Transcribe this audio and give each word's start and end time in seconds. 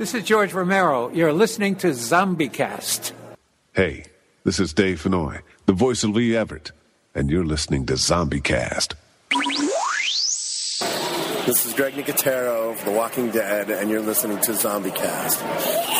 This 0.00 0.14
is 0.14 0.24
George 0.24 0.54
Romero. 0.54 1.10
You're 1.10 1.34
listening 1.34 1.76
to 1.76 1.88
ZombieCast. 1.88 3.12
Hey, 3.74 4.06
this 4.44 4.58
is 4.58 4.72
Dave 4.72 5.02
Fennoy, 5.02 5.42
the 5.66 5.74
voice 5.74 6.02
of 6.04 6.12
Lee 6.12 6.34
Everett, 6.34 6.72
and 7.14 7.28
you're 7.28 7.44
listening 7.44 7.84
to 7.84 7.92
ZombieCast. 7.92 8.94
This 11.44 11.66
is 11.66 11.74
Greg 11.74 11.92
Nicotero 11.92 12.72
of 12.72 12.82
The 12.86 12.92
Walking 12.92 13.30
Dead, 13.30 13.68
and 13.68 13.90
you're 13.90 14.00
listening 14.00 14.38
to 14.38 14.52
ZombieCast. 14.52 15.99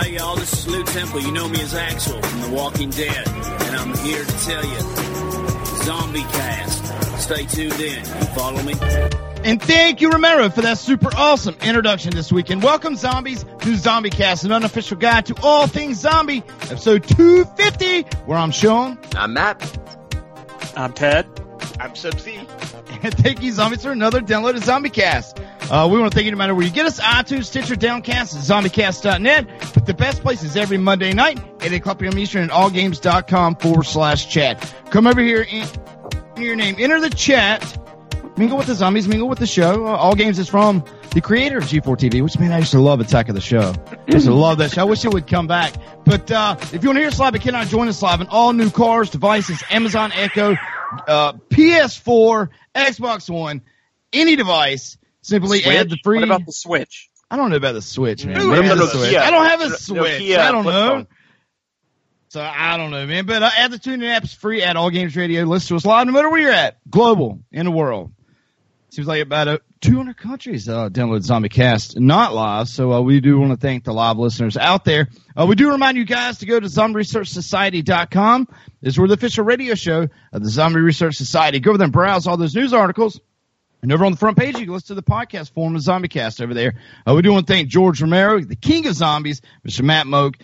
Hey 0.00 0.16
y'all, 0.16 0.34
this 0.34 0.50
is 0.54 0.66
Lew 0.66 0.82
Temple. 0.82 1.20
You 1.20 1.30
know 1.30 1.46
me 1.46 1.60
as 1.60 1.74
Axel 1.74 2.22
from 2.22 2.40
The 2.40 2.48
Walking 2.48 2.88
Dead, 2.88 3.28
and 3.28 3.76
I'm 3.76 3.94
here 3.98 4.24
to 4.24 4.32
tell 4.46 4.64
you, 4.64 4.80
Zombie 5.84 6.22
Cast. 6.22 7.20
Stay 7.20 7.44
tuned 7.44 7.78
in. 7.78 7.98
You 7.98 8.26
follow 8.34 8.62
me? 8.62 8.72
And 9.44 9.60
thank 9.60 10.00
you, 10.00 10.08
Romero, 10.08 10.48
for 10.48 10.62
that 10.62 10.78
super 10.78 11.10
awesome 11.14 11.54
introduction 11.60 12.14
this 12.14 12.32
week. 12.32 12.48
And 12.48 12.62
welcome, 12.62 12.96
zombies, 12.96 13.44
to 13.60 13.76
Zombie 13.76 14.08
Cast, 14.08 14.44
an 14.44 14.52
unofficial 14.52 14.96
guide 14.96 15.26
to 15.26 15.34
all 15.42 15.66
things 15.66 15.98
zombie, 15.98 16.42
episode 16.62 17.04
250, 17.06 18.02
where 18.24 18.38
I'm 18.38 18.52
Sean. 18.52 18.98
I'm 19.14 19.34
Matt. 19.34 19.60
I'm 20.78 20.94
Ted. 20.94 21.26
I'm 21.78 21.90
Subsea. 21.90 22.46
And 23.02 23.14
thank 23.14 23.42
you, 23.42 23.52
zombies, 23.52 23.82
for 23.82 23.92
another 23.92 24.20
download 24.20 24.56
of 24.56 24.64
Zombie 24.64 24.90
Cast. 24.90 25.38
Uh, 25.70 25.86
we 25.90 26.00
want 26.00 26.10
to 26.10 26.14
thank 26.16 26.24
you 26.24 26.32
no 26.32 26.36
matter 26.36 26.52
where 26.54 26.66
you 26.66 26.72
get 26.72 26.84
us, 26.84 26.98
iTunes, 26.98 27.44
Stitcher, 27.44 27.76
Downcast, 27.76 28.34
ZombieCast.net. 28.34 29.46
But 29.72 29.86
the 29.86 29.94
best 29.94 30.20
place 30.20 30.42
is 30.42 30.56
every 30.56 30.78
Monday 30.78 31.12
night, 31.12 31.38
at 31.62 31.72
8 31.72 31.74
o'clock 31.74 31.98
p.m. 32.00 32.18
Eastern 32.18 32.42
at 32.42 32.50
allgames.com 32.50 33.54
forward 33.56 33.84
slash 33.84 34.28
chat. 34.28 34.74
Come 34.90 35.06
over 35.06 35.20
here, 35.20 35.46
enter 35.48 36.42
your 36.42 36.56
name, 36.56 36.74
enter 36.78 37.00
the 37.00 37.10
chat, 37.10 37.62
mingle 38.36 38.58
with 38.58 38.66
the 38.66 38.74
zombies, 38.74 39.06
mingle 39.06 39.28
with 39.28 39.38
the 39.38 39.46
show. 39.46 39.86
Uh, 39.86 39.90
All 39.90 40.16
Games 40.16 40.40
is 40.40 40.48
from 40.48 40.84
the 41.12 41.20
creator 41.20 41.58
of 41.58 41.64
G4 41.64 41.96
TV, 41.96 42.20
which 42.20 42.36
man, 42.36 42.50
I 42.50 42.58
used 42.58 42.72
to 42.72 42.80
love 42.80 42.98
Attack 42.98 43.28
of 43.28 43.36
the 43.36 43.40
Show. 43.40 43.72
I 44.08 44.12
used 44.12 44.26
to 44.26 44.34
love 44.34 44.58
that 44.58 44.72
show. 44.72 44.80
I 44.80 44.84
wish 44.84 45.04
it 45.04 45.12
would 45.12 45.28
come 45.28 45.46
back. 45.46 45.72
But, 46.04 46.32
uh, 46.32 46.56
if 46.72 46.82
you 46.82 46.88
want 46.88 46.96
to 46.96 47.00
hear 47.00 47.08
us 47.08 47.20
live, 47.20 47.32
but 47.32 47.42
cannot 47.42 47.68
join 47.68 47.86
us 47.86 48.02
live 48.02 48.20
on 48.20 48.26
all 48.26 48.52
new 48.52 48.70
cars, 48.70 49.08
devices, 49.10 49.62
Amazon 49.70 50.10
Echo, 50.16 50.56
uh, 51.06 51.34
PS4, 51.50 52.48
Xbox 52.74 53.30
One, 53.30 53.62
any 54.12 54.34
device, 54.34 54.96
simply 55.22 55.60
Switch? 55.62 55.74
add 55.74 55.90
the 55.90 55.98
free. 56.02 56.16
What 56.18 56.24
about 56.24 56.46
the 56.46 56.52
Switch? 56.52 57.08
I 57.30 57.36
don't 57.36 57.50
know 57.50 57.56
about 57.56 57.72
the 57.74 57.82
Switch, 57.82 58.24
man. 58.26 58.36
Who 58.36 58.50
Maybe 58.50 58.66
has 58.66 58.78
the 58.78 58.86
Switch. 58.88 59.12
Nokia? 59.12 59.20
I 59.20 59.30
don't 59.30 59.46
have 59.46 59.60
a 59.60 59.68
No- 59.68 59.74
Switch. 59.76 60.22
Nokia 60.22 60.38
I 60.38 60.52
don't 60.52 60.64
know. 60.64 60.88
phone. 60.88 61.06
So 62.28 62.40
I 62.40 62.76
don't 62.76 62.90
know, 62.90 63.06
man. 63.06 63.26
But 63.26 63.42
uh, 63.42 63.50
add 63.56 63.70
the 63.72 63.78
TuneIn 63.78 64.08
app 64.08 64.24
is 64.24 64.32
free 64.32 64.62
at 64.62 64.76
All 64.76 64.90
Games 64.90 65.16
Radio. 65.16 65.42
Listen 65.44 65.68
to 65.68 65.76
us 65.76 65.84
live 65.84 66.06
no 66.06 66.12
matter 66.12 66.28
where 66.30 66.40
you're 66.40 66.52
at, 66.52 66.78
global 66.88 67.40
in 67.52 67.64
the 67.66 67.72
world. 67.72 68.12
Seems 68.90 69.06
like 69.06 69.22
about 69.22 69.46
uh, 69.46 69.58
200 69.82 70.16
countries 70.16 70.68
uh, 70.68 70.88
download 70.88 71.20
ZombieCast, 71.24 71.98
not 72.00 72.34
live. 72.34 72.68
So 72.68 72.92
uh, 72.92 73.00
we 73.00 73.20
do 73.20 73.38
want 73.38 73.52
to 73.52 73.56
thank 73.56 73.84
the 73.84 73.92
live 73.92 74.16
listeners 74.18 74.56
out 74.56 74.84
there. 74.84 75.08
Uh, 75.36 75.46
we 75.46 75.54
do 75.54 75.70
remind 75.70 75.96
you 75.96 76.04
guys 76.04 76.38
to 76.38 76.46
go 76.46 76.58
to 76.58 76.66
ZombieResearchSociety.com. 76.66 78.48
This 78.80 78.94
is 78.94 78.98
where 78.98 79.06
the 79.08 79.14
official 79.14 79.44
radio 79.44 79.74
show 79.74 80.08
of 80.32 80.42
the 80.42 80.48
Zombie 80.50 80.80
Research 80.80 81.14
Society. 81.16 81.60
Go 81.60 81.70
over 81.70 81.78
there 81.78 81.84
and 81.84 81.92
browse 81.92 82.26
all 82.26 82.36
those 82.36 82.54
news 82.54 82.72
articles. 82.72 83.20
And 83.82 83.92
over 83.92 84.04
on 84.04 84.12
the 84.12 84.18
front 84.18 84.36
page, 84.36 84.58
you 84.58 84.66
can 84.66 84.74
listen 84.74 84.88
to 84.88 84.94
the 84.94 85.02
podcast 85.02 85.52
form 85.52 85.74
of 85.74 85.82
ZombieCast 85.82 86.42
over 86.42 86.52
there. 86.52 86.74
Uh, 87.06 87.14
we 87.14 87.22
do 87.22 87.32
want 87.32 87.46
to 87.46 87.52
thank 87.52 87.68
George 87.68 88.02
Romero, 88.02 88.40
the 88.40 88.56
king 88.56 88.86
of 88.86 88.94
zombies, 88.94 89.40
Mr. 89.66 89.82
Matt 89.82 90.06
Mogk, 90.06 90.36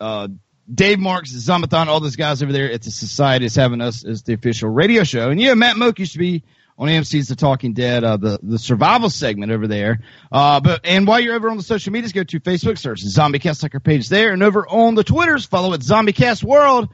uh, 0.00 0.28
Dave 0.72 0.98
Marks, 0.98 1.32
Zombathon, 1.32 1.88
all 1.88 2.00
those 2.00 2.16
guys 2.16 2.42
over 2.42 2.52
there 2.52 2.72
at 2.72 2.82
the 2.82 2.90
Society 2.90 3.44
is 3.44 3.54
having 3.54 3.82
us 3.82 4.04
as 4.04 4.22
the 4.22 4.32
official 4.32 4.70
radio 4.70 5.04
show. 5.04 5.28
And 5.28 5.38
yeah, 5.38 5.52
Matt 5.54 5.76
Mogk 5.76 5.98
used 5.98 6.12
to 6.12 6.18
be 6.18 6.42
on 6.78 6.88
AMC's 6.88 7.28
The 7.28 7.36
Talking 7.36 7.74
Dead, 7.74 8.02
uh, 8.02 8.16
the, 8.16 8.38
the 8.42 8.58
survival 8.58 9.10
segment 9.10 9.52
over 9.52 9.66
there. 9.66 10.00
Uh, 10.32 10.60
but, 10.60 10.80
and 10.84 11.06
while 11.06 11.20
you're 11.20 11.34
over 11.34 11.50
on 11.50 11.56
the 11.56 11.62
social 11.62 11.92
medias, 11.92 12.12
go 12.12 12.24
to 12.24 12.40
Facebook, 12.40 12.78
search 12.78 13.04
ZombieCast 13.04 13.62
like 13.62 13.74
our 13.74 13.80
page 13.80 14.08
there. 14.08 14.32
And 14.32 14.42
over 14.42 14.66
on 14.66 14.94
the 14.94 15.04
Twitters, 15.04 15.44
follow 15.44 15.74
at 15.74 15.80
ZombieCast 15.80 16.42
World. 16.42 16.88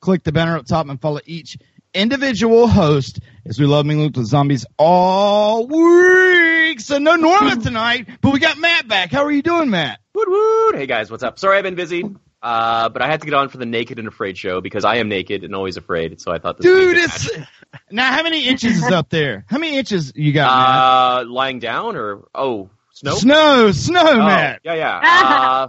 Click 0.00 0.22
the 0.22 0.32
banner 0.32 0.56
up 0.56 0.66
top 0.66 0.88
and 0.88 1.00
follow 1.00 1.20
each 1.26 1.56
individual 1.94 2.66
host 2.68 3.20
as 3.46 3.58
we 3.58 3.66
love 3.66 3.86
mingling 3.86 4.08
with 4.08 4.14
the 4.16 4.24
zombies 4.24 4.66
all 4.78 5.66
week. 5.66 6.80
So 6.80 6.98
no 6.98 7.16
Norman 7.16 7.60
tonight, 7.60 8.08
but 8.20 8.32
we 8.32 8.38
got 8.38 8.58
Matt 8.58 8.86
back. 8.88 9.10
How 9.10 9.24
are 9.24 9.30
you 9.30 9.42
doing, 9.42 9.70
Matt? 9.70 10.00
Woot 10.14 10.28
woot! 10.28 10.74
Hey 10.76 10.86
guys, 10.86 11.10
what's 11.10 11.22
up? 11.22 11.38
Sorry 11.38 11.56
I've 11.58 11.64
been 11.64 11.74
busy, 11.74 12.04
uh, 12.42 12.88
but 12.88 13.02
I 13.02 13.06
had 13.06 13.20
to 13.20 13.26
get 13.26 13.34
on 13.34 13.48
for 13.48 13.58
the 13.58 13.66
Naked 13.66 13.98
and 13.98 14.08
Afraid 14.08 14.36
show 14.38 14.60
because 14.60 14.84
I 14.84 14.96
am 14.96 15.08
naked 15.08 15.44
and 15.44 15.54
always 15.54 15.76
afraid. 15.76 16.20
So 16.20 16.32
I 16.32 16.38
thought 16.38 16.58
this 16.58 16.66
would 16.66 16.74
be 16.76 16.82
a 16.82 16.86
Dude, 16.86 16.96
good 16.96 17.04
it's 17.04 17.38
match. 17.38 17.48
now 17.90 18.12
how 18.12 18.22
many 18.22 18.46
inches 18.46 18.76
is 18.82 18.90
up 18.90 19.08
there? 19.10 19.44
How 19.48 19.58
many 19.58 19.76
inches 19.78 20.12
you 20.14 20.32
got, 20.32 20.46
Matt? 20.56 21.26
uh, 21.26 21.30
lying 21.30 21.58
down 21.58 21.96
or 21.96 22.24
oh 22.34 22.70
snow 22.92 23.14
Snow, 23.14 23.70
snow, 23.72 24.02
Oh, 24.04 24.16
Matt. 24.18 24.60
Yeah, 24.64 24.74
yeah. 24.74 25.00
Uh, 25.04 25.68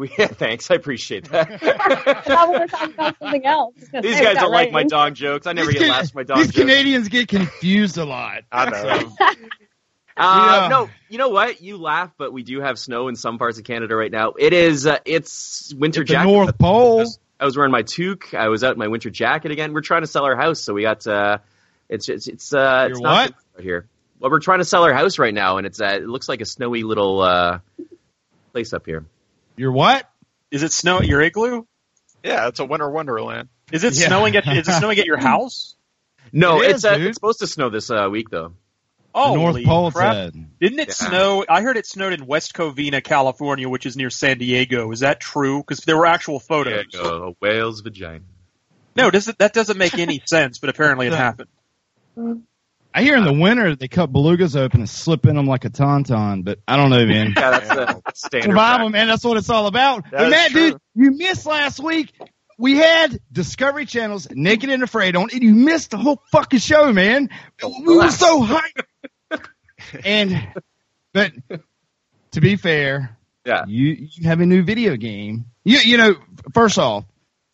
we, 0.00 0.10
yeah, 0.18 0.26
thanks. 0.28 0.70
I 0.70 0.74
appreciate 0.74 1.28
that. 1.30 1.50
I 1.62 2.14
thought 2.22 2.50
we 2.50 2.58
were 2.58 2.92
about 2.94 3.18
something 3.18 3.44
else. 3.46 3.74
These 4.02 4.20
guys 4.20 4.36
don't 4.36 4.50
like 4.50 4.72
my 4.72 4.82
dog 4.84 5.14
jokes. 5.14 5.46
I 5.46 5.52
never 5.52 5.68
These 5.70 5.80
get 5.80 5.86
Can- 5.86 5.90
laughs 5.90 6.08
at 6.08 6.14
my 6.14 6.22
dog 6.22 6.38
These 6.38 6.46
jokes. 6.48 6.58
Canadians 6.58 7.08
get 7.08 7.28
confused 7.28 7.98
a 7.98 8.04
lot. 8.04 8.42
I 8.50 8.70
know. 8.70 9.16
Yeah. 10.16 10.26
Uh, 10.26 10.68
no, 10.68 10.90
you 11.08 11.16
know 11.16 11.30
what? 11.30 11.62
You 11.62 11.78
laugh, 11.78 12.12
but 12.18 12.30
we 12.30 12.42
do 12.42 12.60
have 12.60 12.78
snow 12.78 13.08
in 13.08 13.16
some 13.16 13.38
parts 13.38 13.56
of 13.58 13.64
Canada 13.64 13.96
right 13.96 14.10
now. 14.12 14.32
It 14.38 14.52
is, 14.52 14.86
uh, 14.86 14.98
it's 15.06 15.72
winter 15.74 16.02
At 16.02 16.08
the 16.08 16.12
jacket. 16.12 16.30
North 16.30 16.58
Pole. 16.58 17.06
I 17.38 17.44
was 17.46 17.56
wearing 17.56 17.72
my 17.72 17.82
toque. 17.82 18.34
I 18.34 18.48
was 18.48 18.62
out 18.62 18.72
in 18.72 18.78
my 18.78 18.88
winter 18.88 19.08
jacket 19.08 19.50
again. 19.50 19.72
We're 19.72 19.80
trying 19.80 20.02
to 20.02 20.06
sell 20.06 20.24
our 20.24 20.36
house, 20.36 20.60
so 20.60 20.74
we 20.74 20.82
got, 20.82 21.06
uh, 21.06 21.38
it's, 21.88 22.10
it's, 22.10 22.26
it's, 22.28 22.52
uh, 22.52 22.88
Your 22.88 22.90
it's 22.90 23.00
not 23.00 23.12
what? 23.12 23.28
good 23.28 23.60
out 23.60 23.62
here. 23.64 23.86
Well, 24.18 24.30
we're 24.30 24.40
trying 24.40 24.58
to 24.58 24.66
sell 24.66 24.84
our 24.84 24.92
house 24.92 25.18
right 25.18 25.32
now, 25.32 25.56
and 25.56 25.66
it's, 25.66 25.80
uh, 25.80 25.86
it 25.86 26.06
looks 26.06 26.28
like 26.28 26.42
a 26.42 26.46
snowy 26.46 26.82
little, 26.82 27.22
uh, 27.22 27.60
place 28.52 28.74
up 28.74 28.84
here. 28.84 29.06
You're 29.60 29.72
what? 29.72 30.08
Is 30.50 30.62
it 30.62 30.72
snow 30.72 31.00
at 31.00 31.06
your 31.06 31.20
igloo? 31.20 31.64
Yeah, 32.24 32.48
it's 32.48 32.60
a 32.60 32.64
winter 32.64 32.90
wonderland. 32.90 33.50
Is 33.70 33.84
it 33.84 33.94
Yeah. 33.94 34.06
snowing 34.06 34.34
at 34.34 34.46
Is 34.48 34.66
it 34.66 34.72
snowing 34.72 34.98
at 34.98 35.04
your 35.04 35.18
house? 35.20 35.76
No, 36.32 36.62
It 36.62 36.70
it's, 36.70 36.84
uh, 36.86 36.96
it's 36.98 37.16
supposed 37.16 37.40
to 37.40 37.46
snow 37.46 37.68
this, 37.68 37.90
uh, 37.90 38.08
week 38.10 38.30
though. 38.30 38.54
Oh, 39.14 39.34
North 39.34 39.62
Pole 39.62 39.90
crap. 39.90 40.14
said. 40.14 40.46
Didn't 40.62 40.78
it 40.78 40.88
Yeah. 40.88 40.94
snow? 40.94 41.44
I 41.46 41.60
heard 41.60 41.76
it 41.76 41.86
snowed 41.86 42.14
in 42.14 42.24
West 42.24 42.54
Covina, 42.54 43.04
California, 43.04 43.68
which 43.68 43.84
is 43.84 43.98
near 43.98 44.08
San 44.08 44.38
Diego. 44.38 44.90
Is 44.92 45.00
that 45.00 45.20
true? 45.20 45.58
Because 45.58 45.84
there 45.84 45.98
were 45.98 46.06
actual 46.06 46.40
photos. 46.40 46.72
There 46.72 47.02
you 47.02 47.10
go, 47.10 47.28
a 47.28 47.44
whale's 47.44 47.82
vagina. 47.82 48.24
No, 48.96 49.10
does 49.10 49.28
it, 49.28 49.36
that 49.40 49.52
doesn't 49.52 49.76
make 49.76 49.98
any 49.98 50.22
sense, 50.26 50.58
but 50.58 50.70
apparently 50.70 51.06
it 51.08 51.12
happened. 51.12 51.50
I 52.92 53.02
hear 53.02 53.16
in 53.16 53.24
the 53.24 53.32
winter 53.32 53.76
they 53.76 53.88
cut 53.88 54.12
belugas 54.12 54.56
open 54.56 54.80
and 54.80 54.88
slip 54.88 55.26
in 55.26 55.36
them 55.36 55.46
like 55.46 55.64
a 55.64 55.70
tauntaun, 55.70 56.44
but 56.44 56.58
I 56.66 56.76
don't 56.76 56.90
know, 56.90 57.06
man. 57.06 57.34
Yeah, 57.36 57.50
that's, 57.50 57.68
that's 57.68 58.26
standard. 58.26 58.50
Survival, 58.50 58.88
man. 58.90 59.06
That's 59.06 59.24
what 59.24 59.36
it's 59.36 59.48
all 59.50 59.66
about. 59.66 60.04
That 60.10 60.18
but 60.18 60.30
Matt, 60.30 60.50
true. 60.50 60.70
dude, 60.72 60.80
you 60.94 61.10
missed 61.12 61.46
last 61.46 61.78
week. 61.80 62.12
we 62.58 62.76
had 62.76 63.18
Discovery 63.32 63.86
Channel's 63.86 64.28
Naked 64.30 64.70
and 64.70 64.82
Afraid 64.82 65.16
on, 65.16 65.28
and 65.32 65.42
you 65.42 65.54
missed 65.54 65.92
the 65.92 65.98
whole 65.98 66.20
fucking 66.32 66.58
show, 66.58 66.92
man. 66.92 67.30
We 67.62 67.96
were 67.96 68.10
so 68.10 68.42
hyped. 68.42 68.82
and, 70.04 70.52
but 71.12 71.32
to 72.32 72.40
be 72.40 72.56
fair, 72.56 73.16
yeah, 73.46 73.64
you 73.66 74.08
you 74.10 74.28
have 74.28 74.40
a 74.40 74.46
new 74.46 74.62
video 74.62 74.96
game. 74.96 75.46
You 75.64 75.78
you 75.78 75.96
know, 75.96 76.16
first 76.52 76.78
off, 76.78 77.04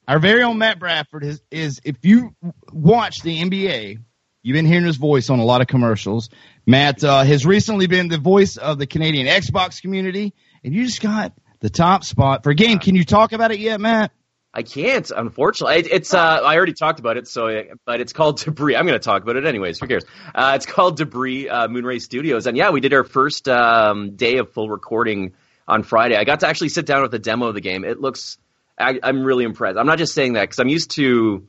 our 0.08 0.18
very 0.18 0.42
own 0.42 0.58
Matt 0.58 0.78
Bradford 0.78 1.24
is 1.24 1.42
is 1.50 1.80
if 1.84 1.96
you 2.02 2.34
watch 2.72 3.20
the 3.22 3.42
NBA, 3.42 4.00
you've 4.46 4.54
been 4.54 4.64
hearing 4.64 4.84
his 4.84 4.96
voice 4.96 5.28
on 5.28 5.40
a 5.40 5.44
lot 5.44 5.60
of 5.60 5.66
commercials. 5.66 6.30
Matt 6.66 7.02
uh, 7.02 7.24
has 7.24 7.44
recently 7.44 7.88
been 7.88 8.06
the 8.06 8.16
voice 8.16 8.56
of 8.56 8.78
the 8.78 8.86
Canadian 8.86 9.26
Xbox 9.26 9.82
community, 9.82 10.34
and 10.62 10.72
you 10.72 10.86
just 10.86 11.02
got 11.02 11.32
the 11.58 11.68
top 11.68 12.04
spot 12.04 12.44
for 12.44 12.50
a 12.50 12.54
game. 12.54 12.78
Can 12.78 12.94
you 12.94 13.04
talk 13.04 13.32
about 13.32 13.50
it 13.50 13.58
yet, 13.58 13.80
Matt? 13.80 14.12
I 14.54 14.62
can't, 14.62 15.10
unfortunately. 15.10 15.78
It, 15.78 15.88
it's 15.90 16.14
uh, 16.14 16.18
I 16.44 16.54
already 16.54 16.74
talked 16.74 17.00
about 17.00 17.16
it, 17.16 17.26
so 17.26 17.64
but 17.84 18.00
it's 18.00 18.12
called 18.12 18.38
Debris. 18.38 18.76
I'm 18.76 18.86
going 18.86 18.98
to 18.98 19.04
talk 19.04 19.22
about 19.22 19.34
it 19.34 19.46
anyways. 19.46 19.80
Who 19.80 19.88
cares? 19.88 20.04
Uh, 20.32 20.52
it's 20.54 20.64
called 20.64 20.96
Debris 20.96 21.48
uh, 21.48 21.66
Moonray 21.66 22.00
Studios, 22.00 22.46
and 22.46 22.56
yeah, 22.56 22.70
we 22.70 22.80
did 22.80 22.94
our 22.94 23.04
first 23.04 23.48
um, 23.48 24.14
day 24.14 24.38
of 24.38 24.52
full 24.52 24.70
recording 24.70 25.32
on 25.66 25.82
Friday. 25.82 26.16
I 26.16 26.22
got 26.22 26.40
to 26.40 26.46
actually 26.48 26.68
sit 26.68 26.86
down 26.86 27.02
with 27.02 27.12
a 27.14 27.18
demo 27.18 27.46
of 27.46 27.54
the 27.54 27.60
game. 27.60 27.84
It 27.84 28.00
looks, 28.00 28.38
I, 28.78 29.00
I'm 29.02 29.24
really 29.24 29.44
impressed. 29.44 29.76
I'm 29.76 29.86
not 29.86 29.98
just 29.98 30.14
saying 30.14 30.34
that 30.34 30.42
because 30.42 30.60
I'm 30.60 30.68
used 30.68 30.92
to 30.92 31.48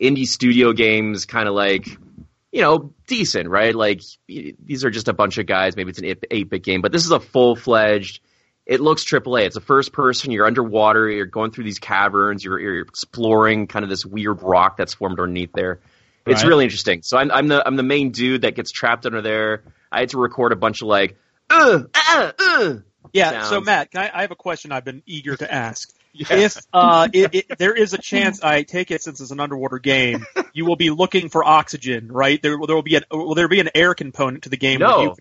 indie 0.00 0.26
studio 0.26 0.72
games, 0.72 1.26
kind 1.26 1.46
of 1.46 1.54
like 1.54 1.98
you 2.52 2.62
know, 2.62 2.92
decent, 3.06 3.48
right? 3.48 3.74
Like 3.74 4.00
these 4.26 4.84
are 4.84 4.90
just 4.90 5.08
a 5.08 5.12
bunch 5.12 5.38
of 5.38 5.46
guys. 5.46 5.76
Maybe 5.76 5.90
it's 5.90 5.98
an 6.00 6.14
eight 6.30 6.50
bit 6.50 6.62
game, 6.62 6.80
but 6.82 6.92
this 6.92 7.04
is 7.04 7.10
a 7.12 7.20
full 7.20 7.56
fledged. 7.56 8.20
It 8.66 8.80
looks 8.80 9.04
AAA. 9.04 9.46
It's 9.46 9.56
a 9.56 9.60
first 9.60 9.92
person. 9.92 10.30
You're 10.30 10.46
underwater. 10.46 11.08
You're 11.08 11.26
going 11.26 11.50
through 11.50 11.64
these 11.64 11.78
caverns. 11.80 12.44
You're, 12.44 12.60
you're 12.60 12.80
exploring 12.82 13.66
kind 13.66 13.82
of 13.84 13.88
this 13.88 14.04
weird 14.06 14.42
rock 14.42 14.76
that's 14.76 14.94
formed 14.94 15.18
underneath 15.18 15.52
there. 15.52 15.80
It's 16.26 16.42
Right. 16.42 16.48
really 16.48 16.64
interesting. 16.64 17.02
So 17.02 17.16
I'm, 17.18 17.30
I'm 17.30 17.48
the 17.48 17.66
I'm 17.66 17.76
the 17.76 17.82
main 17.82 18.10
dude 18.10 18.42
that 18.42 18.54
gets 18.54 18.70
trapped 18.70 19.06
under 19.06 19.22
there. 19.22 19.64
I 19.90 20.00
had 20.00 20.10
to 20.10 20.18
record 20.18 20.52
a 20.52 20.56
bunch 20.56 20.82
of 20.82 20.88
like, 20.88 21.16
uh, 21.48 21.80
uh, 21.94 22.32
uh. 22.38 22.74
Yeah. 23.12 23.42
So. 23.44 23.60
Matt, 23.60 23.90
can 23.90 24.02
I, 24.02 24.18
I 24.18 24.20
have 24.22 24.30
a 24.30 24.36
question 24.36 24.70
I've 24.70 24.84
been 24.84 25.02
eager 25.06 25.34
to 25.36 25.52
ask. 25.52 25.92
Yeah. 26.12 26.26
If 26.30 26.56
uh, 26.72 27.08
it, 27.12 27.34
it, 27.34 27.58
there 27.58 27.72
is 27.74 27.94
a 27.94 27.98
chance, 27.98 28.42
I 28.42 28.62
take 28.64 28.90
it 28.90 29.02
since 29.02 29.20
it's 29.20 29.30
an 29.30 29.38
underwater 29.38 29.78
game, 29.78 30.26
you 30.52 30.66
will 30.66 30.76
be 30.76 30.90
looking 30.90 31.28
for 31.28 31.44
oxygen, 31.44 32.10
right? 32.10 32.42
There, 32.42 32.56
there 32.66 32.74
will 32.74 32.82
be 32.82 32.96
an 32.96 33.04
will 33.12 33.34
there 33.36 33.46
be 33.48 33.60
an 33.60 33.70
air 33.74 33.94
component 33.94 34.42
to 34.44 34.48
the 34.48 34.56
game? 34.56 34.80
No, 34.80 35.02
you- 35.02 35.16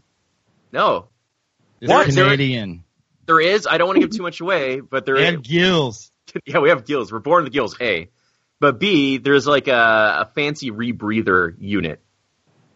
no. 0.72 1.08
It's 1.80 1.90
What? 1.90 2.10
There- 2.14 2.26
Canadian. 2.26 2.84
There 3.28 3.40
is. 3.40 3.68
I 3.68 3.78
don't 3.78 3.88
want 3.88 3.98
to 3.98 4.08
give 4.08 4.18
too 4.18 4.24
much 4.24 4.42
away, 4.42 4.80
but 4.80 5.06
there 5.06 5.18
And 5.18 5.44
gills. 5.44 6.12
yeah, 6.46 6.58
we 6.58 6.70
have 6.70 6.86
gills. 6.86 7.12
We're 7.12 7.20
born 7.20 7.44
with 7.44 7.54
gills. 7.54 7.76
A, 7.80 8.10
but 8.60 8.80
B, 8.80 9.18
there's 9.20 9.46
like 9.46 9.68
a, 9.68 10.22
a 10.22 10.32
fancy 10.34 10.72
rebreather 10.72 11.54
unit. 11.60 12.02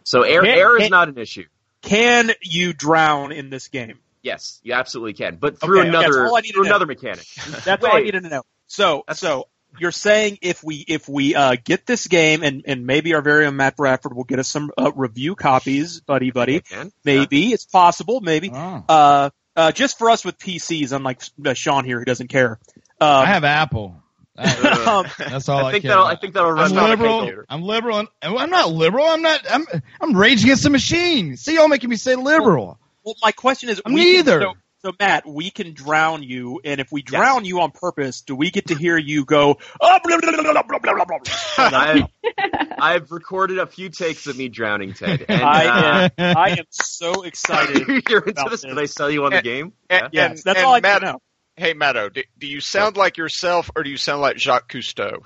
So 0.04 0.22
air 0.22 0.42
Can- 0.42 0.56
air 0.56 0.76
is 0.76 0.82
can- 0.82 0.90
not 0.90 1.08
an 1.08 1.18
issue. 1.18 1.46
Can 1.82 2.30
you 2.42 2.72
drown 2.72 3.32
in 3.32 3.50
this 3.50 3.68
game? 3.68 3.98
Yes, 4.24 4.58
you 4.64 4.72
absolutely 4.72 5.12
can, 5.12 5.36
but 5.36 5.60
through 5.60 5.80
Okay, 5.80 5.88
okay, 5.90 5.98
that's 5.98 6.06
another 6.08 6.26
all 6.26 6.36
I 6.36 6.40
need 6.40 6.48
to 6.48 6.54
through 6.54 6.64
know. 6.64 6.70
another 6.70 6.86
mechanic. 6.86 7.26
That's 7.64 7.84
all 7.84 7.90
I 7.90 7.96
Wait. 7.96 8.04
needed 8.06 8.22
to 8.22 8.28
know. 8.30 8.42
So, 8.68 9.04
so 9.12 9.48
you're 9.78 9.92
saying 9.92 10.38
if 10.40 10.64
we 10.64 10.76
if 10.76 11.06
we 11.10 11.34
uh, 11.34 11.56
get 11.62 11.84
this 11.84 12.06
game 12.06 12.42
and 12.42 12.62
and 12.66 12.86
maybe 12.86 13.12
our 13.14 13.20
very 13.20 13.44
own 13.44 13.56
Matt 13.56 13.76
Bradford 13.76 14.16
will 14.16 14.24
get 14.24 14.38
us 14.38 14.48
some 14.48 14.70
uh, 14.78 14.92
review 14.94 15.34
copies, 15.34 16.00
buddy, 16.00 16.30
buddy. 16.30 16.60
Can? 16.60 16.90
Maybe 17.04 17.52
it's 17.52 17.66
possible. 17.66 18.22
Maybe 18.22 18.50
Oh. 18.54 18.84
uh, 18.88 19.30
uh, 19.56 19.72
just 19.72 19.98
for 19.98 20.08
us 20.08 20.24
with 20.24 20.38
PCs, 20.38 20.92
unlike 20.92 21.20
uh, 21.44 21.52
Sean 21.52 21.84
here 21.84 21.98
who 21.98 22.06
doesn't 22.06 22.28
care. 22.28 22.58
Um, 23.00 23.08
I 23.08 23.26
have 23.26 23.44
Apple. 23.44 24.00
um, 24.38 25.06
That's 25.18 25.48
all 25.50 25.66
I, 25.66 25.68
I 25.68 25.72
think 25.72 25.82
care 25.82 25.90
that'll 25.90 26.04
about. 26.06 26.16
I 26.16 26.20
think 26.20 26.34
that'll 26.34 26.50
run 26.50 26.64
I'm 26.64 26.74
down 26.74 26.90
liberal. 26.90 27.44
I'm 27.48 27.62
liberal. 27.62 27.98
And, 27.98 28.08
and 28.22 28.38
I'm 28.38 28.50
not 28.50 28.72
liberal. 28.72 29.06
I'm 29.06 29.22
not. 29.22 29.40
I'm. 29.48 29.66
I'm 30.00 30.16
rage 30.16 30.42
against 30.42 30.62
the 30.64 30.70
machine. 30.70 31.36
See, 31.36 31.54
y'all 31.54 31.68
making 31.68 31.90
me 31.90 31.96
say 31.96 32.16
liberal. 32.16 32.78
Well, 33.04 33.14
my 33.22 33.32
question 33.32 33.68
is, 33.68 33.82
neither. 33.86 34.38
Can, 34.40 34.48
so, 34.48 34.90
so, 34.90 34.92
Matt, 35.00 35.26
we 35.26 35.50
can 35.50 35.72
drown 35.72 36.22
you, 36.22 36.60
and 36.64 36.80
if 36.80 36.92
we 36.92 37.02
drown 37.02 37.44
yes. 37.44 37.48
you 37.48 37.60
on 37.60 37.70
purpose, 37.70 38.20
do 38.22 38.34
we 38.34 38.50
get 38.50 38.66
to 38.68 38.74
hear 38.74 38.98
you 38.98 39.24
go? 39.24 39.58
Oh, 39.80 39.98
blah, 40.04 40.18
blah, 40.18 40.30
blah, 40.30 40.52
blah, 40.52 40.78
blah, 40.78 40.94
blah, 41.04 41.18
I've, 41.58 42.02
I've 42.78 43.10
recorded 43.10 43.58
a 43.58 43.66
few 43.66 43.88
takes 43.88 44.26
of 44.26 44.36
me 44.36 44.48
drowning, 44.48 44.92
Ted. 44.92 45.24
And, 45.28 45.42
I, 45.42 45.66
uh, 45.66 46.08
am, 46.18 46.36
I 46.36 46.50
am 46.50 46.66
so 46.70 47.22
excited. 47.22 48.04
You're 48.08 48.20
into 48.20 48.46
this. 48.50 48.62
Did 48.62 48.78
I 48.78 48.86
sell 48.86 49.10
you 49.10 49.24
on 49.24 49.32
and, 49.32 49.38
the 49.38 49.42
game? 49.42 49.72
And, 49.88 50.08
yeah. 50.12 50.30
Yes, 50.30 50.42
that's 50.42 50.62
all 50.62 50.74
I 50.74 50.80
Matt, 50.80 51.02
know. 51.02 51.20
Hey, 51.56 51.72
Meadow. 51.72 52.08
do, 52.08 52.22
do 52.38 52.46
you 52.46 52.60
sound 52.60 52.96
like 52.96 53.16
yourself, 53.16 53.70
or 53.76 53.84
do 53.84 53.90
you 53.90 53.96
sound 53.96 54.20
like 54.20 54.38
Jacques 54.38 54.70
Cousteau? 54.70 55.18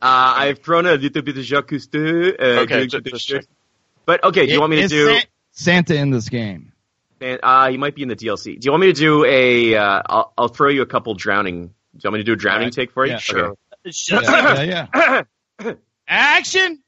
Uh, 0.00 0.34
I've 0.36 0.60
thrown 0.60 0.86
a 0.86 0.94
little 0.94 1.22
bit 1.22 1.36
of 1.36 1.44
Jacques 1.44 1.68
Cousteau. 1.68 2.34
Uh, 2.38 2.62
okay, 2.62 2.86
just, 2.86 3.04
just, 3.26 3.48
but 4.04 4.24
okay, 4.24 4.46
do 4.46 4.52
you 4.52 4.60
want 4.60 4.70
me 4.70 4.82
to 4.82 4.88
do 4.88 5.18
Santa 5.52 5.96
in 5.96 6.10
this 6.10 6.28
game? 6.28 6.72
And, 7.20 7.40
uh, 7.42 7.70
he 7.70 7.76
might 7.78 7.94
be 7.94 8.02
in 8.02 8.08
the 8.08 8.16
DLC. 8.16 8.58
Do 8.60 8.64
you 8.66 8.70
want 8.72 8.82
me 8.82 8.86
to 8.88 8.92
do 8.92 9.24
a? 9.24 9.74
Uh, 9.76 10.02
I'll, 10.06 10.32
I'll 10.36 10.48
throw 10.48 10.68
you 10.68 10.82
a 10.82 10.86
couple 10.86 11.14
drowning. 11.14 11.68
Do 11.68 11.72
you 11.94 12.00
want 12.10 12.14
me 12.14 12.18
to 12.20 12.24
do 12.24 12.32
a 12.34 12.36
drowning 12.36 12.64
Alright. 12.64 12.72
take 12.74 12.92
for 12.92 13.06
you? 13.06 13.12
Yeah, 13.12 13.18
sure. 13.18 13.56
Okay. 13.86 14.68
Yeah, 14.68 14.86
yeah. 14.94 15.22
yeah. 15.64 15.72
Action! 16.08 16.82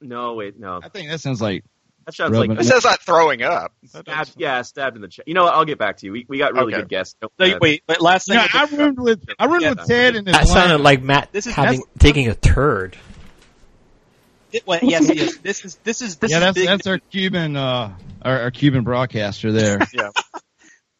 No, 0.00 0.34
wait, 0.34 0.58
no. 0.58 0.80
I 0.82 0.88
think 0.88 1.10
that 1.10 1.20
sounds 1.20 1.40
like 1.42 1.64
That 2.06 2.14
sounds 2.14 2.32
Rubbing 2.32 2.50
like 2.50 2.60
It 2.60 2.64
says 2.64 2.84
like 2.84 3.00
throwing 3.00 3.42
up. 3.42 3.72
Stabbed, 3.86 4.34
yeah, 4.36 4.62
stabbed 4.62 4.96
in 4.96 5.02
the 5.02 5.08
chest. 5.08 5.26
You 5.26 5.34
know 5.34 5.44
what? 5.44 5.54
I'll 5.54 5.64
get 5.64 5.78
back 5.78 5.96
to 5.98 6.06
you. 6.06 6.12
We, 6.12 6.26
we 6.28 6.38
got 6.38 6.52
really 6.54 6.72
Okay. 6.74 6.82
good 6.82 6.88
guests. 6.88 7.16
Don't- 7.20 7.32
So, 7.40 7.58
wait, 7.60 7.82
but 7.86 8.00
last 8.00 8.28
thing. 8.28 8.36
No, 8.36 8.42
with 8.44 8.54
I 8.54 8.66
the- 8.66 8.76
roomed 8.76 8.98
with 9.00 9.24
I 9.38 9.44
roomed 9.46 9.62
Yeah, 9.62 9.68
with 9.70 9.78
no. 9.78 9.84
Ted 9.86 10.16
in 10.16 10.24
That 10.26 10.42
Atlanta. 10.42 10.46
sounded 10.60 10.80
like 10.82 11.02
Matt 11.02 11.32
This 11.32 11.46
is- 11.46 11.54
having 11.54 11.82
taking 11.98 12.28
a 12.28 12.34
turd. 12.34 12.96
It- 14.52 14.66
well, 14.66 14.78
yes, 14.82 15.10
yes. 15.14 15.36
This 15.38 15.64
is 15.64 15.76
this 15.84 16.02
is 16.02 16.16
this 16.16 16.30
yeah, 16.30 16.38
is 16.38 16.42
that's 16.42 16.54
big. 16.58 16.66
that's 16.66 16.86
our 16.86 16.98
Cuban 16.98 17.56
uh 17.56 17.94
our, 18.22 18.40
our 18.42 18.50
Cuban 18.50 18.84
broadcaster 18.84 19.52
there. 19.52 19.78
Yeah. 19.92 20.10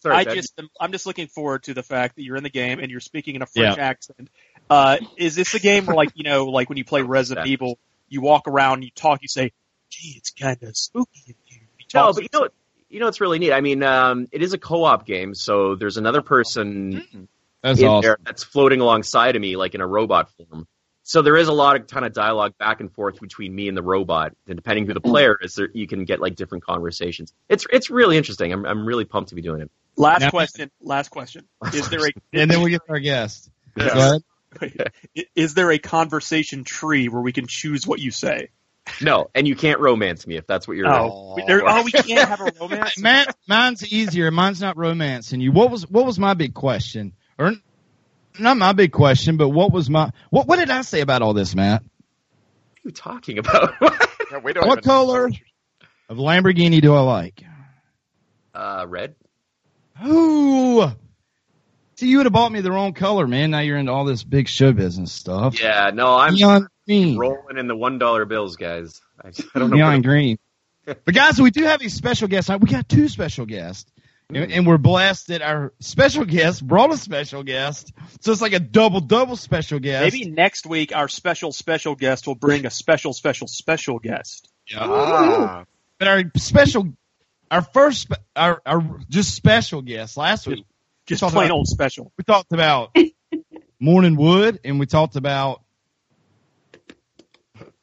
Sorry, 0.00 0.14
I 0.16 0.24
Ted. 0.24 0.34
just 0.36 0.60
I'm 0.80 0.92
just 0.92 1.06
looking 1.06 1.26
forward 1.26 1.64
to 1.64 1.74
the 1.74 1.82
fact 1.82 2.16
that 2.16 2.22
you're 2.22 2.36
in 2.36 2.44
the 2.44 2.50
game 2.50 2.78
and 2.78 2.88
you're 2.90 3.00
speaking 3.00 3.34
in 3.34 3.42
a 3.42 3.46
French 3.46 3.76
Yeah. 3.78 3.84
accent. 3.84 4.28
Uh, 4.70 4.98
is 5.16 5.34
this 5.34 5.54
a 5.54 5.58
game 5.58 5.86
where 5.86 5.96
like 5.96 6.10
you 6.14 6.22
know 6.24 6.44
like 6.46 6.68
when 6.68 6.78
you 6.78 6.84
play 6.84 7.02
Resident 7.02 7.46
Evil, 7.48 7.78
you 8.08 8.20
walk 8.20 8.46
around, 8.46 8.82
you 8.82 8.90
talk, 8.94 9.22
you 9.22 9.28
say, 9.28 9.50
"Gee, 9.90 10.14
it's 10.16 10.30
kind 10.30 10.62
of 10.62 10.76
spooky 10.76 11.22
in 11.26 11.34
here." 11.44 11.62
You 11.78 11.86
No, 11.94 12.12
but 12.12 12.22
you 12.22 12.28
know 12.32 12.40
what? 12.40 12.52
You 12.90 13.00
know 13.00 13.06
what's 13.06 13.20
really 13.20 13.38
neat. 13.40 13.52
I 13.52 13.60
mean, 13.60 13.82
um, 13.82 14.28
it 14.30 14.40
is 14.42 14.52
a 14.52 14.58
co-op 14.58 15.04
game, 15.04 15.34
so 15.34 15.74
there's 15.74 15.96
another 15.96 16.22
person 16.22 17.28
That's 17.62 17.80
in 17.80 17.86
awesome. 17.86 18.02
there 18.02 18.18
that's 18.24 18.44
floating 18.44 18.80
alongside 18.80 19.34
of 19.36 19.42
me, 19.42 19.56
like 19.56 19.74
in 19.74 19.80
a 19.80 19.86
robot 19.86 20.30
form. 20.36 20.66
So 21.08 21.22
there 21.22 21.38
is 21.38 21.48
a 21.48 21.54
lot 21.54 21.76
of 21.76 21.86
kind 21.86 22.04
of 22.04 22.12
dialogue 22.12 22.52
back 22.58 22.80
and 22.80 22.92
forth 22.92 23.18
between 23.18 23.54
me 23.54 23.66
and 23.66 23.74
the 23.74 23.82
robot, 23.82 24.34
and 24.46 24.56
depending 24.56 24.86
who 24.86 24.92
the 24.92 25.00
mm. 25.00 25.10
player 25.10 25.38
is, 25.40 25.54
there 25.54 25.70
you 25.72 25.86
can 25.86 26.04
get 26.04 26.20
like 26.20 26.36
different 26.36 26.64
conversations. 26.64 27.32
It's 27.48 27.66
it's 27.72 27.88
really 27.88 28.18
interesting. 28.18 28.52
I'm 28.52 28.66
I'm 28.66 28.84
really 28.84 29.06
pumped 29.06 29.30
to 29.30 29.34
be 29.34 29.40
doing 29.40 29.62
it. 29.62 29.70
Last 29.96 30.20
Now- 30.20 30.30
question. 30.30 30.70
Last 30.82 31.08
question. 31.08 31.48
Is 31.72 31.88
there 31.88 32.06
a 32.06 32.10
And 32.34 32.50
then 32.50 32.60
we 32.60 32.72
get 32.72 32.82
our 32.90 32.98
guest. 32.98 33.50
Yeah. 33.74 33.88
Go 33.88 34.66
ahead. 34.66 34.92
is 35.34 35.54
there 35.54 35.72
a 35.72 35.78
conversation 35.78 36.64
tree 36.64 37.08
where 37.08 37.22
we 37.22 37.32
can 37.32 37.46
choose 37.46 37.86
what 37.86 38.00
you 38.00 38.10
say? 38.10 38.50
No, 39.00 39.30
and 39.34 39.48
you 39.48 39.56
can't 39.56 39.80
romance 39.80 40.26
me 40.26 40.36
if 40.36 40.46
that's 40.46 40.68
what 40.68 40.76
you're. 40.76 40.88
Oh, 40.88 41.36
we, 41.36 41.44
there, 41.46 41.62
oh, 41.66 41.84
we 41.84 41.92
can't 41.92 42.28
have 42.28 42.42
a 42.42 42.52
romance. 42.60 42.98
Matt, 43.00 43.34
mine's 43.46 43.90
easier. 43.90 44.30
Mine's 44.30 44.60
not 44.60 44.76
romancing 44.76 45.40
you. 45.40 45.52
What 45.52 45.70
was 45.70 45.88
what 45.88 46.04
was 46.04 46.18
my 46.18 46.34
big 46.34 46.52
question? 46.52 47.14
Or 47.38 47.54
not 48.38 48.56
my 48.56 48.72
big 48.72 48.92
question, 48.92 49.36
but 49.36 49.48
what 49.48 49.72
was 49.72 49.88
my 49.90 50.10
what 50.30 50.46
what 50.46 50.58
did 50.58 50.70
I 50.70 50.82
say 50.82 51.00
about 51.00 51.22
all 51.22 51.34
this, 51.34 51.54
Matt? 51.54 51.82
What 51.82 51.88
are 52.84 52.88
you 52.88 52.90
talking 52.92 53.38
about? 53.38 53.74
Yeah, 54.30 54.40
we 54.44 54.52
don't 54.52 54.68
What 54.68 54.84
color 54.84 55.30
of 56.10 56.18
Lamborghini 56.18 56.82
do 56.82 56.94
I 56.94 57.00
like? 57.00 57.42
uh, 58.54 58.84
red. 58.86 59.14
Ooh. 60.06 60.86
See, 61.96 62.08
you 62.08 62.18
would 62.18 62.26
have 62.26 62.32
bought 62.34 62.52
me 62.52 62.60
the 62.60 62.70
wrong 62.70 62.92
color, 62.92 63.26
man. 63.26 63.50
Now 63.52 63.60
you're 63.60 63.78
into 63.78 63.90
all 63.90 64.04
this 64.04 64.22
big 64.22 64.46
show 64.48 64.72
business 64.72 65.12
stuff. 65.12 65.60
Yeah, 65.60 65.90
no, 65.94 66.14
I'm 66.14 66.34
Neon 66.34 66.68
green. 66.86 67.16
rolling 67.18 67.56
in 67.56 67.68
the 67.68 67.74
one 67.76 67.98
dollar 67.98 68.24
bills, 68.26 68.56
guys. 68.56 69.00
I, 69.24 69.28
I 69.54 69.58
don't 69.58 69.70
know. 69.70 69.76
Neon 69.76 69.94
what- 69.94 70.02
green. 70.04 70.38
But 70.86 71.14
guys, 71.14 71.40
we 71.40 71.50
do 71.50 71.64
have 71.64 71.82
a 71.82 71.88
special 71.88 72.28
guest. 72.28 72.48
We 72.60 72.68
got 72.70 72.88
two 72.88 73.08
special 73.08 73.44
guests. 73.46 73.90
And, 74.30 74.52
and 74.52 74.66
we're 74.66 74.76
blessed 74.76 75.28
that 75.28 75.40
our 75.40 75.72
special 75.80 76.26
guest 76.26 76.66
brought 76.66 76.92
a 76.92 76.98
special 76.98 77.42
guest. 77.42 77.94
So 78.20 78.30
it's 78.30 78.42
like 78.42 78.52
a 78.52 78.58
double, 78.60 79.00
double 79.00 79.36
special 79.36 79.78
guest. 79.78 80.12
Maybe 80.12 80.28
next 80.30 80.66
week 80.66 80.94
our 80.94 81.08
special 81.08 81.50
special 81.50 81.94
guest 81.94 82.26
will 82.26 82.34
bring 82.34 82.66
a 82.66 82.70
special 82.70 83.14
special 83.14 83.46
special 83.48 83.98
guest. 83.98 84.50
Ah, 84.76 85.64
But 85.98 86.08
our 86.08 86.22
special, 86.36 86.92
our 87.50 87.62
first, 87.62 88.08
our, 88.36 88.60
our 88.66 89.00
just 89.08 89.34
special 89.34 89.80
guest 89.80 90.18
last 90.18 90.46
week. 90.46 90.66
Just 91.06 91.20
talked 91.20 91.32
plain 91.32 91.46
about- 91.46 91.54
old 91.56 91.66
special. 91.68 92.12
We 92.18 92.24
talked 92.24 92.52
about 92.52 92.94
Morning 93.80 94.14
Wood 94.16 94.60
and 94.62 94.78
we 94.78 94.84
talked 94.84 95.16
about 95.16 95.62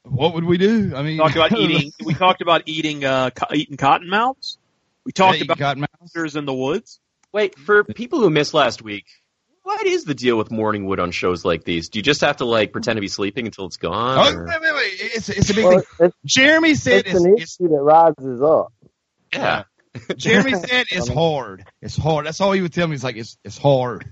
what 0.04 0.36
would 0.36 0.44
we 0.44 0.60
do? 0.60 0.94
I 0.96 1.02
mean, 1.02 1.18
talked 1.18 1.36
about 1.36 1.54
eating. 1.58 1.92
We 2.06 2.14
talked 2.14 2.44
about 2.44 2.62
eating 2.68 3.04
uh, 3.04 3.32
co- 3.32 3.48
eating 3.56 3.78
cottonmouths. 3.78 4.58
We 5.06 5.12
talked 5.12 5.38
Yeah, 5.38 5.46
about 5.46 5.58
cottonmouths. 5.58 6.00
monsters 6.00 6.36
in 6.36 6.46
the 6.46 6.54
woods. 6.54 7.00
Wait, 7.34 7.58
for 7.60 7.84
people 7.84 8.20
who 8.20 8.30
missed 8.30 8.54
last 8.54 8.82
week, 8.82 9.06
what 9.64 9.86
is 9.86 10.04
the 10.06 10.14
deal 10.16 10.38
with 10.38 10.52
morning 10.52 10.86
wood 10.86 11.00
on 11.00 11.12
shows 11.12 11.44
like 11.44 11.64
these? 11.64 11.90
Do 11.90 12.00
you 12.00 12.04
just 12.04 12.22
have 12.22 12.38
to 12.38 12.46
like 12.46 12.72
pretend 12.72 12.98
to 12.98 13.02
be 13.02 13.08
sleeping 13.08 13.46
until 13.46 13.66
it's 13.66 13.78
gone? 13.78 14.18
Oh, 14.20 14.34
or- 14.34 14.46
wait, 14.48 14.62
wait, 14.62 14.74
wait. 14.74 14.92
It's, 15.00 15.30
it's 15.30 15.50
a 15.50 15.54
big 15.54 15.66
Well, 15.66 15.80
thing. 15.80 15.84
it's, 16.08 16.16
Jeremy 16.26 16.76
said 16.76 17.06
it's 17.06 17.16
it's, 17.16 17.24
an 17.26 17.34
it's 17.38 17.60
issue 17.60 17.68
that 17.70 17.82
rises 17.82 18.42
up. 18.42 18.74
yeah. 19.34 19.64
Jeremy 20.18 20.54
said 20.68 20.86
it's 20.92 21.08
hard. 21.08 21.66
It's 21.82 21.96
hard. 21.98 22.26
That's 22.26 22.42
all 22.42 22.52
he 22.52 22.62
would 22.62 22.74
tell 22.74 22.88
me. 22.88 22.94
He's 22.94 23.04
like, 23.04 23.16
it's 23.16 23.38
it's 23.44 23.58
hard. 23.58 24.12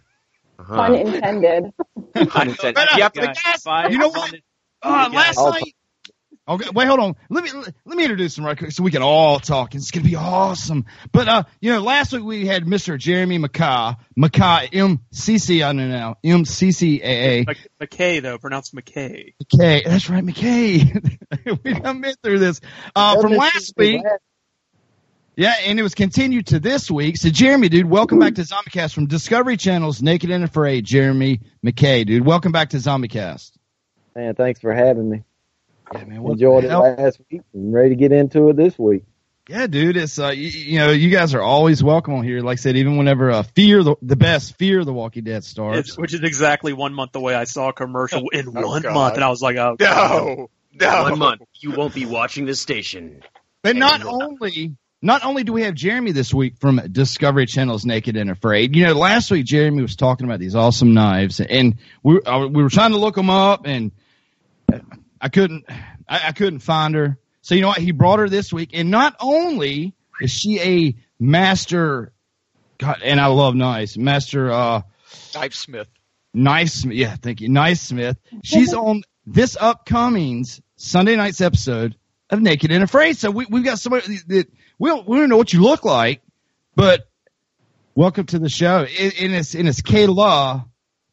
Uh-huh. 0.59 0.75
Pun 0.75 0.95
intended. 0.95 1.71
Unintended. 2.15 2.75
But, 2.75 2.93
uh, 2.93 2.95
Yeah, 2.97 3.09
guys, 3.09 3.91
you 3.91 3.97
know 3.97 4.09
what? 4.09 4.33
Uh, 4.81 5.09
last 5.13 5.38
night. 5.38 5.75
Okay, 6.45 6.69
wait, 6.73 6.88
hold 6.88 7.00
on. 7.00 7.15
Let 7.29 7.43
me 7.45 7.51
let 7.53 7.97
me 7.97 8.03
introduce 8.03 8.38
him 8.38 8.45
right 8.45 8.57
quick 8.57 8.73
so 8.73 8.83
we 8.83 8.91
can 8.91 9.01
all 9.01 9.39
talk. 9.39 9.75
It's 9.75 9.91
gonna 9.91 10.05
be 10.05 10.17
awesome. 10.17 10.85
But 11.13 11.29
uh, 11.29 11.43
you 11.62 11.71
know, 11.71 11.79
last 11.79 12.12
week 12.12 12.23
we 12.23 12.45
had 12.45 12.65
Mr. 12.65 12.97
Jeremy 12.97 13.39
McCaa, 13.39 13.95
McCaa, 14.19 14.67
M 14.73 15.00
C 15.12 15.38
C. 15.38 15.63
I 15.63 15.69
don't 15.69 15.77
know 15.77 15.88
now, 15.88 16.15
M 16.21 16.43
C 16.43 16.73
C 16.73 17.01
A 17.01 17.05
A. 17.07 17.45
Mc- 17.45 17.69
McKay 17.79 18.21
though, 18.21 18.38
pronounced 18.38 18.75
McKay. 18.75 19.35
McKay. 19.41 19.85
That's 19.85 20.09
right, 20.09 20.23
McKay. 20.23 21.17
we 21.63 21.73
done 21.75 22.01
been 22.01 22.15
through 22.21 22.39
this 22.39 22.59
uh, 22.93 23.21
from 23.21 23.35
last 23.35 23.73
week. 23.77 24.01
Yeah, 25.38 25.55
and 25.65 25.79
it 25.79 25.83
was 25.83 25.95
continued 25.95 26.47
to 26.47 26.59
this 26.59 26.91
week. 26.91 27.17
So, 27.17 27.29
Jeremy, 27.29 27.69
dude, 27.69 27.89
welcome 27.89 28.19
back 28.19 28.35
to 28.35 28.41
ZombieCast 28.41 28.93
from 28.93 29.07
Discovery 29.07 29.57
Channel's 29.57 30.00
Naked 30.01 30.29
and 30.29 30.43
Afraid. 30.43 30.85
Jeremy 30.85 31.39
McKay, 31.65 32.05
dude, 32.05 32.23
welcome 32.23 32.51
back 32.51 32.71
to 32.71 32.77
ZombieCast. 32.77 33.51
Man, 34.15 34.35
thanks 34.35 34.59
for 34.59 34.73
having 34.73 35.09
me. 35.09 35.23
Yeah, 35.93 36.05
man, 36.05 36.21
what 36.23 36.33
Enjoyed 36.33 36.63
the 36.63 36.69
it 36.71 36.77
last 36.77 37.19
week 37.31 37.41
and 37.53 37.73
ready 37.73 37.89
to 37.89 37.95
get 37.95 38.12
into 38.12 38.50
it 38.50 38.55
this 38.57 38.77
week. 38.77 39.03
Yeah, 39.50 39.67
dude, 39.67 39.97
it's 39.97 40.17
uh, 40.19 40.29
you, 40.29 40.47
you 40.47 40.79
know, 40.79 40.91
you 40.91 41.09
guys 41.09 41.33
are 41.33 41.41
always 41.41 41.83
welcome 41.83 42.13
on 42.13 42.23
here. 42.23 42.39
Like 42.39 42.53
I 42.53 42.62
said, 42.62 42.77
even 42.77 42.97
whenever 42.97 43.29
uh, 43.29 43.43
Fear 43.43 43.83
the 43.83 43.95
the 44.01 44.15
best 44.15 44.57
Fear 44.57 44.85
the 44.85 44.93
Walking 44.93 45.25
Dead 45.25 45.43
starts. 45.43 45.79
It's, 45.89 45.97
which 45.97 46.13
is 46.13 46.21
exactly 46.21 46.71
one 46.71 46.93
month 46.93 47.13
away. 47.15 47.35
I 47.35 47.43
saw 47.43 47.69
a 47.69 47.73
commercial 47.73 48.29
in 48.29 48.47
Oh, 48.47 48.67
one 48.67 48.81
God. 48.81 48.93
month, 48.93 49.15
and 49.15 49.23
I 49.23 49.29
was 49.29 49.41
like, 49.41 49.57
oh, 49.57 49.75
God. 49.77 50.38
No, 50.38 50.50
no. 50.73 51.03
One 51.03 51.19
month, 51.19 51.41
you 51.59 51.71
won't 51.71 51.93
be 51.93 52.05
watching 52.05 52.45
this 52.45 52.62
station. 52.62 53.21
But 53.63 53.75
not 53.75 54.05
only 54.05 54.77
not 55.01 55.25
only 55.25 55.43
do 55.43 55.51
we 55.51 55.63
have 55.63 55.73
Jeremy 55.75 56.13
this 56.13 56.33
week 56.33 56.55
from 56.62 56.77
Discovery 56.89 57.45
Channel's 57.45 57.85
Naked 57.85 58.15
and 58.15 58.29
Afraid. 58.31 58.73
You 58.77 58.85
know, 58.88 58.93
last 58.93 59.29
week 59.29 59.45
Jeremy 59.45 59.81
was 59.81 59.97
talking 59.97 60.25
about 60.25 60.39
these 60.39 60.55
awesome 60.55 60.93
knives, 60.93 61.41
and 61.41 61.75
we 62.01 62.21
uh, 62.21 62.47
we 62.47 62.63
were 62.63 62.69
trying 62.69 62.91
to 62.91 62.97
look 62.97 63.15
them 63.15 63.29
up, 63.29 63.65
and 63.65 63.91
I 65.24 65.30
couldn't 65.30 65.63
I, 66.08 66.27
I 66.27 66.32
couldn't 66.34 66.60
find 66.60 66.94
her. 66.96 67.18
So 67.42 67.56
you 67.56 67.62
know 67.62 67.70
what? 67.70 67.77
He 67.77 67.92
brought 67.92 68.20
her 68.20 68.27
this 68.27 68.51
week, 68.51 68.72
and 68.74 68.92
not 68.92 69.15
only 69.22 69.96
is 70.22 70.32
she 70.32 70.60
a 70.60 70.96
master, 71.18 72.12
God, 72.77 73.01
and 73.03 73.20
I 73.20 73.27
love 73.27 73.56
knives, 73.56 73.98
master 73.98 74.51
uh, 74.51 74.82
Knife 75.34 75.53
Smith. 75.53 75.88
Nice, 76.34 76.84
yeah, 76.84 77.15
thank 77.15 77.42
you, 77.42 77.50
Nice 77.50 77.82
Smith. 77.82 78.18
She's 78.44 78.74
on 78.74 79.03
this 79.25 79.56
upcoming's 79.60 80.62
Sunday 80.75 81.15
night's 81.15 81.42
episode 81.42 81.96
of 82.30 82.42
Naked 82.42 82.72
and 82.72 82.84
Afraid. 82.84 83.18
So 83.18 83.32
we 83.32 83.46
we've 83.50 83.63
got 83.63 83.80
somebody 83.80 84.18
that 84.27 84.48
we 84.77 84.89
don't 84.89 85.08
we 85.08 85.20
don't 85.20 85.30
know 85.30 85.38
what 85.38 85.53
you 85.53 85.62
look 85.62 85.86
like, 85.86 86.22
but 86.75 87.08
welcome 87.96 88.25
to 88.27 88.39
the 88.39 88.50
show. 88.50 88.80
And 89.00 89.13
and 89.20 89.34
it's 89.34 89.56
and 89.56 89.70
it's 89.70 89.82
Kaila 89.82 90.65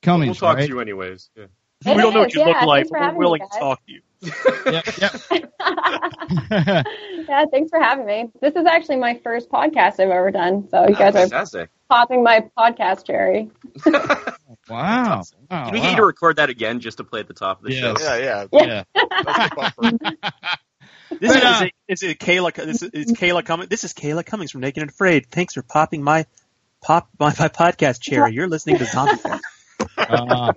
We'll 0.03 0.35
talk 0.35 0.57
right? 0.57 0.67
to 0.67 0.75
you 0.75 0.81
anyways. 0.81 1.31
Yeah. 1.37 1.47
We 1.85 1.95
don't 1.95 2.13
know 2.13 2.21
what 2.21 2.35
you 2.35 2.41
Yeah, 2.41 2.47
look 2.47 2.57
thanks 2.57 2.67
like, 2.67 2.89
but 2.91 3.15
we're 3.15 3.19
willing 3.19 3.41
to 3.41 3.59
talk 3.59 3.81
to 3.87 3.93
you. 3.93 4.01
Yep, 4.67 4.85
yep. 4.99 5.13
yeah, 7.29 7.45
thanks 7.51 7.71
for 7.71 7.81
having 7.81 8.05
me. 8.05 8.29
This 8.43 8.55
is 8.55 8.67
actually 8.67 8.97
my 8.97 9.19
first 9.25 9.49
podcast 9.51 9.95
I've 9.99 10.11
ever 10.11 10.31
done, 10.31 10.69
so 10.71 10.87
you 10.87 10.95
guys 10.95 11.15
are 11.17 11.21
Fantastic. 11.21 11.71
popping 11.89 12.23
my 12.23 12.51
podcast 12.57 13.07
cherry. 13.07 13.51
wow. 13.87 14.35
wow 14.69 15.23
Can 15.51 15.73
we 15.73 15.81
get 15.81 15.85
wow. 15.85 15.91
you 15.91 15.97
to 15.97 16.05
record 16.05 16.37
that 16.37 16.51
again 16.51 16.81
just 16.81 16.99
to 16.99 17.05
play 17.05 17.21
at 17.21 17.29
the 17.29 17.35
top 17.35 17.61
of 17.61 17.65
the 17.65 17.73
Yes. 17.73 17.81
show? 17.81 18.15
Yeah, 18.15 18.47
yeah. 18.53 18.85
Yeah. 18.93 19.05
That's 19.25 19.49
the 19.49 19.73
bumper. 19.81 19.99
This 21.19 21.33
But, 21.33 21.37
is, 21.39 21.43
uh, 21.45 21.49
is, 21.49 21.63
it, 21.63 21.73
is 21.89 22.03
it 22.03 22.19
Kaila? 22.21 22.55
This 22.55 22.83
is, 22.83 22.91
is 22.91 23.13
Kaila 23.13 23.45
coming. 23.45 23.69
This 23.69 23.85
is 23.85 23.95
Kaila 23.95 24.23
Cumings 24.23 24.53
from 24.53 24.61
Naked 24.61 24.83
and 24.83 24.91
Afraid. 24.91 25.27
Thanks 25.31 25.55
for 25.55 25.63
popping 25.63 26.03
my 26.05 26.27
pop 26.83 27.09
my, 27.19 27.29
my 27.39 27.49
podcast 27.49 28.01
cherry. 28.01 28.33
You're 28.35 28.49
listening 28.49 28.79
to 28.79 28.85
Zombie. 28.85 29.15
Fest. 29.97 30.11
Uh, 30.11 30.53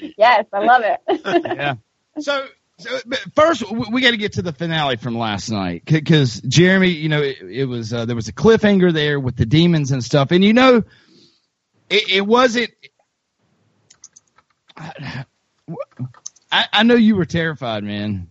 Yes, 0.18 0.46
I 0.52 0.58
love 0.58 0.82
it. 0.84 1.00
yeah. 1.56 1.74
So, 2.18 2.46
so 2.78 2.98
but 3.06 3.18
first, 3.34 3.70
we, 3.70 3.86
we 3.92 4.00
got 4.00 4.12
to 4.12 4.16
get 4.16 4.34
to 4.34 4.42
the 4.42 4.52
finale 4.52 4.96
from 4.96 5.16
last 5.16 5.50
night 5.50 5.84
because 5.84 6.40
Jeremy, 6.40 6.90
you 6.90 7.08
know, 7.08 7.22
it, 7.22 7.38
it 7.42 7.64
was 7.64 7.92
uh, 7.92 8.04
there 8.04 8.16
was 8.16 8.28
a 8.28 8.32
cliffhanger 8.32 8.92
there 8.92 9.18
with 9.20 9.36
the 9.36 9.46
demons 9.46 9.90
and 9.92 10.02
stuff, 10.02 10.30
and 10.30 10.44
you 10.44 10.52
know, 10.52 10.82
it, 11.88 12.10
it 12.10 12.26
wasn't. 12.26 12.70
I, 16.52 16.66
I 16.72 16.82
know 16.82 16.94
you 16.94 17.16
were 17.16 17.24
terrified, 17.24 17.84
man. 17.84 18.30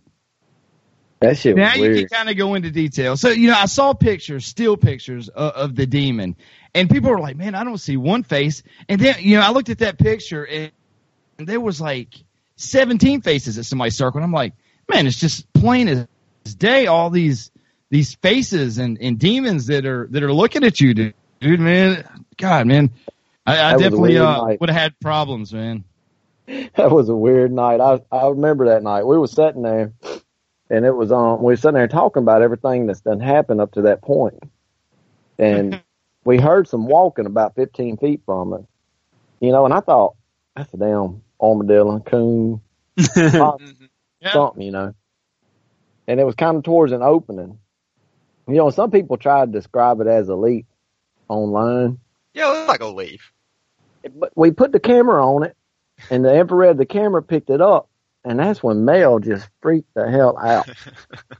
That 1.22 1.38
shit 1.38 1.56
Now 1.56 1.68
was 1.68 1.78
you 1.78 1.94
can 1.94 2.08
kind 2.08 2.28
of 2.28 2.36
go 2.36 2.54
into 2.54 2.70
detail. 2.70 3.16
So, 3.16 3.28
you 3.28 3.46
know, 3.48 3.56
I 3.56 3.66
saw 3.66 3.94
pictures, 3.94 4.44
still 4.44 4.76
pictures 4.76 5.28
of, 5.28 5.52
of 5.52 5.76
the 5.76 5.86
demon, 5.86 6.36
and 6.74 6.88
people 6.88 7.10
were 7.10 7.20
like, 7.20 7.36
"Man, 7.36 7.54
I 7.54 7.64
don't 7.64 7.78
see 7.78 7.96
one 7.96 8.22
face." 8.22 8.62
And 8.88 9.00
then, 9.00 9.16
you 9.20 9.36
know, 9.36 9.42
I 9.42 9.50
looked 9.50 9.68
at 9.68 9.78
that 9.78 9.98
picture, 9.98 10.46
and, 10.46 10.72
and 11.38 11.46
there 11.46 11.60
was 11.60 11.80
like 11.80 12.08
seventeen 12.56 13.20
faces 13.20 13.56
that 13.56 13.64
somebody 13.64 13.90
circled. 13.90 14.22
I'm 14.22 14.32
like, 14.32 14.54
man, 14.88 15.06
it's 15.06 15.18
just 15.18 15.52
plain 15.52 15.88
as 15.88 16.06
day. 16.54 16.86
All 16.86 17.10
these 17.10 17.50
these 17.90 18.14
faces 18.14 18.78
and, 18.78 18.98
and 19.00 19.18
demons 19.18 19.66
that 19.66 19.84
are 19.86 20.08
that 20.10 20.22
are 20.22 20.32
looking 20.32 20.64
at 20.64 20.80
you, 20.80 20.94
dude. 20.94 21.14
Dude, 21.40 21.60
man, 21.60 22.04
God, 22.36 22.66
man, 22.68 22.90
I, 23.46 23.52
I 23.52 23.56
That 23.56 23.72
was 23.74 23.80
a 23.80 23.84
definitely 23.84 24.18
uh, 24.18 24.56
would 24.60 24.70
have 24.70 24.80
had 24.80 25.00
problems, 25.00 25.52
man. 25.52 25.84
That 26.46 26.90
was 26.90 27.08
a 27.08 27.14
weird 27.14 27.52
night. 27.52 27.80
I 27.80 28.00
I 28.10 28.28
remember 28.28 28.66
that 28.66 28.82
night. 28.82 29.04
We 29.04 29.18
were 29.18 29.26
sitting 29.26 29.62
there, 29.62 29.92
and 30.70 30.84
it 30.84 30.92
was 30.92 31.12
on. 31.12 31.38
we 31.38 31.52
were 31.52 31.56
sitting 31.56 31.74
there 31.74 31.88
talking 31.88 32.22
about 32.22 32.42
everything 32.42 32.86
that's 32.86 33.00
done 33.00 33.20
happened 33.20 33.60
up 33.60 33.72
to 33.72 33.82
that 33.82 34.02
point, 34.02 34.42
and 35.38 35.82
we 36.24 36.38
heard 36.38 36.68
some 36.68 36.86
walking 36.86 37.26
about 37.26 37.54
15 37.54 37.96
feet 37.98 38.22
from 38.26 38.52
us. 38.52 38.62
You 39.40 39.50
know, 39.50 39.64
and 39.64 39.74
I 39.74 39.80
thought 39.80 40.14
that's 40.54 40.72
a 40.74 40.76
damn 40.76 41.22
armadillo, 41.40 42.00
coon, 42.00 42.60
fox, 43.14 43.64
Yeah. 44.20 44.32
something. 44.32 44.62
You 44.62 44.70
know, 44.72 44.94
and 46.06 46.20
it 46.20 46.24
was 46.24 46.34
kind 46.34 46.56
of 46.56 46.62
towards 46.62 46.92
an 46.92 47.02
opening. 47.02 47.58
You 48.48 48.54
know, 48.54 48.70
some 48.70 48.90
people 48.90 49.16
try 49.16 49.44
to 49.44 49.50
describe 49.50 50.00
it 50.00 50.06
as 50.06 50.28
a 50.28 50.34
leap 50.34 50.66
online. 51.28 51.98
Yeah, 52.34 52.46
let's 52.48 52.68
not 52.68 52.78
go 52.80 52.92
leave. 52.94 53.22
but 54.16 54.32
we 54.36 54.50
put 54.50 54.72
the 54.72 54.80
camera 54.80 55.24
on 55.26 55.44
it, 55.44 55.56
and 56.10 56.24
the 56.24 56.34
infrared 56.34 56.72
of 56.72 56.76
the 56.78 56.86
camera 56.86 57.22
picked 57.22 57.50
it 57.50 57.60
up, 57.60 57.88
and 58.24 58.38
that's 58.38 58.62
when 58.62 58.84
Mel 58.84 59.18
just 59.20 59.48
freaked 59.60 59.92
the 59.94 60.10
hell 60.10 60.36
out. 60.38 60.68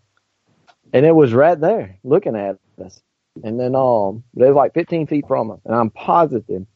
and 0.93 1.05
it 1.07 1.15
was 1.15 1.33
right 1.33 1.59
there, 1.59 1.99
looking 2.05 2.37
at 2.37 2.59
us. 2.85 3.01
And 3.43 3.59
then, 3.59 3.75
um, 3.75 4.25
they 4.35 4.47
was 4.47 4.57
like 4.57 4.75
15 4.75 5.07
feet 5.07 5.27
from 5.27 5.51
us, 5.51 5.61
and 5.65 5.75
I'm 5.75 5.91
positive 5.91 6.67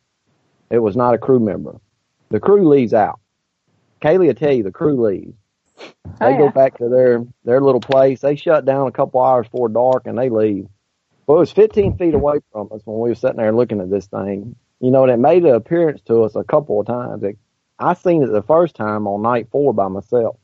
it 0.70 0.78
was 0.78 0.96
not 0.96 1.14
a 1.14 1.18
crew 1.18 1.38
member. 1.38 1.80
The 2.30 2.40
crew 2.40 2.68
leaves 2.68 2.92
out. 2.92 3.20
Kaylee 4.02 4.26
will 4.26 4.34
tell 4.34 4.52
you 4.52 4.62
the 4.62 4.72
crew 4.72 5.04
leaves. 5.06 5.36
They 5.78 6.34
Oh, 6.34 6.38
go 6.38 6.48
back 6.50 6.78
to 6.78 6.88
their 6.88 7.24
their 7.44 7.60
little 7.60 7.80
place. 7.80 8.20
They 8.20 8.36
shut 8.36 8.64
down 8.64 8.88
a 8.88 8.92
couple 8.92 9.20
hours 9.20 9.46
before 9.46 9.68
dark, 9.68 10.06
and 10.06 10.18
they 10.18 10.30
leave. 10.30 10.66
Well, 11.26 11.38
it 11.38 11.40
was 11.40 11.52
15 11.52 11.98
feet 11.98 12.14
away 12.14 12.38
from 12.52 12.68
us 12.72 12.80
when 12.84 12.98
we 13.00 13.10
were 13.10 13.14
sitting 13.14 13.36
there 13.36 13.52
looking 13.54 13.80
at 13.80 13.90
this 13.90 14.06
thing. 14.06 14.56
You 14.80 14.90
know, 14.90 15.02
and 15.02 15.12
it 15.12 15.18
made 15.18 15.44
an 15.44 15.54
appearance 15.54 16.00
to 16.02 16.22
us 16.22 16.36
a 16.36 16.44
couple 16.44 16.80
of 16.80 16.86
times. 16.86 17.22
It, 17.22 17.38
I 17.78 17.94
seen 17.94 18.22
it 18.22 18.30
the 18.30 18.42
first 18.42 18.74
time 18.74 19.06
on 19.06 19.22
night 19.22 19.48
four 19.50 19.72
by 19.74 19.88
myself, 19.88 20.36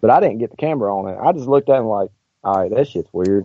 but 0.00 0.10
I 0.10 0.20
didn't 0.20 0.38
get 0.38 0.50
the 0.50 0.56
camera 0.56 0.94
on 0.96 1.08
it. 1.08 1.18
I 1.20 1.32
just 1.32 1.48
looked 1.48 1.68
at 1.68 1.80
it 1.80 1.84
like, 1.84 2.10
all 2.42 2.54
right, 2.54 2.70
that 2.74 2.88
shit's 2.88 3.12
weird. 3.12 3.44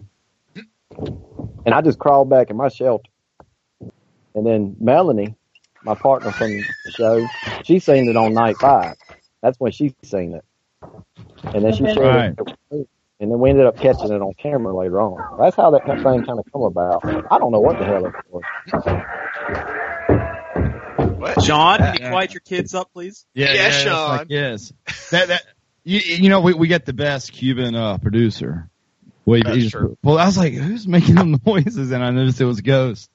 And 1.65 1.73
I 1.73 1.81
just 1.81 1.99
crawled 1.99 2.29
back 2.29 2.49
in 2.49 2.57
my 2.57 2.69
shelter. 2.69 3.09
And 4.33 4.45
then 4.45 4.75
Melanie, 4.79 5.35
my 5.83 5.95
partner 5.95 6.31
from 6.31 6.65
the 6.85 6.91
show, 6.91 7.27
she 7.63 7.79
seen 7.79 8.07
it 8.09 8.15
on 8.17 8.33
night 8.33 8.57
five. 8.59 8.95
That's 9.41 9.59
when 9.59 9.71
she 9.71 9.95
seen 10.03 10.33
it. 10.35 10.43
And 11.53 11.65
then 11.65 11.73
she 11.73 11.83
Okay. 11.83 11.93
shared 11.93 12.39
it. 12.71 12.87
And 13.19 13.31
then 13.31 13.39
we 13.39 13.51
ended 13.51 13.67
up 13.67 13.79
catching 13.79 14.11
it 14.11 14.21
on 14.21 14.33
camera 14.33 14.75
later 14.75 14.99
on. 14.99 15.37
That's 15.39 15.55
how 15.55 15.69
that 15.71 15.85
thing 15.85 16.23
kind 16.25 16.39
of 16.39 16.45
come 16.51 16.63
about. 16.63 17.03
I 17.29 17.37
don't 17.37 17.51
know 17.51 17.59
what 17.59 17.77
the 17.77 17.85
hell 17.85 18.05
it 18.05 18.13
was. 18.31 18.43
What? 21.19 21.43
John, 21.43 21.77
can 21.77 21.93
you 21.93 22.09
quiet 22.09 22.33
your 22.33 22.41
kids 22.41 22.73
up, 22.73 22.91
please? 22.93 23.25
Yeah, 23.35 23.53
Yeah, 23.53 23.67
it's 23.67 23.83
Sean. 23.83 24.09
like, 24.09 24.27
yes. 24.29 24.73
That 25.11 25.27
that 25.27 25.43
you, 25.83 25.99
you 25.99 26.29
know 26.29 26.41
we 26.41 26.53
we 26.53 26.67
get 26.67 26.85
the 26.85 26.93
best 26.93 27.31
Cuban 27.31 27.75
uh, 27.75 27.99
producer. 27.99 28.70
Well, 29.31 29.41
That's 29.43 29.57
just- 29.57 29.71
true. 29.71 29.97
well, 30.03 30.17
I 30.17 30.25
was 30.25 30.37
like, 30.37 30.53
who's 30.53 30.87
making 30.87 31.15
them 31.15 31.39
noises? 31.45 31.91
And 31.91 32.03
I 32.03 32.11
noticed 32.11 32.41
it 32.41 32.45
was 32.45 32.61
Ghost. 32.61 33.09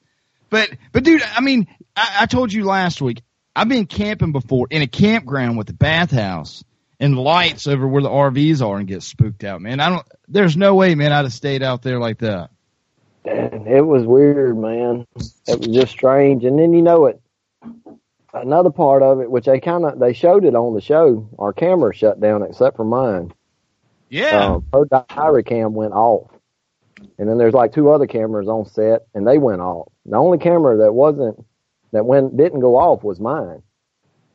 But 0.50 0.70
but 0.92 1.02
dude, 1.04 1.22
I 1.22 1.40
mean, 1.40 1.66
I, 1.96 2.18
I 2.20 2.26
told 2.26 2.52
you 2.52 2.64
last 2.64 3.00
week. 3.02 3.22
I've 3.54 3.68
been 3.68 3.86
camping 3.86 4.32
before 4.32 4.66
in 4.70 4.82
a 4.82 4.86
campground 4.86 5.56
with 5.58 5.68
a 5.70 5.72
bathhouse 5.74 6.62
and 7.00 7.18
lights 7.18 7.66
over 7.66 7.86
where 7.88 8.02
the 8.02 8.08
RVs 8.10 8.60
are 8.66 8.76
and 8.78 8.86
get 8.86 9.02
spooked 9.02 9.44
out, 9.44 9.60
man. 9.60 9.80
I 9.80 9.88
don't. 9.90 10.06
There's 10.28 10.56
no 10.56 10.74
way, 10.74 10.94
man. 10.94 11.12
I'd 11.12 11.24
have 11.24 11.32
stayed 11.32 11.62
out 11.62 11.82
there 11.82 11.98
like 11.98 12.18
that. 12.18 12.50
And 13.24 13.66
it 13.66 13.82
was 13.84 14.04
weird, 14.04 14.56
man. 14.56 15.06
It 15.16 15.58
was 15.58 15.68
just 15.68 15.92
strange. 15.92 16.44
And 16.44 16.58
then 16.58 16.72
you 16.72 16.82
know 16.82 17.06
it. 17.06 17.20
another 18.32 18.70
part 18.70 19.02
of 19.02 19.20
it, 19.20 19.30
which 19.30 19.46
they 19.46 19.58
kind 19.60 19.84
of 19.84 19.98
they 19.98 20.12
showed 20.12 20.44
it 20.44 20.54
on 20.54 20.74
the 20.74 20.80
show. 20.80 21.28
Our 21.38 21.52
camera 21.52 21.94
shut 21.94 22.20
down 22.20 22.42
except 22.42 22.76
for 22.76 22.84
mine. 22.84 23.32
Yeah. 24.08 24.46
Um, 24.54 24.64
her 24.72 24.84
diary 24.84 25.42
cam 25.42 25.74
went 25.74 25.92
off, 25.92 26.30
and 27.18 27.28
then 27.28 27.38
there's 27.38 27.54
like 27.54 27.72
two 27.72 27.90
other 27.90 28.06
cameras 28.06 28.48
on 28.48 28.64
set, 28.66 29.06
and 29.14 29.26
they 29.26 29.38
went 29.38 29.60
off. 29.60 29.88
The 30.06 30.16
only 30.16 30.38
camera 30.38 30.76
that 30.78 30.92
wasn't 30.92 31.44
that 31.92 32.04
went 32.06 32.36
didn't 32.36 32.60
go 32.60 32.76
off 32.76 33.02
was 33.02 33.18
mine. 33.20 33.62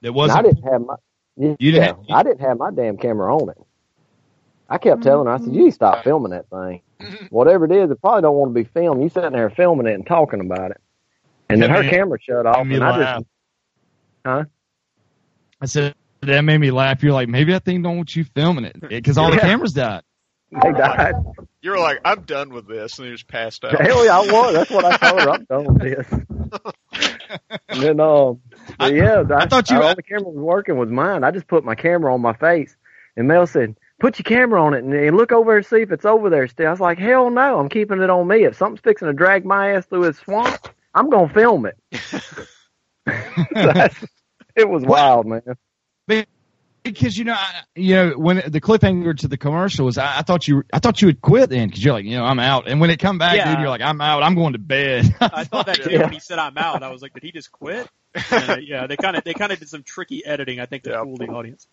It 0.01 0.09
wasn't. 0.13 0.39
I 0.39 0.41
didn't 0.43 0.63
have 0.63 0.81
my. 0.81 0.95
Yeah, 1.37 1.55
You 1.59 1.71
didn't- 1.71 2.11
I 2.11 2.23
didn't 2.23 2.41
have 2.41 2.57
my 2.57 2.71
damn 2.71 2.97
camera 2.97 3.33
on 3.35 3.49
it. 3.49 3.57
I 4.69 4.77
kept 4.77 5.03
telling 5.03 5.27
her, 5.27 5.33
I 5.33 5.37
said, 5.37 5.53
"You 5.53 5.63
need 5.63 5.69
to 5.69 5.75
stop 5.75 6.03
filming 6.03 6.31
that 6.31 6.49
thing. 6.49 6.81
Whatever 7.29 7.65
it 7.65 7.71
is, 7.71 7.89
it 7.91 7.99
probably 8.01 8.21
don't 8.21 8.35
want 8.35 8.49
to 8.49 8.53
be 8.53 8.63
filmed. 8.63 9.01
You 9.01 9.09
sitting 9.09 9.31
there 9.31 9.49
filming 9.49 9.87
it 9.87 9.93
and 9.95 10.05
talking 10.05 10.39
about 10.41 10.71
it." 10.71 10.77
And 11.49 11.61
then 11.61 11.69
her 11.69 11.83
Yeah. 11.83 11.89
camera 11.89 12.19
shut 12.21 12.45
off, 12.45 12.57
and 12.57 12.83
I 12.83 12.97
laugh. 12.97 13.17
just, 13.19 13.25
huh? 14.25 14.43
I 15.61 15.65
said 15.65 15.95
that 16.21 16.41
made 16.41 16.57
me 16.59 16.71
laugh. 16.71 17.03
You're 17.03 17.13
like, 17.13 17.29
maybe 17.29 17.51
that 17.53 17.65
thing 17.65 17.81
don't 17.81 17.97
want 17.97 18.15
you 18.15 18.23
filming 18.23 18.65
it 18.65 18.79
because 18.89 19.17
all 19.17 19.31
the 19.31 19.37
cameras 19.37 19.73
died. 19.73 20.03
They 20.51 20.71
died. 20.73 21.13
You 21.61 21.71
were 21.71 21.79
like, 21.79 21.99
I'm 22.03 22.23
done 22.23 22.49
with 22.49 22.67
this, 22.67 22.99
and 22.99 23.07
you 23.07 23.13
just 23.13 23.27
passed 23.27 23.63
out. 23.63 23.79
Hell 23.79 24.03
yeah, 24.05 24.17
I 24.17 24.21
was. 24.21 24.53
That's 24.53 24.69
what 24.71 24.83
I 24.83 24.97
told 24.97 25.21
her. 25.21 25.29
I'm 25.29 25.45
done 25.45 25.73
with 25.73 25.81
this. 25.81 26.07
and 27.69 27.81
then, 27.81 27.99
um, 28.01 28.41
but 28.77 28.93
yeah, 28.93 29.23
I, 29.33 29.45
thought 29.47 29.69
you- 29.69 29.77
all 29.77 29.83
the 29.83 29.89
only 29.89 30.03
camera 30.03 30.29
was 30.29 30.35
working 30.37 30.77
was 30.77 30.89
mine. 30.89 31.23
I 31.23 31.31
just 31.31 31.47
put 31.47 31.63
my 31.63 31.75
camera 31.75 32.13
on 32.13 32.19
my 32.21 32.33
face, 32.33 32.75
and 33.15 33.29
Mel 33.29 33.47
said, 33.47 33.77
"Put 34.01 34.19
your 34.19 34.23
camera 34.25 34.61
on 34.61 34.73
it 34.73 34.83
and, 34.83 34.93
and 34.93 35.15
look 35.15 35.31
over 35.31 35.55
and 35.55 35.65
see 35.65 35.77
if 35.83 35.91
it's 35.93 36.03
over 36.03 36.29
there 36.29 36.49
still." 36.49 36.67
I 36.67 36.71
was 36.71 36.81
like, 36.81 36.99
"Hell 36.99 37.29
no, 37.29 37.57
I'm 37.57 37.69
keeping 37.69 38.01
it 38.01 38.09
on 38.09 38.27
me. 38.27 38.43
If 38.43 38.57
something's 38.57 38.81
fixing 38.81 39.07
to 39.07 39.13
drag 39.13 39.45
my 39.45 39.75
ass 39.75 39.85
through 39.85 40.03
a 40.09 40.13
swamp, 40.13 40.67
I'm 40.93 41.09
gonna 41.09 41.33
film 41.33 41.65
it." 41.67 41.77
That's, 43.53 43.95
it 44.57 44.67
was 44.67 44.83
wild, 44.83 45.27
man. 45.27 45.41
Because 46.83 47.15
you 47.15 47.25
know, 47.25 47.33
I, 47.33 47.61
you 47.75 47.93
know, 47.95 48.09
when 48.17 48.37
the 48.47 48.59
cliffhanger 48.59 49.15
to 49.19 49.27
the 49.27 49.37
commercial 49.37 49.85
was, 49.85 49.99
I, 49.99 50.17
I 50.19 50.21
thought 50.23 50.47
you, 50.47 50.63
I 50.73 50.79
thought 50.79 50.99
you 51.01 51.09
would 51.09 51.21
quit 51.21 51.51
then 51.51 51.67
because 51.67 51.83
you're 51.85 51.93
like, 51.93 52.05
you 52.05 52.17
know, 52.17 52.23
I'm 52.25 52.39
out. 52.39 52.67
And 52.67 52.81
when 52.81 52.89
it 52.89 52.97
come 52.97 53.19
back, 53.19 53.35
Yeah. 53.35 53.51
dude, 53.51 53.59
you're 53.59 53.69
like, 53.69 53.81
I'm 53.81 54.01
out. 54.01 54.23
I'm 54.23 54.33
going 54.33 54.53
to 54.53 54.59
bed. 54.59 55.15
I 55.21 55.43
thought 55.43 55.67
that 55.67 55.75
too 55.83 55.91
Yeah. 55.91 55.99
when 56.05 56.13
he 56.13 56.19
said 56.19 56.39
I'm 56.39 56.57
out. 56.57 56.81
I 56.81 56.89
was 56.89 57.03
like, 57.03 57.13
did 57.13 57.21
he 57.21 57.31
just 57.31 57.51
quit? 57.51 57.87
Uh, 58.31 58.57
yeah, 58.59 58.87
they 58.87 58.97
kind 58.97 59.15
of 59.15 59.23
they 59.23 59.33
kind 59.35 59.51
of 59.51 59.59
did 59.59 59.69
some 59.69 59.83
tricky 59.83 60.25
editing. 60.25 60.59
I 60.59 60.65
think 60.65 60.83
to 60.83 60.97
fool 61.03 61.17
the 61.17 61.27
audience. 61.27 61.67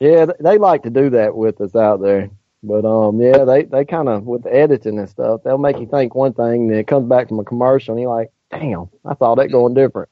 Yeah, 0.00 0.26
they 0.40 0.58
like 0.58 0.82
to 0.82 0.90
do 0.90 1.10
that 1.10 1.36
with 1.36 1.60
us 1.60 1.74
out 1.76 2.02
there. 2.02 2.28
But 2.62 2.84
um, 2.84 3.20
yeah, 3.20 3.44
they 3.44 3.62
they 3.62 3.84
kind 3.84 4.08
of 4.08 4.24
with 4.24 4.42
the 4.42 4.52
editing 4.52 4.98
and 4.98 5.08
stuff, 5.08 5.42
they'll 5.44 5.56
make 5.56 5.78
you 5.78 5.86
think 5.86 6.16
one 6.16 6.34
thing, 6.34 6.66
then 6.66 6.78
it 6.78 6.88
comes 6.88 7.08
back 7.08 7.28
from 7.28 7.38
a 7.38 7.44
commercial, 7.44 7.94
and 7.94 8.02
you're 8.02 8.12
like, 8.12 8.32
"Damn, 8.50 8.88
I 9.04 9.14
thought 9.14 9.36
that 9.36 9.48
going 9.52 9.74
different." 9.74 10.08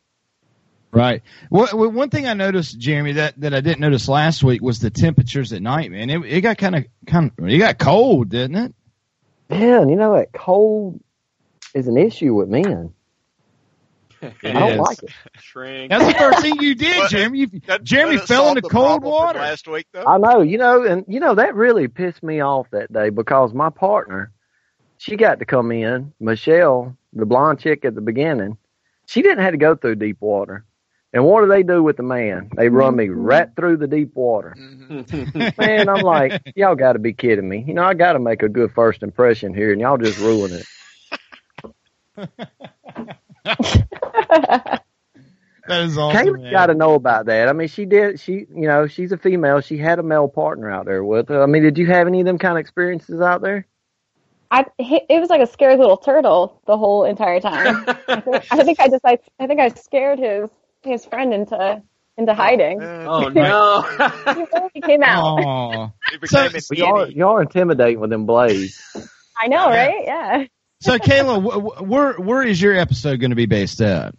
Right. 0.92 1.22
Well, 1.50 1.68
well, 1.74 1.90
one 1.90 2.10
thing 2.10 2.26
I 2.26 2.34
noticed, 2.34 2.78
Jeremy, 2.78 3.12
that, 3.12 3.38
that 3.40 3.52
I 3.52 3.60
didn't 3.60 3.80
notice 3.80 4.08
last 4.08 4.42
week 4.42 4.62
was 4.62 4.78
the 4.78 4.90
temperatures 4.90 5.52
at 5.52 5.60
night, 5.60 5.90
man. 5.90 6.08
It, 6.08 6.24
it 6.24 6.40
got 6.40 6.56
kind 6.58 6.74
of, 6.74 6.86
kind 7.06 7.30
of, 7.38 7.48
it 7.48 7.58
got 7.58 7.78
cold, 7.78 8.30
didn't 8.30 8.56
it? 8.56 8.74
Yeah, 9.50 9.82
and 9.82 9.90
you 9.90 9.96
know 9.96 10.16
that 10.16 10.32
cold 10.32 11.00
is 11.74 11.86
an 11.86 11.96
issue 11.96 12.34
with 12.34 12.48
men. 12.48 12.92
I 14.22 14.52
don't 14.52 14.72
is. 14.72 14.78
like 14.78 15.02
it. 15.02 15.10
Shrink. 15.40 15.90
That's 15.90 16.06
the 16.06 16.18
first 16.18 16.40
thing 16.40 16.60
you 16.60 16.74
did, 16.74 17.10
Jeremy. 17.10 17.38
You, 17.40 17.46
Jeremy 17.82 18.16
Does 18.16 18.26
fell 18.26 18.48
into 18.48 18.62
cold 18.62 19.04
water. 19.04 19.38
last 19.38 19.68
week, 19.68 19.86
though. 19.92 20.04
I 20.04 20.18
know, 20.18 20.40
you 20.40 20.58
know, 20.58 20.84
and 20.84 21.04
you 21.06 21.20
know 21.20 21.34
that 21.34 21.54
really 21.54 21.88
pissed 21.88 22.22
me 22.22 22.40
off 22.40 22.68
that 22.70 22.92
day 22.92 23.10
because 23.10 23.52
my 23.52 23.70
partner, 23.70 24.32
she 24.98 25.16
got 25.16 25.38
to 25.40 25.44
come 25.44 25.70
in, 25.70 26.12
Michelle, 26.18 26.96
the 27.12 27.26
blonde 27.26 27.60
chick 27.60 27.84
at 27.84 27.94
the 27.94 28.00
beginning. 28.00 28.56
She 29.06 29.22
didn't 29.22 29.44
have 29.44 29.52
to 29.52 29.58
go 29.58 29.74
through 29.76 29.96
deep 29.96 30.16
water. 30.20 30.64
And 31.12 31.24
what 31.24 31.42
do 31.42 31.48
they 31.48 31.62
do 31.62 31.82
with 31.82 31.96
the 31.96 32.02
man? 32.02 32.50
They 32.56 32.68
run 32.68 32.96
me 32.96 33.06
mm-hmm. 33.06 33.20
right 33.20 33.48
through 33.56 33.78
the 33.78 33.86
deep 33.86 34.14
water. 34.14 34.54
Mm-hmm. 34.58 35.60
Man, 35.60 35.88
I'm 35.88 36.02
like, 36.02 36.42
y'all 36.56 36.74
got 36.74 36.92
to 36.94 36.98
be 36.98 37.12
kidding 37.12 37.48
me. 37.48 37.64
You 37.66 37.74
know, 37.74 37.84
I 37.84 37.94
got 37.94 38.14
to 38.14 38.18
make 38.18 38.42
a 38.42 38.48
good 38.48 38.72
first 38.74 39.02
impression 39.02 39.54
here, 39.54 39.72
and 39.72 39.80
y'all 39.80 39.98
just 39.98 40.18
ruin 40.18 40.52
it. 40.52 40.66
That 45.68 45.80
is 45.82 45.98
awesome. 45.98 46.16
Kaila's 46.16 46.42
man. 46.42 46.52
got 46.52 46.66
to 46.66 46.74
know 46.74 46.94
about 46.94 47.26
that. 47.26 47.48
I 47.48 47.52
mean, 47.52 47.68
she 47.68 47.86
did. 47.86 48.20
She, 48.20 48.32
you 48.32 48.68
know, 48.68 48.86
she's 48.86 49.12
a 49.12 49.18
female. 49.18 49.60
She 49.60 49.76
had 49.76 49.98
a 49.98 50.02
male 50.02 50.28
partner 50.28 50.70
out 50.70 50.86
there 50.86 51.04
with 51.04 51.28
her. 51.28 51.42
I 51.42 51.46
mean, 51.46 51.62
did 51.62 51.78
you 51.78 51.86
have 51.86 52.06
any 52.06 52.20
of 52.20 52.26
them 52.26 52.38
kind 52.38 52.52
of 52.52 52.60
experiences 52.60 53.20
out 53.20 53.42
there? 53.42 53.66
I 54.48 54.64
it 54.78 55.20
was 55.20 55.28
like 55.28 55.40
a 55.40 55.46
scared 55.46 55.80
little 55.80 55.96
turtle 55.96 56.62
the 56.66 56.78
whole 56.78 57.04
entire 57.04 57.40
time. 57.40 57.84
I 58.06 58.20
think 58.20 58.46
I, 58.52 58.62
think 58.62 58.80
I 58.80 58.88
just 58.88 59.04
I, 59.04 59.18
I 59.40 59.46
think 59.48 59.58
I 59.58 59.68
scared 59.70 60.20
his 60.20 60.48
his 60.86 61.04
friend 61.04 61.34
into 61.34 61.82
into 62.16 62.34
hiding. 62.34 62.82
Oh 62.82 63.28
no! 63.34 63.82
he 64.74 64.80
came 64.80 65.02
out. 65.02 65.22
Aw. 65.22 65.90
It 66.12 66.20
became 66.20 66.46
an 66.46 66.60
But 66.68 66.78
y'all, 66.78 67.10
y'all 67.10 67.36
are 67.36 67.42
intimidating 67.42 68.00
with 68.00 68.10
them 68.10 68.26
blades. 68.26 68.80
I 69.38 69.48
know, 69.48 69.68
right? 69.68 70.04
Yeah. 70.04 70.44
So, 70.80 70.98
Kaila, 70.98 71.42
wh- 71.42 71.78
wh- 71.78 71.88
where 71.88 72.12
where 72.14 72.42
is 72.42 72.60
your 72.60 72.74
episode 72.74 73.20
going 73.20 73.30
to 73.30 73.36
be 73.36 73.46
based 73.46 73.80
at? 73.80 74.14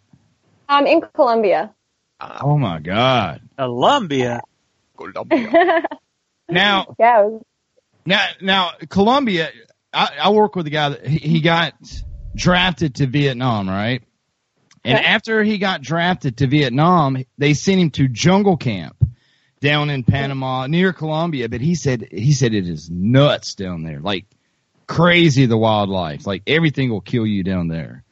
Um, 0.70 0.86
in 0.86 1.02
Colombia. 1.14 1.74
Oh 2.20 2.58
my 2.58 2.80
God! 2.80 3.42
Columbia. 3.58 4.42
Colombia. 4.98 5.84
Now, 6.50 6.96
yeah. 6.98 7.24
Was, 7.24 7.44
now, 8.06 8.26
now, 8.40 8.72
Colombia. 8.88 9.50
I, 9.92 10.12
I 10.18 10.30
work 10.30 10.56
with 10.56 10.66
a 10.68 10.70
guy 10.70 10.90
that 10.90 11.06
he, 11.06 11.18
he 11.18 11.42
got 11.42 11.74
drafted 12.36 12.96
to 12.96 13.06
Vietnam, 13.06 13.68
right? 13.68 14.02
And 14.88 15.06
after 15.06 15.44
he 15.44 15.58
got 15.58 15.82
drafted 15.82 16.38
to 16.38 16.48
Vietnam, 16.48 17.24
they 17.38 17.54
sent 17.54 17.80
him 17.80 17.90
to 17.92 18.08
jungle 18.08 18.58
camp 18.58 18.96
down 19.60 19.90
in 19.90 20.04
Panama 20.04 20.68
near 20.68 20.94
Colombia. 20.94 21.50
But 21.50 21.62
he 21.62 21.76
said 21.76 22.08
he 22.12 22.32
said 22.32 22.54
it 22.54 22.68
is 22.68 22.90
nuts 22.90 23.56
down 23.56 23.84
there, 23.84 24.00
like 24.00 24.26
crazy. 24.88 25.46
The 25.46 25.58
wildlife, 25.58 26.26
like 26.26 26.44
everything 26.48 26.90
will 26.90 27.02
kill 27.02 27.26
you 27.26 27.44
down 27.44 27.68
there. 27.68 28.04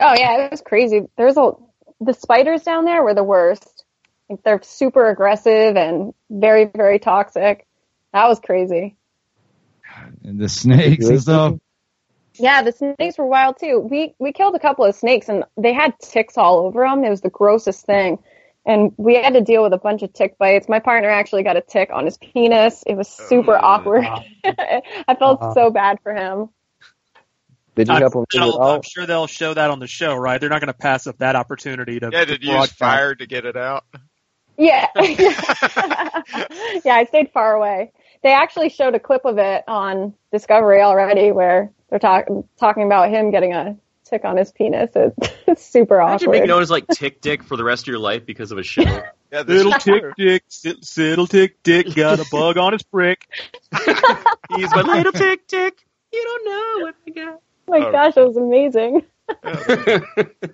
oh 0.00 0.14
yeah, 0.14 0.44
it 0.44 0.50
was 0.50 0.60
crazy. 0.60 1.02
There's 1.16 1.36
a 1.36 1.52
the 2.00 2.12
spiders 2.12 2.62
down 2.62 2.84
there 2.84 3.02
were 3.02 3.14
the 3.14 3.24
worst. 3.24 3.84
Like 4.28 4.42
they're 4.42 4.62
super 4.62 5.08
aggressive 5.08 5.76
and 5.76 6.14
very 6.30 6.66
very 6.66 6.98
toxic. 6.98 7.66
That 8.12 8.28
was 8.28 8.40
crazy. 8.40 8.96
And 10.24 10.38
the 10.38 10.48
snakes 10.48 11.06
and 11.06 11.20
stuff. 11.20 11.54
Yeah, 12.34 12.62
the 12.62 12.72
snakes 12.72 13.18
were 13.18 13.26
wild 13.26 13.58
too. 13.58 13.78
We 13.80 14.14
we 14.18 14.32
killed 14.32 14.54
a 14.54 14.58
couple 14.58 14.84
of 14.84 14.94
snakes 14.94 15.28
and 15.28 15.44
they 15.56 15.72
had 15.72 15.98
ticks 16.00 16.38
all 16.38 16.60
over 16.60 16.82
them. 16.82 17.04
It 17.04 17.10
was 17.10 17.20
the 17.20 17.30
grossest 17.30 17.84
thing. 17.86 18.18
And 18.64 18.92
we 18.96 19.16
had 19.16 19.34
to 19.34 19.40
deal 19.40 19.62
with 19.64 19.72
a 19.72 19.78
bunch 19.78 20.02
of 20.02 20.12
tick 20.12 20.38
bites. 20.38 20.68
My 20.68 20.78
partner 20.78 21.10
actually 21.10 21.42
got 21.42 21.56
a 21.56 21.60
tick 21.60 21.90
on 21.92 22.04
his 22.04 22.16
penis. 22.16 22.84
It 22.86 22.94
was 22.94 23.08
super 23.08 23.56
awkward. 23.56 24.04
I 24.44 25.16
felt 25.18 25.42
Uh-huh. 25.42 25.54
so 25.54 25.70
bad 25.70 25.98
for 26.02 26.14
him. 26.14 26.48
Did 27.74 27.88
you 27.88 27.94
I'm, 27.94 28.00
help 28.02 28.12
them 28.12 28.24
get 28.30 28.42
it 28.42 28.44
sure- 28.52 28.62
I'm 28.62 28.78
off? 28.78 28.86
sure 28.86 29.04
they'll 29.06 29.26
show 29.26 29.52
that 29.54 29.70
on 29.70 29.78
the 29.80 29.86
show, 29.88 30.14
right? 30.14 30.40
They're 30.40 30.50
not 30.50 30.60
going 30.60 30.68
to 30.72 30.78
pass 30.78 31.06
up 31.08 31.18
that 31.18 31.34
opportunity 31.36 31.98
to. 32.00 32.10
Yeah, 32.12 32.20
to 32.20 32.26
did 32.26 32.44
you 32.44 32.52
use 32.54 32.70
fire 32.70 33.14
to 33.14 33.26
get 33.26 33.44
it 33.46 33.56
out? 33.56 33.84
Yeah. 34.56 34.86
yeah, 34.96 36.94
I 36.94 37.06
stayed 37.08 37.30
far 37.32 37.54
away. 37.54 37.92
They 38.22 38.32
actually 38.32 38.68
showed 38.68 38.94
a 38.94 39.00
clip 39.00 39.24
of 39.24 39.38
it 39.38 39.64
on 39.66 40.14
Discovery 40.30 40.82
already 40.82 41.32
where 41.32 41.72
they're 41.92 41.98
talking 41.98 42.42
talking 42.58 42.84
about 42.84 43.10
him 43.10 43.30
getting 43.30 43.52
a 43.52 43.76
tick 44.06 44.24
on 44.24 44.38
his 44.38 44.50
penis. 44.50 44.90
It, 44.96 45.12
it's 45.46 45.62
super 45.64 46.00
Imagine 46.00 46.28
awkward. 46.28 46.32
being 46.38 46.48
known 46.48 46.62
as 46.62 46.70
like 46.70 46.86
Tick 46.88 47.20
Dick 47.20 47.42
for 47.42 47.58
the 47.58 47.64
rest 47.64 47.82
of 47.82 47.88
your 47.88 47.98
life 47.98 48.24
because 48.24 48.50
of 48.50 48.56
a 48.56 48.62
show. 48.62 48.80
Yeah, 48.82 49.42
Little 49.46 49.74
is 49.74 49.82
tick 49.84 50.00
true. 50.02 50.12
dick, 50.16 50.42
sit, 50.48 50.80
siddle 50.80 51.28
tick 51.28 51.62
dick, 51.62 51.94
got 51.94 52.18
a 52.18 52.24
bug 52.32 52.56
on 52.56 52.72
his 52.72 52.82
prick. 52.82 53.28
He's 54.56 54.70
my 54.74 54.80
little 54.82 55.12
Tick 55.12 55.46
Dick. 55.46 55.84
You 56.12 56.22
don't 56.22 56.44
know 56.46 56.86
what 56.86 56.94
I 57.06 57.10
got. 57.10 57.34
oh 57.34 57.40
my 57.68 57.78
Oh. 57.86 57.92
gosh, 57.92 58.14
that 58.14 58.26
was 58.26 58.36
amazing. 58.38 59.02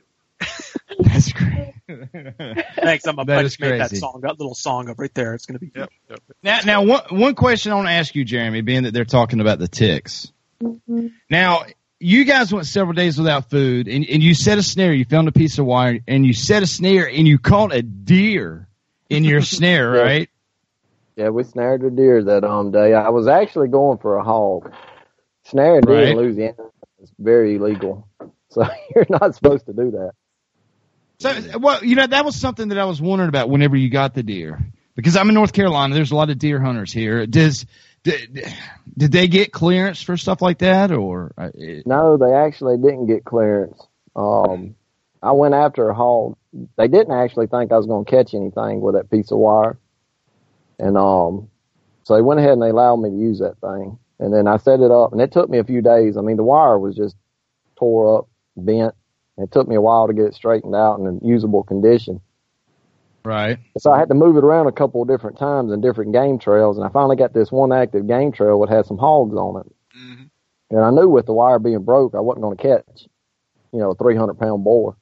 That's 1.00 1.32
great. 1.32 1.74
Thanks, 2.76 3.06
I'm 3.06 3.16
That 3.16 3.30
I 3.30 3.40
is 3.42 3.56
just 3.56 3.60
made 3.60 3.80
that 3.80 3.96
song, 3.96 4.20
that 4.22 4.38
little 4.38 4.54
song 4.54 4.88
up 4.88 4.98
right 4.98 5.12
there. 5.14 5.34
It's 5.34 5.46
going 5.46 5.58
to 5.58 5.66
be. 5.66 5.72
Yep, 5.74 5.90
yep. 6.10 6.20
Now, 6.42 6.60
now, 6.64 6.82
one 6.84 7.02
one 7.10 7.34
question 7.34 7.72
I 7.72 7.76
want 7.76 7.88
to 7.88 7.92
ask 7.92 8.14
you, 8.14 8.24
Jeremy, 8.24 8.60
being 8.60 8.84
that 8.84 8.94
they're 8.94 9.04
talking 9.04 9.40
about 9.40 9.58
the 9.58 9.68
ticks. 9.68 10.32
Now, 11.30 11.64
you 12.00 12.24
guys 12.24 12.52
went 12.52 12.66
several 12.66 12.94
days 12.94 13.18
without 13.18 13.50
food, 13.50 13.88
and, 13.88 14.04
and 14.08 14.22
you 14.22 14.34
set 14.34 14.58
a 14.58 14.62
snare. 14.62 14.92
You 14.92 15.04
found 15.04 15.28
a 15.28 15.32
piece 15.32 15.58
of 15.58 15.66
wire, 15.66 16.00
and 16.06 16.24
you 16.24 16.32
set 16.32 16.62
a 16.62 16.66
snare, 16.66 17.08
and 17.08 17.26
you 17.26 17.38
caught 17.38 17.72
a 17.74 17.82
deer 17.82 18.68
in 19.10 19.24
your 19.24 19.42
snare, 19.42 19.94
Yeah. 19.94 20.02
right? 20.02 20.30
Yeah, 21.16 21.28
we 21.30 21.42
snared 21.42 21.82
a 21.82 21.90
deer 21.90 22.22
that 22.24 22.44
um 22.44 22.70
day. 22.70 22.94
I 22.94 23.08
was 23.08 23.26
actually 23.26 23.68
going 23.68 23.98
for 23.98 24.16
a 24.16 24.22
hog. 24.24 24.72
Snaring 25.46 25.80
deer 25.80 25.94
Right. 25.94 26.08
in 26.10 26.16
Louisiana 26.16 26.54
is 27.02 27.10
very 27.18 27.56
illegal, 27.56 28.06
so 28.50 28.64
you're 28.94 29.06
not 29.10 29.34
supposed 29.34 29.66
to 29.66 29.72
do 29.72 29.90
that. 29.92 30.12
So, 31.20 31.58
well, 31.58 31.84
you 31.84 31.96
know, 31.96 32.06
that 32.06 32.24
was 32.24 32.36
something 32.36 32.68
that 32.68 32.78
I 32.78 32.84
was 32.84 33.02
wondering 33.02 33.28
about 33.28 33.50
whenever 33.50 33.76
you 33.76 33.90
got 33.90 34.14
the 34.14 34.22
deer, 34.22 34.60
because 34.94 35.16
I'm 35.16 35.28
in 35.28 35.34
North 35.34 35.52
Carolina. 35.52 35.92
There's 35.94 36.12
a 36.12 36.16
lot 36.16 36.30
of 36.30 36.38
deer 36.38 36.60
hunters 36.60 36.92
here. 36.92 37.26
Does 37.26 37.66
did, 38.02 38.44
did 38.96 39.12
they 39.12 39.28
get 39.28 39.52
clearance 39.52 40.02
for 40.02 40.16
stuff 40.16 40.40
like 40.42 40.58
that, 40.58 40.92
or 40.92 41.32
uh, 41.38 41.50
it- 41.54 41.86
No, 41.86 42.16
they 42.16 42.32
actually 42.32 42.76
didn't 42.78 43.06
get 43.06 43.24
clearance. 43.24 43.86
Um, 44.16 44.74
I 45.22 45.32
went 45.32 45.54
after 45.54 45.88
a 45.88 45.94
haul. 45.94 46.36
They 46.76 46.88
didn't 46.88 47.12
actually 47.14 47.46
think 47.48 47.72
I 47.72 47.76
was 47.76 47.86
going 47.86 48.04
to 48.04 48.10
catch 48.10 48.34
anything 48.34 48.80
with 48.80 48.94
that 48.94 49.10
piece 49.10 49.30
of 49.30 49.38
wire. 49.38 49.78
And, 50.78 50.96
um, 50.96 51.48
so 52.04 52.14
they 52.14 52.22
went 52.22 52.40
ahead 52.40 52.52
and 52.52 52.62
they 52.62 52.70
allowed 52.70 52.96
me 52.96 53.10
to 53.10 53.16
use 53.16 53.38
that 53.40 53.60
thing. 53.60 53.98
And 54.18 54.32
then 54.32 54.46
I 54.48 54.56
set 54.56 54.80
it 54.80 54.90
up 54.90 55.12
and 55.12 55.20
it 55.20 55.30
took 55.32 55.50
me 55.50 55.58
a 55.58 55.64
few 55.64 55.82
days. 55.82 56.16
I 56.16 56.20
mean, 56.22 56.36
the 56.36 56.44
wire 56.44 56.78
was 56.78 56.96
just 56.96 57.16
tore 57.76 58.18
up, 58.18 58.28
bent. 58.56 58.94
It 59.36 59.52
took 59.52 59.68
me 59.68 59.76
a 59.76 59.80
while 59.80 60.06
to 60.08 60.12
get 60.14 60.24
it 60.26 60.34
straightened 60.34 60.74
out 60.74 60.98
in 60.98 61.06
a 61.06 61.26
usable 61.26 61.62
condition. 61.62 62.20
Right. 63.28 63.58
So 63.76 63.92
I 63.92 63.98
had 63.98 64.08
to 64.08 64.14
move 64.14 64.38
it 64.38 64.44
around 64.44 64.68
a 64.68 64.72
couple 64.72 65.02
of 65.02 65.08
different 65.08 65.38
times 65.38 65.70
in 65.70 65.82
different 65.82 66.14
game 66.14 66.38
trails, 66.38 66.78
and 66.78 66.86
I 66.86 66.88
finally 66.88 67.14
got 67.14 67.34
this 67.34 67.52
one 67.52 67.72
active 67.72 68.06
game 68.06 68.32
trail 68.32 68.58
that 68.60 68.74
had 68.74 68.86
some 68.86 68.96
hogs 68.96 69.36
on 69.36 69.60
it. 69.60 69.74
Mm-hmm. 69.98 70.22
And 70.70 70.80
I 70.80 70.88
knew 70.90 71.10
with 71.10 71.26
the 71.26 71.34
wire 71.34 71.58
being 71.58 71.82
broke, 71.84 72.14
I 72.14 72.20
wasn't 72.20 72.44
going 72.44 72.56
to 72.56 72.62
catch, 72.62 73.06
you 73.70 73.80
know, 73.80 73.90
a 73.90 73.94
300 73.94 74.32
pound 74.38 74.64
boar. 74.64 74.96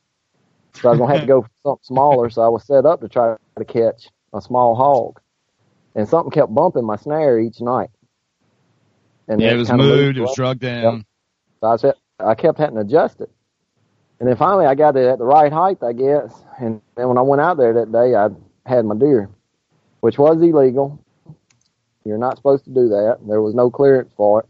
So 0.74 0.88
I 0.88 0.90
was 0.90 0.98
going 0.98 1.08
to 1.08 1.14
have 1.14 1.22
to 1.22 1.28
go 1.28 1.42
for 1.42 1.50
something 1.62 1.82
smaller. 1.84 2.28
So 2.28 2.42
I 2.42 2.48
was 2.48 2.64
set 2.64 2.84
up 2.84 3.00
to 3.02 3.08
try 3.08 3.36
to 3.58 3.64
catch 3.64 4.08
a 4.34 4.40
small 4.40 4.74
hog, 4.74 5.20
and 5.94 6.08
something 6.08 6.32
kept 6.32 6.52
bumping 6.52 6.84
my 6.84 6.96
snare 6.96 7.38
each 7.38 7.60
night. 7.60 7.90
And 9.28 9.40
yeah, 9.40 9.52
it 9.52 9.56
was 9.56 9.68
kinda 9.68 9.84
moved. 9.84 10.18
It 10.18 10.20
was 10.20 10.30
up. 10.30 10.36
drugged 10.36 10.60
down. 10.62 11.06
So 11.60 11.68
I 11.68 11.76
said, 11.76 11.94
I 12.18 12.34
kept 12.34 12.58
having 12.58 12.74
to 12.74 12.80
adjust 12.80 13.20
it. 13.20 13.30
And 14.18 14.28
then 14.28 14.36
finally 14.36 14.66
I 14.66 14.74
got 14.74 14.96
it 14.96 15.06
at 15.06 15.18
the 15.18 15.24
right 15.24 15.52
height, 15.52 15.82
I 15.82 15.92
guess. 15.92 16.32
And 16.58 16.80
then 16.96 17.08
when 17.08 17.18
I 17.18 17.22
went 17.22 17.42
out 17.42 17.58
there 17.58 17.74
that 17.74 17.92
day, 17.92 18.14
I 18.14 18.28
had 18.68 18.84
my 18.84 18.96
deer, 18.96 19.28
which 20.00 20.18
was 20.18 20.36
illegal. 20.40 21.02
You're 22.04 22.18
not 22.18 22.36
supposed 22.36 22.64
to 22.64 22.70
do 22.70 22.88
that. 22.88 23.18
There 23.26 23.42
was 23.42 23.54
no 23.54 23.70
clearance 23.70 24.12
for 24.16 24.40
it. 24.40 24.48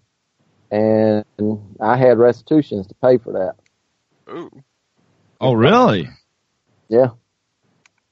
And 0.71 1.25
I 1.81 1.97
had 1.97 2.19
restitutions 2.19 2.87
to 2.89 2.95
pay 2.95 3.19
for 3.19 3.33
that. 3.33 4.33
Ooh. 4.33 4.51
Oh, 5.41 5.53
really? 5.53 6.09
Yeah. 6.89 7.11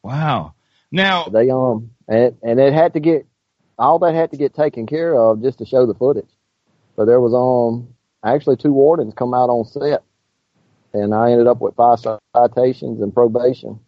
Wow. 0.02 0.54
Now 0.90 1.24
they 1.24 1.50
um 1.50 1.90
and 2.06 2.36
and 2.42 2.60
it 2.60 2.72
had 2.72 2.92
to 2.92 3.00
get 3.00 3.26
all 3.78 3.98
that 4.00 4.14
had 4.14 4.30
to 4.30 4.36
get 4.36 4.54
taken 4.54 4.86
care 4.86 5.16
of 5.16 5.42
just 5.42 5.58
to 5.58 5.66
show 5.66 5.86
the 5.86 5.94
footage. 5.94 6.28
So 6.94 7.04
there 7.04 7.20
was 7.20 7.34
um 7.34 7.94
actually 8.24 8.56
two 8.56 8.72
wardens 8.72 9.14
come 9.14 9.34
out 9.34 9.50
on 9.50 9.64
set, 9.64 10.02
and 10.94 11.14
I 11.14 11.32
ended 11.32 11.46
up 11.46 11.60
with 11.60 11.74
five 11.74 11.98
citations 12.34 13.00
and 13.02 13.12
probation. 13.12 13.78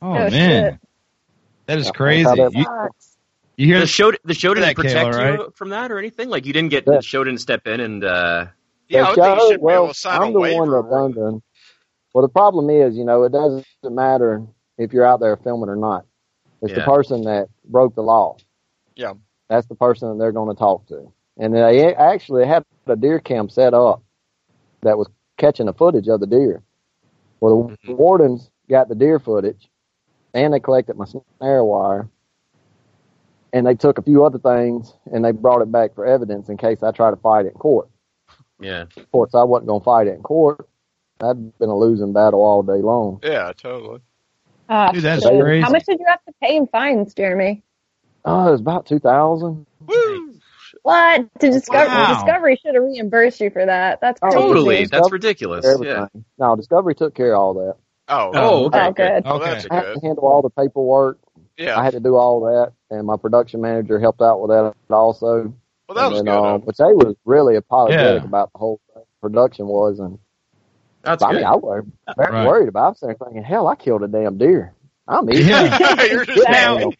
Oh, 0.00 0.10
Oh, 0.10 0.14
man, 0.14 0.30
shit. 0.30 0.80
that 1.66 1.78
is 1.78 1.90
crazy. 1.90 2.24
that 2.24 2.52
You, 2.54 2.64
you 3.56 3.66
hear 3.66 3.80
The 3.80 3.86
show 3.86 4.12
the 4.24 4.34
show 4.34 4.54
didn't 4.54 4.74
protect 4.76 5.14
Kaila, 5.14 5.38
you 5.38 5.52
from 5.56 5.70
that 5.70 5.90
or 5.90 5.98
anything. 5.98 6.28
Like 6.28 6.46
you 6.46 6.52
didn't 6.52 6.70
get 6.70 6.84
Yeah. 6.86 6.96
the 6.96 7.02
show 7.02 7.24
didn't 7.24 7.40
step 7.40 7.66
in 7.66 7.80
and 7.80 8.04
uh 8.04 8.46
Yeah, 8.88 9.00
I 9.00 9.02
The 9.02 9.08
would 9.08 9.14
think 9.14 9.26
you 9.34 9.40
show- 9.40 9.50
should 9.50 9.60
be 9.60 9.64
well, 9.64 9.82
able 9.84 9.88
to 9.88 9.94
sign 9.98 10.22
I'm 10.22 10.32
the 10.32 10.40
one 10.40 10.70
that 10.70 10.88
done 10.90 11.12
the. 11.12 11.42
Well, 12.14 12.22
the 12.22 12.28
problem 12.28 12.70
is, 12.70 12.96
you 12.96 13.04
know, 13.04 13.24
it 13.24 13.32
doesn't 13.32 13.64
matter 13.84 14.46
if 14.78 14.92
you're 14.92 15.04
out 15.04 15.20
there 15.20 15.36
filming 15.36 15.68
or 15.68 15.76
not. 15.76 16.06
It's 16.62 16.72
the 16.74 16.80
person 16.82 17.22
that 17.24 17.48
broke 17.66 17.94
the 17.94 18.02
law. 18.02 18.36
Yeah. 18.96 19.12
That's 19.48 19.66
the 19.66 19.74
person 19.74 20.08
that 20.10 20.18
they're 20.18 20.32
going 20.32 20.54
to 20.54 20.58
talk 20.58 20.86
to. 20.88 21.12
And 21.36 21.54
they 21.54 21.94
actually 21.94 22.46
had 22.46 22.64
a 22.86 22.96
deer 22.96 23.20
cam 23.20 23.48
set 23.48 23.74
up 23.74 24.02
that 24.82 24.96
was 24.98 25.08
catching 25.38 25.66
the 25.66 25.72
footage 25.72 26.08
of 26.08 26.20
the 26.20 26.26
deer. 26.26 26.62
Well, 27.40 27.72
the 27.84 27.94
wardens 27.94 28.50
got 28.68 28.88
the 28.88 28.94
deer 28.94 29.18
footage 29.18 29.68
and 30.34 30.52
they 30.52 30.60
collected 30.60 30.96
my 30.96 31.06
snare 31.06 31.64
wire 31.64 32.08
and 33.52 33.66
they 33.66 33.74
took 33.74 33.96
a 33.98 34.02
few 34.02 34.24
other 34.24 34.38
things 34.38 34.92
and 35.12 35.24
they 35.24 35.30
brought 35.32 35.62
it 35.62 35.72
back 35.72 35.94
for 35.94 36.04
evidence 36.04 36.48
in 36.48 36.56
case 36.58 36.82
I 36.82 36.90
try 36.90 37.10
to 37.10 37.16
fight 37.16 37.46
it 37.46 37.52
in 37.52 37.54
court. 37.54 37.88
yeah. 38.60 38.82
Of 38.96 39.10
course, 39.10 39.34
I 39.34 39.44
wasn't 39.44 39.68
going 39.68 39.80
to 39.80 39.84
fight 39.84 40.06
it 40.08 40.14
in 40.14 40.22
court. 40.22 40.68
I'd 41.20 41.58
been 41.58 41.68
a 41.70 41.76
losing 41.76 42.12
battle 42.12 42.40
all 42.40 42.62
day 42.62 42.82
long. 42.82 43.20
Yeah, 43.22 43.52
totally. 43.56 44.00
Ah, 44.68 44.92
Dude, 44.92 45.02
that's 45.02 45.22
shit. 45.22 45.40
crazy. 45.40 45.62
How 45.62 45.70
much 45.70 45.84
did 45.86 45.98
you 45.98 46.06
have 46.06 46.22
to 46.26 46.32
pay 46.42 46.56
in 46.56 46.66
fines, 46.66 47.14
Jeremy? 47.14 47.62
Oh, 48.24 48.48
it 48.48 48.50
was 48.52 48.60
about 48.60 48.84
2000 48.86 49.66
Woo! 49.86 50.37
What? 50.82 51.26
To 51.40 51.50
Discovery, 51.50 51.88
Wow. 51.88 52.14
Discovery 52.14 52.60
should 52.64 52.74
have 52.74 52.84
reimbursed 52.84 53.40
you 53.40 53.50
for 53.50 53.64
that. 53.66 54.00
That's 54.00 54.18
Oh, 54.22 54.28
crazy. 54.30 54.38
Totally. 54.46 54.76
Discovery- 54.80 55.00
That's 55.00 55.12
ridiculous. 55.12 55.66
everything. 55.66 55.94
Yeah. 56.14 56.20
No, 56.38 56.56
Discovery 56.56 56.94
took 56.94 57.14
care 57.14 57.34
of 57.34 57.40
all 57.40 57.54
that. 57.54 57.76
Oh, 58.08 58.30
Oh, 58.34 58.64
okay. 58.66 58.86
Oh, 58.86 58.92
good. 58.92 59.24
Well, 59.24 59.34
Okay. 59.36 59.44
that's 59.50 59.66
I 59.70 59.74
had 59.74 59.84
good. 59.84 59.94
to 60.00 60.06
handle 60.06 60.24
all 60.26 60.40
the 60.42 60.50
paperwork. 60.50 61.18
Yeah, 61.58 61.78
I 61.78 61.82
had 61.84 61.92
to 61.94 62.00
do 62.00 62.14
all 62.16 62.40
that, 62.42 62.72
and 62.90 63.06
my 63.06 63.16
production 63.16 63.60
manager 63.60 63.98
helped 63.98 64.22
out 64.22 64.40
with 64.40 64.50
that 64.50 64.74
also. 64.94 65.52
Well, 65.88 65.96
that 65.96 66.10
was 66.10 66.20
and 66.20 66.28
good. 66.28 66.32
then, 66.34 66.38
uh, 66.44 66.58
though. 66.58 66.58
but 66.58 66.76
they 66.76 66.92
was 66.92 67.16
really 67.24 67.56
apologetic 67.56 68.22
Yeah. 68.22 68.28
about 68.28 68.52
the 68.52 68.58
whole 68.58 68.80
thing. 68.94 69.02
production 69.20 69.66
was, 69.66 69.98
and 69.98 70.16
That's 71.02 71.22
I 71.24 71.30
good. 71.32 71.36
mean, 71.38 71.44
I 71.46 71.56
was 71.56 71.84
very 72.16 72.32
Right. 72.32 72.46
worried 72.46 72.68
about. 72.68 72.96
it. 73.02 73.04
I 73.04 73.06
was 73.08 73.16
thinking, 73.18 73.42
hell, 73.42 73.66
I 73.66 73.74
killed 73.74 74.04
a 74.04 74.08
damn 74.08 74.38
deer. 74.38 74.72
I'm 75.08 75.30
easy. 75.30 75.48
Yeah. 75.48 76.04
You're 76.10 76.24
just 76.26 76.48
Now- 76.48 76.90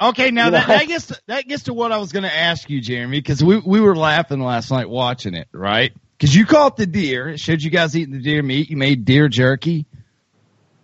Okay, 0.00 0.30
now 0.30 0.50
that, 0.50 0.68
that 0.68 0.86
gets 0.86 1.06
to, 1.08 1.20
that 1.26 1.46
gets 1.48 1.64
to 1.64 1.74
what 1.74 1.90
I 1.92 1.98
was 1.98 2.12
going 2.12 2.22
to 2.22 2.34
ask 2.34 2.70
you, 2.70 2.80
Jeremy, 2.80 3.18
because 3.18 3.42
we 3.42 3.58
we 3.58 3.80
were 3.80 3.96
laughing 3.96 4.40
last 4.40 4.70
night 4.70 4.88
watching 4.88 5.34
it, 5.34 5.48
right? 5.52 5.92
Because 6.16 6.34
you 6.34 6.46
caught 6.46 6.76
the 6.76 6.86
deer, 6.86 7.28
it 7.30 7.40
showed 7.40 7.60
you 7.62 7.70
guys 7.70 7.96
eating 7.96 8.12
the 8.14 8.22
deer 8.22 8.42
meat, 8.42 8.70
you 8.70 8.76
made 8.76 9.04
deer 9.04 9.28
jerky, 9.28 9.86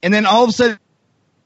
and 0.03 0.13
then 0.13 0.27
all 0.27 0.45
of 0.45 0.51
a 0.51 0.53
sudden 0.53 0.79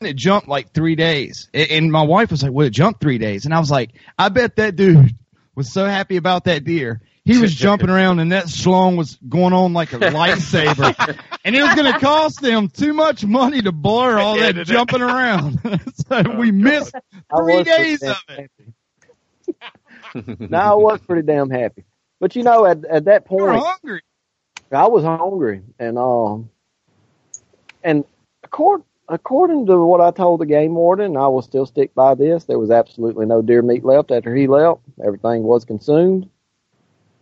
it 0.01 0.17
jumped 0.17 0.49
like 0.49 0.73
three 0.73 0.95
days, 0.97 1.49
and 1.53 1.93
my 1.93 2.03
wife 2.03 2.31
was 2.31 2.43
like, 2.43 2.53
"Well, 2.53 2.67
it 2.67 2.71
jumped 2.71 3.01
three 3.03 3.19
days," 3.19 3.45
and 3.45 3.53
I 3.53 3.59
was 3.61 3.71
like, 3.71 3.91
"I 4.19 4.31
bet 4.31 4.57
that 4.57 4.75
dude 4.77 5.15
was 5.55 5.71
so 5.73 5.85
happy 5.85 6.17
about 6.17 6.45
that 6.45 6.65
deer." 6.65 7.03
He 7.25 7.39
was 7.39 7.55
jumping 7.55 7.91
around 7.91 8.19
and 8.19 8.33
that 8.33 8.47
schlong 8.47 8.97
was 8.97 9.17
going 9.29 9.53
on 9.53 9.73
like 9.73 9.93
a 9.93 9.99
lightsaber. 9.99 11.19
and 11.45 11.55
it 11.55 11.63
was 11.63 11.75
going 11.75 11.93
to 11.93 11.99
cost 11.99 12.41
them 12.41 12.69
too 12.69 12.93
much 12.95 13.25
money 13.25 13.63
to 13.63 13.73
blur 13.73 14.19
all 14.19 14.37
that 14.39 14.55
did 14.55 14.67
jumping 14.67 15.03
around. 15.03 15.61
so 16.09 16.23
Oh, 16.27 16.37
we 16.37 16.51
missed 16.51 16.95
I 17.31 17.37
three 17.37 17.63
days 17.63 18.03
of 18.03 18.17
it. 18.29 18.51
happy. 20.15 20.37
no, 20.49 20.59
I 20.59 20.75
was 20.75 21.01
pretty 21.03 21.23
damn 21.27 21.51
happy. 21.51 21.85
But 22.21 22.35
you 22.37 22.43
know, 22.43 22.65
at 22.67 22.85
at 22.85 23.05
that 23.05 23.27
You 23.31 23.45
were 23.45 23.53
point, 23.53 23.65
hungry. 23.65 24.03
I 24.73 24.87
was 24.89 25.05
hungry, 25.05 25.63
and 25.79 25.99
um, 25.99 26.51
and 27.83 28.05
accord, 28.45 28.83
according 29.09 29.67
to 29.67 29.79
what 29.85 30.01
I 30.01 30.11
told 30.11 30.41
the 30.41 30.47
game 30.47 30.75
warden, 30.75 31.17
I 31.17 31.29
will 31.29 31.43
still 31.43 31.67
stick 31.67 31.95
by 31.95 32.15
this. 32.15 32.45
There 32.45 32.59
was 32.59 32.71
absolutely 32.71 33.27
no 33.27 33.43
deer 33.43 33.63
meat 33.63 33.85
left 33.85 34.11
after 34.11 34.35
he 34.35 34.47
left. 34.47 34.81
Everything 35.05 35.43
was 35.43 35.65
consumed. 35.65 36.29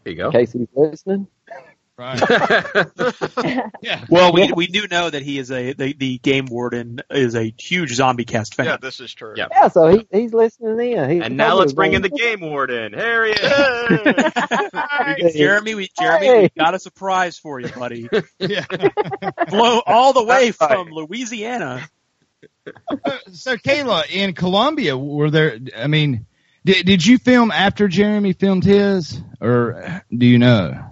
There 0.09 0.15
you 0.17 0.25
In 0.27 0.31
go. 0.33 0.39
case 0.39 0.53
he's 0.53 0.69
listening. 0.75 1.27
Right. 1.99 2.21
yeah. 3.83 4.05
Well, 4.09 4.33
we 4.33 4.53
we 4.53 4.69
do 4.69 4.87
know 4.87 5.11
that 5.11 5.23
he 5.23 5.37
is 5.41 5.51
a 5.51 5.73
the, 5.73 5.93
the 5.95 6.19
game 6.19 6.47
warden 6.47 7.01
is 7.11 7.35
a 7.35 7.53
huge 7.59 7.93
zombie 7.95 8.25
cast 8.25 8.55
fan. 8.55 8.67
Yeah, 8.67 8.77
this 8.77 9.01
is 9.01 9.13
true. 9.13 9.35
Yeah. 9.37 9.49
Yeah, 9.51 9.67
so 9.67 9.89
he 9.89 10.07
he's 10.13 10.33
listening 10.33 10.93
in. 10.93 11.11
He, 11.11 11.19
and 11.21 11.37
now 11.37 11.57
let's 11.57 11.73
bring 11.73 11.95
in 11.95 12.03
the 12.03 12.09
game 12.09 12.41
warden. 12.41 12.93
Here 12.95 13.25
he 13.27 13.33
is. 13.33 15.23
We- 15.23 15.33
Jeremy, 15.33 15.75
we 15.75 15.89
Jeremy, 15.99 16.27
Hey. 16.27 16.43
we 16.43 16.49
got 16.57 16.75
a 16.75 16.79
surprise 16.79 17.37
for 17.39 17.59
you, 17.59 17.69
buddy. 17.69 18.09
Yeah. 18.39 18.65
Blow 19.49 19.81
all 19.85 20.13
the 20.13 20.23
way 20.25 20.47
That's 20.51 20.61
right. 20.61 20.71
from 20.79 20.91
Louisiana. 20.91 21.89
Uh, 22.67 23.19
so 23.33 23.57
Kaila, 23.57 24.09
in 24.11 24.35
Colombia, 24.35 24.97
were 24.97 25.31
there? 25.31 25.59
I 25.77 25.89
mean, 25.89 26.27
did 26.69 26.85
did 26.87 27.07
you 27.07 27.17
film 27.19 27.51
after 27.51 27.89
Jeremy 27.89 28.35
filmed 28.35 28.63
his, 28.65 29.21
or 29.41 30.03
do 30.15 30.27
you 30.27 30.39
know? 30.39 30.85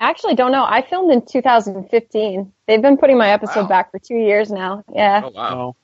I 0.00 0.08
Actually, 0.08 0.34
don't 0.36 0.52
know. 0.52 0.64
I 0.64 0.80
filmed 0.82 1.12
in 1.12 1.24
2015. 1.26 2.52
They've 2.66 2.80
been 2.82 2.96
putting 2.96 3.18
my 3.18 3.30
episode 3.30 3.62
Wow. 3.62 3.68
back 3.68 3.90
for 3.90 3.98
two 3.98 4.16
years 4.16 4.50
now. 4.50 4.84
Yeah. 4.94 5.20
Oh 5.24 5.28
wow. 5.30 5.54
Oh, 5.58 5.76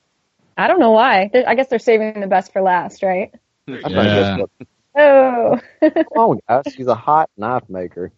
I 0.57 0.67
don't 0.67 0.79
know 0.79 0.91
why. 0.91 1.29
They- 1.31 1.45
I 1.45 1.53
guess 1.55 1.67
they're 1.67 1.77
saving 1.79 2.19
the 2.21 2.27
best 2.27 2.53
for 2.53 2.61
last, 2.61 3.03
right? 3.03 3.31
I 3.67 3.71
think 3.71 3.83
Yeah. 3.91 4.37
that's 4.37 4.41
what, 4.41 4.67
Oh. 4.95 5.59
come 5.81 6.05
on, 6.15 6.39
guys. 6.49 6.73
She's 6.75 6.87
a 6.87 6.95
hot 6.95 7.29
knife 7.37 7.69
maker. 7.69 8.11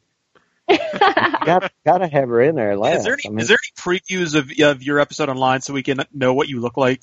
got 0.70 1.72
got 1.86 1.98
to 2.00 2.08
have 2.08 2.30
her 2.30 2.42
in 2.42 2.56
there 2.56 2.76
last. 2.78 3.00
is 3.00 3.04
there 3.06 3.14
any 3.14 3.24
I 3.28 3.30
mean, 3.30 3.40
is 3.40 3.48
there 3.50 3.58
any 3.62 4.00
previews 4.00 4.36
of 4.36 4.50
of 4.60 4.82
your 4.84 5.00
episode 5.00 5.30
online 5.30 5.62
so 5.62 5.74
we 5.74 5.84
can 5.84 6.00
know 6.14 6.34
what 6.34 6.48
you 6.50 6.60
look 6.60 6.78
like? 6.78 7.02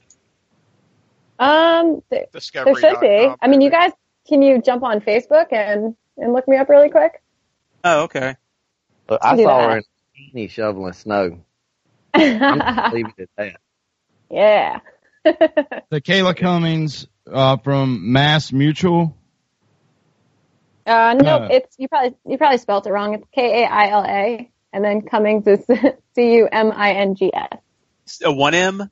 Um, 1.39 2.03
th- 2.11 2.29
there 2.33 2.41
should 2.41 3.01
be. 3.01 3.29
I 3.41 3.49
mean, 3.49 3.61
you 3.61 3.71
guys, 3.71 3.93
can 4.29 4.43
you 4.43 4.61
jump 4.63 4.83
on 4.83 5.01
Facebook 5.01 5.53
and 5.53 5.97
and 6.17 6.33
look 6.33 6.47
me 6.47 6.57
up 6.57 6.69
really 6.69 6.91
quick? 6.91 7.23
Oh, 7.85 8.03
okay. 8.05 8.37
Look, 9.09 9.21
I 9.25 9.37
saw 9.37 9.59
that. 9.59 9.71
her 9.71 9.77
in 9.79 9.83
a 9.83 10.39
bikini 10.39 10.51
shoveling 10.51 10.93
snow. 10.93 11.39
I'm 12.15 12.59
just 12.61 12.95
leaving 12.95 13.15
it 13.17 13.31
at 13.39 13.53
that. 13.55 13.61
yeah. 14.31 14.81
The 15.25 16.01
Kayla 16.01 16.37
Cummings 16.37 17.07
uh, 17.31 17.57
from 17.59 18.13
Mass 18.13 18.53
Mutual. 18.53 19.17
Uh, 20.85 21.15
nope, 21.15 21.43
Uh. 21.43 21.49
it's 21.51 21.77
you 21.79 21.89
probably 21.89 22.17
you 22.27 22.39
probably 22.39 22.59
spelled 22.59 22.87
it 22.87 22.91
wrong. 22.93 23.15
It's 23.15 23.25
K 23.33 23.63
A 23.63 23.67
I 23.69 23.91
L 23.91 24.05
A, 24.05 24.51
and 24.73 24.85
then 24.85 25.03
Cumings 25.03 25.47
is 25.47 25.65
C 26.15 26.35
U 26.37 26.49
M 26.51 26.73
I 26.75 26.93
N 26.95 27.15
G 27.15 27.31
S. 27.33 28.21
A 28.25 28.33
one 28.33 28.55
M. 28.55 28.91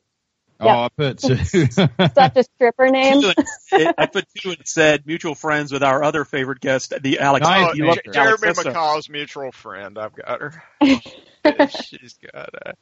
Oh, 0.60 0.66
Yeah. 0.66 0.76
I 0.78 0.88
put 0.88 1.18
two. 1.18 1.36
Such 1.70 2.36
a 2.36 2.42
stripper 2.42 2.88
name. 2.90 3.22
I 3.72 4.06
put 4.06 4.26
two 4.38 4.50
and 4.50 4.66
said 4.66 5.06
mutual 5.06 5.34
friends 5.34 5.72
with 5.72 5.82
our 5.82 6.02
other 6.02 6.24
favorite 6.24 6.60
guest, 6.60 6.92
the 7.02 7.18
Alex. 7.20 7.44
Nice. 7.46 7.68
Oh, 7.70 7.74
you 7.74 7.86
love 7.86 7.96
J- 7.96 8.18
Alex 8.18 8.40
Jeremy 8.42 8.54
Sessa. 8.54 8.72
McCall's 8.74 9.08
mutual 9.08 9.52
friend. 9.52 9.98
I've 9.98 10.14
got 10.14 10.40
her. 10.40 10.62
She's 11.70 12.18
got 12.32 12.50
a. 12.54 12.74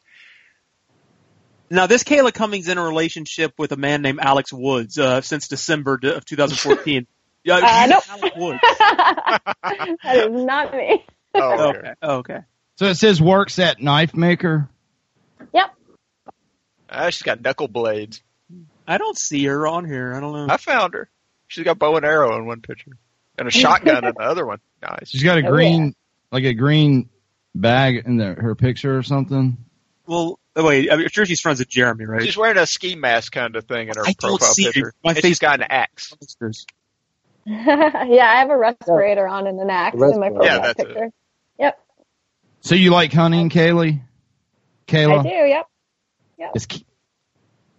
Now, 1.71 1.87
this 1.87 2.03
Kayla 2.03 2.33
Cummings 2.33 2.67
in 2.69 2.79
a 2.79 2.83
relationship 2.83 3.53
with 3.59 3.73
a 3.73 3.77
man 3.77 4.01
named 4.03 4.21
Alex 4.23 4.53
Woods 4.53 4.99
uh, 4.99 5.21
since 5.21 5.49
December 5.49 6.01
of 6.03 6.25
2014. 6.25 7.07
Yeah, 7.45 7.57
Uh, 7.63 7.87
nope. 7.87 8.03
Alex 8.11 8.37
Woods. 8.37 8.59
that 8.63 9.95
is 10.05 10.45
not 10.45 10.75
me. 10.75 11.05
Oh, 11.35 11.69
okay. 11.71 11.93
Okay. 12.03 12.39
So 12.77 12.87
it 12.87 12.95
says 12.97 13.21
works 13.21 13.59
at 13.59 13.83
knife 13.83 14.15
maker. 14.15 14.69
Yep. 15.53 15.75
Ah, 16.91 17.11
she's 17.11 17.23
got 17.23 17.41
knuckle 17.41 17.69
blades. 17.69 18.23
I 18.87 18.99
don't 18.99 19.19
see 19.19 19.45
her 19.45 19.67
on 19.67 19.85
here. 19.85 20.15
I 20.15 20.21
don't 20.21 20.33
know. 20.33 20.53
I 20.53 20.57
found 20.57 20.95
her. 20.95 21.09
She's 21.49 21.65
got 21.65 21.79
bow 21.79 21.97
and 21.97 22.05
arrow 22.07 22.37
in 22.37 22.47
one 22.47 22.61
picture 22.63 22.93
and 23.39 23.47
a 23.49 23.51
shotgun 23.51 24.05
in 24.05 24.15
the 24.15 24.23
other 24.23 24.47
one. 24.47 24.61
Nice. 24.83 25.09
She's 25.11 25.23
got 25.23 25.39
a 25.39 25.47
Oh, 25.47 25.51
green, 25.51 25.95
like 26.33 26.45
a 26.45 26.55
green 26.55 27.09
bag 27.55 28.03
in 28.07 28.17
the, 28.17 28.35
her 28.35 28.55
picture 28.55 28.97
or 28.97 29.03
something. 29.03 29.57
Well, 30.07 30.39
oh, 30.57 30.65
wait. 30.65 30.91
I'm 30.91 31.07
sure 31.09 31.27
she's 31.27 31.41
friends 31.41 31.59
with 31.59 31.69
Jeremy, 31.69 32.07
right? 32.07 32.23
She's 32.23 32.37
wearing 32.37 32.57
a 32.57 32.67
ski 32.67 32.95
mask 32.97 33.33
kind 33.33 33.57
of 33.57 33.65
thing 33.67 33.89
in 33.89 33.97
her 33.97 34.05
I 34.07 34.15
profile 34.19 34.49
see 34.55 34.65
picture. 34.65 34.95
My 35.05 35.11
and 35.11 35.17
face- 35.19 35.25
she's 35.31 35.39
got 35.39 35.61
an 35.61 35.67
axe. 35.69 36.15
yeah, 37.47 38.27
I 38.31 38.41
have 38.41 38.51
a 38.51 38.57
respirator 38.57 39.27
on 39.27 39.47
and 39.47 39.59
an 39.61 39.71
axe 39.71 39.97
in 40.01 40.21
my 40.21 40.29
profile 40.29 40.45
Yeah, 40.47 40.59
that's 40.61 40.81
it. 40.81 40.87
picture. 40.89 41.11
Yep, 41.59 41.79
So 42.61 42.75
you 42.75 42.91
like 42.91 43.13
hunting, 43.13 43.51
Kaylee? 43.51 44.01
Kaila? 44.87 45.21
I 45.21 45.23
do. 45.23 45.29
Yep, 45.29 45.67
It's 46.55 46.67
K- 46.67 46.85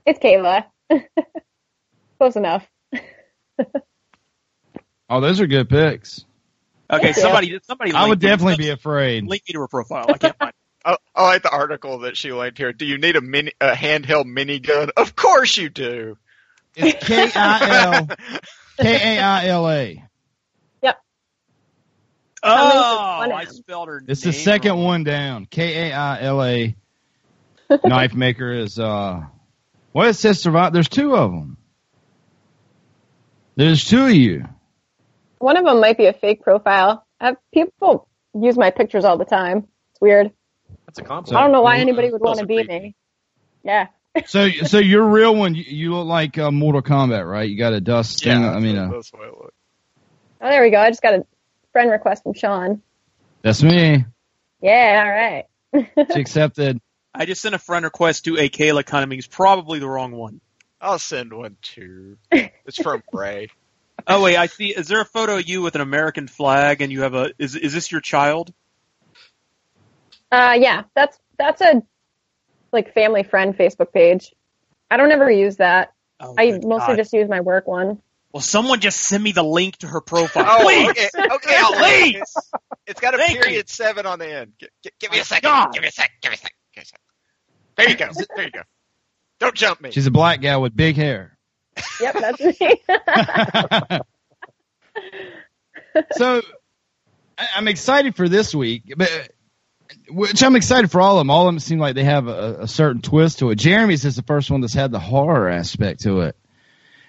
it's 0.06 0.20
Kaila. 0.20 0.66
Close 2.18 2.36
enough. 2.36 2.68
oh, 5.10 5.22
those 5.22 5.40
are 5.42 5.48
good 5.48 5.70
pics. 5.70 6.26
Okay, 6.92 7.04
Thank 7.04 7.16
you. 7.18 7.22
somebody, 7.22 7.60
somebody. 7.64 7.92
I 7.94 8.04
would 8.08 8.10
link 8.10 8.22
me- 8.24 8.28
definitely 8.30 8.58
be 8.58 8.70
afraid. 8.70 9.26
link 9.28 9.44
me 9.48 9.54
to 9.54 9.60
her 9.62 9.68
profile. 9.68 10.06
I 10.10 10.18
can't 10.18 10.38
find. 10.38 10.54
Oh, 10.86 10.96
oh, 11.14 11.26
I 11.26 11.34
like 11.34 11.44
the 11.44 11.50
article 11.52 12.00
that 12.00 12.16
she 12.16 12.32
linked 12.32 12.58
here. 12.58 12.72
Do 12.72 12.86
you 12.86 12.98
need 12.98 13.18
a 13.18 13.22
mini, 13.22 13.52
a 13.60 13.72
handheld 13.74 14.24
minigun? 14.28 14.90
Of 14.96 15.14
course 15.14 15.58
you 15.58 15.68
do. 15.68 16.18
It's 16.74 17.06
K 17.06 17.30
I 17.36 17.84
L 17.84 18.08
K 18.80 19.18
A 19.18 19.22
I 19.22 19.46
L 19.48 19.70
A. 19.70 20.04
Oh, 22.42 23.16
one 23.18 23.32
I 23.34 23.42
M. 23.42 23.48
spelled 23.48 23.90
her. 23.90 24.02
It's 24.08 24.22
the 24.22 24.32
second 24.32 24.72
wrong. 24.72 24.84
one 24.86 25.04
down. 25.04 25.46
K 25.48 25.90
A 25.90 25.94
I 25.94 26.22
L 26.22 26.42
A. 26.42 26.76
Knife 27.84 28.14
maker 28.14 28.52
is 28.52 28.80
uh. 28.80 29.22
What 29.92 30.08
it 30.08 30.14
says 30.14 30.42
survive. 30.42 30.74
There's 30.74 30.90
two 30.90 31.16
of 31.16 31.32
them. 31.32 31.58
There's 33.56 33.84
two 33.84 34.06
of 34.06 34.12
you. 34.12 34.46
One 35.40 35.58
of 35.58 35.66
them 35.66 35.82
might 35.82 35.98
be 35.98 36.06
a 36.06 36.14
fake 36.14 36.44
profile. 36.44 37.06
I 37.20 37.28
have, 37.28 37.38
people 37.54 38.08
use 38.40 38.58
my 38.58 38.72
pictures 38.72 39.04
all 39.04 39.18
the 39.18 39.26
time. 39.26 39.68
It's 39.92 40.02
weird. 40.02 40.32
That's 40.86 41.00
a 41.00 41.04
compliment. 41.04 41.40
I 41.40 41.44
don't 41.44 41.52
know 41.52 41.62
why 41.62 41.80
anybody 41.80 42.12
would 42.12 42.22
want 42.22 42.40
to 42.40 42.46
be 42.46 42.64
me. 42.64 42.96
Yeah. 43.64 43.88
So 44.26 44.50
so 44.50 44.80
your 44.80 45.06
real 45.06 45.36
one, 45.36 45.54
you, 45.54 45.64
you 45.64 45.96
look 45.96 46.08
like 46.08 46.38
uh, 46.38 46.50
Mortal 46.52 46.82
Kombat, 46.82 47.30
right? 47.30 47.48
You 47.48 47.58
got 47.58 47.74
a 47.74 47.80
dust 47.80 48.24
thing. 48.24 48.44
I 48.44 48.60
mean, 48.60 48.76
uh, 48.76 48.90
that's 48.90 49.12
the 49.12 49.18
way 49.18 49.28
it 49.28 49.34
looks. 49.38 49.54
Oh, 50.42 50.50
there 50.50 50.64
we 50.64 50.72
go. 50.72 50.80
I 50.80 50.90
just 50.90 51.04
got 51.04 51.14
a 51.14 51.26
friend 51.72 51.92
request 51.92 52.24
from 52.24 52.34
Sean. 52.34 52.82
that's 53.44 53.62
me. 53.62 54.04
Yeah, 54.62 55.04
all 55.06 55.84
right. 55.84 56.08
She 56.14 56.20
accepted. 56.20 56.82
I 57.20 57.26
just 57.26 57.42
sent 57.42 57.54
a 57.54 57.60
friend 57.60 57.84
request 57.84 58.24
to 58.26 58.38
a 58.38 58.50
Kayla 58.50 58.86
Cummings, 58.86 59.28
probably 59.28 59.80
the 59.80 59.90
wrong 59.90 60.14
one. 60.14 60.40
I'll 60.80 60.98
send 61.00 61.34
one 61.34 61.58
too. 61.62 62.18
It's 62.66 62.82
from 62.82 63.02
Ray. 63.12 63.48
Oh 64.06 64.22
wait, 64.22 64.38
I 64.38 64.46
see. 64.46 64.68
Is 64.68 64.88
there 64.88 65.02
a 65.02 65.06
photo 65.06 65.38
of 65.38 65.50
you 65.50 65.64
with 65.64 65.74
an 65.74 65.82
American 65.82 66.28
flag 66.28 66.82
and 66.82 66.92
you 66.92 67.02
have 67.02 67.16
a? 67.16 67.32
Is 67.40 67.56
is 67.56 67.74
this 67.74 67.92
your 67.92 68.00
child? 68.00 68.54
Uh, 70.32 70.56
yeah, 70.60 70.84
that's 70.96 71.18
that's 71.40 71.62
a 71.62 71.82
like 72.72 72.94
family 72.94 73.24
friend 73.24 73.58
Facebook 73.58 73.92
page. 73.92 74.34
I 74.92 74.98
don't 74.98 75.12
ever 75.12 75.32
use 75.32 75.58
that. 75.58 75.94
Oh, 76.20 76.36
I 76.38 76.52
mostly 76.64 76.94
God. 76.94 76.98
just 76.98 77.12
use 77.12 77.28
my 77.28 77.42
work 77.42 77.68
one. 77.68 78.02
Well, 78.32 78.42
someone 78.42 78.80
just 78.80 79.00
send 79.00 79.24
me 79.24 79.32
the 79.32 79.44
link 79.44 79.78
to 79.78 79.88
her 79.88 80.02
profile, 80.02 80.46
Oh, 80.48 80.64
please. 80.64 80.90
okay, 80.92 81.10
okay, 81.36 81.56
I'll 81.58 81.74
Please. 81.74 82.52
It's 82.86 83.00
got 83.00 83.16
a 83.16 83.18
Thank 83.18 83.40
period 83.42 83.68
seven 83.68 84.06
on 84.06 84.20
the 84.20 84.32
end. 84.32 84.54
Gi- 84.60 84.68
gi- 84.84 84.90
give 85.00 85.12
me 85.12 85.20
a 85.20 85.26
second. 85.26 85.50
God. 85.50 85.74
Give 85.74 85.82
me 85.82 85.88
a 85.88 85.92
second. 85.92 86.16
Give 86.22 86.30
me 86.30 86.36
a 86.36 86.38
second. 86.38 86.56
Give 86.74 86.82
me 86.82 86.84
a 86.84 86.86
second. 86.86 87.09
There 87.80 87.90
you 87.90 87.96
go. 87.98 88.10
There 88.36 88.46
you 88.46 88.52
go. 88.52 88.62
Don't 89.40 89.56
jump 89.56 89.82
me. 89.82 89.92
She's 89.92 90.06
a 90.08 90.12
black 90.12 90.42
gal 90.42 90.62
with 90.62 90.76
big 90.76 90.96
hair. 90.98 91.38
Yep, 92.02 92.16
that's 92.20 92.40
me. 92.42 92.82
so 96.14 96.42
I- 97.38 97.48
I'm 97.56 97.68
excited 97.68 98.16
for 98.16 98.28
this 98.28 98.54
week, 98.54 98.94
but 98.98 99.10
which 100.10 100.44
I'm 100.44 100.56
excited 100.56 100.92
for 100.92 101.02
all 101.02 101.18
of 101.18 101.22
them. 101.22 101.30
All 101.30 101.48
of 101.48 101.54
them 101.54 101.60
seem 101.60 101.80
like 101.80 101.96
they 101.96 102.04
have 102.04 102.28
a, 102.28 102.58
a 102.62 102.68
certain 102.68 103.02
twist 103.02 103.40
to 103.40 103.50
it. 103.52 103.56
Jeremy's 103.56 104.06
is 104.06 104.16
the 104.16 104.24
first 104.24 104.52
one 104.52 104.62
that's 104.62 104.74
had 104.74 104.92
the 104.92 105.00
horror 105.00 105.50
aspect 105.50 106.02
to 106.02 106.22
it. 106.22 106.36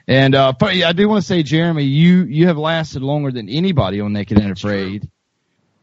And 0.06 0.34
uh, 0.34 0.52
but 0.58 0.76
yeah, 0.76 0.88
I 0.88 0.92
do 0.92 1.08
want 1.08 1.22
to 1.22 1.26
say, 1.26 1.42
Jeremy, 1.42 1.84
you 1.84 2.24
you 2.24 2.46
have 2.46 2.58
lasted 2.58 3.02
longer 3.02 3.30
than 3.32 3.48
anybody 3.48 4.00
on 4.00 4.12
Naked 4.12 4.38
and 4.38 4.52
Afraid. 4.52 5.08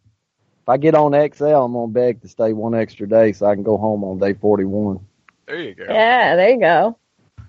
If 0.63 0.69
I 0.69 0.77
get 0.77 0.95
on 0.95 1.11
XL, 1.11 1.45
I'm 1.45 1.73
gonna 1.73 1.87
beg 1.91 2.21
to 2.21 2.29
stay 2.29 2.53
one 2.53 2.73
extra 2.73 3.07
day 3.07 3.33
so 3.33 3.45
I 3.47 3.53
can 3.53 3.63
go 3.63 3.75
home 3.77 4.03
on 4.05 4.17
day 4.17 4.33
41. 4.33 5.05
There 5.45 5.59
you 5.59 5.75
go. 5.75 5.83
yeah, 5.89 6.37
there 6.37 6.51
you 6.51 6.59
go. 6.59 6.97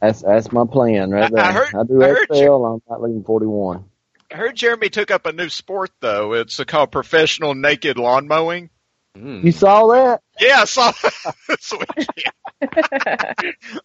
That's 0.01 0.23
that's 0.23 0.51
my 0.51 0.65
plan 0.67 1.11
right 1.13 1.25
I- 1.25 1.29
there. 1.31 1.45
I 1.45 1.53
heard- 1.53 1.89
do 1.89 2.03
I 2.03 2.09
heard 2.09 2.27
XL. 2.29 2.35
you- 2.43 2.65
I'm 2.65 2.83
not 2.91 3.01
leaving 3.03 3.23
41. 3.23 3.85
I 4.33 4.37
heard 4.37 4.57
Jeremy 4.57 4.89
took 4.89 5.13
up 5.13 5.27
a 5.27 5.33
new 5.33 5.49
sport 5.49 5.93
though. 6.01 6.33
It's 6.33 6.63
called 6.65 6.91
professional 6.91 7.55
naked 7.55 7.99
lawn 7.99 8.27
mowing. 8.27 8.71
Mm. 9.17 9.45
You 9.45 9.53
saw 9.53 9.87
that? 9.93 10.21
Yeah, 10.41 10.63
I 10.63 10.65
saw 10.65 10.91
that. 10.91 11.55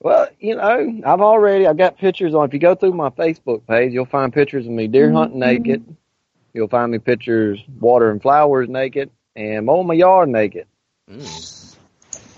Well, 0.00 0.28
you 0.38 0.54
know, 0.54 1.00
I've 1.04 1.20
already 1.20 1.66
I've 1.66 1.78
got 1.78 1.98
pictures 1.98 2.34
on. 2.34 2.46
If 2.46 2.52
you 2.54 2.60
go 2.60 2.74
through 2.74 2.92
my 2.92 3.08
Facebook 3.10 3.66
page, 3.66 3.92
you'll 3.92 4.04
find 4.04 4.32
pictures 4.32 4.66
of 4.66 4.72
me 4.72 4.86
deer 4.88 5.10
hunting 5.10 5.40
naked. 5.40 5.96
You'll 6.56 6.68
find 6.68 6.90
me 6.90 6.98
pictures 6.98 7.62
watering 7.78 8.18
flowers 8.18 8.66
naked 8.66 9.10
and 9.36 9.66
mowing 9.66 9.86
my 9.86 9.92
yard 9.92 10.30
naked. 10.30 10.66
Mm. 11.06 11.76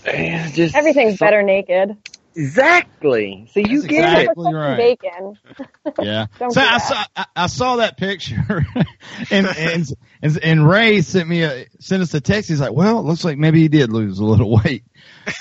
And 0.04 0.52
just 0.54 0.74
Everything's 0.74 1.18
better 1.18 1.44
naked. 1.44 1.96
Exactly. 2.35 3.48
So 3.52 3.61
you 3.61 3.83
That's 3.83 3.87
get 3.87 4.18
it. 4.18 4.20
exactly 4.22 4.54
right. 4.54 4.76
Bacon. 4.76 5.38
Yeah. 6.02 6.26
So 6.50 6.61
I 6.61 6.78
saw 6.78 7.04
I, 7.16 7.26
I 7.37 7.46
saw 7.46 7.76
that 7.76 7.96
picture, 7.96 8.66
and, 9.31 9.46
and 9.46 9.92
and 10.20 10.38
and 10.42 10.68
Ray 10.68 11.00
sent 11.02 11.28
me 11.28 11.42
a 11.44 11.66
sent 11.81 12.02
us 12.02 12.12
a 12.14 12.20
text. 12.20 12.48
He's 12.50 12.61
like, 12.61 12.72
"Well, 12.72 12.98
it 12.98 13.02
looks 13.04 13.24
like 13.24 13.38
maybe 13.38 13.61
he 13.61 13.68
did 13.68 13.92
lose 13.92 14.18
a 14.18 14.24
little 14.24 14.50
weight." 14.62 14.85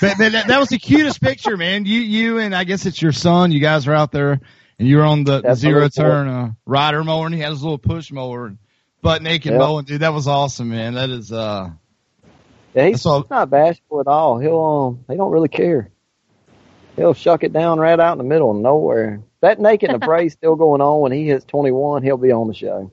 But, 0.00 0.14
but 0.18 0.32
that, 0.32 0.48
that 0.48 0.58
was 0.58 0.68
the 0.68 0.78
cutest 0.78 1.20
picture, 1.20 1.56
man. 1.56 1.84
You 1.84 2.00
you 2.00 2.38
and 2.38 2.54
I 2.54 2.64
guess 2.64 2.86
it's 2.86 3.00
your 3.00 3.12
son. 3.12 3.52
You 3.52 3.60
guys 3.60 3.86
are 3.86 3.94
out 3.94 4.10
there, 4.10 4.40
and 4.78 4.88
you 4.88 4.96
were 4.96 5.04
on 5.04 5.24
the, 5.24 5.42
the 5.42 5.54
zero 5.54 5.88
turn 5.88 6.28
uh, 6.28 6.52
rider 6.64 7.04
mower, 7.04 7.26
and 7.26 7.34
he 7.34 7.40
had 7.40 7.50
his 7.50 7.62
little 7.62 7.78
push 7.78 8.10
mower, 8.10 8.46
and 8.46 8.58
butt 9.02 9.22
naked 9.22 9.52
Yep. 9.52 9.58
mowing. 9.60 9.84
Dude, 9.84 10.00
that 10.00 10.12
was 10.12 10.26
awesome, 10.28 10.70
man. 10.70 10.94
That 10.94 11.10
is 11.10 11.32
uh, 11.32 11.70
Yeah, 12.74 12.86
he's 12.86 13.04
all- 13.06 13.26
not 13.30 13.50
bashful 13.50 14.00
at 14.00 14.06
all. 14.06 14.38
He'll 14.38 14.60
um, 14.60 15.04
he 15.08 15.16
don't 15.16 15.30
really 15.32 15.48
care. 15.48 15.90
He'll 16.96 17.14
shuck 17.14 17.44
it 17.44 17.52
down 17.52 17.78
right 17.78 17.98
out 17.98 18.12
in 18.12 18.18
the 18.18 18.24
middle 18.24 18.50
of 18.50 18.56
nowhere. 18.56 19.20
That 19.40 19.60
naked 19.60 19.90
and 19.90 20.02
afraid 20.02 20.28
still 20.32 20.56
going 20.56 20.80
on 20.80 21.00
when 21.00 21.12
he 21.12 21.26
hits 21.28 21.44
21. 21.44 22.02
He'll 22.02 22.16
be 22.16 22.32
on 22.32 22.48
the 22.48 22.54
show. 22.54 22.90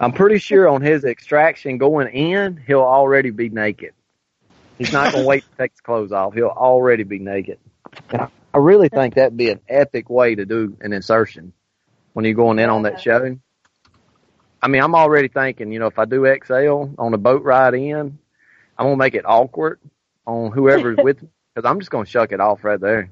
I'm 0.00 0.12
pretty 0.12 0.38
sure 0.38 0.68
on 0.68 0.82
his 0.82 1.04
extraction 1.04 1.78
going 1.78 2.08
in, 2.08 2.60
he'll 2.66 2.80
already 2.82 3.30
be 3.30 3.48
naked. 3.48 3.92
He's 4.76 4.92
not 4.92 5.12
gonna 5.12 5.26
wait 5.26 5.44
to 5.44 5.48
take 5.56 5.70
his 5.72 5.80
clothes 5.80 6.10
off. 6.12 6.34
He'll 6.34 6.46
already 6.48 7.04
be 7.04 7.20
naked. 7.20 7.58
I, 8.10 8.26
I 8.52 8.58
really 8.58 8.88
think 8.88 9.14
that'd 9.14 9.36
be 9.36 9.50
an 9.50 9.60
epic 9.68 10.10
way 10.10 10.34
to 10.34 10.44
do 10.44 10.76
an 10.80 10.92
insertion 10.92 11.52
when 12.14 12.24
you're 12.24 12.34
going 12.34 12.58
in 12.58 12.68
on 12.68 12.82
that 12.82 13.00
show. 13.00 13.38
I 14.62 14.68
mean, 14.68 14.82
I'm 14.82 14.94
already 14.94 15.28
thinking, 15.28 15.72
you 15.72 15.78
know, 15.78 15.86
if 15.88 15.98
I 15.98 16.04
do 16.04 16.24
XL 16.44 16.94
on 16.98 17.10
the 17.10 17.18
boat 17.18 17.42
ride 17.42 17.74
in, 17.74 18.18
I'm 18.78 18.86
gonna 18.86 18.96
make 18.96 19.14
it 19.14 19.24
awkward 19.26 19.80
on 20.26 20.52
whoever's 20.52 20.96
with 20.98 21.20
me 21.22 21.28
because 21.54 21.68
I'm 21.68 21.80
just 21.80 21.90
gonna 21.90 22.06
shuck 22.06 22.32
it 22.32 22.40
off 22.40 22.62
right 22.64 22.80
there. 22.80 23.10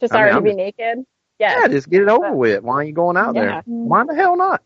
Just 0.00 0.14
I 0.14 0.24
mean, 0.24 0.32
already 0.32 0.44
be 0.44 0.50
just- 0.50 0.78
naked. 0.78 1.06
Yeah. 1.38 1.60
Yeah, 1.62 1.68
just 1.68 1.88
get 1.88 2.02
it 2.02 2.08
over 2.08 2.32
with. 2.32 2.62
Why 2.62 2.74
are 2.74 2.84
you 2.84 2.92
going 2.92 3.16
out 3.16 3.34
Yeah. 3.34 3.44
there? 3.44 3.62
Why 3.64 4.04
the 4.04 4.14
hell 4.14 4.36
not? 4.36 4.62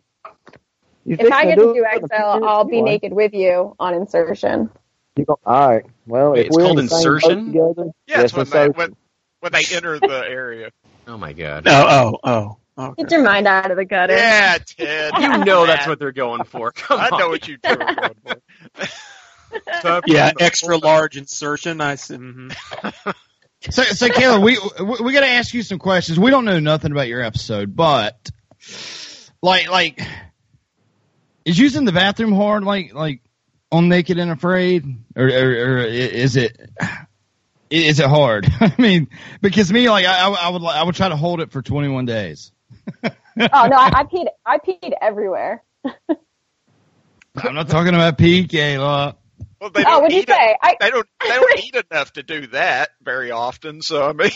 You 1.05 1.17
If 1.21 1.33
I 1.33 1.45
get 1.45 1.57
to 1.57 1.73
do 1.75 1.85
XL, 2.01 2.45
I'll 2.45 2.65
be 2.65 2.79
anyway. 2.79 2.91
naked 2.93 3.13
with 3.13 3.33
you 3.35 3.77
on 3.79 3.95
insertion. 3.95 4.71
You 5.17 5.25
go, 5.25 5.39
all 5.47 5.69
right. 5.69 5.85
Well, 6.07 6.33
Wait, 6.33 6.41
if 6.41 6.47
it's 6.47 6.57
we're 6.57 6.63
called 6.65 6.79
in 6.81 6.87
the 6.87 6.95
insertion? 6.97 7.47
together, 7.47 7.85
Yeah, 8.09 8.23
it's 8.23 8.33
yes, 8.33 8.35
when 8.35 8.49
they 8.51 8.69
when, 8.71 8.97
when 9.41 9.53
they 9.53 9.63
enter 9.73 9.99
the 10.01 10.25
area. 10.29 10.71
Oh 11.07 11.19
my 11.19 11.35
god. 11.35 11.65
Oh, 11.69 11.87
oh, 11.87 12.19
oh, 12.25 12.57
oh. 12.77 12.93
Get 12.93 13.11
your 13.11 13.23
mind 13.23 13.47
out 13.47 13.71
of 13.71 13.77
the 13.77 13.85
gutter. 13.85 14.15
Yeah, 14.17 14.59
Ted. 14.67 15.13
You 15.21 15.45
know 15.45 15.67
that's 15.67 15.87
what 15.87 15.99
they're 15.99 16.13
going 16.13 16.45
for. 16.45 16.73
Come 16.73 17.01
I 17.01 17.09
on. 17.09 17.19
know 17.19 17.29
what 17.29 17.47
you 17.49 17.57
two 17.59 17.69
are 17.71 17.77
going 17.77 18.15
for. 18.27 18.37
Yeah, 20.07 20.33
the- 20.33 20.43
extra 20.43 20.77
large 20.79 21.17
insertion. 21.17 21.81
I 21.81 21.95
see. 21.95 22.17
mhm. 22.17 22.57
So, 23.71 23.83
so 23.85 24.09
Caleb, 24.09 24.43
we 24.43 24.59
we, 24.81 24.97
we 25.01 25.13
got 25.13 25.21
to 25.21 25.29
ask 25.29 25.55
you 25.55 25.63
some 25.63 25.79
questions. 25.79 26.19
We 26.19 26.31
don't 26.33 26.45
know 26.45 26.59
nothing 26.59 26.91
about 26.91 27.07
your 27.07 27.23
episode, 27.23 27.77
but 27.77 28.31
like 29.43 29.71
like 29.71 30.01
is 31.45 31.57
using 31.59 31.85
the 31.85 31.93
bathroom 31.93 32.33
hard? 32.33 32.65
Like 32.65 32.95
like 32.95 33.21
on 33.71 33.89
Naked 33.89 34.19
and 34.19 34.31
Afraid, 34.33 34.85
or, 35.17 35.27
or, 35.27 35.29
or 35.29 35.79
is 35.79 36.37
it 36.37 36.59
is 37.71 38.01
it 38.01 38.07
hard? 38.09 38.47
I 38.61 38.75
mean, 38.79 39.09
because 39.41 39.73
me, 39.73 39.89
like 39.89 40.07
I, 40.07 40.29
I 40.31 40.49
would 40.49 40.65
I 40.65 40.83
would 40.83 40.95
try 40.97 41.09
to 41.09 41.17
hold 41.17 41.41
it 41.41 41.53
for 41.53 41.63
21 41.63 42.07
days. 42.07 42.53
oh 43.05 43.11
no, 43.37 43.77
I, 43.77 43.91
I 43.95 44.05
peed. 44.05 44.27
I 44.47 44.59
peed 44.59 44.93
everywhere. 45.01 45.63
I'm 47.37 47.55
not 47.55 47.69
talking 47.69 47.95
about 47.95 48.17
PK. 48.19 48.79
Look. 48.79 49.19
Well, 49.61 49.71
they 49.71 49.81
Oh, 49.81 49.85
don't 49.85 50.03
what'd 50.03 50.15
you 50.17 50.23
eat 50.23 50.29
it- 50.29 50.33
say? 50.33 50.57
I- 50.63 50.77
They 50.81 50.91
don't. 50.91 51.07
They 51.21 51.29
don't 51.29 51.59
eat 51.61 51.77
enough 51.91 52.13
to 52.15 52.23
do 52.23 52.47
that 52.49 52.91
very 53.03 53.31
often. 53.31 53.83
So 53.83 54.09
I 54.09 54.13
mean, 54.13 54.31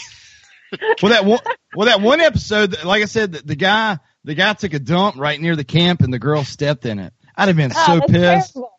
well, 1.02 1.12
that 1.12 1.24
one, 1.24 1.40
well, 1.76 1.86
that 1.86 2.00
one 2.00 2.20
episode, 2.20 2.82
like 2.84 3.02
I 3.02 3.06
said, 3.06 3.32
the, 3.32 3.42
the 3.42 3.56
guy, 3.56 3.98
the 4.24 4.34
guy 4.34 4.52
took 4.54 4.74
a 4.74 4.78
dump 4.78 5.16
right 5.16 5.40
near 5.40 5.54
the 5.56 5.64
camp, 5.64 6.00
and 6.02 6.12
the 6.12 6.18
girl 6.18 6.44
stepped 6.44 6.86
in 6.86 6.98
it. 6.98 7.12
I'd 7.36 7.48
have 7.48 7.56
been 7.56 7.72
Oh, 7.74 8.00
so 8.00 8.00
pissed. 8.06 8.54
terrible. 8.54 8.72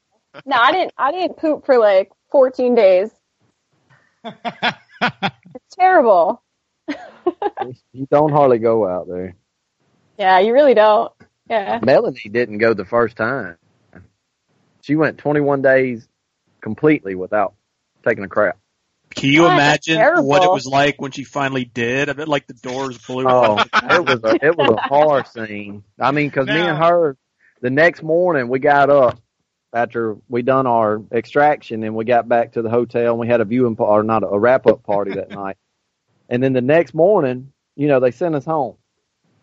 No, 0.46 0.56
I 0.58 0.72
didn't. 0.72 0.94
I 0.98 1.12
didn't 1.12 1.38
poop 1.38 1.66
for 1.66 1.78
like 1.80 2.12
14 2.32 2.76
days. 2.76 3.10
it's 4.24 5.76
terrible. 5.80 6.44
You 7.94 8.08
don't 8.12 8.32
hardly 8.32 8.60
go 8.60 8.88
out 8.88 9.08
there. 9.08 9.36
Yeah, 10.20 10.40
you 10.40 10.54
really 10.54 10.74
don't. 10.74 11.14
Yeah. 11.50 11.80
Melanie 11.82 12.30
didn't 12.30 12.58
go 12.58 12.74
the 12.74 12.86
first 12.86 13.16
time. 13.16 13.58
She 14.82 14.96
went 14.98 15.18
21 15.18 15.62
days 15.62 16.08
completely 16.62 17.16
without 17.16 17.54
taking 18.06 18.26
a 18.26 18.28
crap. 18.28 18.58
Can 19.16 19.32
you 19.32 19.44
God, 19.44 19.54
imagine 19.54 20.26
what 20.26 20.44
it 20.44 20.52
was 20.52 20.68
like 20.68 21.02
when 21.02 21.12
she 21.12 21.24
finally 21.24 21.66
did? 21.66 22.10
I 22.10 22.14
bet 22.14 22.28
like 22.28 22.48
the 22.48 22.54
doors 22.54 22.98
blew. 23.00 23.28
Oh, 23.28 23.58
it 23.74 24.06
was 24.06 24.24
a 24.24 24.46
it 24.46 24.56
was 24.56 24.70
a 24.70 24.88
horror 24.88 25.24
scene. 25.24 25.84
I 26.00 26.12
mean, 26.12 26.28
because 26.28 26.48
me 26.48 26.60
and 26.60 26.78
her, 26.78 27.18
the 27.62 27.72
next 27.72 28.04
morning 28.04 28.50
we 28.50 28.60
got 28.60 28.90
up 28.90 29.20
after 29.74 30.18
we 30.28 30.42
done 30.42 30.68
our 30.68 31.02
extraction 31.12 31.84
and 31.84 31.96
we 31.96 32.06
got 32.06 32.28
back 32.28 32.54
to 32.54 32.62
the 32.62 32.70
hotel 32.70 33.12
and 33.12 33.20
we 33.20 33.28
had 33.28 33.42
a 33.42 33.46
viewing 33.46 33.76
par- 33.76 34.00
or 34.00 34.04
not 34.04 34.24
a, 34.24 34.28
a 34.28 34.38
wrap 34.38 34.68
up 34.68 34.84
party 34.84 35.16
that 35.16 35.30
night. 35.32 35.58
And 36.28 36.44
then 36.44 36.54
the 36.54 36.62
next 36.62 36.94
morning, 36.94 37.52
you 37.76 37.88
know, 37.88 38.00
they 38.00 38.12
sent 38.12 38.36
us 38.36 38.46
home. 38.46 38.76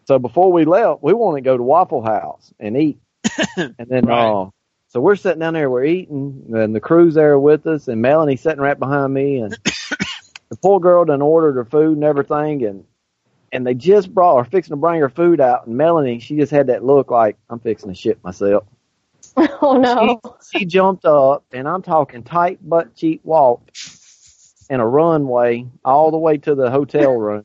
So 0.07 0.19
before 0.19 0.53
we 0.53 0.64
left, 0.66 1.03
we 1.03 1.14
wanted 1.14 1.42
to 1.42 1.45
go 1.51 1.57
to 1.57 1.62
Waffle 1.64 2.03
House 2.03 2.53
and 2.61 2.77
eat. 2.77 3.01
and 3.79 3.88
then, 3.88 4.09
Right. 4.09 4.11
uh, 4.11 4.47
so 4.88 5.01
we're 5.01 5.16
sitting 5.16 5.40
down 5.40 5.55
there, 5.55 5.71
we're 5.71 5.85
eating, 5.85 6.47
and 6.55 6.75
the 6.75 6.81
crew's 6.81 7.14
there 7.14 7.38
with 7.38 7.66
us, 7.66 7.88
and 7.88 8.03
Melanie's 8.03 8.42
sitting 8.42 8.61
right 8.61 8.79
behind 8.79 9.14
me, 9.14 9.38
and 9.38 9.59
the 10.51 10.57
poor 10.57 10.81
girl 10.81 11.05
done 11.07 11.23
ordered 11.23 11.55
her 11.55 11.64
food 11.66 11.97
and 11.97 12.05
everything, 12.05 12.64
and 12.64 12.85
and 13.53 13.66
they 13.66 13.75
just 13.75 14.14
brought 14.14 14.38
her 14.38 14.51
fixing 14.51 14.73
to 14.73 14.77
bring 14.77 15.01
her 15.01 15.09
food 15.11 15.40
out, 15.40 15.66
and 15.66 15.77
Melanie, 15.77 16.21
she 16.21 16.37
just 16.37 16.53
had 16.53 16.69
that 16.69 16.85
look 16.85 17.11
like 17.11 17.37
I'm 17.51 17.61
fixing 17.61 17.90
to 17.90 17.95
shit 17.95 18.23
myself. 18.25 18.64
Oh 19.62 19.79
no. 19.79 20.21
She 20.40 20.66
jumped 20.66 21.05
up, 21.07 21.45
and 21.53 21.69
I'm 21.69 21.83
talking 21.83 22.23
tight 22.25 22.59
butt 22.69 22.95
cheek 22.97 23.21
walk, 23.25 23.62
and 24.71 24.83
a 24.83 24.87
runway 24.87 25.66
all 25.85 26.11
the 26.11 26.19
way 26.19 26.38
to 26.38 26.55
the 26.55 26.71
hotel 26.71 27.12
room, 27.12 27.45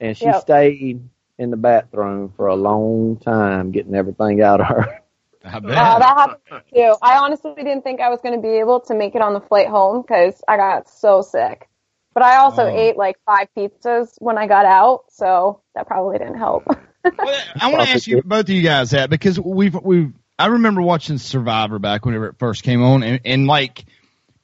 and 0.00 0.16
she 0.16 0.32
Yep. 0.32 0.34
stayed 0.34 1.02
in 1.38 1.50
the 1.50 1.56
bathroom 1.56 2.32
for 2.36 2.46
a 2.46 2.54
long 2.54 3.16
time 3.18 3.70
getting 3.70 3.94
everything 3.94 4.40
out 4.42 4.60
of 4.60 4.66
her. 4.66 5.02
I 5.44 5.56
Uh, 5.56 5.60
that 5.98 6.14
happened 6.16 6.62
too. 6.74 6.94
I 7.02 7.18
honestly 7.18 7.54
didn't 7.56 7.82
think 7.82 8.00
I 8.00 8.08
was 8.08 8.20
going 8.20 8.34
to 8.34 8.40
be 8.42 8.58
able 8.58 8.80
to 8.80 8.94
make 8.94 9.14
it 9.14 9.22
on 9.22 9.32
the 9.32 9.40
flight 9.40 9.68
home 9.68 10.02
because 10.02 10.42
I 10.48 10.56
got 10.56 10.88
so 10.88 11.22
sick. 11.22 11.68
But 12.14 12.24
I 12.24 12.36
also 12.38 12.62
Oh. 12.62 12.76
ate 12.76 12.96
like 12.96 13.16
five 13.26 13.48
pizzas 13.56 14.14
when 14.18 14.38
I 14.38 14.46
got 14.48 14.64
out, 14.64 15.04
so 15.10 15.60
that 15.74 15.86
probably 15.86 16.18
didn't 16.18 16.38
help. 16.38 16.64
I 17.04 17.68
want 17.70 17.84
to 17.84 17.90
ask 17.90 18.06
you 18.08 18.22
both 18.22 18.40
of 18.40 18.50
you 18.50 18.62
guys 18.62 18.90
that 18.90 19.10
because 19.10 19.38
we've 19.38 19.74
we've 19.74 20.12
I 20.38 20.46
remember 20.46 20.82
watching 20.82 21.18
Survivor 21.18 21.78
back 21.78 22.04
whenever 22.04 22.26
it 22.28 22.38
first 22.38 22.62
came 22.62 22.82
on, 22.82 23.02
and, 23.02 23.20
and 23.24 23.46
like 23.46 23.84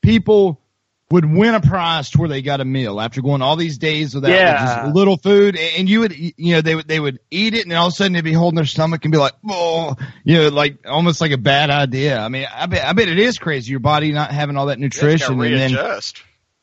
people 0.02 0.60
would 1.12 1.26
win 1.30 1.54
a 1.54 1.60
prize 1.60 2.08
to 2.10 2.18
where 2.18 2.28
they 2.28 2.40
got 2.40 2.60
a 2.60 2.64
meal 2.64 3.00
after 3.00 3.20
going 3.20 3.42
all 3.42 3.56
these 3.56 3.76
days 3.76 4.14
without 4.14 4.30
Yeah. 4.30 4.52
just 4.56 4.94
little 4.94 5.18
food, 5.18 5.56
and 5.56 5.88
you 5.88 6.00
would 6.00 6.16
you 6.16 6.54
know 6.54 6.60
they 6.62 6.74
would 6.74 6.88
they 6.88 6.98
would 6.98 7.20
eat 7.30 7.54
it, 7.54 7.64
and 7.64 7.72
all 7.74 7.88
of 7.88 7.92
a 7.92 7.96
sudden 7.96 8.14
they'd 8.14 8.22
be 8.24 8.32
holding 8.32 8.56
their 8.56 8.64
stomach 8.64 9.04
and 9.04 9.12
be 9.12 9.18
like, 9.18 9.34
oh, 9.48 9.94
you 10.24 10.38
know, 10.38 10.48
like 10.48 10.78
almost 10.86 11.20
like 11.20 11.32
a 11.32 11.36
bad 11.38 11.68
idea. 11.70 12.18
I 12.18 12.28
mean, 12.28 12.46
I 12.52 12.66
bet 12.66 12.84
I 12.84 12.92
bet 12.94 13.08
it 13.08 13.18
is 13.18 13.38
crazy 13.38 13.70
your 13.70 13.80
body 13.80 14.10
not 14.12 14.30
having 14.30 14.56
all 14.56 14.66
that 14.66 14.78
nutrition, 14.78 15.40
and 15.40 15.54
then 15.54 15.78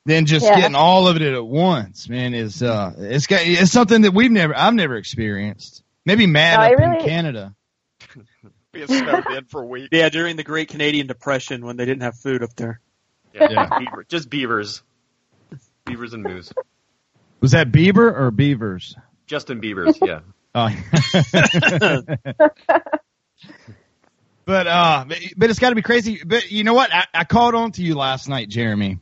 then 0.06 0.26
just 0.26 0.46
Yeah. 0.46 0.56
getting 0.62 0.76
all 0.76 1.08
of 1.08 1.18
it 1.18 1.22
at 1.22 1.46
once, 1.46 2.10
man, 2.10 2.34
is 2.34 2.64
uh, 2.64 2.94
it's 2.98 3.28
got 3.28 3.42
it's 3.44 3.72
something 3.72 4.02
that 4.02 4.14
we've 4.14 4.32
never 4.32 4.58
I've 4.58 4.74
never 4.74 4.96
experienced. 4.96 5.84
Maybe 6.06 6.26
mad 6.26 6.60
No, 6.60 6.66
up 6.66 6.72
it 6.74 6.80
in 6.80 6.96
Canada. 7.06 7.54
Being 8.72 8.88
snowed 8.88 9.30
in 9.30 9.46
for 9.46 9.62
a 9.62 9.66
week. 9.66 9.90
Yeah, 9.92 10.10
during 10.10 10.36
the 10.38 10.44
Great 10.44 10.70
Canadian 10.70 11.08
Depression 11.08 11.66
when 11.66 11.78
they 11.78 11.86
didn't 11.86 12.02
have 12.04 12.16
food 12.18 12.44
up 12.44 12.56
there. 12.56 12.80
Yeah, 13.34 13.70
beaver, 13.80 14.06
just 14.08 14.30
beavers, 14.30 14.82
beavers 15.86 16.14
and 16.14 16.24
moose. 16.24 16.52
Was 17.42 17.52
that 17.52 17.72
Bieber 17.72 18.14
or 18.14 18.32
Beavers? 18.32 18.96
Justin 19.28 19.60
Beavers, 19.60 19.98
yeah. 20.02 20.22
Oh. 20.56 20.70
but 24.46 24.68
uh, 24.68 25.06
but, 25.08 25.18
but 25.38 25.50
it's 25.50 25.60
got 25.60 25.70
to 25.70 25.76
be 25.76 25.82
crazy. 25.82 26.22
But 26.26 26.52
you 26.52 26.64
know 26.64 26.74
what? 26.74 26.94
I, 26.94 27.06
I 27.14 27.24
caught 27.24 27.56
on 27.56 27.72
to 27.74 27.84
you 27.84 27.96
last 27.96 28.28
night, 28.28 28.50
Jeremy. 28.50 29.00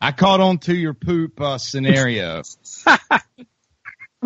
I 0.00 0.12
caught 0.12 0.40
on 0.40 0.58
to 0.60 0.74
your 0.74 0.94
poop 0.94 1.40
uh, 1.40 1.58
scenario. 1.58 2.42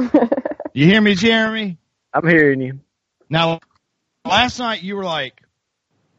you 0.73 0.87
hear 0.87 1.01
me, 1.01 1.15
Jeremy? 1.15 1.79
I'm 2.13 2.27
hearing 2.27 2.61
you. 2.61 2.81
Now, 3.29 3.61
last 4.25 4.59
night 4.59 4.83
you 4.83 4.97
were 4.97 5.05
like, 5.05 5.41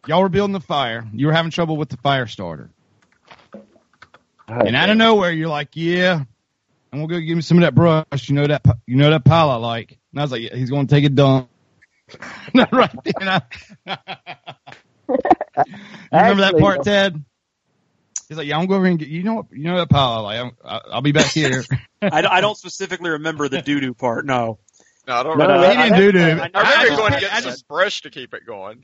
y'all 0.07 0.21
were 0.21 0.29
building 0.29 0.53
the 0.53 0.61
fire. 0.61 1.05
You 1.13 1.27
were 1.27 1.33
having 1.33 1.51
trouble 1.51 1.77
with 1.77 1.89
the 1.89 1.97
fire 1.97 2.27
starter. 2.27 2.69
And 4.51 4.75
out 4.75 4.89
of 4.89 4.97
nowhere, 4.97 5.31
you're 5.31 5.47
like, 5.49 5.69
"Yeah, 5.73 6.23
I'm 6.91 6.99
gonna 6.99 7.07
go 7.07 7.19
give 7.19 7.35
me 7.35 7.41
some 7.41 7.57
of 7.57 7.61
that 7.61 7.73
brush. 7.75 8.29
You 8.29 8.35
know 8.35 8.47
that, 8.47 8.65
you 8.85 8.95
know 8.97 9.09
that 9.09 9.23
pile 9.25 9.49
I 9.49 9.55
like." 9.55 9.97
And 10.11 10.19
I 10.19 10.23
was 10.23 10.31
like, 10.31 10.41
yeah, 10.41 10.55
"He's 10.55 10.69
gonna 10.69 10.87
take 10.87 11.05
a 11.05 11.09
dump." 11.09 11.49
Not 12.53 12.71
right 12.73 12.91
then. 13.03 13.27
I, 13.29 13.41
you 15.07 15.15
remember 16.11 16.41
that 16.41 16.57
part, 16.59 16.83
Ted? 16.83 17.23
He's 18.27 18.37
like, 18.37 18.47
"Yeah, 18.47 18.57
I'm 18.57 18.65
going 18.67 18.77
over 18.77 18.85
here 18.85 18.91
and 18.91 18.99
get 18.99 19.07
you 19.09 19.23
know 19.23 19.35
what, 19.35 19.45
you 19.51 19.63
know 19.63 19.77
that 19.77 19.89
pile 19.89 20.13
I 20.13 20.19
like. 20.19 20.39
I'm, 20.39 20.51
I- 20.63 20.81
I'll 20.93 21.01
be 21.01 21.11
back 21.11 21.25
here." 21.31 21.63
I, 22.01 22.23
I 22.25 22.41
don't 22.41 22.57
specifically 22.57 23.11
remember 23.11 23.47
the 23.49 23.61
doo 23.61 23.79
doo 23.79 23.93
part. 23.93 24.25
No. 24.25 24.59
No, 25.07 25.15
I 25.15 25.23
don't 25.23 25.37
No, 25.37 25.45
remember. 25.47 25.67
that- 25.67 25.77
he 25.77 25.89
didn't 25.89 25.99
do 25.99 26.11
that. 26.19 26.25
I 26.29 26.33
remember 26.33 26.59
I 26.63 26.85
just- 26.85 26.97
going 26.97 27.11
to 27.11 27.17
I 27.17 27.19
get 27.21 27.31
some 27.43 27.51
just- 27.51 27.67
brush 27.67 28.01
to 28.01 28.09
keep 28.09 28.33
it 28.33 28.45
going. 28.45 28.83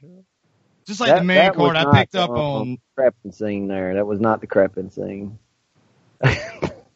Just 0.86 0.99
like 1.01 1.10
That- 1.10 1.19
the 1.19 1.25
man 1.25 1.45
that 1.47 1.56
card 1.56 1.75
I 1.75 1.91
picked 1.99 2.15
up 2.15 2.30
on. 2.30 2.62
um, 2.62 2.77
crapping 2.97 3.34
scene 3.34 3.67
there. 3.67 3.95
That 3.95 4.08
was 4.08 4.19
not 4.21 4.39
the 4.41 4.47
crapping 4.47 4.91
scene. 4.93 5.38
I 6.23 6.30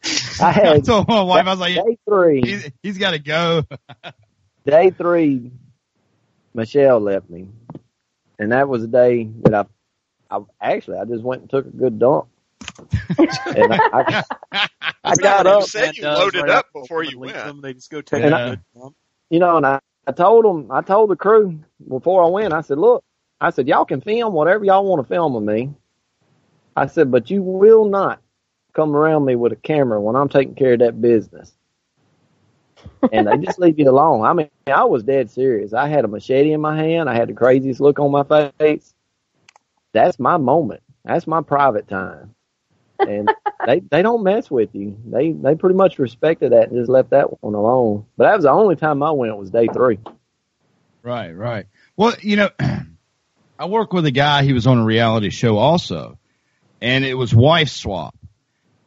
I 0.40 0.50
had 0.52 0.84
told 0.84 1.08
my 1.08 1.22
wife, 1.22 1.46
I 1.46 1.50
was 1.50 1.60
like, 1.60 1.74
day 1.74 1.98
three. 2.08 2.42
he's, 2.42 2.70
he's 2.82 2.98
got 2.98 3.12
to 3.12 3.18
go. 3.18 3.62
Day 4.66 4.90
three, 4.90 5.50
Michelle 6.54 7.00
left 7.00 7.28
me, 7.30 7.48
and 8.38 8.52
that 8.52 8.68
was 8.68 8.82
the 8.82 8.88
day 8.88 9.24
that 9.42 9.54
I, 10.30 10.36
I 10.36 10.42
actually 10.60 10.98
I 10.98 11.04
just 11.04 11.24
went 11.24 11.42
and 11.42 11.50
took 11.50 11.66
a 11.66 11.70
good 11.70 11.98
dump. 11.98 12.28
and 13.56 13.72
I, 13.74 13.80
I, 13.92 14.68
I 15.04 15.16
got 15.16 15.46
You 15.46 15.48
up, 15.48 15.62
said 15.62 15.96
you 15.96 16.02
does 16.02 16.14
loaded 16.14 16.38
right 16.38 16.48
up 16.48 16.66
before 16.72 17.02
you 17.02 17.18
someone 17.18 17.32
went. 17.32 17.36
Them, 17.44 17.60
they 17.60 17.74
just 17.74 17.90
go 17.90 18.00
take 18.02 18.22
Yeah. 18.22 18.36
a 18.36 18.40
good 18.50 18.60
dump. 18.74 18.94
you 19.30 19.40
know, 19.40 19.56
and 19.56 19.66
I, 19.66 19.80
I 20.06 20.12
told 20.12 20.44
them, 20.44 20.70
I 20.70 20.82
told 20.82 21.10
the 21.10 21.16
crew 21.16 21.60
before 21.88 22.24
I 22.24 22.28
went, 22.28 22.54
I 22.54 22.60
said, 22.62 22.78
look, 22.78 23.02
I 23.40 23.50
said, 23.50 23.68
y'all 23.68 23.84
can 23.84 24.00
film 24.00 24.32
whatever 24.32 24.64
y'all 24.64 24.84
want 24.86 25.02
to 25.02 25.08
film 25.08 25.34
of 25.36 25.42
me. 25.42 25.74
I 26.76 26.86
said, 26.86 27.10
but 27.10 27.30
you 27.30 27.42
will 27.42 27.86
not 27.86 28.21
come 28.74 28.94
around 28.94 29.24
me 29.24 29.36
with 29.36 29.52
a 29.52 29.56
camera 29.56 30.00
when 30.00 30.16
I'm 30.16 30.28
taking 30.28 30.54
care 30.54 30.74
of 30.74 30.80
that 30.80 31.00
business. 31.00 31.52
and 33.12 33.26
they 33.26 33.36
just 33.38 33.58
leave 33.58 33.78
you 33.78 33.88
alone. 33.90 34.24
I 34.24 34.32
mean, 34.32 34.50
I 34.66 34.84
was 34.84 35.02
dead 35.02 35.30
serious. 35.30 35.72
I 35.72 35.88
had 35.88 36.04
a 36.04 36.08
machete 36.08 36.52
in 36.52 36.60
my 36.60 36.76
hand. 36.76 37.08
I 37.08 37.14
had 37.14 37.28
the 37.28 37.34
craziest 37.34 37.80
look 37.80 37.98
on 37.98 38.10
my 38.10 38.50
face. 38.58 38.92
That's 39.92 40.18
my 40.18 40.36
moment. 40.36 40.82
That's 41.04 41.26
my 41.26 41.42
private 41.42 41.88
time. 41.88 42.34
And 42.98 43.30
they 43.66 43.80
they 43.80 44.02
don't 44.02 44.22
mess 44.22 44.50
with 44.50 44.70
you. 44.74 44.96
They 45.04 45.32
they 45.32 45.54
pretty 45.54 45.76
much 45.76 45.98
respected 45.98 46.52
that 46.52 46.68
and 46.68 46.78
just 46.78 46.90
left 46.90 47.10
that 47.10 47.42
one 47.42 47.54
alone. 47.54 48.06
But 48.16 48.24
that 48.24 48.36
was 48.36 48.44
the 48.44 48.50
only 48.50 48.76
time 48.76 49.02
I 49.02 49.10
went 49.10 49.36
was 49.36 49.50
day 49.50 49.66
three. 49.72 49.98
Right, 51.02 51.32
right. 51.32 51.66
Well, 51.96 52.14
you 52.20 52.36
know, 52.36 52.50
I 53.58 53.66
work 53.66 53.92
with 53.92 54.06
a 54.06 54.12
guy. 54.12 54.44
He 54.44 54.52
was 54.52 54.66
on 54.66 54.78
a 54.78 54.84
reality 54.84 55.30
show 55.30 55.58
also, 55.58 56.18
and 56.80 57.04
it 57.04 57.14
was 57.14 57.34
Wife 57.34 57.68
Swap, 57.68 58.14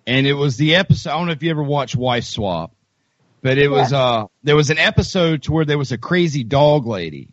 and 0.07 0.27
it 0.27 0.33
was 0.33 0.57
the 0.57 0.75
episode. 0.75 1.09
I 1.09 1.17
don't 1.17 1.27
know 1.27 1.33
if 1.33 1.43
you 1.43 1.51
ever 1.51 1.63
watched 1.63 1.95
Wife 1.95 2.25
Swap, 2.25 2.73
but 3.41 3.57
it 3.57 3.69
was 3.69 3.93
uh 3.93 4.25
there 4.43 4.55
was 4.55 4.69
an 4.69 4.77
episode 4.77 5.43
to 5.43 5.51
where 5.51 5.65
there 5.65 5.77
was 5.77 5.91
a 5.91 5.97
crazy 5.97 6.43
dog 6.43 6.85
lady, 6.85 7.29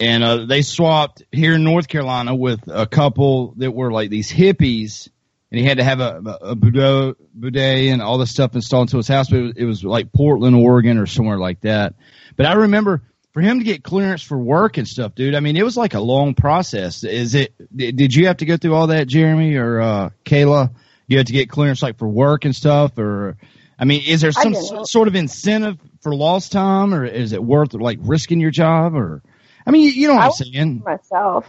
and 0.00 0.22
uh 0.22 0.44
they 0.46 0.62
swapped 0.62 1.22
here 1.32 1.54
in 1.54 1.64
North 1.64 1.88
Carolina 1.88 2.34
with 2.34 2.60
a 2.68 2.86
couple 2.86 3.54
that 3.56 3.70
were 3.72 3.92
like 3.92 4.10
these 4.10 4.30
hippies. 4.30 5.08
And 5.50 5.58
he 5.58 5.64
had 5.64 5.78
to 5.78 5.84
have 5.84 6.00
a, 6.00 6.22
a, 6.26 6.50
a 6.50 6.54
bidet 6.54 7.88
and 7.90 8.02
all 8.02 8.18
this 8.18 8.30
stuff 8.30 8.54
installed 8.54 8.88
into 8.88 8.98
his 8.98 9.08
house. 9.08 9.30
But 9.30 9.38
it 9.38 9.42
was, 9.42 9.52
it 9.56 9.64
was 9.64 9.82
like 9.82 10.12
Portland, 10.12 10.54
Oregon, 10.54 10.98
or 10.98 11.06
somewhere 11.06 11.38
like 11.38 11.62
that. 11.62 11.94
But 12.36 12.44
I 12.44 12.52
remember 12.52 13.02
for 13.32 13.38
for 13.38 13.42
him 13.42 13.60
to 13.60 13.64
get 13.64 13.84
clearance 13.84 14.20
for 14.20 14.36
work 14.36 14.78
and 14.78 14.88
stuff, 14.88 15.14
dude. 15.14 15.36
I 15.36 15.40
mean, 15.40 15.56
it 15.56 15.62
was 15.62 15.76
like 15.76 15.94
a 15.94 16.00
long 16.00 16.34
process. 16.34 17.04
Is 17.04 17.36
it? 17.36 17.54
Did 17.74 18.12
you 18.12 18.26
have 18.26 18.38
to 18.38 18.44
go 18.44 18.56
through 18.56 18.74
all 18.74 18.88
that, 18.88 19.06
Jeremy 19.06 19.54
or 19.54 19.80
uh, 19.80 20.10
Kaila? 20.24 20.74
You 21.08 21.18
had 21.18 21.26
to 21.28 21.32
get 21.32 21.50
clearance 21.50 21.82
like 21.82 21.98
for 21.98 22.08
work 22.08 22.44
and 22.44 22.54
stuff, 22.54 22.98
or 22.98 23.36
I 23.78 23.84
mean, 23.86 24.02
is 24.06 24.20
there 24.20 24.32
some 24.32 24.54
s- 24.54 24.72
sort 24.84 25.08
of 25.08 25.16
incentive 25.16 25.78
for 26.02 26.14
lost 26.14 26.52
time, 26.52 26.94
or 26.94 27.04
is 27.04 27.32
it 27.32 27.42
worth 27.42 27.74
like 27.74 27.98
risking 28.02 28.40
your 28.40 28.50
job, 28.52 28.94
or 28.94 29.22
I 29.66 29.70
mean, 29.72 29.82
you, 29.84 29.90
you 29.90 30.08
know 30.08 30.14
what 30.14 30.22
I 30.22 30.24
I'm 30.24 30.28
work 30.28 30.36
saying? 30.36 30.82
for 30.84 30.90
myself. 30.90 31.46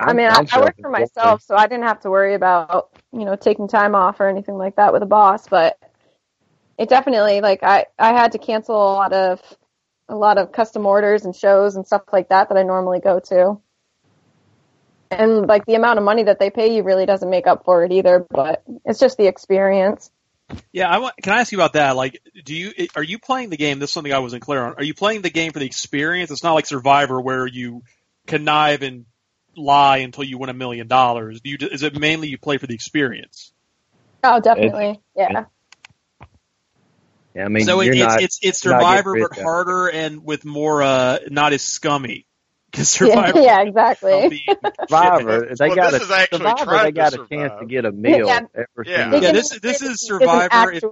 I 0.00 0.06
I'm- 0.08 0.16
mean, 0.16 0.28
I'm 0.28 0.46
I, 0.46 0.46
sure 0.46 0.62
I 0.62 0.64
I 0.64 0.64
work 0.66 0.76
for 0.80 0.90
myself, 0.90 1.42
so 1.42 1.56
I 1.56 1.66
didn't 1.66 1.84
have 1.84 2.00
to 2.00 2.10
worry 2.10 2.34
about 2.34 2.90
you 3.12 3.24
know 3.24 3.36
taking 3.36 3.68
time 3.68 3.94
off 3.94 4.20
or 4.20 4.28
anything 4.28 4.56
like 4.56 4.76
that 4.76 4.92
with 4.92 5.02
a 5.02 5.06
boss. 5.06 5.48
But 5.48 5.78
it 6.78 6.88
definitely 6.88 7.40
like 7.40 7.62
I 7.62 7.86
I 7.98 8.12
had 8.12 8.32
to 8.32 8.38
cancel 8.38 8.76
a 8.76 8.94
lot 8.94 9.12
of 9.12 9.40
a 10.08 10.14
lot 10.16 10.38
of 10.38 10.52
custom 10.52 10.86
orders 10.86 11.24
and 11.24 11.34
shows 11.34 11.76
and 11.76 11.86
stuff 11.86 12.02
like 12.12 12.28
that 12.28 12.48
that 12.48 12.58
I 12.58 12.62
normally 12.62 13.00
go 13.00 13.18
to. 13.20 13.60
And 15.10 15.46
like 15.46 15.64
the 15.66 15.74
amount 15.74 15.98
of 15.98 16.04
money 16.04 16.24
that 16.24 16.38
they 16.38 16.50
pay 16.50 16.74
you 16.74 16.82
really 16.82 17.06
doesn't 17.06 17.28
make 17.28 17.46
up 17.46 17.64
for 17.64 17.84
it 17.84 17.92
either, 17.92 18.26
but 18.30 18.62
it's 18.84 18.98
just 18.98 19.16
the 19.18 19.26
experience. 19.26 20.10
Yeah, 20.72 20.88
I 20.88 20.98
want, 20.98 21.14
can 21.22 21.32
I 21.32 21.40
ask 21.40 21.50
you 21.50 21.58
about 21.58 21.72
that? 21.72 21.96
Like, 21.96 22.22
do 22.44 22.54
you 22.54 22.72
are 22.94 23.02
you 23.02 23.18
playing 23.18 23.50
the 23.50 23.56
game? 23.56 23.78
This 23.78 23.90
is 23.90 23.94
something 23.94 24.12
I 24.12 24.20
wasn't 24.20 24.42
clear 24.42 24.64
on. 24.64 24.74
Are 24.74 24.84
you 24.84 24.94
playing 24.94 25.22
the 25.22 25.30
game 25.30 25.52
for 25.52 25.58
the 25.58 25.66
experience? 25.66 26.30
It's 26.30 26.42
not 26.42 26.54
like 26.54 26.66
Survivor 26.66 27.20
where 27.20 27.46
you 27.46 27.82
connive 28.26 28.82
and 28.82 29.06
lie 29.56 29.98
until 29.98 30.24
you 30.24 30.38
win 30.38 30.50
a 30.50 30.54
million 30.54 30.86
dollars. 30.86 31.40
Do 31.40 31.50
you? 31.50 31.58
Is 31.60 31.82
it 31.82 31.98
mainly 31.98 32.28
you 32.28 32.38
play 32.38 32.58
for 32.58 32.66
the 32.66 32.74
experience? 32.74 33.52
Oh, 34.22 34.40
definitely. 34.40 35.00
Yeah. 35.16 35.46
Yeah, 37.34 37.44
I 37.44 37.48
mean, 37.48 37.64
so 37.64 37.80
it, 37.80 37.86
you're 37.86 37.94
it's 37.94 38.02
not, 38.02 38.22
it's 38.22 38.38
it's 38.40 38.64
you're 38.64 38.74
not 38.74 38.80
getting 38.80 38.98
Survivor 38.98 39.28
but 39.28 39.42
harder 39.42 39.88
and 39.88 40.24
with 40.24 40.44
more 40.44 40.82
uh 40.82 41.18
not 41.28 41.52
as 41.52 41.62
scummy. 41.62 42.26
Because 42.76 43.00
Yeah, 43.00 43.06
Survivor, 43.14 43.40
yeah, 43.40 43.60
exactly. 43.62 44.46
Survivor, 44.88 45.54
they 45.58 45.66
Well, 45.68 45.76
got 45.76 45.90
this 45.92 46.02
a 46.02 46.04
is 46.04 46.10
actually 46.10 46.38
Survivor. 46.38 46.64
trying 46.64 46.84
They 46.84 46.90
to 46.90 46.92
got 46.92 47.14
a 47.14 47.26
chance 47.28 47.52
to 47.60 47.66
get 47.66 47.84
a 47.86 47.92
meal 47.92 48.26
Yeah. 48.26 48.40
every 48.54 48.90
Yeah. 48.90 49.14
Yeah, 49.16 49.32
this 49.32 49.58
this 49.60 49.82
is 49.82 49.90
It's 49.92 50.10
an 50.10 50.18
Survivor. 50.20 50.72
If, 50.72 50.82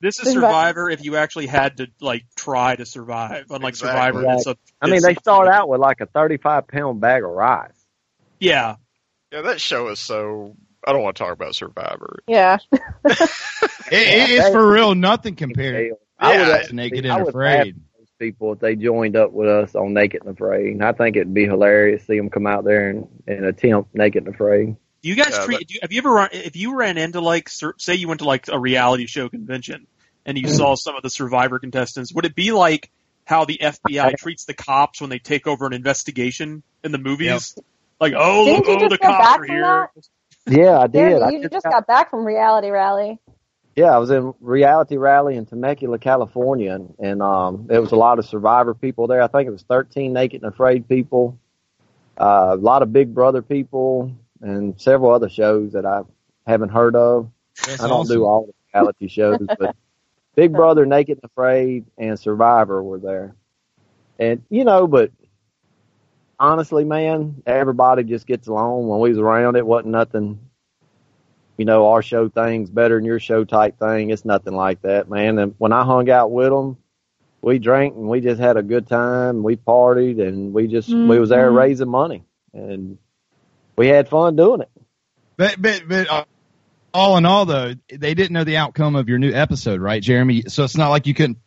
this 0.00 0.18
is 0.18 0.32
Survivor. 0.32 0.32
Survivor 0.32 0.90
if 0.90 1.04
you 1.04 1.16
actually 1.16 1.46
had 1.46 1.78
to 1.78 1.86
like 2.00 2.24
try 2.36 2.76
to 2.76 2.84
survive. 2.84 3.46
Unlike 3.50 3.70
Exactly. 3.74 4.20
Survivor, 4.20 4.34
it's 4.36 4.46
a, 4.46 4.56
I 4.82 4.90
mean, 4.90 5.02
they 5.02 5.14
start 5.14 5.48
out 5.48 5.68
with 5.68 5.80
like 5.80 6.00
a 6.00 6.06
35 6.06 6.68
pound 6.68 7.00
bag 7.00 7.24
of 7.24 7.30
rice. 7.30 7.72
Yeah, 8.40 8.76
Yeah, 9.32 9.42
that 9.42 9.60
show 9.60 9.88
is 9.88 9.98
so. 9.98 10.54
I 10.86 10.92
don't 10.92 11.02
want 11.02 11.16
to 11.16 11.22
talk 11.24 11.32
about 11.32 11.54
Survivor. 11.54 12.20
Yeah. 12.28 12.58
It, 13.04 13.20
it- 13.92 14.30
it's 14.30 14.48
for 14.50 14.70
real 14.72 14.94
nothing 14.94 15.34
compared 15.34 15.92
I 16.18 16.32
Yeah. 16.32 16.38
would 16.40 16.46
to 16.46 16.54
actually- 16.58 16.76
Naked 16.76 17.06
I 17.06 17.14
and 17.16 17.24
would 17.24 17.28
Afraid. 17.30 17.76
Laugh 18.20 18.26
at 18.28 18.28
those 18.28 18.32
people 18.32 18.52
if 18.52 18.58
they 18.60 18.76
joined 18.76 19.16
up 19.16 19.32
with 19.32 19.48
us 19.48 19.74
on 19.74 19.92
Naked 19.94 20.22
and 20.24 20.30
Afraid. 20.34 20.80
I 20.82 20.92
think 20.92 21.16
it'd 21.16 21.34
be 21.34 21.44
hilarious 21.46 22.02
to 22.02 22.06
see 22.06 22.16
them 22.16 22.30
come 22.30 22.46
out 22.46 22.64
there 22.64 22.90
and, 22.90 23.08
and 23.26 23.44
attempt 23.44 23.94
Naked 23.94 24.26
and 24.26 24.34
Afraid. 24.34 24.76
Do 25.02 25.08
you 25.08 25.14
guys 25.16 25.30
Yeah, 25.32 25.44
treat? 25.44 25.58
but- 25.58 25.66
Do 25.68 25.74
you, 25.74 25.80
have 25.82 25.92
you 25.92 25.98
ever 25.98 26.10
run? 26.12 26.28
If 26.32 26.56
you 26.56 26.76
ran 26.76 26.98
into 26.98 27.20
like, 27.20 27.48
say, 27.48 27.94
you 27.94 28.08
went 28.08 28.20
to 28.20 28.26
like 28.26 28.48
a 28.48 28.58
reality 28.58 29.06
show 29.06 29.28
convention 29.28 29.86
and 30.26 30.36
you 30.36 30.48
saw 30.48 30.74
some 30.74 30.96
of 30.96 31.02
the 31.02 31.10
Survivor 31.10 31.58
contestants, 31.58 32.12
would 32.12 32.24
it 32.24 32.34
be 32.34 32.52
like 32.52 32.90
how 33.24 33.44
the 33.44 33.58
FBI 33.62 34.16
treats 34.16 34.44
the 34.46 34.54
cops 34.54 35.00
when 35.00 35.10
they 35.10 35.18
take 35.18 35.46
over 35.46 35.66
an 35.66 35.72
investigation 35.72 36.62
in 36.82 36.92
the 36.92 36.98
movies? 36.98 37.56
Like, 38.00 38.14
oh, 38.16 38.44
Didn't 38.44 38.66
you 38.66 38.72
oh, 38.74 38.78
just 38.78 38.90
the 38.90 38.98
get 38.98 39.06
cops 39.08 39.24
back 39.24 39.38
are 39.40 39.46
from 39.46 39.48
here. 39.56 39.90
that? 39.94 40.08
Yeah, 40.56 40.78
I 40.78 40.86
did. 40.86 41.18
Yeah, 41.18 41.18
I 41.26 41.30
you 41.30 41.40
just 41.42 41.52
just 41.52 41.64
got- 41.64 41.72
got 41.72 41.86
back 41.86 42.10
from 42.10 42.24
Reality 42.24 42.70
Rally. 42.70 43.18
Yeah, 43.78 43.94
I 43.94 43.98
was 43.98 44.10
in 44.10 44.34
Reality 44.40 44.96
Rally 44.96 45.36
in 45.36 45.46
Temecula, 45.46 46.00
California, 46.00 46.74
and, 46.74 46.94
and 46.98 47.22
um, 47.22 47.68
there 47.68 47.80
was 47.80 47.92
a 47.92 47.96
lot 47.96 48.18
of 48.18 48.26
Survivor 48.26 48.74
people 48.74 49.06
there. 49.06 49.22
I 49.22 49.28
think 49.28 49.46
it 49.46 49.52
was 49.52 49.62
13 49.62 50.12
Naked 50.12 50.42
and 50.42 50.52
Afraid 50.52 50.88
people, 50.88 51.38
uh, 52.20 52.48
a 52.54 52.56
lot 52.56 52.82
of 52.82 52.92
Big 52.92 53.14
Brother 53.14 53.40
people, 53.40 54.10
and 54.40 54.80
several 54.80 55.12
other 55.12 55.28
shows 55.28 55.74
that 55.74 55.86
I 55.86 56.00
haven't 56.44 56.70
heard 56.70 56.96
of. 56.96 57.30
That's 57.66 57.80
I 57.80 57.86
don't 57.86 58.00
awesome. 58.00 58.16
do 58.16 58.24
all 58.24 58.46
the 58.46 58.52
reality 58.74 59.06
shows, 59.06 59.46
but 59.60 59.76
Big 60.34 60.52
Brother, 60.52 60.84
Naked 60.84 61.20
and 61.22 61.30
Afraid, 61.30 61.86
and 61.96 62.18
Survivor 62.18 62.82
were 62.82 62.98
there. 62.98 63.36
And 64.18 64.42
you 64.50 64.64
know, 64.64 64.88
but 64.88 65.12
honestly, 66.40 66.82
man, 66.82 67.44
everybody 67.46 68.02
just 68.02 68.26
gets 68.26 68.48
along. 68.48 68.88
When 68.88 68.98
we 68.98 69.10
was 69.10 69.18
around, 69.18 69.54
it 69.54 69.64
wasn't 69.64 69.92
nothing. 69.92 70.40
You 71.58 71.64
know, 71.64 71.88
our 71.88 72.02
show 72.02 72.28
thing's 72.28 72.70
better 72.70 72.96
than 72.96 73.04
your 73.04 73.18
show 73.20 73.44
type 73.44 73.78
thing. 73.78 74.10
It's 74.10 74.24
nothing 74.24 74.54
like 74.54 74.80
that, 74.82 75.10
man. 75.10 75.38
And 75.38 75.54
when 75.58 75.72
I 75.72 75.84
hung 75.84 76.08
out 76.08 76.30
with 76.30 76.50
them, 76.50 76.76
we 77.42 77.58
drank 77.58 77.94
and 77.96 78.08
we 78.08 78.20
just 78.20 78.40
had 78.40 78.56
a 78.56 78.62
good 78.62 78.86
time. 78.86 79.42
We 79.42 79.56
partied 79.56 80.20
and 80.26 80.54
we 80.54 80.68
just 80.68 80.88
we 80.88 81.18
was 81.18 81.28
there 81.30 81.50
Mhm. 81.50 81.56
raising 81.56 81.88
money 81.88 82.24
and 82.54 82.98
we 83.76 83.88
had 83.88 84.08
fun 84.08 84.36
doing 84.36 84.60
it. 84.60 84.70
But 85.36 85.60
but 85.60 85.82
but 85.88 86.08
uh, 86.10 86.24
all 86.94 87.16
in 87.16 87.26
all, 87.26 87.44
though, 87.44 87.74
they 87.90 88.14
didn't 88.14 88.32
know 88.32 88.44
the 88.44 88.56
outcome 88.56 88.96
of 88.96 89.08
your 89.08 89.18
new 89.18 89.32
episode, 89.32 89.80
right, 89.80 90.02
Jeremy? 90.02 90.44
So 90.48 90.64
it's 90.64 90.76
not 90.76 90.90
like 90.90 91.06
you 91.06 91.14
couldn't 91.14 91.38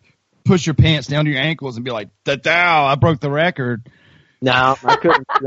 push 0.43 0.65
your 0.65 0.75
pants 0.75 1.07
down 1.07 1.25
to 1.25 1.31
your 1.31 1.41
ankles 1.41 1.77
and 1.77 1.85
be 1.85 1.91
like, 1.91 2.09
"Da 2.25 2.37
I 2.85 2.95
broke 2.95 3.19
the 3.19 3.31
record." 3.31 3.89
No, 4.41 4.77
I 4.83 4.95
couldn't. 4.95 5.27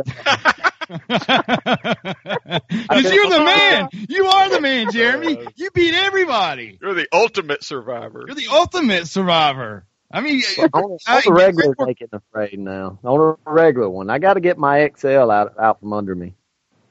Because 2.89 3.11
you're 3.11 3.29
the 3.29 3.41
man. 3.41 3.89
You 4.09 4.27
are 4.27 4.51
the 4.51 4.61
man, 4.61 4.91
Jeremy. 4.91 5.39
You 5.57 5.71
beat 5.73 5.95
everybody. 5.95 6.79
You're 6.81 6.95
the 6.95 7.09
ultimate 7.13 7.65
survivor. 7.65 8.25
You're 8.27 8.37
the 8.37 8.49
ultimate 8.51 9.09
survivor. 9.09 9.87
I 10.13 10.21
mean, 10.21 10.43
on, 10.59 10.99
I- 11.07 11.17
on 11.17 11.23
the 11.25 11.33
regular 11.33 11.75
Naked 11.81 12.11
and 12.13 12.23
Afraid 12.31 12.59
now. 12.59 12.99
On 13.05 13.37
a 13.47 13.51
regular 13.51 13.89
one, 13.91 14.11
I 14.11 14.19
got 14.19 14.35
to 14.35 14.41
get 14.41 14.59
my 14.59 14.91
XL 14.97 15.31
out 15.31 15.59
out 15.59 15.81
from 15.81 15.93
under 15.93 16.15
me, 16.15 16.35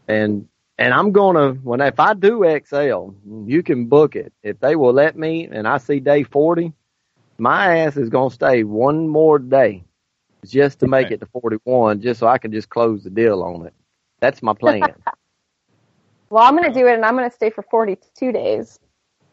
and 0.07 0.47
and 0.77 0.93
I'm 0.93 1.11
gonna 1.11 1.53
when 1.53 1.81
if 1.81 1.99
I 1.99 2.13
do 2.15 2.43
XL, 2.65 3.11
you 3.47 3.63
can 3.63 3.85
book 3.87 4.15
it 4.15 4.33
if 4.43 4.59
they 4.59 4.75
will 4.75 4.93
let 4.93 5.17
me, 5.17 5.47
and 5.51 5.67
I 5.67 5.77
see 5.77 5.99
day 5.99 6.23
forty, 6.23 6.73
my 7.37 7.79
ass 7.79 7.97
is 7.97 8.09
gonna 8.09 8.31
stay 8.31 8.63
one 8.63 9.07
more 9.07 9.39
day 9.39 9.85
just 10.45 10.79
to 10.79 10.87
make 10.87 11.07
Okay. 11.07 11.15
it 11.15 11.19
to 11.21 11.25
forty 11.27 11.57
one, 11.63 12.01
just 12.01 12.19
so 12.19 12.27
I 12.27 12.37
can 12.37 12.51
just 12.51 12.69
close 12.69 13.03
the 13.03 13.09
deal 13.09 13.43
on 13.43 13.65
it. 13.65 13.73
That's 14.19 14.41
my 14.43 14.53
plan. 14.53 14.93
Well, 16.29 16.43
I'm 16.43 16.57
going 16.57 16.73
to 16.73 16.79
do 16.79 16.87
it, 16.87 16.95
and 16.95 17.05
I'm 17.05 17.15
going 17.15 17.29
to 17.29 17.35
stay 17.35 17.51
for 17.51 17.61
42 17.61 18.31
days. 18.31 18.79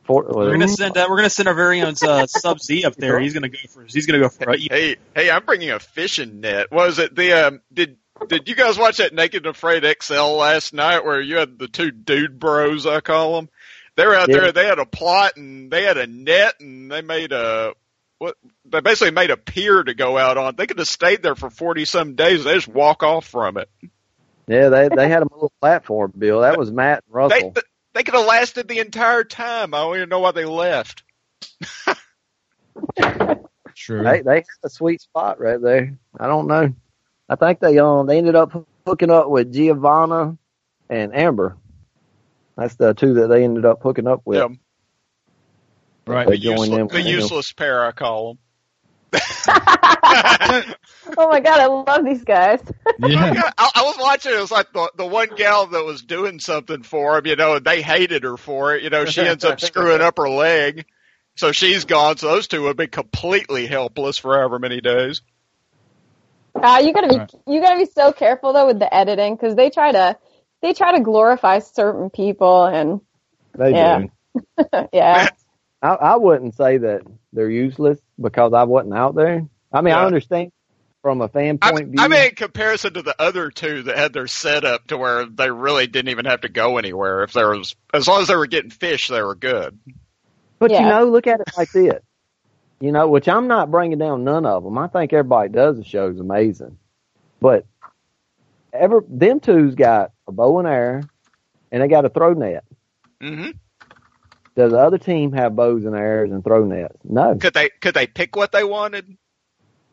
For, 0.04 0.22
We're 0.22 0.50
gonna 0.50 0.68
send 0.68 0.96
uh, 0.98 1.06
we're 1.08 1.16
gonna 1.16 1.30
send 1.30 1.48
our 1.48 1.54
very 1.54 1.80
own 1.82 1.94
uh, 2.02 2.26
Sub 2.26 2.58
Z 2.60 2.84
up 2.84 2.96
there. 2.96 3.18
He's 3.20 3.32
gonna 3.32 3.48
go 3.48 3.58
for 3.68 3.84
he's 3.84 4.06
gonna 4.06 4.18
go 4.18 4.28
for 4.28 4.50
uh, 4.50 4.56
Hey, 4.58 4.96
hey, 5.14 5.30
I'm 5.30 5.44
bringing 5.44 5.70
a 5.70 5.78
fishing 5.78 6.40
net. 6.40 6.70
Was 6.72 6.98
it 6.98 7.14
the 7.14 7.46
um? 7.46 7.60
Did 7.72 7.96
did 8.26 8.48
you 8.48 8.54
guys 8.54 8.76
watch 8.78 8.96
that 8.96 9.14
Naked 9.14 9.46
and 9.46 9.54
Afraid 9.54 9.84
XL 10.02 10.14
last 10.36 10.74
night, 10.74 11.04
where 11.04 11.20
you 11.20 11.36
had 11.36 11.58
the 11.58 11.68
two 11.68 11.90
dude 11.90 12.38
bros? 12.38 12.86
I 12.86 13.00
call 13.00 13.36
them. 13.36 13.50
They 13.96 14.06
were 14.06 14.14
out 14.16 14.28
Yeah. 14.30 14.40
there. 14.40 14.52
They 14.52 14.66
had 14.66 14.78
a 14.78 14.86
plot 14.86 15.36
and 15.36 15.70
they 15.70 15.84
had 15.84 15.96
a 15.98 16.06
net 16.06 16.54
and 16.60 16.90
they 16.90 17.02
made 17.02 17.32
a 17.32 17.74
what? 18.20 18.36
They 18.66 18.80
basically 18.80 19.10
made 19.10 19.30
a 19.30 19.36
pier 19.36 19.82
to 19.82 19.94
go 19.94 20.16
out 20.16 20.38
on. 20.38 20.54
They 20.54 20.66
could 20.68 20.78
have 20.78 20.86
stayed 20.88 21.22
there 21.22 21.34
for 21.34 21.50
forty 21.50 21.84
some 21.84 22.14
days. 22.14 22.44
They 22.44 22.54
just 22.54 22.68
walk 22.68 23.02
off 23.02 23.26
from 23.26 23.56
it. 23.56 23.68
yeah, 24.46 24.68
they 24.68 24.88
they 24.88 25.08
had 25.08 25.22
a 25.22 25.28
little 25.32 25.52
platform, 25.60 26.12
Bill. 26.16 26.42
That 26.42 26.56
was 26.58 26.70
Matt 26.70 27.02
and 27.06 27.30
They 27.30 27.36
Russell. 27.36 27.54
they 27.94 28.02
could 28.04 28.14
have 28.14 28.26
lasted 28.26 28.68
the 28.68 28.78
entire 28.78 29.24
time. 29.24 29.74
I 29.74 29.78
don't 29.78 29.96
even 29.96 30.08
know 30.10 30.20
why 30.20 30.30
they 30.32 30.44
left. 30.44 31.02
True. 33.74 34.02
They 34.04 34.20
they 34.22 34.34
had 34.36 34.44
a 34.64 34.70
sweet 34.70 35.00
spot 35.00 35.40
right 35.40 35.60
there. 35.60 35.98
I 36.18 36.26
don't 36.26 36.46
know. 36.46 36.74
I 37.28 37.36
think 37.36 37.60
they 37.60 37.78
um 37.78 38.06
they 38.06 38.18
ended 38.18 38.36
up 38.36 38.66
hooking 38.86 39.10
up 39.10 39.28
with 39.28 39.52
Giovanna 39.52 40.36
and 40.88 41.14
Amber. 41.14 41.56
That's 42.56 42.74
the 42.74 42.92
two 42.92 43.14
that 43.14 43.28
they 43.28 43.44
ended 43.44 43.64
up 43.64 43.82
hooking 43.82 44.06
up 44.06 44.22
with. 44.24 44.38
Yeah, 44.38 44.48
Right. 46.06 46.26
They 46.26 46.32
the 46.32 46.38
joined 46.38 46.72
them. 46.72 46.88
useless, 46.88 46.92
the 46.92 47.02
useless 47.02 47.52
pair. 47.52 47.84
I 47.84 47.92
call 47.92 48.34
them. 48.34 48.38
Oh 51.16 51.28
my 51.28 51.40
god, 51.40 51.60
I 51.60 51.66
love 51.66 52.04
these 52.04 52.24
guys. 52.24 52.60
Yeah. 52.98 53.50
I, 53.56 53.70
I 53.76 53.82
was 53.84 53.96
watching. 53.98 54.32
It 54.34 54.40
was 54.40 54.50
like 54.50 54.72
the 54.74 54.90
the 54.96 55.06
one 55.06 55.28
gal 55.34 55.66
that 55.66 55.84
was 55.84 56.02
doing 56.02 56.38
something 56.38 56.82
for 56.82 57.16
him. 57.18 57.26
You 57.26 57.34
know, 57.36 57.54
and 57.54 57.64
they 57.64 57.80
hated 57.80 58.24
her 58.24 58.36
for 58.36 58.74
it. 58.74 58.82
You 58.82 58.90
know, 58.90 59.06
she 59.06 59.22
ends 59.26 59.44
up 59.44 59.58
screwing 59.62 60.02
up 60.02 60.18
her 60.18 60.28
leg, 60.28 60.84
so 61.36 61.52
she's 61.52 61.86
gone. 61.86 62.18
So 62.18 62.28
those 62.28 62.46
two 62.46 62.62
would 62.64 62.76
be 62.76 62.88
completely 62.88 63.66
helpless 63.66 64.18
for 64.18 64.36
however 64.36 64.58
many 64.58 64.80
days. 64.82 65.22
Uh, 66.54 66.82
you 66.84 66.92
gotta 66.92 67.08
be 67.08 67.16
Right. 67.16 67.32
you 67.46 67.60
gotta 67.62 67.78
be 67.78 67.86
so 67.86 68.12
careful 68.12 68.52
though 68.52 68.66
with 68.66 68.78
the 68.78 68.92
editing 68.94 69.34
because 69.34 69.54
they 69.54 69.70
try 69.70 69.92
to 69.92 70.18
they 70.60 70.74
try 70.74 70.96
to 70.98 71.00
glorify 71.02 71.60
certain 71.60 72.10
people 72.10 72.64
and 72.66 73.00
They 73.56 73.70
Yeah. 73.72 74.00
do. 74.00 74.10
yeah. 74.92 75.30
I, 75.82 75.88
I 75.94 76.16
wouldn't 76.16 76.54
say 76.56 76.78
that 76.78 77.02
they're 77.32 77.50
useless 77.50 77.98
because 78.20 78.52
I 78.52 78.64
wasn't 78.64 78.94
out 78.94 79.14
there. 79.14 79.46
I 79.72 79.80
mean, 79.80 79.94
I 79.94 80.04
understand 80.04 80.52
from 81.02 81.22
a 81.22 81.28
fan 81.28 81.58
I, 81.62 81.70
point 81.70 81.88
view. 81.88 82.00
I 82.00 82.08
mean, 82.08 82.28
in 82.28 82.34
comparison 82.34 82.94
to 82.94 83.02
the 83.02 83.20
other 83.20 83.50
two 83.50 83.82
that 83.84 83.96
had 83.96 84.12
their 84.12 84.26
setup 84.26 84.86
to 84.88 84.98
where 84.98 85.24
they 85.24 85.50
really 85.50 85.86
didn't 85.86 86.10
even 86.10 86.26
have 86.26 86.42
to 86.42 86.48
go 86.48 86.78
anywhere. 86.78 87.22
If 87.22 87.32
there 87.32 87.50
was, 87.50 87.74
as 87.94 88.06
long 88.06 88.22
as 88.22 88.28
they 88.28 88.36
were 88.36 88.46
getting 88.46 88.70
fish, 88.70 89.08
they 89.08 89.22
were 89.22 89.34
good. 89.34 89.78
but 90.58 90.70
you 90.70 90.80
know, 90.80 91.04
look 91.06 91.26
at 91.26 91.40
it 91.40 91.48
like 91.56 91.72
this: 91.72 92.02
You 92.80 92.92
know, 92.92 93.08
which 93.08 93.28
I'm 93.28 93.48
not 93.48 93.70
bringing 93.70 93.98
down 93.98 94.24
none 94.24 94.44
of 94.44 94.64
them. 94.64 94.76
I 94.76 94.88
think 94.88 95.12
everybody 95.12 95.48
does 95.48 95.76
the 95.76 95.84
show 95.84 96.10
is 96.10 96.20
amazing, 96.20 96.78
but 97.40 97.64
ever 98.72 99.02
them 99.08 99.40
two's 99.40 99.74
got 99.74 100.12
a 100.28 100.32
bow 100.32 100.58
and 100.58 100.68
arrow, 100.68 101.02
and 101.72 101.82
they 101.82 101.88
got 101.88 102.04
a 102.04 102.10
throw 102.10 102.34
net. 102.34 102.64
hmm 103.20 103.50
Does 104.56 104.72
the 104.72 104.78
other 104.78 104.98
team 104.98 105.32
have 105.32 105.54
bows 105.54 105.84
and 105.84 105.94
arrows 105.94 106.30
and 106.32 106.42
throw 106.44 106.64
nets? 106.64 106.96
No. 107.04 107.36
Could 107.36 107.54
they 107.54 107.70
could 107.80 107.94
they 107.94 108.06
pick 108.06 108.36
what 108.36 108.52
they 108.52 108.64
wanted? 108.64 109.16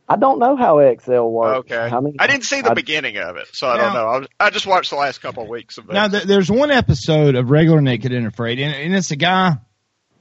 I 0.10 0.16
don't 0.16 0.39
know 0.39 0.55
how 0.55 0.80
XL 0.80 1.22
works. 1.24 1.72
Okay. 1.72 1.78
I 1.78 1.99
mean, 1.99 2.16
I 2.18 2.28
didn't 2.28 2.45
see 2.45 2.62
the 2.62 2.72
I- 2.72 2.76
beginning 2.76 3.18
of 3.18 3.36
it, 3.36 3.47
so 3.51 3.68
I 3.68 3.78
don't 3.78 3.93
know. 3.93 4.08
I, 4.08 4.18
was, 4.20 4.28
I 4.39 4.49
just 4.51 4.66
watched 4.66 4.89
the 4.89 4.95
last 4.95 5.22
couple 5.22 5.43
of 5.43 5.49
weeks 5.49 5.78
of 5.78 5.89
it. 5.89 5.93
Now, 5.93 6.08
th- 6.08 6.24
there's 6.24 6.49
one 6.49 6.72
episode 6.72 7.36
of 7.36 7.51
Regular 7.51 7.82
Naked 7.82 8.14
and 8.14 8.26
Afraid, 8.26 8.60
and, 8.60 8.74
and 8.74 8.95
it's 8.95 9.12
a 9.12 9.18
guy. 9.18 9.58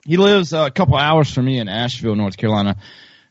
He 0.05 0.16
lives 0.16 0.53
uh, 0.53 0.64
a 0.66 0.70
couple 0.72 0.97
hours 0.97 1.32
from 1.32 1.45
me 1.45 1.59
in 1.59 1.68
Asheville, 1.68 2.16
North 2.16 2.37
Carolina. 2.37 2.76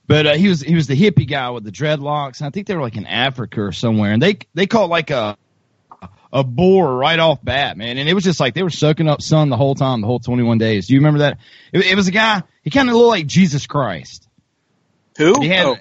But 0.08 0.28
uh, 0.28 0.34
he 0.36 0.48
was 0.48 0.62
he 0.62 0.76
was 0.76 0.88
the 0.88 0.96
hippie 1.00 1.28
guy 1.28 1.50
with 1.50 1.64
the 1.66 1.72
dreadlocks, 1.72 2.40
and 2.40 2.48
I 2.48 2.52
think 2.52 2.68
they 2.68 2.76
were 2.76 2.82
like 2.82 2.96
in 2.96 3.06
Africa 3.06 3.62
or 3.62 3.72
somewhere, 3.72 4.12
and 4.14 4.22
they 4.22 4.38
they 4.54 4.68
caught 4.68 4.88
like 4.90 5.10
a 5.10 5.38
a 6.36 6.44
boar 6.44 6.98
right 6.98 7.18
off 7.18 7.44
bat, 7.44 7.78
man, 7.78 7.98
and 7.98 8.10
it 8.10 8.14
was 8.14 8.26
just 8.26 8.40
like 8.42 8.54
they 8.54 8.64
were 8.64 8.70
soaking 8.70 9.08
up 9.08 9.22
sun 9.22 9.50
the 9.50 9.58
whole 9.58 9.74
time, 9.74 10.02
the 10.02 10.08
whole 10.08 10.20
21 10.20 10.58
days. 10.58 10.88
Do 10.88 10.94
you 10.94 11.00
remember 11.00 11.20
that? 11.20 11.38
It, 11.72 11.86
it 11.86 11.96
was 11.96 12.08
a 12.08 12.12
guy. 12.12 12.44
He 12.62 12.70
kind 12.70 12.90
of 12.90 12.96
looked 12.96 13.08
like 13.10 13.26
Jesus 13.26 13.66
Christ. 13.68 14.28
Who? 15.18 15.42
He 15.42 15.48
had, 15.48 15.66
Oh. 15.66 15.78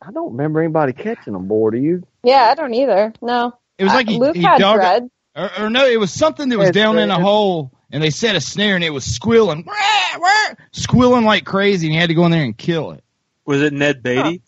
I 0.00 0.12
don't 0.12 0.32
remember 0.32 0.62
anybody 0.62 0.92
catching 0.92 1.34
a 1.34 1.38
Boy, 1.40 1.70
do 1.70 1.78
you? 1.78 2.06
Yeah, 2.22 2.48
I 2.50 2.54
don't 2.54 2.72
either. 2.74 3.12
No. 3.20 3.58
It 3.76 3.84
was 3.84 3.92
like 3.92 4.06
Uh, 4.06 4.12
he, 4.12 4.18
Luke 4.20 4.36
he 4.36 4.42
had 4.42 4.58
dug 4.58 4.76
dread. 4.76 5.10
or, 5.34 5.50
or 5.58 5.70
no, 5.70 5.84
it 5.84 5.98
was 5.98 6.12
something 6.12 6.48
that 6.48 6.58
was 6.58 6.66
Yes, 6.68 6.74
down 6.74 6.98
in 6.98 7.10
a 7.10 7.20
hole, 7.20 7.72
and 7.90 8.00
they 8.02 8.10
set 8.10 8.36
a 8.36 8.40
snare, 8.40 8.76
and 8.76 8.84
it 8.84 8.90
was 8.90 9.04
squealing, 9.04 9.64
"Wah, 9.66 10.18
wah," 10.20 10.54
squealing 10.70 11.24
like 11.24 11.44
crazy, 11.44 11.88
and 11.88 11.94
he 11.94 12.00
had 12.00 12.08
to 12.10 12.14
go 12.14 12.24
in 12.24 12.30
there 12.30 12.44
and 12.44 12.56
kill 12.56 12.92
it. 12.92 13.02
Was 13.44 13.62
it 13.62 13.72
Ned 13.72 14.02
Beatty? 14.02 14.42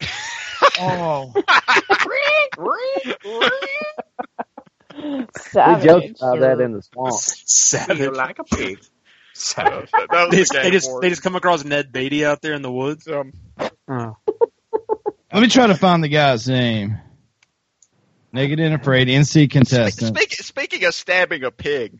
Oh, 0.82 1.34
We 5.18 5.26
Savage. 5.36 5.84
joked 5.84 6.18
about 6.22 6.40
that 6.40 6.60
in 6.60 6.72
the 6.72 6.82
swamp. 6.82 7.14
Savage. 7.14 8.12
like 8.14 8.38
a 8.38 8.44
pig. 8.44 8.78
that, 9.56 9.88
that 10.10 10.28
They 10.30 10.36
just, 10.38 10.52
they 10.52 10.70
just 10.70 10.90
they 11.00 11.08
just 11.08 11.22
come 11.22 11.34
across 11.36 11.64
Ned 11.64 11.92
Beatty 11.92 12.24
out 12.24 12.42
there 12.42 12.52
in 12.54 12.62
the 12.62 12.72
woods. 12.72 13.08
Um, 13.08 13.32
Oh. 13.88 14.16
let 15.32 15.40
me 15.42 15.48
try 15.48 15.66
to 15.66 15.74
find 15.74 16.04
the 16.04 16.08
guy's 16.08 16.48
name. 16.48 16.98
Naked 18.32 18.60
and 18.60 18.74
Afraid, 18.74 19.08
NC 19.08 19.50
contestant. 19.50 20.16
Speak, 20.16 20.32
speaking 20.34 20.84
of 20.84 20.94
stabbing 20.94 21.42
a 21.42 21.50
pig, 21.50 21.98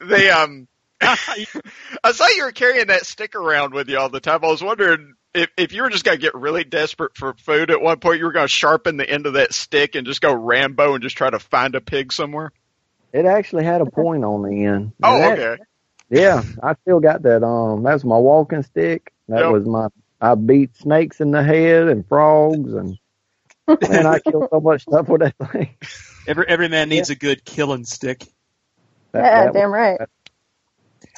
they 0.00 0.30
um, 0.30 0.68
I 1.00 2.12
saw 2.12 2.28
you 2.28 2.44
were 2.44 2.52
carrying 2.52 2.86
that 2.88 3.06
stick 3.06 3.34
around 3.34 3.74
with 3.74 3.88
you 3.88 3.98
all 3.98 4.08
the 4.08 4.20
time. 4.20 4.44
I 4.44 4.48
was 4.48 4.62
wondering 4.62 5.14
if 5.34 5.50
if 5.56 5.72
you 5.72 5.82
were 5.82 5.90
just 5.90 6.04
gonna 6.04 6.16
get 6.16 6.34
really 6.34 6.64
desperate 6.64 7.16
for 7.16 7.34
food 7.34 7.70
at 7.70 7.80
one 7.80 7.98
point, 8.00 8.18
you 8.18 8.24
were 8.24 8.32
gonna 8.32 8.48
sharpen 8.48 8.96
the 8.96 9.08
end 9.08 9.26
of 9.26 9.34
that 9.34 9.52
stick 9.52 9.94
and 9.94 10.06
just 10.06 10.20
go 10.20 10.32
Rambo 10.32 10.94
and 10.94 11.02
just 11.02 11.16
try 11.16 11.28
to 11.30 11.38
find 11.38 11.74
a 11.74 11.80
pig 11.80 12.12
somewhere. 12.12 12.52
It 13.12 13.26
actually 13.26 13.64
had 13.64 13.80
a 13.80 13.86
point 13.86 14.24
on 14.24 14.42
the 14.42 14.64
end. 14.64 14.92
Oh, 15.02 15.18
that- 15.18 15.38
okay. 15.38 15.62
Yeah, 16.10 16.42
I 16.62 16.74
still 16.82 17.00
got 17.00 17.22
that. 17.22 17.42
Um, 17.42 17.82
that's 17.82 18.04
my 18.04 18.18
walking 18.18 18.62
stick. 18.62 19.12
That 19.28 19.40
Yep. 19.40 19.52
was 19.52 19.66
my. 19.66 19.88
I 20.20 20.34
beat 20.36 20.76
snakes 20.76 21.20
in 21.20 21.30
the 21.32 21.42
head 21.42 21.88
and 21.88 22.06
frogs, 22.06 22.72
and 22.74 22.96
man, 23.66 24.06
I 24.06 24.18
killed 24.20 24.48
so 24.50 24.60
much 24.60 24.82
stuff 24.82 25.08
with 25.08 25.22
that 25.22 25.34
thing. 25.50 25.70
Every 26.26 26.46
every 26.46 26.68
man 26.68 26.88
needs 26.88 27.10
a 27.10 27.14
good 27.14 27.44
killing 27.44 27.84
stick. 27.84 28.24
That- 29.12 29.24
Yeah, 29.24 29.44
that 29.44 29.52
damn 29.54 29.72
right. 29.72 30.00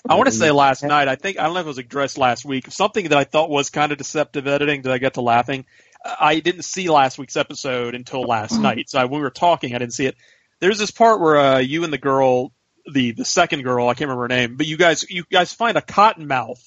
I 0.09 0.15
want 0.15 0.27
to 0.27 0.33
say 0.35 0.51
last 0.51 0.83
night. 0.83 1.09
I 1.09 1.17
think 1.17 1.39
I 1.39 1.45
don't 1.45 1.55
know 1.55 1.61
if 1.61 1.67
it 1.67 1.69
was 1.69 1.79
addressed 1.79 2.19
last 2.19 2.45
week. 2.45 2.71
Something 2.71 3.09
that 3.09 3.19
I 3.19 3.25
thought 3.25 3.51
was 3.51 3.71
kind 3.71 3.93
of 3.93 3.99
deceptive 3.99 4.47
editing 4.47 4.83
that 4.83 4.93
I 4.93 4.99
got 4.99 5.15
to 5.15 5.21
laughing. 5.21 5.65
I 6.05 6.41
didn't 6.41 6.63
see 6.63 6.89
last 6.89 7.19
week's 7.19 7.37
episode 7.37 7.95
until 7.95 8.23
last 8.23 8.61
night. 8.61 8.89
So 8.91 8.99
I, 9.01 9.05
when 9.07 9.21
we 9.21 9.25
were 9.25 9.31
talking, 9.31 9.75
I 9.75 9.79
didn't 9.79 9.95
see 9.95 10.07
it. 10.07 10.17
There's 10.61 10.79
this 10.79 10.91
part 10.91 11.21
where 11.21 11.37
uh, 11.37 11.59
you 11.59 11.83
and 11.85 11.93
the 11.93 11.99
girl, 11.99 12.53
the 12.93 13.13
the 13.13 13.25
second 13.25 13.63
girl, 13.63 13.89
I 13.89 13.95
can't 13.95 14.09
remember 14.09 14.23
her 14.25 14.29
name, 14.29 14.57
but 14.57 14.67
you 14.67 14.77
guys 14.77 15.05
you 15.11 15.25
guys 15.31 15.53
find 15.53 15.77
a 15.77 15.83
cottonmouth 15.83 16.63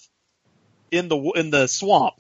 in 0.92 1.08
the 1.08 1.18
in 1.36 1.50
the 1.50 1.68
swamp. 1.68 2.16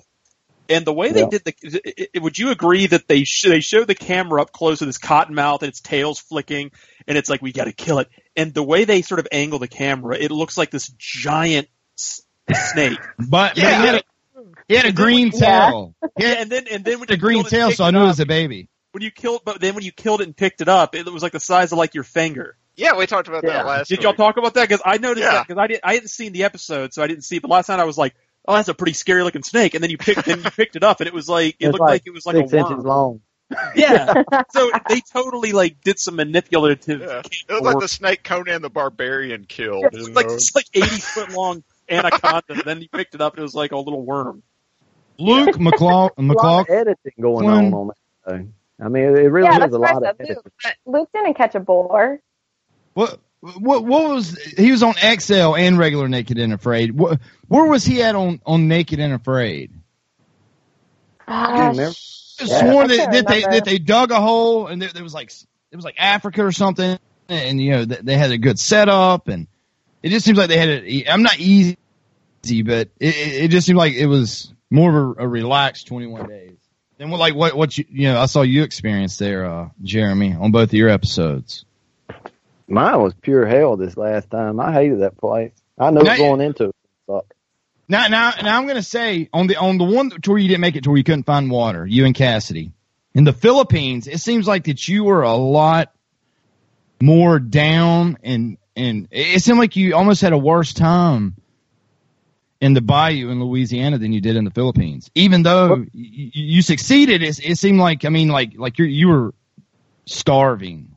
And 0.72 0.86
the 0.86 0.94
way 0.94 1.12
they 1.12 1.22
Yeah. 1.22 1.30
did 1.32 1.44
the, 1.46 1.82
i- 2.04 2.08
i- 2.16 2.20
would 2.20 2.38
you 2.38 2.52
agree 2.52 2.86
that 2.86 3.08
they 3.08 3.24
sh- 3.24 3.48
they 3.48 3.60
show 3.60 3.86
the 3.86 3.96
camera 3.96 4.44
up 4.44 4.52
close 4.52 4.80
to 4.80 4.86
this 4.86 5.00
cottonmouth 5.00 5.64
and 5.64 5.70
its 5.70 5.82
tail's 5.82 6.20
flicking, 6.20 6.72
and 7.08 7.18
it's 7.18 7.28
like 7.30 7.42
we 7.42 7.52
got 7.52 7.66
to 7.66 7.72
kill 7.74 7.98
it. 8.00 8.08
And 8.40 8.54
the 8.54 8.64
way 8.64 8.86
they 8.86 9.02
sort 9.02 9.20
of 9.20 9.28
angle 9.32 9.60
the 9.60 9.68
camera, 9.68 10.18
it 10.18 10.32
looks 10.32 10.58
like 10.58 10.72
this 10.72 10.88
giant 10.98 11.68
s- 11.98 12.22
snake. 12.72 13.00
But, 13.18 13.28
but 13.30 13.56
he 13.58 13.62
Yeah. 13.64 13.70
had 13.70 13.96
a, 13.96 14.04
he 14.68 14.76
had 14.76 14.86
a 14.86 14.92
green 14.92 15.32
Yeah. 15.34 15.40
tail. 15.70 15.96
Yeah, 16.18 16.28
and 16.40 16.50
then 16.50 16.66
and 16.72 16.84
then 16.86 17.00
when 17.00 17.08
The 17.08 17.14
you 17.16 17.20
green 17.20 17.44
killed 17.44 17.46
it 17.48 17.54
and 17.54 17.60
tail, 17.62 17.68
picked 17.70 17.78
so 17.78 17.84
I 17.86 17.90
it 17.90 17.92
knew 17.94 18.00
it 18.00 18.04
up- 18.04 18.08
was 18.10 18.20
a 18.20 18.26
baby. 18.26 18.70
when 18.92 19.04
you 19.04 19.12
killed, 19.12 19.42
but 19.46 19.60
then 19.62 19.76
when 19.76 19.84
you 19.84 19.92
killed 19.92 20.22
it 20.22 20.26
and 20.26 20.36
picked 20.36 20.62
it 20.62 20.68
up, 20.70 20.96
it 20.96 21.06
was 21.12 21.22
like 21.24 21.32
the 21.34 21.40
size 21.40 21.72
of 21.72 21.78
like 21.78 21.94
your 21.94 22.04
finger. 22.04 22.56
Yeah, 22.76 22.96
we 22.98 23.06
talked 23.08 23.28
about 23.28 23.44
Yeah. 23.44 23.54
that 23.54 23.66
last. 23.66 23.90
Did 23.90 24.02
y'all 24.04 24.14
week. 24.14 24.18
talk 24.18 24.38
about 24.38 24.54
that? 24.54 24.70
Because 24.70 24.82
I 24.86 24.98
noticed 25.00 25.26
Yeah. 25.26 25.34
that 25.34 25.48
because 25.48 25.60
I 25.62 25.68
didn't 25.68 25.82
I 25.84 25.94
hadn't 25.96 26.10
seen 26.10 26.32
the 26.32 26.46
episode, 26.46 26.94
so 26.94 27.04
I 27.04 27.08
didn't 27.08 27.24
see. 27.26 27.36
it. 27.38 27.42
But 27.42 27.52
last 27.52 27.68
night 27.70 27.80
I 27.80 27.84
was 27.84 27.98
like, 27.98 28.16
oh, 28.48 28.56
that's 28.56 28.70
a 28.70 28.74
pretty 28.74 28.94
scary 28.94 29.24
looking 29.24 29.44
snake. 29.44 29.74
And 29.74 29.84
then 29.84 29.90
you 29.92 29.98
picked 29.98 30.26
then 30.26 30.42
you 30.44 30.50
picked 30.50 30.76
it 30.78 30.84
up, 30.84 31.02
and 31.02 31.08
it 31.08 31.14
was 31.14 31.28
like 31.28 31.56
it 31.60 31.66
It's 31.68 31.72
looked 31.74 31.82
like, 31.82 32.04
it 32.06 32.14
was 32.14 32.26
like 32.26 32.38
six 32.38 32.54
a 32.54 32.58
inches 32.58 32.72
worm. 32.78 32.86
long. 32.86 33.22
Yeah. 33.76 34.24
so 34.52 34.72
they 34.88 35.02
totally 35.02 35.52
like 35.52 35.82
did 35.82 36.00
some 36.00 36.16
manipulative. 36.18 37.02
Yeah. 37.02 37.20
It 37.20 37.50
looked 37.50 37.64
like 37.66 37.80
the 37.80 37.88
snake 37.88 38.24
Conan 38.24 38.62
the 38.62 38.70
Barbarian 38.70 39.45
killed. 39.45 39.86
It 39.86 39.93
you 39.93 40.00
was 40.00 40.10
like 40.12 40.28
know? 40.28 40.34
this 40.34 40.54
like 40.56 40.68
eighty 40.74 40.88
foot 41.00 41.32
long 41.32 41.64
anaconda. 41.89 42.43
and 42.50 42.62
then 42.64 42.82
you 42.82 42.89
picked 42.89 43.16
it 43.16 43.22
up, 43.22 43.34
and 43.34 43.39
it 43.39 43.43
was 43.43 43.56
like 43.56 43.72
a 43.72 43.78
little 43.78 44.06
worm. 44.06 44.43
Luke 45.18 45.56
McClaw, 45.56 46.12
A 46.18 46.22
lot 46.22 46.68
McClaw, 46.68 46.70
editing 46.70 47.14
going 47.20 47.45
Flynn. 47.45 47.66
on 47.66 47.74
on 47.74 47.88
that 47.88 48.32
thing. 48.32 48.54
I 48.82 48.88
mean, 48.88 49.04
it 49.04 49.10
really 49.32 49.47
Yeah, 49.47 49.66
is 49.66 49.74
a 49.74 49.80
what 49.80 49.93
lot 49.93 50.06
of 50.06 50.16
Luke, 50.20 50.52
Luke 50.86 51.10
didn't 51.14 51.34
catch 51.34 51.56
a 51.56 51.60
boar. 51.60 52.22
what, 52.93 53.20
what, 53.41 53.84
what 53.84 54.10
was, 54.10 54.38
he 54.58 54.72
was 54.72 54.84
on 54.84 54.93
XL 54.93 55.56
and 55.58 55.78
regular 55.78 56.08
Naked 56.08 56.38
and 56.38 56.54
Afraid. 56.54 56.91
What, 56.91 57.20
where 57.50 57.66
was 57.66 57.84
he 57.84 58.02
at 58.04 58.16
on, 58.16 58.39
on 58.45 58.70
Naked 58.70 59.00
and 59.02 59.12
Afraid? 59.14 59.74
Ah. 61.28 61.70
I 61.72 61.74
Yeah. 62.48 62.60
sworn 62.60 62.92
I 62.92 62.98
that, 62.98 63.12
that 63.12 63.28
they, 63.28 63.42
that 63.42 63.66
they 63.66 63.78
dug 63.80 64.12
a 64.12 64.20
hole 64.20 64.68
and 64.68 64.82
there, 64.82 64.90
there 64.90 65.04
was 65.04 65.14
like, 65.14 65.32
it 65.72 65.76
was 65.76 65.86
like 65.86 65.96
Africa 65.98 66.44
or 66.46 66.52
something. 66.52 66.98
And, 67.28 67.62
you 67.62 67.72
know, 67.72 67.86
they, 67.86 67.98
they 68.02 68.18
had 68.18 68.32
a 68.32 68.38
good 68.38 68.58
setup 68.60 69.28
and 69.28 69.48
it 70.02 70.10
just 70.10 70.26
seems 70.26 70.38
like 70.38 70.50
they 70.50 70.58
had 70.58 70.70
it. 70.70 71.08
I'm 71.10 71.22
not 71.24 71.40
easy, 71.40 71.78
but 72.64 72.90
it, 73.00 73.16
it 73.16 73.44
it 73.44 73.48
just 73.52 73.68
seemed 73.68 73.78
like 73.78 73.94
it 73.94 74.06
was 74.08 74.54
more 74.70 74.90
of 75.12 75.18
a, 75.20 75.24
a 75.24 75.28
relaxed 75.28 75.88
21 75.88 76.28
days. 76.30 76.58
than 76.98 77.10
what, 77.12 77.20
like 77.20 77.36
what, 77.36 77.56
what 77.56 77.78
you, 77.78 77.86
you 77.90 78.08
know, 78.08 78.20
I 78.20 78.26
saw 78.28 78.42
you 78.42 78.64
experience 78.64 79.18
there, 79.18 79.46
uh, 79.46 79.70
Jeremy, 79.84 80.34
on 80.34 80.52
both 80.52 80.70
of 80.70 80.74
your 80.74 80.90
episodes. 80.90 81.66
Mine 82.68 83.02
was 83.02 83.14
pure 83.22 83.46
hell 83.48 83.78
this 83.78 83.98
last 83.98 84.30
time. 84.30 84.60
I 84.60 84.72
hated 84.72 85.00
that 85.02 85.18
place. 85.18 85.52
I 85.78 85.90
know 85.92 86.02
Now- 86.02 86.18
going 86.18 86.42
into 86.42 86.66
it. 86.66 86.76
Sucked. 87.08 87.34
Now, 87.90 88.08
now, 88.08 88.34
now 88.44 88.58
I'm 88.58 88.66
going 88.66 88.76
to 88.76 88.84
say 88.84 89.30
on 89.34 89.48
the 89.48 89.58
on 89.58 89.80
the 89.80 89.84
one 89.84 90.12
tour 90.22 90.38
you 90.38 90.48
didn't 90.48 90.62
make 90.62 90.76
it 90.76 90.84
to 90.84 90.92
where 90.92 90.98
you 90.98 91.04
couldn't 91.04 91.24
find 91.26 91.50
water, 91.52 91.86
you 91.88 92.06
and 92.06 92.16
Cassidy. 92.16 92.72
In 93.16 93.24
the 93.24 93.34
Philippines, 93.34 94.08
it 94.08 94.20
seems 94.20 94.48
like 94.48 94.66
that 94.66 94.88
you 94.88 95.04
were 95.04 95.24
a 95.24 95.36
lot 95.36 95.92
more 97.02 97.40
down 97.40 98.18
and 98.24 98.58
and 98.76 99.08
it 99.12 99.42
seemed 99.42 99.60
like 99.60 99.76
you 99.76 99.96
almost 99.96 100.22
had 100.22 100.34
a 100.34 100.38
worse 100.38 100.74
time 100.74 101.36
in 102.62 102.74
the 102.74 102.82
bayou 102.82 103.30
in 103.30 103.44
Louisiana 103.44 103.98
than 103.98 104.14
you 104.14 104.22
did 104.22 104.36
in 104.36 104.46
the 104.46 104.52
Philippines. 104.52 105.10
Even 105.16 105.44
though 105.44 105.70
y- 105.70 105.86
y- 105.94 106.32
you 106.34 106.62
succeeded, 106.62 107.24
it, 107.24 107.40
it 107.44 107.58
seemed 107.58 107.80
like 107.80 108.06
I 108.06 108.10
mean 108.10 108.30
like 108.30 108.54
like 108.58 108.78
you 108.78 108.86
you 108.86 109.08
were 109.10 109.34
starving. 110.06 110.96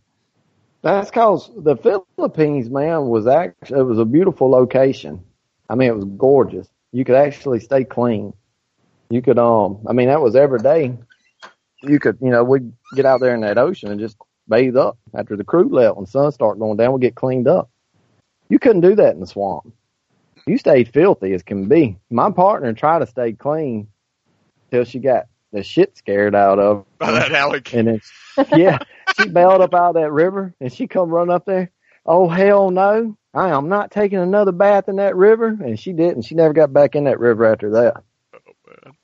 That's 0.82 1.11
cause 1.11 1.51
the 1.57 1.76
Philippines, 1.76 2.70
man, 2.70 3.07
was 3.09 3.26
actually 3.26 3.80
it 3.80 3.84
was 3.84 3.99
a 4.01 4.05
beautiful 4.07 4.51
location. 4.51 5.24
I 5.70 5.76
mean, 5.76 5.88
it 5.90 5.97
was 5.97 6.07
gorgeous. 6.07 6.68
You 6.93 7.05
could 7.05 7.16
actually 7.16 7.61
stay 7.61 7.84
clean. 7.84 8.32
You 9.11 9.22
could, 9.22 9.38
um, 9.38 9.84
I 9.88 9.93
mean, 9.93 10.09
that 10.09 10.20
was 10.20 10.36
every 10.36 10.61
day. 10.61 10.97
You 11.82 11.99
could, 11.99 12.18
you 12.20 12.30
know, 12.30 12.45
we'd 12.45 12.72
get 12.95 13.07
out 13.07 13.20
there 13.20 13.34
in 13.34 13.40
that 13.40 13.59
ocean 13.59 13.90
and 13.90 14.01
just 14.01 14.16
bathe 14.49 14.76
up 14.76 14.99
after 15.14 15.36
the 15.36 15.45
crew 15.45 15.68
left. 15.68 15.97
When 15.97 16.05
the 16.05 16.11
sun 16.11 16.32
started 16.32 16.61
going 16.61 16.76
down, 16.76 16.93
we'd 16.93 17.03
get 17.03 17.14
cleaned 17.14 17.49
up. 17.49 17.70
You 18.49 18.59
couldn't 18.59 18.82
do 18.82 18.95
that 18.97 19.14
in 19.14 19.20
the 19.20 19.26
swamp. 19.26 19.72
You 20.47 20.59
stayed 20.59 20.93
filthy 20.93 21.32
as 21.32 21.43
can 21.43 21.68
be. 21.68 21.97
My 22.11 22.30
partner 22.30 22.72
tried 22.72 23.01
to 23.01 23.07
stay 23.07 23.32
clean 23.32 23.88
till 24.70 24.84
she 24.84 24.99
got 24.99 25.26
the 25.53 25.62
shit 25.62 25.97
scared 25.97 26.34
out 26.34 26.59
of 26.59 26.78
her. 26.78 26.84
by 26.99 27.12
that 27.12 27.32
alligator. 27.32 27.78
And 27.78 27.88
then, 27.88 28.47
yeah, 28.59 28.78
she 29.16 29.28
bailed 29.28 29.61
up 29.61 29.74
out 29.74 29.90
of 29.90 29.95
that 30.03 30.11
river 30.11 30.55
and 30.61 30.72
she 30.72 30.86
come 30.86 31.11
run 31.11 31.30
up 31.30 31.45
there. 31.45 31.70
Oh 32.05 32.28
hell 32.28 32.70
no! 32.70 33.16
I 33.35 33.49
am 33.51 33.68
not 33.68 33.91
taking 33.91 34.18
another 34.18 34.53
bath 34.53 34.89
in 34.89 34.97
that 34.97 35.16
river. 35.16 35.47
And 35.47 35.78
she 35.78 35.93
didn't. 35.93 36.22
She 36.22 36.35
never 36.35 36.53
got 36.53 36.72
back 36.72 36.95
in 36.95 37.05
that 37.05 37.18
river 37.18 37.47
after 37.47 37.70
that. 37.70 38.03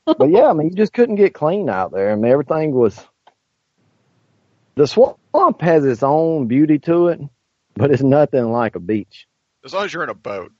Oh, 0.07 0.15
but 0.19 0.31
yeah, 0.31 0.47
I 0.47 0.53
mean, 0.53 0.69
you 0.71 0.75
just 0.77 0.93
couldn't 0.93 1.17
get 1.17 1.35
clean 1.35 1.69
out 1.69 1.93
there. 1.93 2.13
I 2.13 2.15
mean, 2.15 2.31
everything 2.31 2.73
was. 2.73 2.99
The 4.75 4.87
swamp 4.87 5.61
has 5.61 5.85
its 5.85 6.03
own 6.03 6.47
beauty 6.47 6.79
to 6.81 7.09
it, 7.09 7.21
but 7.75 7.91
it's 7.91 8.03
nothing 8.03 8.53
like 8.53 8.77
a 8.77 8.81
beach. 8.81 9.27
As 9.65 9.75
long 9.75 9.85
as 9.85 9.93
you're 9.93 10.05
in 10.05 10.09
a 10.09 10.15
boat. 10.15 10.53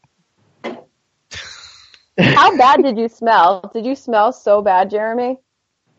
How 2.21 2.57
bad 2.57 2.83
did 2.83 2.99
you 2.99 3.09
smell? 3.09 3.71
Did 3.73 3.87
you 3.87 3.95
smell 3.95 4.33
so 4.33 4.61
bad, 4.61 4.91
Jeremy? 4.91 5.39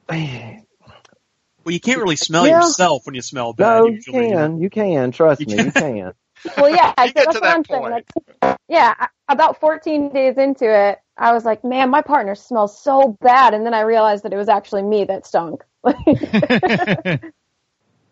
Well, 0.09 1.73
you 1.73 1.79
can't 1.79 2.01
really 2.01 2.15
smell 2.17 2.47
Yeah. 2.47 2.61
yourself 2.65 3.05
when 3.05 3.15
you 3.15 3.21
smell 3.21 3.53
bad. 3.53 3.79
No, 3.79 3.85
you 3.85 3.93
usually. 3.93 4.29
can. 4.29 4.59
You 4.59 4.69
can. 4.69 5.11
Trust 5.11 5.47
me, 5.47 5.63
you 5.63 5.71
can. 5.71 6.13
Well, 6.57 6.69
yeah, 6.69 6.93
I 6.97 7.07
get 7.07 7.25
that's 7.25 7.35
to 7.35 7.41
what 7.41 7.49
I'm 7.49 7.61
that 7.63 7.67
saying. 7.67 7.81
point. 7.81 8.05
Like, 8.41 8.57
yeah, 8.67 9.07
about 9.27 9.59
14 9.59 10.13
days 10.13 10.37
into 10.37 10.65
it, 10.65 10.99
I 11.17 11.33
was 11.33 11.45
like, 11.45 11.63
man, 11.63 11.89
my 11.89 12.01
partner 12.01 12.35
smells 12.35 12.81
so 12.81 13.17
bad, 13.21 13.53
and 13.53 13.65
then 13.65 13.73
I 13.73 13.81
realized 13.81 14.23
that 14.23 14.33
it 14.33 14.37
was 14.37 14.49
actually 14.49 14.83
me 14.83 15.03
that 15.05 15.25
stunk. 15.25 15.63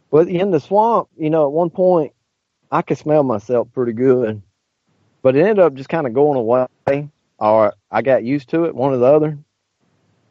But 0.09 0.29
in 0.29 0.51
the 0.51 0.59
swamp, 0.59 1.09
you 1.17 1.29
know, 1.29 1.45
at 1.45 1.51
one 1.51 1.69
point, 1.69 2.13
I 2.71 2.81
could 2.81 2.97
smell 2.97 3.23
myself 3.23 3.67
pretty 3.73 3.93
good, 3.93 4.41
but 5.21 5.35
it 5.35 5.41
ended 5.41 5.59
up 5.59 5.73
just 5.73 5.89
kind 5.89 6.07
of 6.07 6.13
going 6.13 6.37
away, 6.37 7.09
or 7.37 7.73
I 7.91 8.01
got 8.01 8.23
used 8.23 8.49
to 8.49 8.65
it, 8.65 8.75
one 8.75 8.93
or 8.93 8.97
the 8.97 9.05
other. 9.05 9.37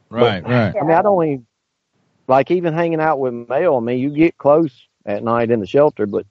Right, 0.08 0.42
right. 0.42 0.74
I 0.74 0.82
mean, 0.82 0.96
I 0.96 1.02
don't 1.02 1.24
even 1.24 1.46
like 2.28 2.50
even 2.50 2.74
hanging 2.74 3.00
out 3.00 3.20
with 3.20 3.34
Mel. 3.34 3.76
I 3.76 3.80
mean, 3.80 3.98
you 3.98 4.10
get 4.10 4.38
close 4.38 4.72
at 5.04 5.22
night 5.22 5.50
in 5.50 5.60
the 5.60 5.66
shelter, 5.66 6.06
but 6.06 6.26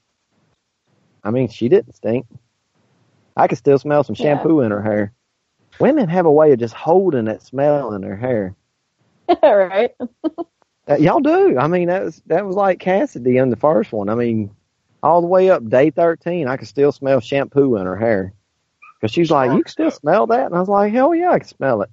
I 1.25 1.31
mean, 1.31 1.49
she 1.49 1.69
didn't 1.69 1.95
stink. 1.95 2.27
I 3.35 3.47
could 3.47 3.57
still 3.57 3.79
smell 3.79 4.03
some 4.03 4.15
Yeah. 4.17 4.23
shampoo 4.23 4.61
in 4.61 4.71
her 4.71 4.81
hair. 4.83 5.13
Women 5.79 6.07
have 6.09 6.25
a 6.25 6.31
way 6.31 6.53
of 6.53 6.59
just 6.59 6.73
holding 6.75 7.25
that 7.25 7.41
smell 7.41 7.93
in 7.93 8.01
their 8.01 8.15
hair. 8.15 8.55
right? 9.43 9.91
Uh, 10.89 10.97
y'all 10.97 11.19
do. 11.19 11.57
I 11.57 11.67
mean, 11.67 11.87
that 11.89 12.03
was 12.03 12.21
that 12.27 12.45
was 12.45 12.55
like 12.55 12.79
Cassidy 12.79 13.37
in 13.37 13.49
the 13.49 13.55
first 13.57 13.91
one. 13.91 14.09
I 14.09 14.15
mean, 14.15 14.55
all 15.03 15.21
the 15.21 15.27
way 15.27 15.49
up 15.49 15.67
day 15.67 15.89
thirteen, 15.89 16.47
I 16.47 16.57
could 16.57 16.67
still 16.67 16.91
smell 16.91 17.19
shampoo 17.19 17.77
in 17.77 17.85
her 17.85 17.97
hair. 17.97 18.33
Cause 19.01 19.11
she's 19.11 19.31
like, 19.31 19.51
you 19.51 19.63
can 19.63 19.71
still 19.71 19.91
smell 19.91 20.27
that, 20.27 20.45
and 20.47 20.55
I 20.55 20.59
was 20.59 20.69
like, 20.69 20.93
hell 20.93 21.13
yeah, 21.13 21.31
I 21.31 21.39
can 21.39 21.47
smell 21.47 21.81
it. 21.81 21.89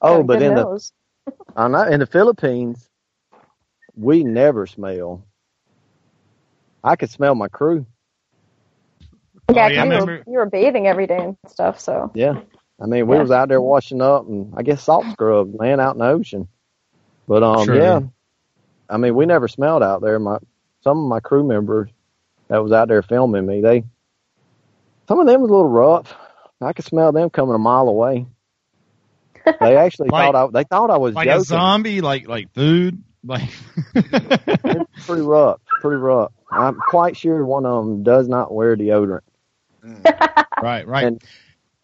Oh, 0.00 0.22
but 0.22 0.40
in 0.40 0.54
the 0.54 0.66
nose. 0.66 0.92
I 1.56 1.68
know 1.68 1.84
in 1.84 2.00
the 2.00 2.06
Philippines, 2.06 2.88
we 3.96 4.24
never 4.24 4.66
smell. 4.66 5.24
I 6.82 6.96
could 6.96 7.10
smell 7.10 7.34
my 7.34 7.48
crew. 7.48 7.86
Yeah, 9.52 9.68
'cause 9.68 9.76
yeah, 9.76 9.84
you, 10.00 10.06
were, 10.06 10.22
you 10.26 10.32
were 10.38 10.46
bathing 10.46 10.86
every 10.86 11.06
day 11.06 11.18
and 11.18 11.36
stuff, 11.48 11.78
so. 11.80 12.10
Yeah, 12.14 12.40
I 12.80 12.86
mean, 12.86 13.06
we 13.06 13.16
Yeah. 13.16 13.22
was 13.22 13.30
out 13.30 13.48
there 13.48 13.60
washing 13.60 14.00
up, 14.00 14.26
and 14.26 14.54
I 14.56 14.62
guess 14.62 14.82
salt 14.82 15.04
scrub, 15.12 15.54
laying 15.58 15.80
out 15.80 15.94
in 15.94 15.98
the 16.00 16.06
ocean. 16.08 16.48
But 17.28 17.42
um, 17.42 17.64
Sure. 17.64 17.76
yeah, 17.76 18.00
I 18.88 18.96
mean, 18.96 19.14
we 19.14 19.26
never 19.26 19.48
smelled 19.48 19.82
out 19.82 20.00
there. 20.02 20.18
My 20.18 20.38
some 20.82 20.98
of 20.98 21.08
my 21.08 21.20
crew 21.20 21.42
members 21.44 21.90
that 22.48 22.62
was 22.62 22.72
out 22.72 22.88
there 22.88 23.02
filming 23.02 23.46
me, 23.46 23.60
they 23.60 23.84
some 25.08 25.20
of 25.20 25.26
them 25.26 25.40
was 25.42 25.50
a 25.50 25.54
little 25.54 25.68
rough. 25.68 26.14
I 26.60 26.72
could 26.72 26.84
smell 26.86 27.12
them 27.12 27.28
coming 27.30 27.54
a 27.54 27.58
mile 27.58 27.88
away. 27.88 28.26
They 29.60 29.76
actually 29.76 30.08
Like- 30.08 30.32
thought 30.32 30.48
I 30.48 30.50
they 30.62 30.64
thought 30.64 30.90
I 30.90 30.96
was 30.96 31.14
like 31.14 31.28
a 31.28 31.40
zombie, 31.40 32.00
like 32.00 32.28
like 32.28 32.52
food, 32.54 33.02
like. 33.22 33.50
It's 33.94 35.06
pretty 35.06 35.22
rough, 35.22 35.60
pretty 35.80 35.96
rough. 35.96 36.32
I'm 36.50 36.76
quite 36.88 37.16
sure 37.16 37.44
one 37.44 37.66
of 37.66 37.84
them 37.84 38.02
does 38.02 38.28
not 38.28 38.52
wear 38.54 38.76
deodorant. 38.76 39.20
Mm. 39.84 40.02
right, 40.62 40.86
right. 40.86 41.04
And 41.06 41.22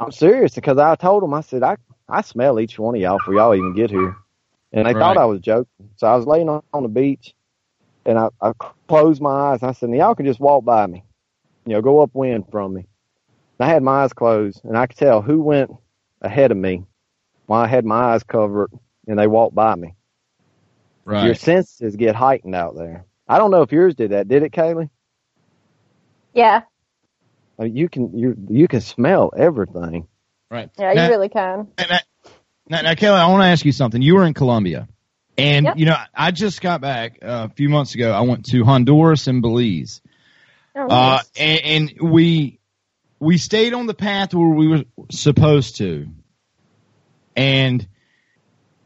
I'm 0.00 0.12
serious 0.12 0.54
because 0.54 0.78
I 0.78 0.94
told 0.96 1.22
them 1.22 1.34
I 1.34 1.42
said 1.42 1.62
I 1.62 1.76
I 2.08 2.22
smell 2.22 2.58
each 2.60 2.78
one 2.78 2.94
of 2.94 3.00
y'all 3.00 3.18
before 3.18 3.34
y'all 3.34 3.54
even 3.54 3.74
get 3.74 3.90
here, 3.90 4.16
and 4.72 4.86
they 4.86 4.94
thought 4.94 5.18
I 5.18 5.26
was 5.26 5.40
joking. 5.40 5.90
So 5.96 6.06
I 6.06 6.16
was 6.16 6.26
laying 6.26 6.48
on, 6.48 6.62
on 6.72 6.82
the 6.82 6.88
beach, 6.88 7.34
and 8.06 8.18
I, 8.18 8.28
I 8.40 8.52
closed 8.88 9.20
my 9.22 9.30
eyes. 9.52 9.62
And 9.62 9.70
I 9.70 9.72
said, 9.72 9.90
"Y'all 9.90 10.14
can 10.14 10.26
just 10.26 10.40
walk 10.40 10.64
by 10.64 10.86
me, 10.86 11.04
you 11.66 11.74
know, 11.74 11.82
go 11.82 12.00
upwind 12.00 12.46
from 12.50 12.74
me." 12.74 12.86
And 13.58 13.68
I 13.68 13.72
had 13.72 13.82
my 13.82 14.02
eyes 14.04 14.12
closed, 14.12 14.64
and 14.64 14.76
I 14.76 14.86
could 14.86 14.96
tell 14.98 15.22
who 15.22 15.42
went 15.42 15.70
ahead 16.22 16.50
of 16.50 16.56
me 16.56 16.84
while 17.46 17.62
I 17.62 17.68
had 17.68 17.84
my 17.84 18.14
eyes 18.14 18.22
covered, 18.22 18.70
and 19.06 19.18
they 19.18 19.26
walked 19.26 19.54
by 19.54 19.74
me. 19.74 19.94
Right. 21.04 21.26
Your 21.26 21.34
senses 21.34 21.96
get 21.96 22.14
heightened 22.14 22.54
out 22.54 22.76
there. 22.76 23.06
I 23.28 23.38
don't 23.38 23.50
know 23.50 23.62
if 23.62 23.72
yours 23.72 23.94
did 23.94 24.10
that. 24.12 24.28
Did 24.28 24.42
it, 24.42 24.52
Kaylee? 24.52 24.90
Yeah, 26.34 26.62
I 27.60 27.64
mean, 27.64 27.76
you 27.76 27.88
can 27.88 28.16
you 28.18 28.36
you 28.48 28.66
can 28.68 28.80
smell 28.80 29.32
everything. 29.36 30.08
Right. 30.50 30.70
yeah, 30.78 30.94
Now- 30.94 31.04
you 31.04 31.10
really 31.10 31.28
can. 31.28 31.68
And 31.78 31.92
I, 31.92 32.00
now, 32.68 32.80
now, 32.82 32.94
Kelly, 32.94 33.18
I 33.18 33.26
want 33.28 33.42
to 33.42 33.46
ask 33.46 33.64
you 33.64 33.72
something. 33.72 34.00
You 34.00 34.14
were 34.14 34.24
in 34.24 34.32
Colombia, 34.34 34.88
and 35.36 35.66
Yep. 35.66 35.76
you 35.76 35.86
know, 35.86 35.96
I 36.14 36.30
just 36.30 36.60
got 36.60 36.80
back 36.80 37.18
uh, 37.22 37.48
a 37.50 37.54
few 37.54 37.68
months 37.68 37.94
ago. 37.94 38.12
I 38.12 38.20
went 38.22 38.46
to 38.46 38.64
Honduras 38.64 39.26
and 39.26 39.42
Belize, 39.42 40.00
Oh, 40.76 40.86
uh, 40.88 41.18
and, 41.36 41.90
and 42.00 42.12
we 42.12 42.60
we 43.18 43.38
stayed 43.38 43.74
on 43.74 43.86
the 43.86 43.94
path 43.94 44.32
where 44.34 44.48
we 44.48 44.68
were 44.68 44.84
supposed 45.10 45.76
to, 45.78 46.06
and 47.36 47.86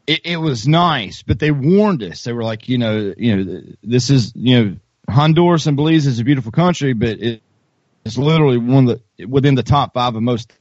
it, 0.07 0.21
it 0.25 0.37
was 0.37 0.67
nice. 0.67 1.23
But 1.23 1.39
they 1.39 1.51
warned 1.51 2.03
us. 2.03 2.23
They 2.23 2.33
were 2.33 2.43
like, 2.43 2.67
you 2.67 2.77
know, 2.77 3.13
you 3.17 3.35
know, 3.37 3.61
this 3.83 4.09
is 4.09 4.33
you 4.35 4.63
know, 4.63 4.75
Honduras 5.09 5.67
and 5.67 5.77
Belize 5.77 6.07
is 6.07 6.19
a 6.19 6.23
beautiful 6.23 6.51
country, 6.51 6.93
but 6.93 7.19
it, 7.19 7.41
it's 8.05 8.17
literally 8.17 8.57
one 8.57 8.87
of 8.87 9.01
the 9.17 9.25
within 9.25 9.55
the 9.55 9.63
top 9.63 9.93
five 9.93 10.15
of 10.15 10.21
most 10.21 10.53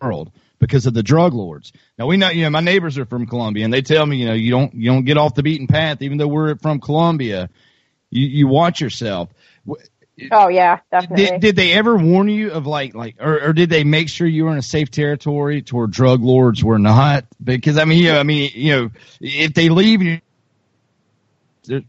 world 0.00 0.30
because 0.58 0.86
of 0.86 0.94
the 0.94 1.02
drug 1.02 1.34
lords. 1.34 1.72
Now 1.98 2.06
we 2.06 2.16
know, 2.16 2.28
you 2.28 2.44
know, 2.44 2.50
my 2.50 2.60
neighbors 2.60 2.98
are 2.98 3.06
from 3.06 3.26
Colombia, 3.26 3.64
and 3.64 3.72
they 3.72 3.82
tell 3.82 4.04
me, 4.04 4.18
you 4.18 4.26
know, 4.26 4.34
you 4.34 4.50
don't 4.50 4.74
you 4.74 4.90
don't 4.90 5.04
get 5.04 5.16
off 5.16 5.34
the 5.34 5.42
beaten 5.42 5.66
path, 5.66 6.02
even 6.02 6.18
though 6.18 6.28
we're 6.28 6.56
from 6.56 6.80
Colombia. 6.80 7.48
You 8.10 8.26
you 8.26 8.46
watch 8.46 8.80
yourself. 8.80 9.30
oh 10.30 10.48
yeah, 10.48 10.80
definitely. 10.90 11.26
Did, 11.26 11.40
did 11.40 11.56
they 11.56 11.72
ever 11.72 11.96
warn 11.96 12.28
you 12.28 12.52
of 12.52 12.66
like 12.66 12.94
like 12.94 13.16
or, 13.18 13.48
or 13.48 13.52
did 13.52 13.70
they 13.70 13.82
make 13.82 14.08
sure 14.08 14.26
you 14.26 14.44
were 14.44 14.52
in 14.52 14.58
a 14.58 14.62
safe 14.62 14.90
territory 14.90 15.62
to 15.62 15.76
where 15.76 15.86
drug 15.86 16.22
lords 16.22 16.62
were 16.62 16.78
not? 16.78 17.24
Because 17.42 17.78
I 17.78 17.86
mean, 17.86 18.02
you 18.02 18.12
know, 18.12 18.20
I 18.20 18.22
mean, 18.24 18.50
you 18.54 18.76
know, 18.76 18.90
if 19.20 19.54
they 19.54 19.70
leave 19.70 20.02
you. 20.02 20.20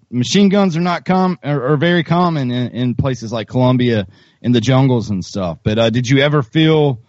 Machine 0.09 0.49
guns 0.49 0.77
are 0.77 0.81
not 0.81 1.05
com 1.05 1.37
are, 1.43 1.73
are 1.73 1.77
very 1.77 2.03
common 2.03 2.51
in, 2.51 2.71
in 2.71 2.95
places 2.95 3.31
like 3.31 3.47
Colombia 3.47 4.07
in 4.41 4.51
the 4.51 4.61
jungles 4.61 5.09
and 5.09 5.23
stuff. 5.23 5.59
But 5.63 5.79
uh, 5.79 5.89
did 5.89 6.09
you 6.09 6.19
ever 6.19 6.43
feel 6.43 6.99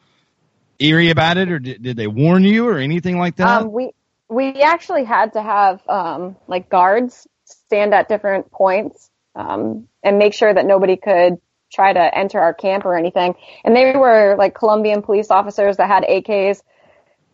eerie 0.79 1.11
about 1.11 1.37
it, 1.37 1.51
or 1.51 1.59
did, 1.59 1.83
did 1.83 1.97
they 1.97 2.07
warn 2.07 2.45
you, 2.45 2.69
or 2.69 2.79
anything 2.79 3.19
like 3.19 3.37
that? 3.37 3.63
Um, 3.63 3.73
we 3.73 3.93
we 4.29 4.63
actually 4.63 5.05
had 5.05 5.35
to 5.35 5.43
have 5.43 5.81
um, 5.89 6.37
like 6.47 6.69
guards 6.69 7.27
stand 7.45 7.95
at 7.95 8.09
different 8.09 8.51
points 8.51 9.11
um, 9.35 9.89
and 10.03 10.19
make 10.19 10.35
sure 10.35 10.53
that 10.53 10.67
nobody 10.67 10.97
could 10.97 11.39
try 11.73 11.93
to 11.93 12.19
enter 12.19 12.41
our 12.41 12.55
camp 12.55 12.85
or 12.85 12.97
anything. 12.97 13.35
And 13.65 13.77
they 13.77 13.93
were 13.97 14.37
like 14.37 14.55
Colombian 14.55 15.03
police 15.03 15.31
officers 15.31 15.77
that 15.77 15.89
had 15.89 16.05
AKs, 16.05 16.63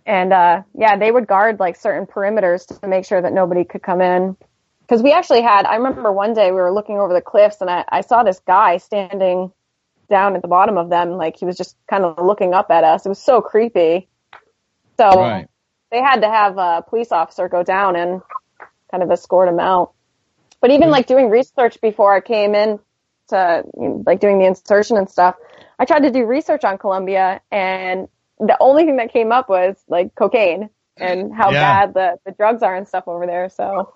and 0.04 0.32
uh, 0.32 0.62
yeah, 0.74 0.96
they 0.96 1.10
would 1.10 1.26
guard 1.26 1.60
like 1.60 1.76
certain 1.76 2.06
perimeters 2.06 2.66
to 2.80 2.88
make 2.88 3.04
sure 3.04 3.20
that 3.20 3.32
nobody 3.32 3.64
could 3.64 3.82
come 3.82 4.00
in. 4.00 4.36
Because 4.86 5.02
we 5.02 5.12
actually 5.12 5.42
had, 5.42 5.64
I 5.64 5.76
remember 5.76 6.12
one 6.12 6.34
day 6.34 6.50
we 6.50 6.56
were 6.58 6.72
looking 6.72 6.98
over 6.98 7.14
the 7.14 7.20
cliffs 7.20 7.60
and 7.60 7.70
I, 7.70 7.84
I 7.88 8.00
saw 8.02 8.22
this 8.22 8.40
guy 8.40 8.76
standing 8.78 9.52
down 10.10 10.36
at 10.36 10.42
the 10.42 10.48
bottom 10.48 10.76
of 10.76 10.90
them, 10.90 11.12
like 11.12 11.36
he 11.38 11.44
was 11.46 11.56
just 11.56 11.76
kind 11.88 12.04
of 12.04 12.24
looking 12.24 12.52
up 12.52 12.70
at 12.70 12.84
us. 12.84 13.06
It 13.06 13.08
was 13.08 13.22
so 13.22 13.40
creepy. 13.40 14.08
So 14.98 15.16
Right. 15.16 15.48
they 15.90 16.00
had 16.00 16.20
to 16.20 16.28
have 16.28 16.58
a 16.58 16.84
police 16.86 17.12
officer 17.12 17.48
go 17.48 17.62
down 17.62 17.96
and 17.96 18.20
kind 18.90 19.02
of 19.02 19.10
escort 19.10 19.48
him 19.48 19.60
out. 19.60 19.94
But 20.60 20.70
even 20.70 20.90
like 20.90 21.06
doing 21.06 21.30
research 21.30 21.80
before 21.80 22.14
I 22.14 22.20
came 22.20 22.54
in 22.54 22.78
to 23.28 23.64
you 23.74 23.88
know, 23.88 24.02
like 24.06 24.20
doing 24.20 24.38
the 24.38 24.46
insertion 24.46 24.96
and 24.96 25.08
stuff, 25.08 25.36
I 25.78 25.84
tried 25.84 26.02
to 26.02 26.10
do 26.10 26.26
research 26.26 26.64
on 26.64 26.78
Colombia 26.78 27.40
and 27.50 28.08
the 28.38 28.56
only 28.60 28.84
thing 28.84 28.96
that 28.96 29.12
came 29.12 29.32
up 29.32 29.48
was 29.48 29.82
like 29.88 30.14
cocaine 30.14 30.70
and 31.00 31.32
how 31.34 31.50
Yeah. 31.50 31.60
bad 31.60 31.94
the, 31.94 32.18
the 32.26 32.32
drugs 32.32 32.62
are 32.62 32.74
and 32.74 32.86
stuff 32.86 33.04
over 33.06 33.26
there. 33.26 33.48
So 33.48 33.94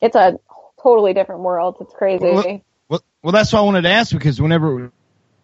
it's 0.00 0.16
a 0.16 0.38
totally 0.82 1.14
different 1.14 1.42
world. 1.42 1.76
It's 1.80 1.94
crazy. 1.94 2.24
Well, 2.30 2.44
Well, 2.88 3.02
well, 3.22 3.32
that's 3.32 3.52
why 3.52 3.60
I 3.60 3.62
wanted 3.62 3.82
to 3.82 3.90
ask 3.90 4.12
because 4.12 4.40
whenever, 4.40 4.92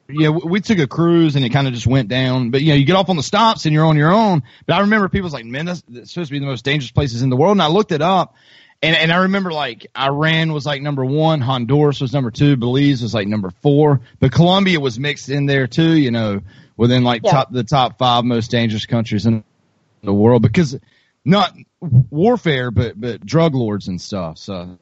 yeah, 0.09 0.31
we, 0.31 0.41
we 0.51 0.61
took 0.61 0.79
a 0.79 0.87
cruise 0.87 1.37
and 1.37 1.45
it 1.45 1.51
kind 1.51 1.67
of 1.67 1.75
just 1.75 1.87
went 1.87 2.09
down. 2.09 2.51
But 2.51 2.63
you 2.63 2.71
know, 2.71 2.75
you 2.77 2.85
get 2.85 2.97
off 2.97 3.09
on 3.09 3.17
the 3.17 3.23
stops 3.23 3.65
and 3.67 3.75
you're 3.75 3.85
on 3.87 3.97
your 3.97 4.13
own. 4.13 4.43
But 4.67 4.75
I 4.75 4.81
remember 4.81 5.09
people 5.09 5.27
was 5.27 5.33
like, 5.33 5.45
"Man, 5.45 5.67
that's, 5.67 5.83
that's 5.89 6.13
supposed 6.13 6.29
to 6.29 6.33
be 6.33 6.39
the 6.39 6.47
most 6.47 6.65
dangerous 6.65 6.93
places 6.93 7.23
in 7.23 7.31
the 7.31 7.37
world." 7.37 7.53
And 7.53 7.63
I 7.63 7.69
looked 7.69 7.93
it 7.93 8.03
up, 8.03 8.35
and 8.83 8.97
and 8.97 9.13
I 9.13 9.19
remember 9.23 9.53
like 9.53 9.87
Iran 9.99 10.53
was 10.53 10.67
like 10.67 10.83
number 10.83 11.05
one, 11.05 11.41
Honduras 11.41 12.01
was 12.01 12.13
number 12.13 12.31
two, 12.31 12.57
Belize 12.57 13.03
was 13.03 13.15
like 13.15 13.29
number 13.29 13.51
four, 13.63 14.01
but 14.21 14.33
Colombia 14.33 14.81
was 14.81 14.99
mixed 14.99 15.31
in 15.31 15.47
there 15.47 15.67
too. 15.67 15.95
You 15.95 16.11
know, 16.11 16.41
within 16.77 17.05
like 17.05 17.23
Yeah. 17.25 17.33
top 17.33 17.53
the 17.53 17.65
top 17.65 17.99
five 17.99 18.25
most 18.25 18.51
dangerous 18.51 18.87
countries 18.87 19.27
in 19.27 19.43
the 20.03 20.15
world 20.15 20.43
because 20.43 20.79
not 21.25 21.55
warfare, 22.11 22.71
but 22.71 23.01
but 23.01 23.25
drug 23.25 23.55
lords 23.55 23.89
and 23.89 24.01
stuff. 24.01 24.39
So 24.39 24.79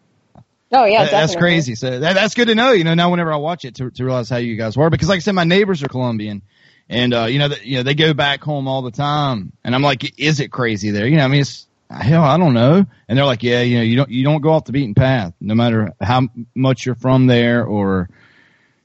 Oh 0.74 0.84
yeah, 0.84 1.04
that- 1.04 1.10
that's 1.10 1.36
crazy. 1.36 1.74
So 1.74 1.98
that, 2.00 2.14
that's 2.14 2.34
good 2.34 2.48
to 2.48 2.54
know. 2.54 2.72
You 2.72 2.84
know, 2.84 2.94
now 2.94 3.10
whenever 3.10 3.32
I 3.32 3.36
watch 3.36 3.64
it, 3.64 3.74
to, 3.76 3.90
to 3.90 4.04
realize 4.04 4.28
how 4.30 4.38
you 4.38 4.56
guys 4.56 4.76
were, 4.76 4.90
because 4.90 5.08
like 5.08 5.16
I 5.16 5.20
said, 5.20 5.34
my 5.34 5.44
neighbors 5.44 5.82
are 5.82 5.88
Colombian, 5.88 6.42
and 6.88 7.12
uh, 7.14 7.24
you 7.24 7.38
know, 7.38 7.48
that 7.48 7.64
you 7.66 7.76
know, 7.76 7.82
they 7.82 7.94
go 7.94 8.14
back 8.14 8.42
home 8.42 8.66
all 8.68 8.82
the 8.82 8.90
time, 8.90 9.52
and 9.64 9.74
I'm 9.74 9.82
like, 9.82 10.18
is 10.18 10.40
it 10.40 10.50
crazy 10.50 10.90
there? 10.90 11.06
You 11.06 11.16
know, 11.16 11.24
I 11.24 11.28
mean, 11.28 11.42
it's 11.42 11.66
hell, 11.90 12.22
I 12.24 12.38
don't 12.38 12.54
know. 12.54 12.86
And 13.08 13.18
they're 13.18 13.26
like, 13.26 13.42
yeah, 13.42 13.60
you 13.60 13.76
know, 13.76 13.82
you 13.82 13.96
don't 13.96 14.10
you 14.10 14.24
don't 14.24 14.40
go 14.40 14.50
off 14.52 14.64
the 14.64 14.72
beaten 14.72 14.94
path, 14.94 15.34
no 15.40 15.54
matter 15.54 15.92
how 16.00 16.28
much 16.54 16.86
you're 16.86 16.94
from 16.94 17.26
there 17.26 17.64
or 17.64 18.08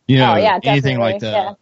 you 0.07 0.17
know 0.17 0.33
oh 0.33 0.37
yeah, 0.37 0.59
anything 0.63 0.99
like 0.99 1.19
that. 1.19 1.31
Yeah. 1.31 1.53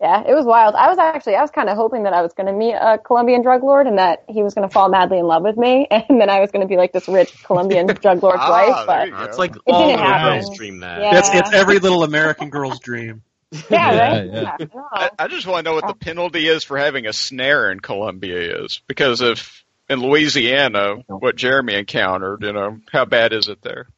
Yeah, 0.00 0.22
it 0.28 0.32
was 0.32 0.46
wild. 0.46 0.76
I 0.76 0.88
was 0.88 0.98
actually, 0.98 1.34
I 1.34 1.40
was 1.42 1.50
kind 1.50 1.68
of 1.68 1.76
hoping 1.76 2.04
that 2.04 2.12
I 2.12 2.22
was 2.22 2.32
going 2.32 2.46
to 2.46 2.52
meet 2.52 2.72
a 2.74 2.98
Colombian 2.98 3.42
drug 3.42 3.64
lord 3.64 3.88
and 3.88 3.98
that 3.98 4.22
he 4.28 4.44
was 4.44 4.54
going 4.54 4.66
to 4.68 4.72
fall 4.72 4.88
madly 4.88 5.18
in 5.18 5.26
love 5.26 5.42
with 5.42 5.56
me, 5.56 5.88
and 5.90 6.20
then 6.20 6.30
I 6.30 6.40
was 6.40 6.52
going 6.52 6.60
to 6.62 6.68
be 6.68 6.76
like 6.76 6.92
this 6.92 7.08
rich 7.08 7.42
Colombian 7.42 7.86
drug 8.02 8.22
lord's 8.22 8.38
Ah, 8.40 8.50
wife. 8.50 8.86
But 8.86 9.28
it's 9.28 9.38
like 9.38 9.56
it 9.56 9.62
all 9.66 9.88
didn't 9.88 9.98
little 10.00 10.12
happen. 10.12 10.40
girls 10.40 10.56
dream 10.56 10.80
that. 10.80 11.00
Yeah. 11.00 11.18
It's 11.18 11.30
it's 11.34 11.52
every 11.52 11.78
little 11.80 12.04
American 12.04 12.48
girl's 12.50 12.78
dream. 12.78 13.22
Yeah, 13.50 13.60
Yeah, 13.70 14.10
right. 14.12 14.26
yeah. 14.32 14.56
Yeah, 14.60 14.66
no. 14.74 14.88
I, 14.92 15.10
I 15.18 15.28
just 15.28 15.46
want 15.46 15.64
to 15.64 15.70
know 15.70 15.74
what 15.74 15.86
the 15.88 15.94
penalty 15.94 16.46
is 16.46 16.62
for 16.64 16.76
having 16.78 17.06
a 17.06 17.12
snare 17.12 17.70
in 17.72 17.80
Colombia 17.80 18.62
is, 18.62 18.80
because 18.86 19.20
if 19.20 19.64
in 19.88 20.00
Louisiana, 20.00 20.96
what 21.08 21.34
Jeremy 21.34 21.74
encountered, 21.74 22.42
you 22.42 22.52
know, 22.52 22.78
how 22.92 23.04
bad 23.06 23.32
is 23.32 23.48
it 23.48 23.62
there? 23.62 23.88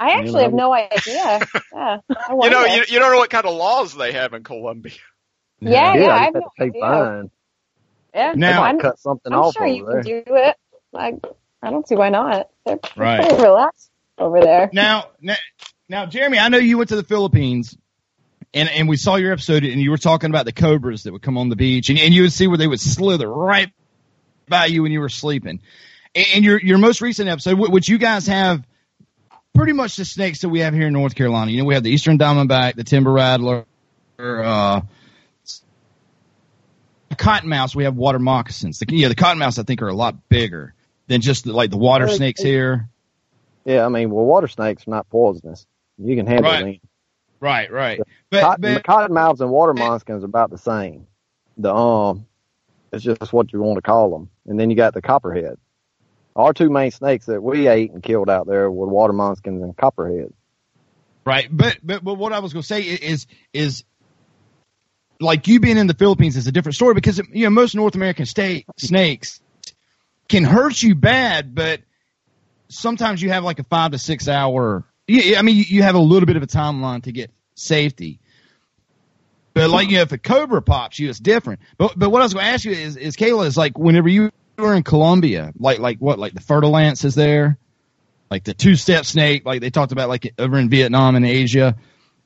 I 0.00 0.12
actually 0.18 0.42
have 0.44 0.52
no 0.54 0.72
idea. 0.72 1.40
Yeah, 1.72 1.98
You 2.30 2.50
know, 2.50 2.64
you, 2.64 2.84
you 2.88 2.98
don't 2.98 3.12
know 3.12 3.18
what 3.18 3.30
kind 3.30 3.44
of 3.46 3.54
laws 3.54 3.94
they 3.94 4.12
have 4.12 4.32
in 4.32 4.42
Colombia. 4.42 4.92
yeah, 5.60 5.94
Yeah, 5.94 6.00
yeah, 6.00 6.08
I 6.08 6.14
I 6.14 6.18
have 6.24 6.24
have 6.24 6.34
no 6.34 6.40
to 6.40 6.48
pay 6.58 6.64
idea. 6.64 6.80
fine. 6.80 7.30
Yeah, 8.14 8.32
They 8.32 8.38
Now- 8.38 8.60
might 8.62 8.68
I'm, 8.70 8.78
cut 8.80 8.98
something 8.98 9.32
I'm 9.32 9.38
off 9.40 9.54
sure 9.54 9.66
you 9.66 9.82
over 9.86 10.02
can 10.02 10.24
do 10.24 10.34
it. 10.34 10.56
Like, 10.92 11.16
I 11.62 11.70
don't 11.70 11.86
see 11.86 11.94
why 11.96 12.08
not. 12.08 12.48
They're 12.66 12.78
Right. 12.96 13.20
pretty 13.20 13.42
relaxed 13.42 13.90
over 14.18 14.40
there. 14.40 14.70
Now, 14.72 15.08
now, 15.20 15.36
now, 15.88 16.06
Jeremy, 16.06 16.38
I 16.38 16.48
know 16.48 16.58
you 16.58 16.78
went 16.78 16.88
to 16.88 16.96
the 16.96 17.04
Philippines, 17.04 17.76
and 18.54 18.68
and 18.70 18.88
we 18.88 18.96
saw 18.96 19.16
your 19.16 19.32
episode, 19.32 19.64
and 19.64 19.80
you 19.80 19.90
were 19.90 19.98
talking 19.98 20.30
about 20.30 20.44
the 20.46 20.52
cobras 20.52 21.02
that 21.04 21.12
would 21.12 21.22
come 21.22 21.36
on 21.38 21.50
the 21.50 21.56
beach, 21.56 21.90
and, 21.90 21.98
and 21.98 22.12
you 22.14 22.22
would 22.22 22.32
see 22.32 22.46
where 22.48 22.56
they 22.58 22.66
would 22.66 22.80
slither 22.80 23.28
right 23.32 23.70
by 24.48 24.66
you 24.66 24.82
when 24.82 24.90
you 24.92 25.00
were 25.00 25.08
sleeping. 25.10 25.60
And, 26.14 26.26
and 26.34 26.44
your 26.44 26.58
your 26.60 26.78
most 26.78 27.00
recent 27.02 27.28
episode, 27.28 27.56
wh- 27.58 27.70
which 27.70 27.88
you 27.88 27.98
guys 27.98 28.26
have 28.26 28.66
pretty 29.60 29.74
much 29.74 29.96
the 29.96 30.06
snakes 30.06 30.40
that 30.40 30.48
we 30.48 30.60
have 30.60 30.72
here 30.72 30.86
in 30.86 30.92
North 30.94 31.14
Carolina. 31.14 31.50
You 31.50 31.58
know, 31.58 31.64
we 31.66 31.74
have 31.74 31.82
the 31.82 31.90
Eastern 31.90 32.16
Diamondback, 32.16 32.76
the 32.76 32.84
Timber 32.84 33.12
Rattler, 33.12 33.66
uh, 34.18 34.80
the 37.10 37.16
cottonmouths. 37.16 37.74
We 37.76 37.84
have 37.84 37.94
water 37.94 38.18
moccasins. 38.18 38.78
The, 38.78 38.86
yeah, 38.88 39.08
the 39.08 39.14
cottonmouths 39.14 39.58
I 39.58 39.64
think 39.64 39.82
are 39.82 39.88
a 39.88 39.94
lot 39.94 40.30
bigger 40.30 40.72
than 41.08 41.20
just 41.20 41.44
the, 41.44 41.52
like 41.52 41.70
the 41.70 41.76
water 41.76 42.06
Really? 42.06 42.16
snakes 42.16 42.40
here. 42.40 42.88
Yeah, 43.66 43.84
I 43.84 43.90
mean, 43.90 44.10
well, 44.10 44.24
water 44.24 44.48
snakes 44.48 44.86
are 44.86 44.90
not 44.92 45.10
poisonous. 45.10 45.66
You 45.98 46.16
can 46.16 46.26
handle 46.26 46.50
Right. 46.50 46.64
them. 46.64 46.80
Right, 47.42 47.70
right. 47.70 47.98
But, 47.98 48.08
the 48.30 48.40
Cotton, 48.40 48.74
but 48.74 48.82
cottonmouths 48.84 49.40
and 49.40 49.50
water 49.50 49.74
moccasins 49.74 50.22
are 50.22 50.26
about 50.26 50.50
the 50.50 50.56
same. 50.56 51.06
The 51.58 51.74
um, 51.74 52.26
it's 52.92 53.04
just 53.04 53.30
what 53.30 53.52
you 53.52 53.60
want 53.60 53.76
to 53.76 53.82
call 53.82 54.10
them. 54.10 54.30
And 54.46 54.58
then 54.58 54.70
you 54.70 54.76
got 54.76 54.94
the 54.94 55.02
copperhead. 55.02 55.58
Our 56.36 56.52
two 56.52 56.70
main 56.70 56.90
snakes 56.90 57.26
that 57.26 57.42
we 57.42 57.66
ate 57.68 57.92
and 57.92 58.02
killed 58.02 58.30
out 58.30 58.46
there 58.46 58.70
were 58.70 58.86
water 58.86 59.12
moccasins 59.12 59.62
and 59.62 59.76
copperheads. 59.76 60.32
Right, 61.26 61.48
but 61.50 61.78
but 61.82 62.02
but 62.02 62.14
what 62.14 62.32
I 62.32 62.38
was 62.38 62.52
going 62.52 62.62
to 62.62 62.66
say 62.66 62.82
is 62.82 63.26
is 63.52 63.84
like 65.20 65.46
you 65.48 65.60
being 65.60 65.76
in 65.76 65.86
the 65.86 65.94
Philippines 65.94 66.36
is 66.36 66.46
a 66.46 66.52
different 66.52 66.76
story 66.76 66.94
because 66.94 67.18
you 67.18 67.44
know 67.44 67.50
most 67.50 67.74
North 67.74 67.94
American 67.94 68.26
state 68.26 68.66
snakes 68.78 69.40
can 70.28 70.44
hurt 70.44 70.82
you 70.82 70.94
bad, 70.94 71.54
but 71.54 71.80
sometimes 72.68 73.20
you 73.20 73.30
have 73.30 73.44
like 73.44 73.58
a 73.58 73.64
five 73.64 73.90
to 73.90 73.98
six 73.98 74.28
hour. 74.28 74.84
I 75.08 75.42
mean 75.42 75.56
you- 75.56 75.64
you 75.68 75.82
have 75.82 75.94
a 75.94 76.00
little 76.00 76.26
bit 76.26 76.36
of 76.36 76.42
a 76.42 76.46
timeline 76.46 77.02
to 77.02 77.12
get 77.12 77.30
safety. 77.54 78.20
But 79.52 79.68
like 79.68 79.90
you 79.90 79.96
know, 79.96 80.02
if 80.02 80.12
a 80.12 80.18
cobra 80.18 80.62
pops 80.62 80.98
you, 80.98 81.10
it's 81.10 81.18
different. 81.18 81.60
But 81.76 81.98
but 81.98 82.10
what 82.10 82.22
I 82.22 82.24
was 82.24 82.32
going 82.32 82.46
to 82.46 82.52
ask 82.52 82.64
you 82.64 82.72
is 82.72 82.96
is 82.96 83.16
Kaila 83.16 83.46
is 83.46 83.56
like 83.56 83.76
whenever 83.76 84.08
you 84.08 84.30
were 84.60 84.74
in 84.74 84.82
Colombia, 84.82 85.52
like 85.58 85.78
like 85.78 85.98
what 85.98 86.18
like 86.18 86.34
the 86.34 86.40
fertile 86.40 86.70
fer-de-lance 86.70 87.04
is 87.04 87.14
there 87.14 87.58
like 88.30 88.44
the 88.44 88.54
two 88.54 88.76
step 88.76 89.04
snake, 89.04 89.44
like 89.44 89.60
they 89.60 89.70
talked 89.70 89.92
about 89.92 90.08
like 90.08 90.32
over 90.38 90.56
in 90.56 90.70
Vietnam 90.70 91.16
and 91.16 91.26
Asia. 91.26 91.76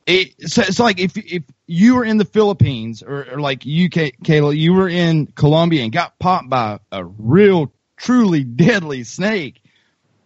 It, 0.07 0.51
so 0.51 0.61
it's 0.61 0.78
like 0.78 1.01
if 1.01 1.16
if 1.16 1.45
you 1.66 1.95
were 1.95 2.05
in 2.05 2.18
the 2.18 2.26
Philippines 2.26 3.03
or, 3.03 3.26
or 3.32 3.41
like 3.41 3.64
you, 3.64 3.89
Kay- 3.89 4.12
Kaila, 4.22 4.55
you 4.55 4.74
were 4.74 4.89
in 4.89 5.26
Colombia 5.28 5.82
and 5.82 5.91
got 5.91 6.18
popped 6.18 6.51
by 6.51 6.78
a 6.93 7.03
real, 7.03 7.72
truly 7.97 8.45
deadly 8.45 9.05
snake. 9.05 9.62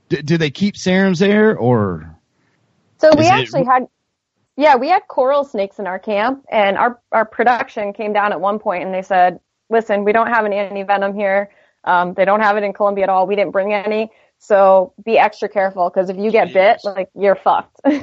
D- 0.09 0.23
do 0.23 0.37
they 0.37 0.51
keep 0.51 0.77
serums 0.77 1.21
there 1.21 1.57
or? 1.57 2.19
So 2.99 3.11
we 3.17 3.27
it- 3.27 3.33
actually 3.33 3.65
had, 3.67 3.87
yeah, 4.57 4.75
we 4.75 4.89
had 4.89 5.07
coral 5.07 5.45
snakes 5.45 5.79
in 5.79 5.87
our 5.87 6.01
camp, 6.01 6.45
and 6.51 6.77
our 6.77 7.01
our 7.13 7.25
production 7.25 7.93
came 7.93 8.13
down 8.13 8.33
at 8.33 8.41
one 8.41 8.59
point, 8.59 8.83
and 8.83 8.93
they 8.93 9.03
said, 9.03 9.39
"Listen, 9.71 10.03
we 10.03 10.11
don't 10.11 10.27
have 10.27 10.45
an 10.45 10.53
anti 10.53 10.83
venom 10.83 11.15
here. 11.15 11.51
Um, 11.89 12.14
they 12.14 12.24
don't 12.24 12.41
have 12.41 12.57
it 12.57 12.64
in 12.64 12.72
Colombia 12.72 13.05
at 13.05 13.11
all. 13.11 13.26
We 13.26 13.36
didn't 13.36 13.53
bring 13.53 13.72
any, 13.72 14.11
so 14.39 14.93
be 15.05 15.18
extra 15.18 15.49
careful 15.49 15.89
because 15.91 16.11
if 16.11 16.16
you 16.18 16.30
get 16.30 16.53
bit, 16.53 16.80
like 16.84 17.09
you're 17.14 17.36
fucked." 17.36 17.80
so 17.84 17.91
I 17.91 18.03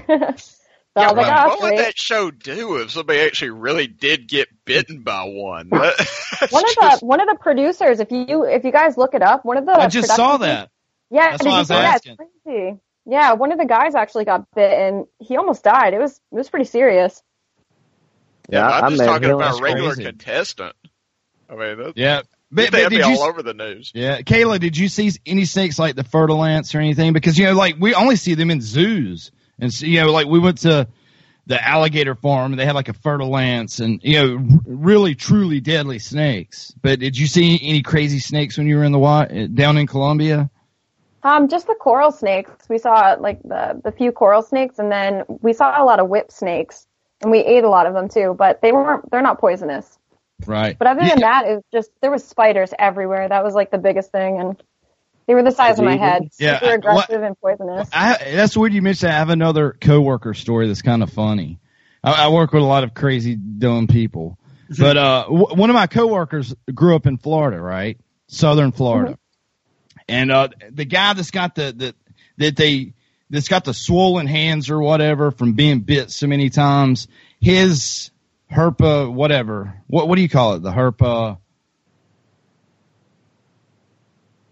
Yeah, 0.98 1.08
was 1.08 1.18
like, 1.18 1.28
what, 1.28 1.28
"Oh, 1.28 1.48
what 1.50 1.62
would 1.62 1.76
that 1.78 1.98
show 1.98 2.32
do 2.32 2.78
if 2.78 2.92
somebody 2.92 3.20
actually 3.20 3.52
really 3.52 3.88
did 3.88 4.28
get 4.28 4.48
bitten 4.66 5.04
by 5.04 5.24
one? 5.24 5.70
That- 5.70 6.50
one 6.52 6.64
of 6.66 6.76
the 6.76 7.06
one 7.06 7.20
of 7.22 7.28
the 7.28 7.36
producers, 7.40 8.00
if 8.00 8.12
you 8.12 8.44
if 8.46 8.64
you 8.66 8.72
guys 8.72 8.98
look 8.98 9.14
it 9.14 9.22
up, 9.22 9.46
one 9.46 9.58
of 9.58 9.66
the 9.66 9.74
I 9.74 9.88
just 9.88 10.10
saw 10.10 10.38
that. 10.38 10.70
Yeah, 11.12 11.32
That's 11.32 11.44
did 11.44 11.52
I 11.52 11.52
you 11.52 11.60
was 11.60 11.68
see 11.68 11.74
that? 11.76 11.96
asking. 11.96 12.18
Crazy. 12.46 12.80
Yeah, 13.06 13.34
one 13.34 13.52
of 13.52 13.60
the 13.60 13.66
guys 13.66 13.94
actually 13.94 14.26
got 14.26 14.48
bit 14.56 14.72
and 14.74 15.06
he 15.20 15.38
almost 15.38 15.64
died. 15.64 15.94
It 15.94 16.00
was 16.00 16.14
it 16.32 16.36
was 16.36 16.50
pretty 16.50 16.66
serious. 16.66 17.22
yeah, 18.50 18.68
I- 18.68 18.78
I'm 18.80 18.86
I 18.86 18.90
just 18.90 19.04
talking 19.04 19.30
about 19.30 19.60
a 19.60 19.62
regular 19.62 19.96
crazy. 19.96 20.04
contestant. 20.06 20.76
I 21.50 21.56
mean, 21.56 21.78
that, 21.78 21.94
Yeah, 21.96 22.22
but, 22.56 22.72
that'd 22.72 22.86
but 22.86 22.90
be 22.90 22.98
did 22.98 23.08
you? 23.08 23.18
all 23.18 23.24
over 23.24 23.44
the 23.44 23.54
news. 23.54 23.92
Yeah, 23.94 24.22
Kaila, 24.22 24.60
did 24.60 24.78
you 24.78 24.88
see 24.88 25.12
any 25.26 25.46
snakes 25.46 25.78
like 25.78 25.96
the 25.96 26.04
fer-de-lance 26.04 26.74
or 26.74 26.80
anything? 26.80 27.14
Because 27.14 27.38
you 27.38 27.46
know, 27.46 27.54
like 27.54 27.76
we 27.80 27.94
only 27.94 28.16
see 28.16 28.34
them 28.34 28.52
in 28.52 28.62
zoos, 28.62 29.32
and 29.60 29.74
so, 29.74 29.86
you 29.86 30.02
know, 30.02 30.12
like 30.12 30.28
we 30.28 30.40
went 30.40 30.60
to 30.60 30.88
the 31.48 31.64
alligator 31.64 32.16
farm 32.16 32.54
and 32.54 32.60
they 32.60 32.66
had 32.66 32.76
like 32.76 32.90
a 32.90 32.94
fertile 32.94 33.28
fer-de-lance 33.28 33.80
and 33.80 34.00
you 34.04 34.14
know, 34.14 34.36
r- 34.36 34.60
really 34.66 35.14
truly 35.14 35.60
deadly 35.60 36.00
snakes. 36.00 36.74
But 36.82 37.00
did 37.00 37.18
you 37.18 37.28
see 37.28 37.60
any 37.62 37.84
crazy 37.84 38.20
snakes 38.20 38.58
when 38.58 38.68
you 38.68 38.78
were 38.78 38.84
in 38.84 38.92
the 38.92 39.00
wild 39.00 39.56
down 39.56 39.78
in 39.78 39.86
Colombia? 39.86 40.50
Um, 41.24 41.48
just 41.48 41.66
the 41.68 41.76
coral 41.76 42.12
snakes. 42.12 42.70
We 42.70 42.78
saw 42.78 43.16
like 43.20 43.42
the 43.44 43.82
the 43.84 43.92
few 43.92 44.12
coral 44.12 44.44
snakes, 44.44 44.78
and 44.80 44.92
then 44.92 45.24
we 45.28 45.54
saw 45.54 45.82
a 45.82 45.84
lot 45.84 46.00
of 46.00 46.08
whip 46.08 46.32
snakes, 46.32 46.86
and 47.22 47.32
we 47.32 47.40
ate 47.40 47.64
a 47.64 47.70
lot 47.70 47.88
of 47.88 47.94
them 47.94 48.10
too. 48.10 48.36
But 48.38 48.62
they 48.62 48.72
weren't. 48.72 49.10
They're 49.10 49.24
not 49.24 49.40
poisonous. 49.40 49.98
Right. 50.46 50.78
But 50.78 50.88
other 50.88 51.02
than 51.08 51.20
that, 51.22 51.46
it 51.48 51.56
was 51.56 51.64
just 51.72 51.92
there 52.02 52.12
was 52.12 52.24
spiders 52.26 52.74
everywhere. 52.78 53.28
That 53.30 53.44
was 53.44 53.54
like 53.54 53.72
the 53.72 53.78
biggest 53.78 54.12
thing, 54.12 54.40
and 54.40 54.62
they 55.28 55.34
were 55.34 55.44
the 55.44 55.52
size 55.52 55.80
of 55.80 55.86
my 55.86 55.96
head. 55.98 56.30
Yeah, 56.40 56.60
Super 56.60 56.72
I- 56.72 56.76
aggressive 56.76 57.24
and 57.24 57.40
poisonous. 57.40 57.90
I, 57.94 58.18
that's 58.36 58.56
weird 58.58 58.74
you 58.74 58.82
mentioned. 58.82 59.10
that. 59.10 59.16
I 59.16 59.20
have 59.20 59.30
another 59.30 59.76
coworker 59.80 60.34
story 60.34 60.68
that's 60.68 60.82
kind 60.82 61.02
of 61.04 61.12
funny. 61.12 61.60
I, 62.04 62.26
I 62.26 62.28
work 62.30 62.52
with 62.54 62.62
a 62.64 62.66
lot 62.66 62.84
of 62.84 62.94
crazy, 62.94 63.36
dumb 63.36 63.88
people, 63.88 64.38
but 64.78 64.98
uh, 64.98 65.24
w- 65.24 65.56
one 65.56 65.70
of 65.70 65.74
my 65.74 65.88
coworkers 65.88 66.54
grew 66.74 66.96
up 66.96 67.08
in 67.08 67.18
Florida, 67.18 67.60
right, 67.60 67.98
southern 68.28 68.72
Florida, 68.72 69.18
and 70.08 70.32
uh, 70.32 70.50
the 70.70 70.86
guy 70.86 71.14
that's 71.14 71.32
got 71.32 71.56
the 71.56 71.72
the 71.72 71.96
that 72.38 72.56
they 72.58 72.94
that's 73.30 73.48
got 73.48 73.64
the 73.64 73.74
swollen 73.74 74.28
hands 74.28 74.70
or 74.70 74.80
whatever 74.82 75.32
from 75.32 75.54
being 75.54 75.80
bit 75.80 76.12
so 76.12 76.28
many 76.28 76.50
times. 76.50 77.08
His 77.40 78.12
herpa, 78.56 79.12
whatever. 79.12 79.82
What 79.88 80.08
what 80.08 80.16
do 80.16 80.22
you 80.22 80.30
call 80.30 80.54
it? 80.54 80.64
The 80.64 80.72
herpa. 80.72 81.38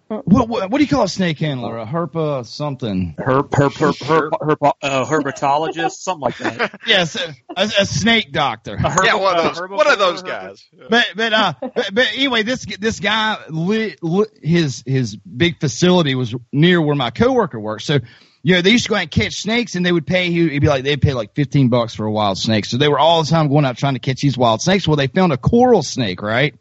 What, 0.07 0.47
what, 0.47 0.69
what 0.69 0.77
do 0.77 0.83
you 0.83 0.89
call 0.89 1.03
a 1.03 1.09
snake 1.09 1.39
handler? 1.39 1.77
A 1.79 1.85
herpa 1.87 2.45
something. 2.45 3.15
Herb, 3.17 3.51
herb, 3.55 3.73
herb, 3.73 3.95
herb, 3.95 4.33
herb, 4.39 4.57
uh, 4.61 5.05
herpetologist, 5.05 5.93
something 5.93 6.21
like 6.21 6.37
that. 6.37 6.79
Yes, 6.87 7.15
a, 7.15 7.33
a, 7.57 7.63
a 7.79 7.85
snake 7.85 8.31
doctor. 8.31 8.77
yeah, 9.03 9.15
one 9.15 9.37
of 9.37 9.43
those, 9.43 9.57
herbivore, 9.57 9.77
one 9.77 9.91
of 9.91 9.97
those 9.97 10.21
guys. 10.21 10.63
But 10.89 11.07
but 11.15 11.33
uh 11.33 11.53
but, 11.61 11.89
but 11.93 12.07
anyway, 12.13 12.43
this 12.43 12.65
this 12.65 12.99
guy 12.99 13.37
li, 13.49 13.95
li, 14.01 14.25
his 14.43 14.83
his 14.85 15.15
big 15.15 15.59
facility 15.59 16.13
was 16.13 16.35
near 16.51 16.79
where 16.81 16.95
my 16.95 17.09
coworker 17.09 17.59
worked. 17.59 17.83
So 17.83 17.99
you 18.43 18.55
know 18.55 18.61
they 18.61 18.69
used 18.69 18.85
to 18.85 18.89
go 18.89 18.95
out 18.95 19.01
and 19.01 19.11
catch 19.11 19.35
snakes, 19.35 19.75
and 19.75 19.85
they 19.85 19.91
would 19.91 20.05
pay 20.05 20.27
you. 20.27 20.47
It'd 20.47 20.61
be 20.61 20.67
like 20.67 20.83
they'd 20.83 21.01
pay 21.01 21.13
like 21.13 21.33
fifteen 21.33 21.69
bucks 21.69 21.95
for 21.95 22.05
a 22.05 22.11
wild 22.11 22.37
snake. 22.37 22.65
So 22.65 22.77
they 22.77 22.87
were 22.87 22.99
all 22.99 23.23
the 23.23 23.29
time 23.29 23.47
going 23.49 23.65
out 23.65 23.77
trying 23.77 23.95
to 23.95 23.99
catch 23.99 24.21
these 24.21 24.37
wild 24.37 24.61
snakes. 24.61 24.87
Well, 24.87 24.97
they 24.97 25.07
found 25.07 25.33
a 25.33 25.37
coral 25.37 25.81
snake, 25.81 26.21
right? 26.21 26.55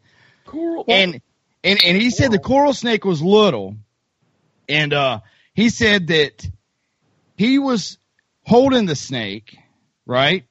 Coral. 0.45 0.85
And 0.87 1.21
and 1.63 1.79
and 1.83 2.01
he 2.01 2.09
said 2.09 2.31
the 2.31 2.39
coral 2.39 2.73
snake 2.73 3.05
was 3.05 3.21
little, 3.21 3.75
and 4.67 4.93
uh 4.93 5.19
he 5.53 5.69
said 5.69 6.07
that 6.07 6.49
he 7.37 7.59
was 7.59 7.97
holding 8.45 8.85
the 8.85 8.95
snake, 8.95 9.57
right? 10.05 10.45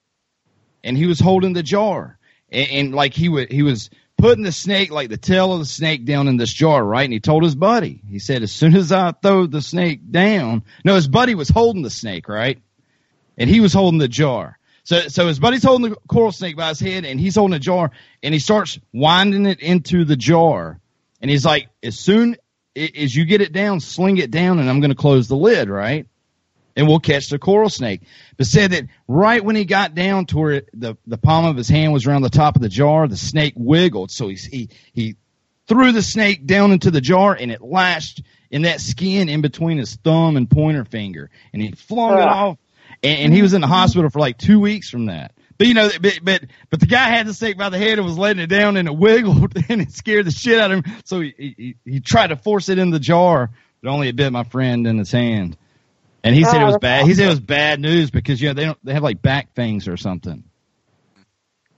and 0.85 0.97
he 0.97 1.07
was 1.07 1.20
holding 1.20 1.53
the 1.53 1.62
jar 1.62 2.18
and, 2.51 2.70
and 2.70 2.95
like 2.95 3.14
he 3.14 3.28
would 3.28 3.51
he 3.51 3.62
was 3.62 3.91
putting 4.22 4.44
the 4.44 4.52
snake 4.52 4.92
like 4.92 5.08
the 5.08 5.16
tail 5.16 5.52
of 5.52 5.58
the 5.58 5.64
snake 5.64 6.04
down 6.04 6.28
in 6.28 6.36
this 6.36 6.52
jar 6.52 6.84
right? 6.84 7.02
And 7.02 7.12
he 7.12 7.18
told 7.18 7.42
his 7.42 7.56
buddy. 7.56 8.00
He 8.08 8.20
said 8.20 8.44
as 8.44 8.52
soon 8.52 8.76
as 8.76 8.92
i 8.92 9.10
throw 9.10 9.46
the 9.46 9.60
snake 9.60 10.12
down 10.12 10.62
no 10.84 10.94
his 10.94 11.08
buddy 11.08 11.34
was 11.34 11.48
holding 11.48 11.82
the 11.82 11.90
snake 11.90 12.28
right? 12.28 12.62
And 13.36 13.50
he 13.50 13.58
was 13.58 13.72
holding 13.72 13.98
the 13.98 14.06
jar. 14.06 14.60
So 14.84 15.08
so 15.08 15.26
his 15.26 15.40
buddy's 15.40 15.64
holding 15.64 15.90
the 15.90 15.96
coral 16.06 16.30
snake 16.30 16.56
by 16.56 16.68
his 16.68 16.78
head 16.78 17.04
and 17.04 17.18
he's 17.18 17.34
holding 17.34 17.56
a 17.56 17.58
jar 17.58 17.90
and 18.22 18.32
he 18.32 18.38
starts 18.38 18.78
winding 18.92 19.44
it 19.44 19.58
into 19.58 20.04
the 20.04 20.16
jar. 20.16 20.78
And 21.20 21.28
he's 21.28 21.44
like 21.44 21.68
as 21.82 21.98
soon 21.98 22.36
as 22.76 23.16
you 23.16 23.24
get 23.24 23.40
it 23.40 23.52
down 23.52 23.80
sling 23.80 24.18
it 24.18 24.30
down 24.30 24.58
and 24.58 24.70
i'm 24.70 24.80
going 24.80 24.90
to 24.90 24.96
close 24.96 25.28
the 25.28 25.36
lid 25.36 25.68
right 25.68 26.06
and 26.76 26.88
we'll 26.88 27.00
catch 27.00 27.28
the 27.28 27.38
coral 27.38 27.70
snake. 27.70 28.02
But 28.36 28.46
said 28.46 28.72
that 28.72 28.84
right 29.08 29.44
when 29.44 29.56
he 29.56 29.64
got 29.64 29.94
down 29.94 30.26
to 30.26 30.38
where 30.38 30.62
the 30.72 30.96
the 31.06 31.18
palm 31.18 31.44
of 31.44 31.56
his 31.56 31.68
hand 31.68 31.92
was 31.92 32.06
around 32.06 32.22
the 32.22 32.30
top 32.30 32.56
of 32.56 32.62
the 32.62 32.68
jar, 32.68 33.06
the 33.08 33.16
snake 33.16 33.54
wiggled. 33.56 34.10
So 34.10 34.28
he 34.28 34.36
he 34.36 34.68
he 34.92 35.16
threw 35.66 35.92
the 35.92 36.02
snake 36.02 36.46
down 36.46 36.72
into 36.72 36.90
the 36.90 37.00
jar 37.00 37.34
and 37.38 37.50
it 37.50 37.62
lashed 37.62 38.22
in 38.50 38.62
that 38.62 38.80
skin 38.80 39.28
in 39.28 39.40
between 39.40 39.78
his 39.78 39.96
thumb 39.96 40.36
and 40.36 40.48
pointer 40.50 40.84
finger, 40.84 41.30
and 41.52 41.62
he 41.62 41.72
flung 41.72 42.18
it 42.18 42.22
ah. 42.22 42.48
off. 42.48 42.58
And, 43.02 43.20
and 43.20 43.34
he 43.34 43.42
was 43.42 43.54
in 43.54 43.62
the 43.62 43.66
hospital 43.66 44.10
for 44.10 44.20
like 44.20 44.38
two 44.38 44.60
weeks 44.60 44.90
from 44.90 45.06
that. 45.06 45.32
But 45.58 45.66
you 45.68 45.74
know, 45.74 45.90
but, 46.00 46.18
but 46.22 46.42
but 46.70 46.80
the 46.80 46.86
guy 46.86 47.08
had 47.08 47.26
the 47.26 47.34
snake 47.34 47.56
by 47.56 47.68
the 47.68 47.78
head 47.78 47.98
and 47.98 48.04
was 48.04 48.18
letting 48.18 48.42
it 48.42 48.48
down, 48.48 48.76
and 48.76 48.88
it 48.88 48.96
wiggled, 48.96 49.54
and 49.68 49.80
it 49.80 49.92
scared 49.92 50.26
the 50.26 50.30
shit 50.30 50.58
out 50.58 50.70
of 50.70 50.84
him. 50.84 50.94
So 51.04 51.20
he 51.20 51.54
he, 51.56 51.76
he 51.84 52.00
tried 52.00 52.28
to 52.28 52.36
force 52.36 52.68
it 52.68 52.78
in 52.78 52.90
the 52.90 52.98
jar, 52.98 53.50
but 53.80 53.90
only 53.90 54.08
it 54.08 54.16
bit 54.16 54.32
my 54.32 54.44
friend 54.44 54.86
in 54.86 54.98
his 54.98 55.12
hand. 55.12 55.56
And 56.24 56.34
he 56.34 56.44
said 56.44 56.56
it 56.56 56.62
Oh, 56.62 56.66
was 56.66 56.74
that's 56.74 56.82
bad. 56.82 57.06
He 57.06 57.14
said 57.14 57.26
it 57.26 57.30
was 57.30 57.40
bad 57.40 57.80
news 57.80 58.10
because 58.10 58.40
you 58.40 58.48
know 58.48 58.54
they 58.54 58.64
don't 58.64 58.78
they 58.84 58.94
have 58.94 59.02
like 59.02 59.20
back 59.22 59.54
fangs 59.54 59.88
or 59.88 59.96
something. 59.96 60.44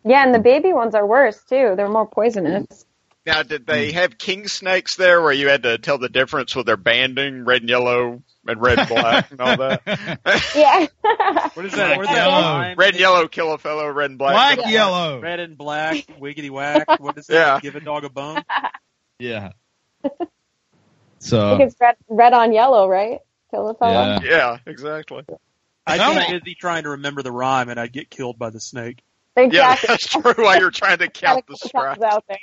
Yeah, 0.04 0.22
and 0.24 0.34
the 0.34 0.38
baby 0.38 0.72
ones 0.72 0.94
are 0.94 1.06
worse 1.06 1.42
too. 1.44 1.74
They're 1.76 1.88
more 1.88 2.06
poisonous. 2.06 2.84
Now, 3.26 3.42
did 3.42 3.66
they 3.66 3.92
have 3.92 4.18
king 4.18 4.46
snakes 4.48 4.96
there 4.96 5.22
where 5.22 5.32
you 5.32 5.48
had 5.48 5.62
to 5.62 5.78
tell 5.78 5.96
the 5.96 6.10
difference 6.10 6.54
with 6.54 6.66
their 6.66 6.76
banding, 6.76 7.46
red 7.46 7.62
and 7.62 7.70
yellow 7.70 8.22
and 8.46 8.60
red 8.60 8.80
and 8.80 8.88
black 8.88 9.30
and 9.30 9.40
all 9.40 9.56
that? 9.56 9.80
Yeah. 10.54 10.86
What 11.54 11.64
is 11.64 11.72
that? 11.72 11.96
What 11.96 12.02
is 12.02 12.08
that 12.08 12.16
Yellow. 12.16 12.32
line? 12.42 12.76
red 12.76 12.90
and 12.90 13.00
yellow 13.00 13.28
kill 13.28 13.52
a 13.54 13.58
fellow, 13.58 13.88
red 13.90 14.10
and 14.10 14.18
black. 14.18 14.34
Black 14.34 14.56
kill 14.58 14.66
a- 14.66 14.70
yellow. 14.72 15.20
Red 15.20 15.40
and 15.40 15.56
black, 15.56 15.94
wiggity 16.20 16.50
whack. 16.50 17.00
What 17.00 17.16
is 17.16 17.26
that? 17.28 17.34
Yeah. 17.34 17.60
Give 17.62 17.76
a 17.76 17.80
dog 17.80 18.04
a 18.04 18.10
bone. 18.10 18.42
Yeah. 19.18 19.52
So 21.20 21.56
because 21.56 21.74
red, 21.80 21.96
red 22.08 22.32
on 22.34 22.52
yellow, 22.52 22.88
right? 22.88 23.20
Kill 23.54 23.68
the 23.68 23.74
fellow. 23.74 23.92
yeah. 23.92 24.20
Yeah, 24.24 24.58
exactly. 24.66 25.22
I'd 25.86 25.98
No. 25.98 26.14
get 26.14 26.42
busy 26.44 26.54
trying 26.56 26.82
to 26.84 26.90
remember 26.90 27.22
the 27.22 27.30
rhyme, 27.32 27.68
and 27.68 27.78
I'd 27.78 27.92
get 27.92 28.10
killed 28.10 28.38
by 28.38 28.50
the 28.50 28.58
snake. 28.60 29.02
Yeah, 29.36 29.76
that's 29.86 30.06
true. 30.08 30.32
While 30.36 30.58
you're 30.58 30.70
trying 30.70 30.98
to 30.98 31.08
count 31.08 31.46
the 31.46 31.52
Gotta 31.54 31.68
strikes. 31.68 31.94
keep 31.98 32.04
out 32.04 32.24
there. 32.28 32.38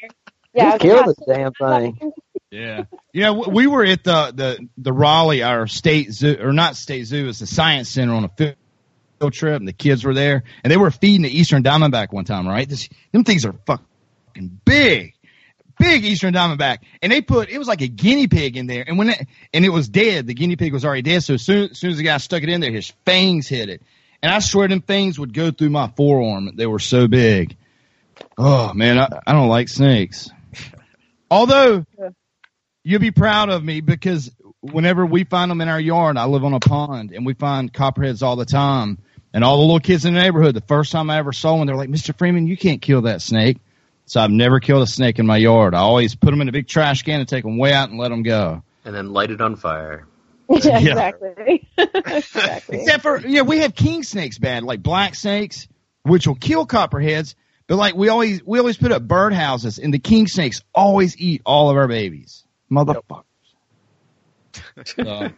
Yeah, 0.53 0.77
kill 0.77 1.03
the 1.05 1.15
damn 1.27 1.51
thing. 1.53 2.11
Yeah, 2.51 2.83
you 3.13 3.21
know, 3.21 3.33
we 3.47 3.65
were 3.67 3.85
at 3.85 4.03
the 4.03 4.33
the 4.35 4.67
the 4.77 4.91
Raleigh, 4.93 5.41
our 5.41 5.67
state 5.67 6.11
zoo, 6.11 6.37
or 6.41 6.51
not 6.51 6.75
state 6.75 7.03
zoo, 7.05 7.29
it's 7.29 7.39
the 7.39 7.47
science 7.47 7.89
center 7.89 8.13
on 8.13 8.25
a 8.25 8.29
field 8.29 9.33
trip, 9.33 9.55
and 9.59 9.67
the 9.67 9.73
kids 9.73 10.03
were 10.03 10.13
there, 10.13 10.43
and 10.63 10.69
they 10.71 10.75
were 10.77 10.91
feeding 10.91 11.21
the 11.21 11.29
eastern 11.39 11.63
diamondback 11.63 12.11
one 12.11 12.25
time, 12.25 12.45
right? 12.47 12.67
This, 12.67 12.89
them 13.13 13.23
things 13.23 13.45
are 13.45 13.55
fucking 13.65 14.59
big, 14.65 15.13
big 15.81 16.05
eastern 16.05 16.33
diamondback, 16.33 16.79
and 17.01 17.11
they 17.11 17.21
put 17.21 17.49
it 17.49 17.57
was 17.57 17.67
like 17.67 17.81
a 17.81 17.87
guinea 17.87 18.27
pig 18.27 18.55
in 18.55 18.67
there, 18.67 18.83
and 18.87 18.97
when 18.97 19.09
it, 19.09 19.27
and 19.53 19.65
it 19.65 19.69
was 19.69 19.89
dead, 19.89 20.27
the 20.27 20.33
guinea 20.33 20.55
pig 20.55 20.73
was 20.73 20.85
already 20.85 21.01
dead. 21.01 21.23
So 21.23 21.33
as 21.33 21.41
soon, 21.41 21.71
as 21.71 21.79
soon 21.79 21.91
as 21.91 21.97
the 21.97 22.03
guy 22.03 22.17
stuck 22.17 22.43
it 22.43 22.49
in 22.49 22.61
there, 22.61 22.71
his 22.71 22.93
fangs 23.05 23.47
hit 23.47 23.69
it, 23.69 23.81
and 24.21 24.31
I 24.31 24.39
swear 24.39 24.67
them 24.67 24.81
things 24.81 25.19
would 25.19 25.33
go 25.33 25.51
through 25.51 25.71
my 25.71 25.87
forearm. 25.97 26.51
They 26.55 26.67
were 26.67 26.79
so 26.79 27.07
big. 27.07 27.57
Oh 28.37 28.73
man, 28.73 28.99
I, 28.99 29.07
I 29.25 29.33
don't 29.33 29.49
like 29.49 29.67
snakes. 29.69 30.29
Although 31.31 31.85
you'll 32.83 32.99
be 32.99 33.11
proud 33.11 33.49
of 33.49 33.63
me 33.63 33.81
because 33.81 34.31
whenever 34.61 35.05
we 35.05 35.23
find 35.23 35.49
them 35.49 35.61
in 35.61 35.67
our 35.67 35.79
yard, 35.79 36.17
I 36.17 36.25
live 36.25 36.43
on 36.43 36.53
a 36.53 36.59
pond 36.59 37.11
and 37.11 37.25
we 37.25 37.33
find 37.33 37.73
copperheads 37.73 38.21
all 38.21 38.35
the 38.35 38.45
time. 38.45 38.99
And 39.33 39.45
all 39.45 39.57
the 39.57 39.61
little 39.61 39.79
kids 39.79 40.03
in 40.03 40.13
the 40.13 40.19
neighborhood, 40.19 40.55
the 40.55 40.61
first 40.61 40.91
time 40.91 41.09
I 41.09 41.17
ever 41.17 41.31
saw 41.31 41.55
one, 41.55 41.65
they're 41.65 41.75
like, 41.77 41.89
Mr. 41.89 42.13
Freeman, 42.13 42.47
you 42.47 42.57
can't 42.57 42.81
kill 42.81 43.03
that 43.03 43.21
snake. 43.21 43.59
So 44.11 44.19
I've 44.19 44.29
never 44.29 44.59
killed 44.59 44.83
a 44.83 44.87
snake 44.87 45.19
in 45.19 45.25
my 45.25 45.37
yard. 45.37 45.73
I 45.73 45.77
always 45.77 46.15
put 46.15 46.31
them 46.31 46.41
in 46.41 46.49
a 46.49 46.51
big 46.51 46.67
trash 46.67 47.03
can 47.03 47.21
and 47.21 47.29
take 47.29 47.45
them 47.45 47.57
way 47.57 47.71
out 47.71 47.89
and 47.89 47.97
let 47.97 48.09
them 48.09 48.23
go. 48.23 48.61
And 48.83 48.93
then 48.93 49.13
light 49.13 49.31
it 49.31 49.39
on 49.39 49.55
fire. 49.55 50.05
Yeah, 50.49 50.79
Yeah. 50.79 50.89
exactly. 50.89 51.69
exactly. 51.77 52.81
Except 52.81 53.03
for, 53.03 53.21
you 53.21 53.37
know, 53.37 53.43
we 53.45 53.59
have 53.59 53.73
king 53.73 54.03
snakes 54.03 54.37
bad, 54.37 54.63
like 54.63 54.83
black 54.83 55.15
snakes, 55.15 55.69
which 56.03 56.27
will 56.27 56.35
kill 56.35 56.65
copperheads. 56.65 57.35
But 57.67 57.77
like 57.77 57.95
we 57.95 58.09
always, 58.09 58.43
we 58.45 58.59
always 58.59 58.75
put 58.75 58.91
up 58.91 59.07
birdhouses 59.07 59.81
and 59.81 59.93
the 59.93 59.99
king 59.99 60.27
snakes 60.27 60.59
always 60.75 61.15
eat 61.17 61.41
all 61.45 61.69
of 61.69 61.77
our 61.77 61.87
babies. 61.87 62.43
Motherfuckers. 62.69 63.23
So, 64.83 65.31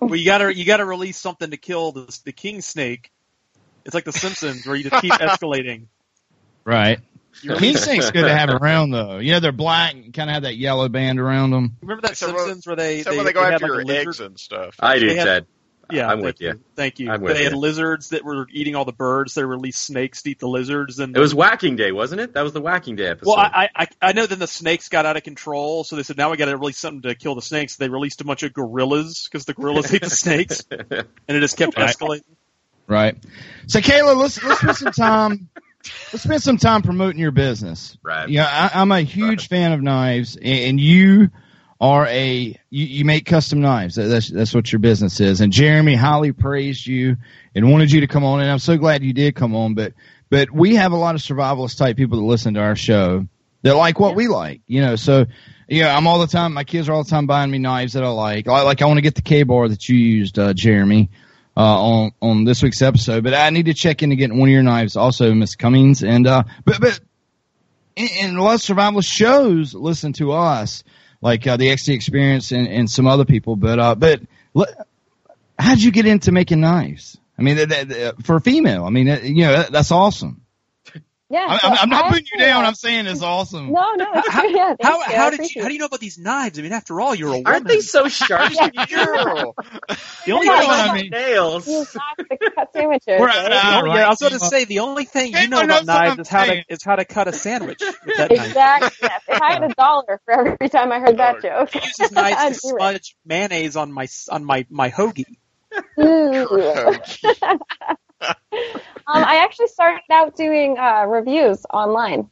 well, 0.00 0.16
you 0.16 0.24
gotta 0.24 0.52
you 0.52 0.64
gotta 0.64 0.84
release 0.84 1.18
something 1.18 1.52
to 1.52 1.56
kill 1.56 1.92
the 1.92 2.20
the 2.24 2.32
king 2.32 2.62
snake. 2.62 3.12
It's 3.84 3.94
like 3.94 4.04
the 4.04 4.12
Simpsons, 4.12 4.66
where 4.66 4.74
you 4.74 4.90
just 4.90 5.00
keep 5.00 5.12
escalating. 5.12 5.86
right. 6.64 6.98
You 7.42 7.50
King 7.52 7.60
release- 7.60 7.84
snake's 7.84 8.10
good 8.10 8.22
to 8.24 8.34
have 8.34 8.48
around 8.50 8.90
though. 8.90 9.18
You 9.18 9.32
know, 9.32 9.40
they're 9.40 9.52
black 9.52 9.94
and 9.94 10.12
kind 10.14 10.30
of 10.30 10.34
have 10.34 10.42
that 10.44 10.56
yellow 10.56 10.88
band 10.88 11.20
around 11.20 11.50
them. 11.50 11.76
Remember 11.82 12.02
that 12.02 12.12
Except 12.12 12.32
Simpsons 12.32 12.66
where 12.66 12.76
they 12.76 12.98
Except 13.00 13.10
they, 13.12 13.16
when 13.16 13.26
they 13.26 13.32
go 13.32 13.40
they 13.46 13.52
after 13.54 13.66
had 13.66 13.72
your 13.74 13.84
like 13.84 13.96
eggs 14.06 14.20
and 14.20 14.38
stuff. 14.40 14.76
I 14.80 14.98
do, 14.98 15.14
Ted. 15.14 15.46
Yeah, 15.88 16.08
I'm 16.08 16.16
thank 16.16 16.24
with 16.24 16.40
you. 16.40 16.60
Thank 16.74 16.98
you. 16.98 17.10
I'm 17.12 17.20
with 17.20 17.36
they 17.36 17.44
had 17.44 17.52
lizards 17.54 18.08
that 18.08 18.24
were 18.24 18.48
eating 18.50 18.74
all 18.74 18.84
the 18.84 18.90
birds. 18.92 19.34
They 19.34 19.44
released 19.44 19.84
snakes 19.84 20.22
to 20.22 20.30
eat 20.30 20.40
the 20.40 20.48
lizards, 20.48 20.98
and 20.98 21.16
It 21.16 21.20
was 21.20 21.32
Whacking 21.32 21.76
Day, 21.76 21.92
wasn't 21.92 22.22
it? 22.22 22.32
That 22.32 22.42
was 22.42 22.52
the 22.52 22.60
Whacking 22.60 22.96
Day 22.96 23.06
episode. 23.06 23.28
Well, 23.28 23.38
I, 23.38 23.68
I 23.72 23.86
I 24.02 24.12
know 24.12 24.26
then 24.26 24.40
the 24.40 24.48
snakes 24.48 24.88
got 24.88 25.06
out 25.06 25.16
of 25.16 25.22
control, 25.22 25.84
so 25.84 25.94
they 25.94 26.02
said 26.02 26.16
now 26.16 26.32
we 26.32 26.38
got 26.38 26.46
to 26.46 26.56
release 26.56 26.78
something 26.78 27.02
to 27.02 27.14
kill 27.14 27.36
the 27.36 27.42
snakes. 27.42 27.76
They 27.76 27.88
released 27.88 28.20
a 28.20 28.24
bunch 28.24 28.42
of 28.42 28.52
gorillas 28.52 29.28
because 29.30 29.44
the 29.44 29.54
gorillas 29.54 29.94
ate 29.94 30.00
the 30.02 30.10
snakes, 30.10 30.64
and 30.70 31.06
it 31.28 31.40
just 31.40 31.56
kept 31.56 31.76
Right. 31.78 31.88
escalating. 31.88 32.24
Right. 32.88 33.16
So 33.68 33.78
Kaila, 33.78 34.16
let's 34.16 34.42
let's 34.42 34.58
spend 34.60 34.76
some 34.76 34.92
time. 34.92 35.48
Let's 36.12 36.22
spend 36.22 36.42
some 36.42 36.56
time 36.56 36.82
promoting 36.82 37.20
your 37.20 37.30
business. 37.30 37.96
Right. 38.02 38.28
Yeah, 38.28 38.46
I, 38.46 38.80
I'm 38.80 38.92
a 38.92 39.00
huge 39.00 39.48
fan 39.48 39.72
of 39.72 39.82
knives, 39.82 40.36
and, 40.40 40.80
you 40.80 41.30
are 41.80 42.06
a 42.06 42.58
you, 42.70 42.86
you 42.86 43.04
make 43.04 43.26
custom 43.26 43.60
knives. 43.60 43.96
That's 43.96 44.28
that's 44.28 44.54
what 44.54 44.72
your 44.72 44.78
business 44.78 45.20
is. 45.20 45.40
And 45.40 45.52
Jeremy 45.52 45.94
highly 45.94 46.32
praised 46.32 46.86
you 46.86 47.16
and 47.54 47.70
wanted 47.70 47.90
you 47.92 48.00
to 48.00 48.06
come 48.06 48.24
on, 48.24 48.40
and 48.40 48.50
I'm 48.50 48.58
so 48.58 48.76
glad 48.76 49.02
you 49.02 49.12
did 49.12 49.34
come 49.34 49.54
on. 49.54 49.74
But 49.74 49.92
but 50.30 50.50
we 50.50 50.76
have 50.76 50.92
a 50.92 50.96
lot 50.96 51.14
of 51.14 51.20
survivalist 51.20 51.76
type 51.78 51.96
people 51.96 52.18
that 52.18 52.24
listen 52.24 52.54
to 52.54 52.60
our 52.60 52.76
show 52.76 53.26
that 53.62 53.76
like 53.76 53.98
what 54.00 54.14
we 54.14 54.28
like, 54.28 54.62
you 54.66 54.80
know. 54.80 54.96
So 54.96 55.26
yeah, 55.68 55.96
I'm 55.96 56.06
all 56.06 56.20
the 56.20 56.26
time. 56.26 56.54
My 56.54 56.64
kids 56.64 56.88
are 56.88 56.92
all 56.92 57.04
the 57.04 57.10
time 57.10 57.26
buying 57.26 57.50
me 57.50 57.58
knives 57.58 57.94
that 57.94 58.04
I 58.04 58.08
like. 58.08 58.48
I, 58.48 58.62
like 58.62 58.82
I 58.82 58.86
want 58.86 58.98
to 58.98 59.02
get 59.02 59.16
the 59.16 59.22
KA-BAR 59.22 59.68
that 59.68 59.88
you 59.88 59.96
used, 59.96 60.38
uh, 60.38 60.54
Jeremy, 60.54 61.10
uh, 61.56 61.60
on 61.60 62.10
on 62.20 62.44
this 62.44 62.62
week's 62.62 62.82
episode. 62.82 63.24
But 63.24 63.34
I 63.34 63.50
need 63.50 63.66
to 63.66 63.74
check 63.74 64.02
into 64.02 64.16
getting 64.16 64.38
one 64.38 64.48
of 64.48 64.52
your 64.52 64.62
knives, 64.62 64.96
also, 64.96 65.32
Miss 65.34 65.56
Cumings. 65.56 66.06
And 66.06 66.26
uh, 66.26 66.44
but 66.64 66.80
but 66.80 67.00
and, 67.96 68.10
and 68.20 68.36
a 68.38 68.42
lot 68.42 68.54
of 68.56 68.60
survivalist 68.60 69.10
shows 69.10 69.74
listen 69.74 70.12
to 70.14 70.32
us, 70.32 70.84
like 71.20 71.46
uh, 71.46 71.56
the 71.56 71.68
XD 71.68 71.94
Experience 71.94 72.52
and, 72.52 72.66
and 72.68 72.90
some 72.90 73.06
other 73.06 73.24
people. 73.24 73.56
But 73.56 73.78
uh, 73.78 73.94
but 73.94 74.20
le- 74.54 74.84
how'd 75.58 75.80
you 75.80 75.90
get 75.90 76.06
into 76.06 76.32
making 76.32 76.60
knives? 76.60 77.16
I 77.38 77.42
mean, 77.42 77.56
that, 77.56 77.68
that, 77.68 77.88
that- 77.88 78.22
for 78.24 78.36
a 78.36 78.40
female, 78.40 78.84
I 78.84 78.90
mean, 78.90 79.06
that, 79.08 79.22
you 79.24 79.44
know, 79.44 79.52
that, 79.52 79.70
that's 79.72 79.90
awesome. 79.92 80.40
Yeah. 81.28 81.44
I, 81.48 81.58
so 81.58 81.66
I'm, 81.68 81.78
I'm 81.80 81.88
not 81.88 82.04
I 82.04 82.08
putting 82.10 82.26
you 82.32 82.38
down. 82.38 82.64
I'm 82.64 82.74
saying 82.76 83.06
it's 83.06 83.20
awesome. 83.20 83.72
No, 83.72 83.94
no, 83.96 84.06
it's 84.14 84.28
How- 84.28 84.44
yeah, 84.46 84.74
How 84.80 84.98
you. 84.98 85.04
How 85.16 85.30
did 85.30 85.54
you 85.54 85.60
how 85.60 85.68
do 85.68 85.74
you 85.74 85.80
know 85.80 85.86
about 85.86 85.98
these 86.00 86.18
knives? 86.18 86.58
I 86.58 86.62
mean, 86.62 86.72
after 86.72 87.00
all, 87.00 87.14
you're 87.16 87.28
a 87.28 87.32
woman. 87.32 87.46
Aren't 87.46 87.66
they 87.66 87.80
so 87.80 88.06
sharp? 88.08 88.52
Girl. 88.88 89.54
The 90.26 90.32
only 90.32 90.46
Yeah, 90.46 90.60
thing 90.60 90.70
I 90.70 90.88
I 90.88 90.94
mean- 90.94 91.10
nails. 91.10 91.64
To 91.64 91.86
cut 92.54 92.72
sandwiches. 92.72 93.20
We're 93.20 93.26
right? 93.26 93.50
at, 93.50 93.52
uh, 93.52 93.82
right. 93.84 93.96
yeah, 93.98 94.06
I 94.06 94.08
was 94.10 94.18
going 94.18 94.32
to 94.32 94.38
say 94.40 94.64
the 94.64 94.80
only 94.80 95.04
thing 95.04 95.32
you 95.34 95.48
know 95.48 95.60
about 95.62 95.84
knives 95.86 96.18
is 96.18 96.28
how 96.28 96.44
to 96.44 96.62
is 96.68 96.82
how 96.84 96.96
to 96.96 97.04
cut 97.04 97.28
a 97.28 97.32
sandwich 97.32 97.80
with 98.04 98.16
that 98.16 98.30
knife. 98.30 98.46
Exactly. 98.48 98.90
Yes. 99.02 99.22
If 99.28 99.42
I 99.42 99.52
had 99.52 99.62
a 99.70 99.74
dollar 99.74 100.20
for 100.24 100.32
every 100.48 100.68
time 100.68 100.92
I 100.92 100.98
heard 101.00 101.16
that 101.18 101.42
joke, 101.42 101.70
He 101.70 101.80
uses 101.80 102.12
knives 102.12 102.36
I'd 102.38 102.54
to 102.54 102.60
do 102.60 102.68
it. 102.68 102.78
smudge 102.80 103.16
mayonnaise 103.24 103.76
on 103.76 103.92
my 103.92 104.06
on 104.30 104.44
my 104.44 104.66
my 104.68 104.90
hoagie. 104.90 105.24
Um, 109.08 109.22
I 109.22 109.36
actually 109.44 109.68
started 109.68 110.00
out 110.10 110.34
doing 110.36 110.76
uh, 110.78 111.04
reviews 111.06 111.64
online. 111.72 112.28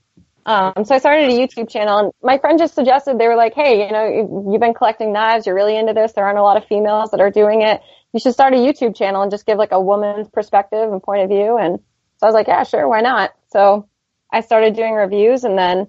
Um, 0.46 0.84
so 0.84 0.94
I 0.94 0.98
started 0.98 1.30
a 1.30 1.32
YouTube 1.32 1.70
channel, 1.70 1.98
and 1.98 2.12
my 2.22 2.38
friend 2.38 2.58
just 2.58 2.74
suggested 2.74 3.18
they 3.18 3.28
were 3.28 3.36
like, 3.36 3.54
"Hey, 3.54 3.86
you 3.86 3.92
know, 3.92 4.04
you- 4.06 4.50
you've 4.52 4.60
been 4.60 4.74
collecting 4.74 5.12
knives. 5.12 5.46
You're 5.46 5.54
really 5.54 5.76
into 5.76 5.94
this. 5.94 6.12
There 6.12 6.24
aren't 6.24 6.38
a 6.38 6.42
lot 6.42 6.56
of 6.58 6.64
females 6.66 7.10
that 7.12 7.20
are 7.20 7.30
doing 7.30 7.62
it. 7.62 7.80
You 8.12 8.20
should 8.20 8.34
start 8.34 8.52
a 8.52 8.56
YouTube 8.56 8.94
channel 8.94 9.22
and 9.22 9.30
just 9.30 9.46
give 9.46 9.58
like 9.58 9.72
a 9.72 9.80
woman's 9.80 10.28
perspective 10.28 10.92
and 10.92 11.02
point 11.02 11.22
of 11.22 11.30
view." 11.30 11.56
And 11.56 11.78
so 11.78 12.26
I 12.26 12.26
was 12.26 12.34
like, 12.34 12.48
"Yeah, 12.48 12.62
sure, 12.64 12.86
why 12.88 13.00
not?" 13.00 13.32
So 13.48 13.86
I 14.32 14.40
started 14.40 14.74
doing 14.76 14.94
reviews, 14.94 15.44
and 15.44 15.58
then 15.58 15.88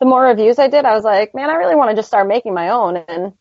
the 0.00 0.06
more 0.06 0.22
reviews 0.24 0.58
I 0.58 0.68
did, 0.68 0.84
I 0.84 0.94
was 0.94 1.04
like, 1.04 1.34
"Man, 1.34 1.48
I 1.50 1.54
really 1.54 1.76
want 1.76 1.90
to 1.90 1.96
just 1.96 2.08
start 2.08 2.28
making 2.28 2.52
my 2.54 2.70
own." 2.70 2.96
And 3.08 3.32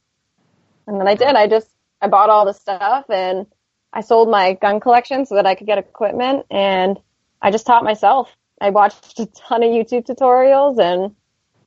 and 0.87 0.99
then 0.99 1.07
I 1.07 1.15
did. 1.15 1.35
I 1.35 1.47
just 1.47 1.69
I 2.01 2.07
bought 2.07 2.29
all 2.29 2.45
the 2.45 2.53
stuff 2.53 3.05
and 3.09 3.47
I 3.93 4.01
sold 4.01 4.29
my 4.29 4.53
gun 4.53 4.79
collection 4.79 5.25
so 5.25 5.35
that 5.35 5.45
I 5.45 5.55
could 5.55 5.67
get 5.67 5.77
equipment 5.77 6.45
and 6.51 6.99
I 7.41 7.51
just 7.51 7.65
taught 7.65 7.83
myself. 7.83 8.35
I 8.61 8.69
watched 8.69 9.19
a 9.19 9.25
ton 9.27 9.63
of 9.63 9.69
YouTube 9.69 10.05
tutorials 10.05 10.79
and 10.79 11.15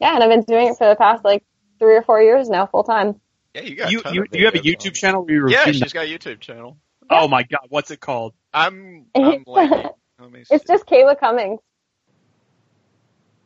yeah, 0.01 0.15
and 0.15 0.23
I've 0.23 0.31
been 0.31 0.43
doing 0.43 0.69
it 0.69 0.79
for 0.79 0.89
the 0.89 0.97
past 0.97 1.25
like 1.25 1.43
three 1.79 1.97
or 1.97 2.03
four 2.03 2.23
years 2.23 2.49
now, 2.49 2.67
full 2.67 2.85
time. 2.85 3.21
Yeah, 3.55 3.63
you 3.63 3.77
got. 3.77 3.89
a 3.89 3.93
You 3.93 4.01
ton 4.03 4.15
you 4.15 4.23
of 4.23 4.29
you 4.33 4.45
have 4.47 4.55
a 4.55 4.59
YouTube 4.59 4.89
on 4.89 4.93
channel 4.95 5.25
where 5.25 5.35
you. 5.35 5.49
Yeah, 5.49 5.65
she's 5.73 5.93
got 5.93 6.05
a 6.05 6.09
YouTube 6.09 6.41
channel. 6.41 6.77
Oh 7.09 7.29
my 7.29 7.43
god, 7.45 7.67
what's 7.69 7.91
it 7.91 8.01
called? 8.01 8.35
I'm. 8.53 9.07
I'm 9.15 9.45
like. 9.47 9.71
Let 10.19 10.33
me 10.33 10.45
see. 10.45 10.55
It's 10.55 10.65
just 10.67 10.87
Kaila 10.87 11.19
Cumings. 11.19 11.59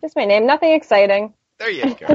Just 0.03 0.17
my 0.17 0.25
name, 0.25 0.47
nothing 0.47 0.73
exciting. 0.73 1.35
There 1.59 1.71
you 1.71 1.95
go. 1.95 2.07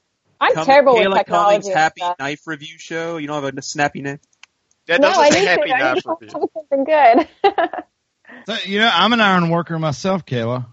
I'm 0.40 0.54
Come- 0.54 0.66
terrible 0.66 0.94
Kaila 0.94 1.08
with 1.10 1.18
technology. 1.18 1.56
Cumings 1.58 1.66
and 1.70 1.74
Happy 1.76 2.00
stuff. 2.00 2.18
Knife 2.18 2.46
Review 2.46 2.78
Show. 2.78 3.16
You 3.18 3.26
don't 3.26 3.42
have 3.42 3.56
a 3.56 3.62
snappy 3.62 4.00
name. 4.02 4.20
That 4.86 5.00
no, 5.00 5.08
doesn't 5.08 5.22
I 5.22 5.30
say 5.30 5.40
need 5.40 5.46
happy 5.48 5.62
to. 5.70 5.78
Knife 5.78 6.02
review. 6.06 6.48
something 6.52 6.84
good. 6.84 7.28
So, 8.46 8.56
you 8.64 8.78
know, 8.80 8.90
I'm 8.92 9.12
an 9.12 9.20
iron 9.20 9.48
worker 9.50 9.78
myself, 9.78 10.24
Kaila. 10.26 10.66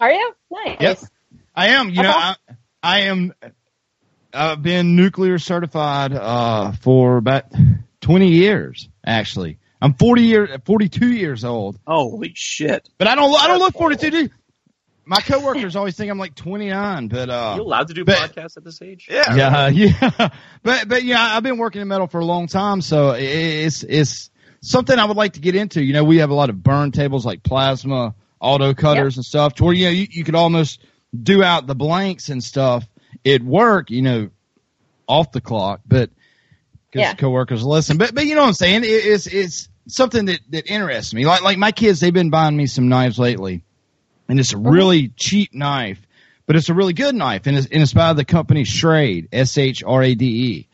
Are 0.00 0.12
you? 0.12 0.32
Nice. 0.50 0.76
Yep. 0.80 0.98
I 1.54 1.68
am. 1.68 1.90
You 1.90 2.02
know, 2.02 2.10
I, 2.12 2.36
I 2.82 3.00
am. 3.02 3.34
I've 4.32 4.62
been 4.62 4.96
nuclear 4.96 5.38
certified 5.38 6.12
uh, 6.12 6.72
for 6.72 7.16
about 7.16 7.46
20 8.00 8.28
years. 8.28 8.88
Actually, 9.04 9.58
I'm 9.82 9.94
40 9.94 10.22
years, 10.22 10.50
42 10.64 11.08
years 11.12 11.44
old. 11.44 11.78
Holy 11.86 12.32
shit! 12.34 12.88
But 12.98 13.08
I 13.08 13.14
don't. 13.16 13.34
I 13.38 13.48
don't 13.48 13.58
look 13.58 13.74
42. 13.74 14.10
dude. 14.10 14.30
My 15.04 15.20
coworkers 15.20 15.74
always 15.74 15.96
think 15.96 16.08
I'm 16.08 16.18
like 16.18 16.36
29, 16.36 17.08
but 17.08 17.28
uh, 17.30 17.54
you 17.56 17.62
allowed 17.62 17.88
to 17.88 17.94
do 17.94 18.04
but- 18.04 18.16
podcasts 18.16 18.56
at 18.56 18.62
this 18.62 18.80
age? 18.80 19.08
yeah, 19.10 19.34
yeah. 19.34 19.68
yeah. 20.18 20.28
But 20.62 20.88
but 20.88 21.02
yeah, 21.02 21.36
I've 21.36 21.42
been 21.42 21.58
working 21.58 21.82
in 21.82 21.88
metal 21.88 22.06
for 22.06 22.20
a 22.20 22.24
long 22.24 22.46
time, 22.46 22.80
so 22.80 23.10
i- 23.10 23.16
it's 23.18 23.82
it's 23.82 24.29
something 24.60 24.98
I 24.98 25.04
would 25.04 25.16
like 25.16 25.34
to 25.34 25.40
get 25.40 25.54
into. 25.54 25.82
You 25.82 25.92
know, 25.92 26.04
we 26.04 26.18
have 26.18 26.30
a 26.30 26.34
lot 26.34 26.50
of 26.50 26.62
burn 26.62 26.92
tables 26.92 27.26
like 27.26 27.42
plasma, 27.42 28.14
auto 28.40 28.74
cutters 28.74 29.16
and 29.16 29.24
stuff, 29.24 29.54
to 29.54 29.64
where 29.64 29.74
you 29.74 29.84
know 29.86 29.90
you, 29.90 30.06
you 30.10 30.24
could 30.24 30.34
almost 30.34 30.80
do 31.20 31.42
out 31.42 31.66
the 31.66 31.74
blanks 31.74 32.28
and 32.28 32.42
stuff. 32.42 32.86
It'd 33.24 33.46
work, 33.46 33.90
you 33.90 34.02
know, 34.02 34.30
off 35.08 35.32
the 35.32 35.40
clock, 35.40 35.80
but 35.86 36.10
because 36.90 37.06
Yeah. 37.06 37.14
coworkers 37.14 37.64
listen. 37.64 37.98
But 37.98 38.14
but 38.14 38.26
you 38.26 38.34
know 38.34 38.42
what 38.42 38.48
I'm 38.48 38.54
saying? 38.54 38.84
It, 38.84 38.88
it's 38.88 39.26
it's 39.26 39.68
something 39.88 40.26
that 40.26 40.40
that 40.50 40.70
interests 40.70 41.14
me. 41.14 41.26
Like 41.26 41.42
like 41.42 41.58
my 41.58 41.72
kids, 41.72 42.00
they've 42.00 42.14
been 42.14 42.30
buying 42.30 42.56
me 42.56 42.66
some 42.66 42.88
knives 42.88 43.18
lately, 43.18 43.62
and 44.28 44.38
it's 44.38 44.52
a 44.52 44.56
mm-hmm. 44.56 44.68
really 44.68 45.08
cheap 45.08 45.54
knife, 45.54 46.00
but 46.46 46.56
it's 46.56 46.68
a 46.68 46.74
really 46.74 46.92
good 46.92 47.14
knife, 47.14 47.46
and 47.46 47.56
it's, 47.56 47.66
and 47.66 47.82
it's 47.82 47.92
by 47.92 48.12
the 48.12 48.24
company 48.24 48.64
Shrade, 48.64 49.28
S 49.32 49.56
H 49.58 49.82
R 49.84 50.02
A 50.02 50.14
D 50.14 50.26
E. 50.26 50.68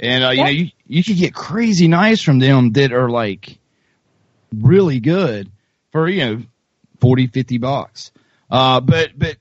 And 0.00 0.24
uh, 0.24 0.30
you 0.30 0.42
know 0.42 0.48
you 0.48 0.70
you 0.86 1.04
can 1.04 1.14
get 1.16 1.34
crazy 1.34 1.86
knives 1.86 2.22
from 2.22 2.38
them 2.38 2.72
that 2.72 2.92
are 2.92 3.10
like 3.10 3.58
really 4.58 4.98
good 4.98 5.50
for 5.92 6.08
you 6.08 6.24
know 6.24 6.42
40 7.00 7.26
50 7.28 7.58
bucks. 7.58 8.10
Uh 8.50 8.80
but 8.80 9.10
but 9.16 9.36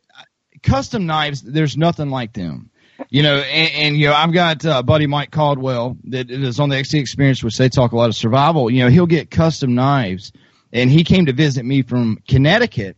custom 0.62 1.06
knives 1.06 1.42
there's 1.42 1.78
nothing 1.78 2.10
like 2.10 2.34
them. 2.34 2.70
You 3.10 3.24
know 3.24 3.38
and, 3.38 3.72
and 3.74 3.98
you 3.98 4.08
know 4.08 4.14
i've 4.14 4.34
got 4.34 4.66
uh, 4.66 4.84
buddy 4.84 5.08
mike 5.08 5.32
caldwell 5.32 5.96
that 6.10 6.30
is 6.30 6.60
on 6.60 6.68
the 6.68 6.76
xc 6.76 7.00
experience 7.00 7.42
which 7.42 7.58
they 7.58 7.70
talk 7.70 7.94
a 7.94 7.96
lot 7.96 8.10
of 8.10 8.16
survival. 8.16 8.70
You 8.70 8.84
know 8.84 8.90
he'll 8.90 9.06
get 9.06 9.32
custom 9.32 9.74
knives 9.76 10.34
and 10.74 10.92
he 10.92 11.06
came 11.06 11.28
to 11.28 11.34
visit 11.34 11.64
me 11.64 11.82
from 11.84 12.22
connecticut 12.28 12.98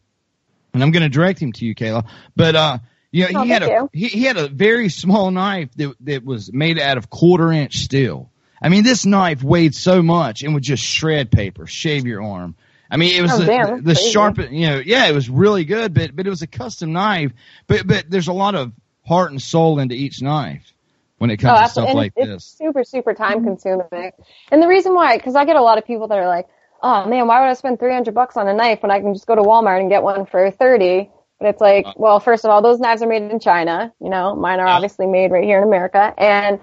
and 0.74 0.82
i'm 0.82 0.90
going 0.90 1.04
to 1.04 1.10
direct 1.10 1.40
him 1.40 1.52
to 1.54 1.66
you 1.66 1.76
kaila. 1.76 2.08
But 2.36 2.56
uh 2.56 2.80
Oh, 3.14 3.18
you 3.18 3.32
know 3.34 3.40
Oh, 3.42 3.44
he 3.44 3.50
had 3.50 3.64
a 3.64 3.90
he, 3.94 4.08
he 4.08 4.24
had 4.24 4.38
a 4.38 4.48
very 4.48 4.90
small 4.90 5.32
knife 5.32 5.70
that 5.76 5.96
that 6.02 6.24
was 6.24 6.52
made 6.52 6.80
out 6.80 6.98
of 6.98 7.10
quarter 7.10 7.52
inch 7.52 7.78
steel 7.80 8.32
I 8.62 8.70
mean, 8.70 8.84
this 8.84 9.06
knife 9.06 9.44
weighed 9.44 9.74
so 9.74 10.04
much 10.04 10.44
and 10.44 10.54
would 10.54 10.64
just 10.64 10.84
shred 10.84 11.32
paper, 11.32 11.66
shave 11.66 12.06
your 12.06 12.24
arm. 12.24 12.56
I 12.92 12.98
mean, 12.98 13.16
it 13.16 13.22
was 13.22 13.32
Oh, 13.32 13.38
the, 13.40 13.46
damn, 13.46 13.84
the, 13.84 13.96
sharp, 13.96 14.38
you 14.38 14.68
know, 14.68 14.82
yeah, 14.86 15.08
it 15.08 15.16
was 15.16 15.30
really 15.30 15.66
good, 15.66 15.94
but 15.94 16.16
but 16.16 16.28
it 16.28 16.30
was 16.30 16.42
a 16.42 16.48
custom 16.48 16.92
knife. 16.94 17.32
But 17.66 17.88
but 17.88 18.06
there's 18.10 18.28
a 18.28 18.34
lot 18.34 18.54
of 18.54 18.72
heart 19.06 19.32
and 19.32 19.42
soul 19.42 19.80
into 19.80 19.96
each 19.96 20.22
knife 20.22 20.74
when 21.18 21.32
it 21.32 21.38
comes 21.38 21.58
oh, 21.60 21.64
to 21.64 21.70
stuff 21.70 21.90
Oh, 21.90 21.94
like 21.94 22.14
it's 22.16 22.28
this. 22.28 22.46
super, 22.46 22.84
super 22.84 23.14
time 23.14 23.38
mm-hmm. 23.38 23.48
consuming. 23.48 24.12
And 24.52 24.62
the 24.62 24.68
reason 24.68 24.94
why, 24.94 25.18
because 25.18 25.36
I 25.36 25.46
get 25.46 25.56
a 25.56 25.62
lot 25.62 25.78
of 25.78 25.86
people 25.86 26.08
that 26.10 26.20
are 26.20 26.28
like, 26.28 26.48
"Oh 26.84 27.08
man, 27.08 27.28
why 27.28 27.40
would 27.42 27.50
I 27.50 27.54
spend 27.54 27.80
three 27.80 27.94
hundred 27.94 28.14
bucks 28.14 28.38
on 28.38 28.48
a 28.48 28.54
knife 28.54 28.84
when 28.84 28.92
I 28.92 29.00
can 29.00 29.14
just 29.14 29.26
go 29.26 29.36
to 29.36 29.42
Walmart 29.42 29.80
and 29.80 29.90
get 29.90 30.04
one 30.04 30.26
for 30.26 30.52
thirty? 30.52 31.10
But 31.42 31.50
it's 31.50 31.62
like, 31.62 31.88
Uh. 31.88 31.94
well, 31.96 32.20
first 32.20 32.46
of 32.46 32.52
all, 32.52 32.62
those 32.62 32.80
knives 32.80 33.02
are 33.02 33.08
made 33.08 33.24
in 33.24 33.40
China. 33.40 33.92
You 34.00 34.10
know, 34.10 34.36
mine 34.36 34.60
are 34.60 34.68
obviously 34.68 35.08
made 35.08 35.32
right 35.32 35.44
here 35.44 35.58
in 35.58 35.64
America, 35.64 36.14
and 36.18 36.60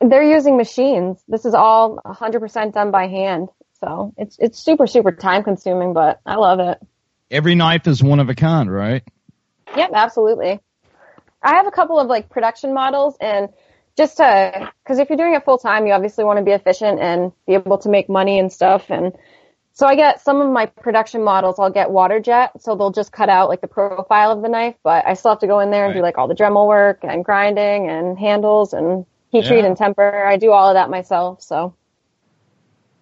they're 0.00 0.24
using 0.24 0.56
machines. 0.56 1.22
This 1.28 1.44
is 1.44 1.54
all 1.54 2.00
hundred 2.04 2.40
percent 2.40 2.74
done 2.74 2.90
by 2.90 3.06
hand. 3.06 3.48
So 3.80 4.12
it's 4.18 4.36
it's 4.40 4.58
super, 4.58 4.88
super 4.88 5.12
time 5.12 5.44
consuming, 5.44 5.92
but 5.94 6.20
I 6.26 6.34
love 6.34 6.58
it. 6.58 6.78
Every 7.30 7.54
knife 7.54 7.86
is 7.86 8.02
one 8.02 8.18
of 8.18 8.28
a 8.28 8.34
kind, 8.34 8.70
right? 8.70 9.02
Yep, 9.76 9.90
absolutely. 9.94 10.60
I 11.42 11.54
have 11.56 11.66
a 11.66 11.70
couple 11.70 12.00
of 12.00 12.08
like 12.08 12.30
production 12.30 12.74
models 12.74 13.16
and 13.20 13.48
just 13.96 14.16
to, 14.16 14.72
cause 14.86 14.98
if 14.98 15.08
you're 15.08 15.16
doing 15.16 15.34
it 15.34 15.44
full 15.44 15.58
time, 15.58 15.86
you 15.86 15.92
obviously 15.92 16.24
want 16.24 16.38
to 16.38 16.44
be 16.44 16.50
efficient 16.50 17.00
and 17.00 17.32
be 17.46 17.54
able 17.54 17.78
to 17.78 17.88
make 17.88 18.08
money 18.08 18.38
and 18.38 18.52
stuff. 18.52 18.90
And 18.90 19.12
so 19.76 19.88
I 19.88 19.96
get 19.96 20.20
some 20.20 20.40
of 20.40 20.48
my 20.50 20.66
production 20.66 21.24
models, 21.24 21.58
I'll 21.58 21.68
get 21.68 21.90
water 21.90 22.20
jet. 22.20 22.52
So 22.62 22.76
they'll 22.76 22.92
just 22.92 23.10
cut 23.10 23.28
out 23.28 23.48
like 23.48 23.60
the 23.60 23.66
profile 23.66 24.30
of 24.30 24.40
the 24.40 24.48
knife, 24.48 24.76
but 24.84 25.04
I 25.04 25.14
still 25.14 25.32
have 25.32 25.40
to 25.40 25.48
go 25.48 25.58
in 25.58 25.72
there 25.72 25.86
and 25.86 25.94
do 25.94 26.00
like 26.00 26.16
all 26.16 26.28
the 26.28 26.34
Dremel 26.34 26.68
work 26.68 27.00
and 27.02 27.24
grinding 27.24 27.90
and 27.90 28.16
handles 28.16 28.72
and 28.72 29.04
heat 29.30 29.46
treat 29.46 29.64
and 29.64 29.76
temper. 29.76 30.24
I 30.24 30.36
do 30.36 30.52
all 30.52 30.68
of 30.68 30.74
that 30.74 30.90
myself. 30.90 31.42
So 31.42 31.74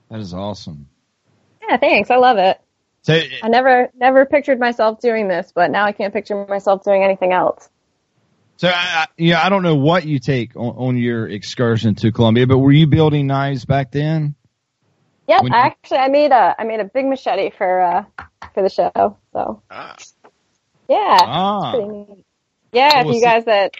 That 0.08 0.20
is 0.20 0.32
awesome. 0.32 0.88
yeah, 1.68 1.76
thanks. 1.76 2.10
I 2.10 2.16
love 2.16 2.38
it. 2.38 2.58
So 3.02 3.20
I 3.42 3.48
never, 3.48 3.90
never 3.94 4.24
pictured 4.24 4.58
myself 4.58 4.98
doing 5.00 5.28
this, 5.28 5.52
but 5.54 5.70
now 5.70 5.84
I 5.84 5.92
can't 5.92 6.12
picture 6.14 6.46
myself 6.46 6.84
doing 6.84 7.02
anything 7.04 7.32
else. 7.32 7.68
so 8.56 8.68
I, 8.68 8.72
I, 8.72 9.06
yeah, 9.18 9.44
I 9.44 9.50
don't 9.50 9.62
know 9.62 9.74
what 9.74 10.06
you 10.06 10.18
take 10.20 10.56
on, 10.56 10.74
on 10.76 10.96
your 10.96 11.28
excursion 11.28 11.96
to 11.96 12.12
Colombia, 12.12 12.46
but 12.46 12.58
were 12.58 12.72
you 12.72 12.86
building 12.86 13.26
knives 13.26 13.66
back 13.66 13.90
then? 13.90 14.36
Yep, 15.32 15.42
When 15.44 15.54
I 15.54 15.58
actually 15.60 15.98
I 15.98 16.08
made 16.08 16.30
a 16.30 16.54
I 16.58 16.64
made 16.64 16.80
a 16.80 16.84
big 16.84 17.06
machete 17.06 17.50
for 17.56 17.80
uh 17.80 18.04
for 18.52 18.62
the 18.62 18.68
show. 18.68 19.16
So 19.32 19.62
yeah, 20.88 21.18
Ah. 21.22 21.70
it's 21.70 21.76
pretty 21.78 21.88
neat. 21.90 22.24
Yeah, 22.72 23.02
Cool. 23.02 23.10
if 23.10 23.16
you 23.16 23.22
guys 23.22 23.44
that 23.46 23.74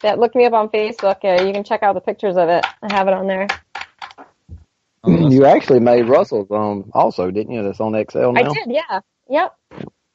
that 0.00 0.18
look 0.18 0.34
me 0.34 0.44
up 0.44 0.54
on 0.54 0.68
Facebook, 0.70 1.24
uh, 1.24 1.44
you 1.44 1.52
can 1.52 1.62
check 1.62 1.84
out 1.84 1.94
the 1.94 2.00
pictures 2.00 2.36
of 2.36 2.48
it. 2.48 2.64
I 2.82 2.92
have 2.92 3.06
it 3.06 3.14
on 3.14 3.28
there. 3.28 3.46
you 5.06 5.44
actually 5.46 5.78
made 5.78 6.08
Russell's 6.08 6.50
um 6.50 6.90
also, 6.92 7.30
didn't 7.30 7.52
you? 7.52 7.62
That's 7.62 7.78
on 7.80 7.92
XL 8.10 8.32
now. 8.32 8.40
I 8.40 8.52
did, 8.52 8.66
yeah, 8.68 9.00
yep, 9.30 9.54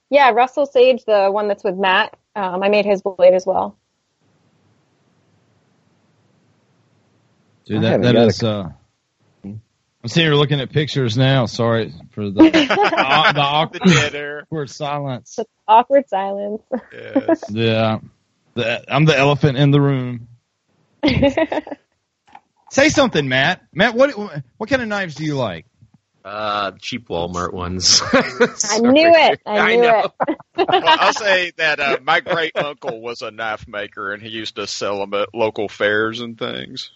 yeah. 0.09 0.31
Russell 0.31 0.65
Sage, 0.65 1.05
the 1.05 1.29
one 1.31 1.47
that's 1.47 1.63
with 1.63 1.77
Matt. 1.77 2.17
Um, 2.35 2.61
I 2.61 2.67
made 2.67 2.85
his 2.85 3.01
blade 3.01 3.33
as 3.33 3.45
well. 3.45 3.77
Dude, 7.65 7.81
that, 7.83 7.91
haven't 7.91 8.01
that 8.01 8.13
got 8.15 8.27
is, 8.27 8.43
uh, 8.43 8.69
I'm 10.03 10.09
sitting 10.09 10.27
here 10.27 10.35
looking 10.35 10.59
at 10.59 10.69
pictures 10.69 11.17
now. 11.17 11.45
Sorry 11.45 11.93
for 12.11 12.29
the, 12.29 12.31
the, 12.43 12.49
the 12.51 13.39
awkward, 13.39 13.81
dead 13.85 14.41
awkward 14.41 14.69
silence. 14.69 15.39
Awkward 15.65 16.09
silence. 16.09 16.61
Yes. 16.91 17.43
Yeah. 17.49 17.99
The, 18.55 18.83
I'm 18.93 19.05
the 19.05 19.17
elephant 19.17 19.57
in 19.57 19.71
the 19.71 19.81
room. 19.81 20.27
Say 22.69 22.89
something, 22.89 23.27
Matt. 23.27 23.63
Matt, 23.73 23.95
what 23.95 24.11
what 24.57 24.69
kind 24.69 24.81
of 24.81 24.87
knives 24.87 25.15
do 25.15 25.23
you 25.23 25.35
like? 25.35 25.65
Uh, 26.23 26.71
cheap 26.79 27.07
Walmart 27.07 27.51
ones. 27.51 28.01
I 28.13 28.79
knew 28.79 29.11
it. 29.11 29.41
I 29.45 29.75
knew 29.75 29.81
know. 29.81 30.11
it. 30.27 30.37
well, 30.57 30.83
I'll 30.85 31.13
say 31.13 31.51
that 31.57 31.79
uh, 31.79 31.97
my 32.03 32.19
great 32.19 32.55
uncle 32.55 33.01
was 33.01 33.21
a 33.21 33.31
knife 33.31 33.67
maker, 33.67 34.13
and 34.13 34.21
he 34.21 34.29
used 34.29 34.55
to 34.57 34.67
sell 34.67 34.99
them 34.99 35.13
at 35.15 35.33
local 35.33 35.67
fairs 35.67 36.19
and 36.19 36.37
things. 36.37 36.91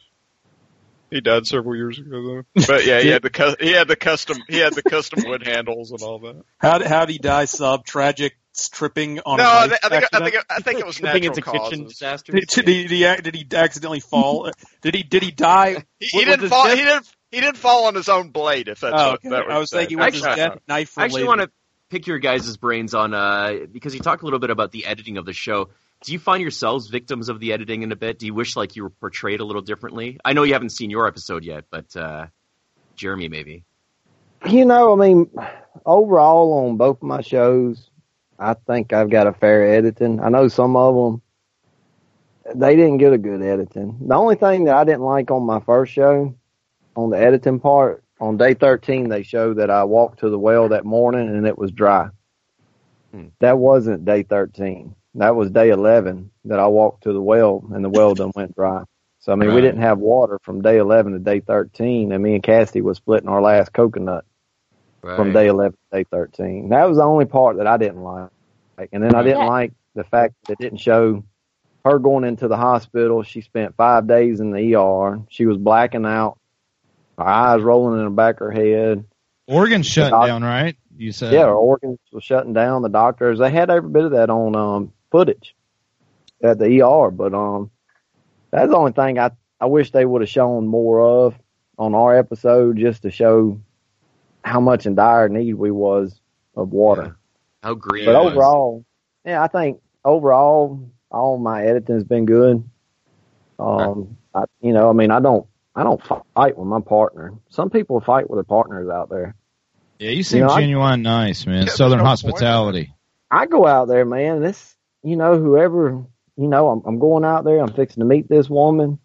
He 1.10 1.22
died 1.22 1.48
several 1.48 1.76
years 1.76 2.00
ago, 2.00 2.44
though. 2.56 2.66
But 2.68 2.86
yeah, 2.86 3.00
he 3.02 3.08
had 3.10 3.22
the 3.22 3.30
cu- 3.30 3.56
he 3.60 3.72
had 3.72 3.88
the 3.88 3.96
custom 3.96 4.38
he 4.50 4.58
had 4.58 4.74
the 4.74 4.84
custom 4.84 5.24
wood 5.26 5.46
handles 5.46 5.92
and 5.92 6.02
all 6.02 6.20
that. 6.20 6.44
How 6.58 6.84
how 6.84 7.06
did 7.06 7.14
he 7.14 7.18
die? 7.20 7.46
Sub 7.46 7.86
tragic 7.86 8.38
tripping 8.74 9.20
on. 9.20 9.38
No, 9.38 9.44
a 9.44 9.48
I, 9.48 9.64
I 9.64 9.68
think 9.90 10.06
I 10.14 10.20
think 10.20 10.36
it, 10.36 10.46
I 10.50 10.60
think 10.60 10.80
it 10.80 10.86
was 10.86 10.96
Tripping 10.98 11.24
natural 11.24 11.38
into 11.38 11.42
causes. 11.42 11.70
kitchen 11.70 11.88
disasters. 11.88 12.36
Did, 12.36 12.66
did, 12.66 12.68
he, 12.68 12.88
did, 12.88 12.92
he, 12.92 13.22
did 13.22 13.36
he 13.36 13.48
accidentally 13.58 14.00
fall? 14.00 14.52
did 14.82 14.96
he 14.96 15.04
did 15.04 15.24
he 15.24 15.32
die? 15.32 15.86
He, 16.00 16.08
he 16.08 16.26
didn't 16.26 16.50
fall. 16.50 16.66
death- 16.66 16.78
He 16.78 16.84
didn't. 16.84 17.08
He 17.30 17.42
didn't 17.42 17.58
fall 17.58 17.86
on 17.88 17.96
his 17.96 18.08
own 18.08 18.30
blade. 18.30 18.70
If 18.70 18.80
that's 18.80 18.94
Oh, 18.98 19.10
what 19.12 19.14
okay. 19.16 19.30
that 19.30 19.52
I 19.52 19.58
was 19.60 19.70
saying. 19.70 19.88
thinking, 19.90 19.98
was 20.00 20.14
his 20.14 20.24
death 20.24 20.60
knife 20.68 20.98
I 20.98 21.04
actually 21.06 21.26
want 21.26 21.42
to 21.42 21.52
pick 21.90 22.08
your 22.08 22.20
guys' 22.20 22.58
brains 22.58 22.94
on 22.94 23.14
uh, 23.14 23.54
because 23.72 23.94
you 23.94 24.02
talked 24.02 24.22
a 24.22 24.26
little 24.26 24.40
bit 24.40 24.50
about 24.50 24.72
the 24.72 24.86
editing 24.86 25.18
of 25.18 25.26
the 25.26 25.34
show. 25.34 25.70
Do 26.04 26.14
you 26.14 26.20
find 26.20 26.42
yourselves 26.42 26.88
victims 26.88 27.30
of 27.30 27.40
the 27.40 27.54
editing 27.54 27.82
in 27.82 27.92
a 27.92 27.96
bit? 27.96 28.20
Do 28.20 28.26
you 28.26 28.34
wish 28.34 28.56
like 28.56 28.76
you 28.76 28.84
were 28.84 28.90
portrayed 28.90 29.40
a 29.40 29.46
little 29.46 29.64
differently? 29.64 30.20
I 30.24 30.34
know 30.34 30.44
you 30.44 30.54
haven't 30.54 30.72
seen 30.72 30.90
your 30.90 31.08
episode 31.08 31.44
yet, 31.44 31.66
but 31.72 31.96
uh, 31.96 32.28
Jeremy 32.96 33.30
maybe. 33.30 33.64
You 34.48 34.66
know, 34.66 34.94
I 34.94 34.96
mean, 34.96 35.30
overall 35.86 36.68
on 36.68 36.78
both 36.78 36.98
of 36.98 37.04
my 37.04 37.22
shows, 37.22 37.90
I 38.38 38.54
think 38.54 38.94
I've 38.94 39.10
got 39.10 39.26
a 39.26 39.34
fair 39.34 39.74
editing. 39.74 40.20
I 40.20 40.30
know 40.30 40.48
some 40.48 40.76
of 40.76 40.94
them, 40.94 41.22
they 42.54 42.76
didn't 42.76 43.00
get 43.00 43.14
a 43.14 43.18
good 43.18 43.42
editing. 43.42 43.98
The 44.08 44.16
only 44.16 44.36
thing 44.36 44.66
that 44.66 44.76
I 44.76 44.84
didn't 44.84 45.02
like 45.02 45.32
on 45.32 45.44
my 45.44 45.60
first 45.62 45.94
show, 45.94 46.36
on 46.96 47.10
the 47.10 47.18
editing 47.18 47.60
part, 47.60 48.04
on 48.20 48.38
day 48.38 48.54
13, 48.54 49.10
they 49.10 49.24
showed 49.24 49.58
that 49.58 49.70
I 49.70 49.84
walked 49.84 50.20
to 50.20 50.30
the 50.30 50.40
well 50.40 50.70
that 50.70 50.86
morning 50.86 51.28
and 51.30 51.46
it 51.48 51.58
was 51.58 51.72
dry. 51.72 52.10
That 53.40 53.58
wasn't 53.60 54.06
day 54.06 54.24
13. 54.24 54.96
That 55.16 55.36
was 55.36 55.50
day 55.50 55.70
11 55.70 56.32
that 56.46 56.60
I 56.60 56.68
walked 56.68 57.04
to 57.04 57.14
the 57.14 57.22
well 57.22 57.64
and 57.74 57.84
the 57.84 57.90
well 57.90 58.16
done 58.16 58.32
went 58.36 58.56
dry. 58.56 58.84
So, 59.20 59.32
I 59.32 59.36
mean, 59.36 59.54
we 59.54 59.62
didn't 59.62 59.82
have 59.82 60.00
water 60.00 60.40
from 60.44 60.62
day 60.62 60.78
11 60.78 61.14
to 61.14 61.20
day 61.20 61.40
13 61.42 62.12
and 62.12 62.24
me 62.24 62.36
and 62.36 62.44
Cassidy 62.44 62.82
was 62.82 62.98
splitting 62.98 63.30
our 63.30 63.42
last 63.42 63.74
coconut 63.74 64.26
from 65.16 65.32
day 65.34 65.48
11 65.48 65.74
to 65.74 65.98
day 65.98 66.06
13. 66.12 66.70
That 66.70 66.88
was 66.88 66.98
the 66.98 67.04
only 67.04 67.26
part 67.26 67.58
that 67.58 67.68
I 67.68 67.78
didn't 67.78 68.04
like. 68.04 68.30
And 68.92 69.04
then 69.04 69.16
I 69.16 69.24
didn't 69.24 69.40
Yeah. 69.42 69.48
like 69.48 69.74
the 69.96 70.04
fact 70.04 70.36
that 70.48 70.54
it 70.54 70.60
didn't 70.60 70.80
show 70.80 71.24
her 71.86 72.00
going 72.00 72.24
into 72.26 72.48
the 72.48 72.58
hospital. 72.58 73.24
She 73.24 73.42
spent 73.42 73.76
five 73.76 74.08
days 74.08 74.40
in 74.40 74.52
the 74.52 74.76
ER. 74.76 75.20
She 75.30 75.46
was 75.46 75.58
blacking 75.58 76.06
out. 76.06 76.38
Her 77.18 77.28
eyes 77.28 77.62
rolling 77.62 78.00
in 78.00 78.06
the 78.06 78.12
back 78.12 78.36
of 78.36 78.48
her 78.48 78.52
head. 78.52 79.06
Organs 79.48 79.88
shut 79.88 80.12
doc- 80.12 80.28
down, 80.28 80.44
right? 80.44 80.76
You 80.96 81.12
said 81.12 81.34
Yeah, 81.34 81.46
her 81.46 81.56
organs 81.56 82.00
were 82.12 82.22
shutting 82.22 82.54
down. 82.54 82.82
The 82.82 82.90
doctors 82.90 83.40
they 83.40 83.50
had 83.50 83.70
every 83.70 83.90
bit 83.90 84.06
of 84.06 84.12
that 84.12 84.30
on 84.30 84.56
um 84.56 84.94
footage 85.12 85.56
at 86.44 86.60
the 86.60 86.82
ER, 86.82 87.12
but 87.12 87.34
um 87.34 87.72
that's 88.52 88.70
the 88.70 88.78
only 88.78 88.92
thing 88.92 89.20
I 89.20 89.32
I 89.60 89.66
wish 89.66 89.92
they 89.92 90.06
would 90.06 90.22
have 90.22 90.30
shown 90.30 90.68
more 90.68 91.02
of 91.02 91.38
on 91.78 91.96
our 91.96 92.18
episode 92.18 92.78
just 92.78 93.04
to 93.04 93.12
show 93.12 93.60
how 94.44 94.60
much 94.60 94.86
in 94.86 94.96
dire 94.96 95.30
need 95.30 95.54
we 95.54 95.72
was 95.72 96.20
of 96.56 96.72
water. 96.72 97.18
How 97.64 97.74
green. 97.74 98.06
But 98.06 98.16
overall, 98.16 98.86
yeah, 99.26 99.44
I 99.44 99.48
think 99.48 99.82
overall 100.06 100.90
all 101.12 101.38
my 101.38 101.66
editing's 101.66 102.04
been 102.04 102.26
good. 102.26 102.68
Um, 103.60 104.18
I, 104.34 104.46
you 104.62 104.74
know, 104.74 104.90
I 104.90 104.94
mean, 104.94 105.12
I 105.12 105.20
don't, 105.20 105.48
I 105.78 105.84
don't 105.84 106.02
fight 106.34 106.58
with 106.58 106.68
my 106.68 106.82
partner. 106.82 107.36
Some 107.50 107.70
people 107.70 108.02
fight 108.02 108.30
with 108.30 108.38
their 108.38 108.44
partners 108.44 108.90
out 108.90 109.10
there. 109.10 109.36
Yeah, 110.00 110.10
you 110.10 110.24
seem 110.24 110.40
You 110.40 110.46
know, 110.48 110.52
I- 110.54 110.62
genuine 110.62 111.02
nice, 111.04 111.46
man. 111.46 111.68
Southern 111.68 112.00
hospitality. 112.00 112.94
I 113.30 113.46
go 113.46 113.68
out 113.68 113.88
there, 113.88 114.04
man. 114.04 114.42
This, 114.42 114.76
you 115.04 115.16
know, 115.18 115.38
whoever, 115.38 116.04
you 116.36 116.48
know, 116.48 116.70
I'm, 116.70 116.82
I'm 116.86 117.00
going 117.00 117.24
out 117.24 117.44
there. 117.44 117.60
I'm 117.60 117.74
fixing 117.74 118.02
to 118.02 118.06
meet 118.06 118.28
this 118.28 118.50
woman. 118.50 118.98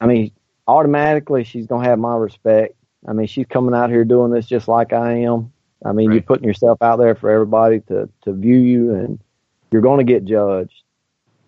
I 0.00 0.06
mean, 0.06 0.32
automatically 0.66 1.44
she's 1.44 1.66
gonna 1.66 1.88
have 1.88 1.98
my 1.98 2.16
respect. 2.16 2.74
I 3.06 3.12
mean, 3.12 3.28
she's 3.28 3.46
coming 3.46 3.74
out 3.74 3.90
here 3.90 4.04
doing 4.04 4.32
this 4.32 4.46
just 4.46 4.66
like 4.68 4.92
I 4.92 5.18
am. 5.20 5.52
I 5.84 5.92
mean, 5.92 6.10
you're 6.12 6.22
putting 6.22 6.44
yourself 6.44 6.82
out 6.82 6.96
there 6.98 7.14
for 7.14 7.30
everybody 7.30 7.80
to 7.88 8.08
to 8.22 8.32
view 8.32 8.58
you, 8.58 8.94
and 8.94 9.20
you're 9.70 9.82
going 9.82 10.04
to 10.04 10.12
get 10.12 10.24
judged 10.24 10.82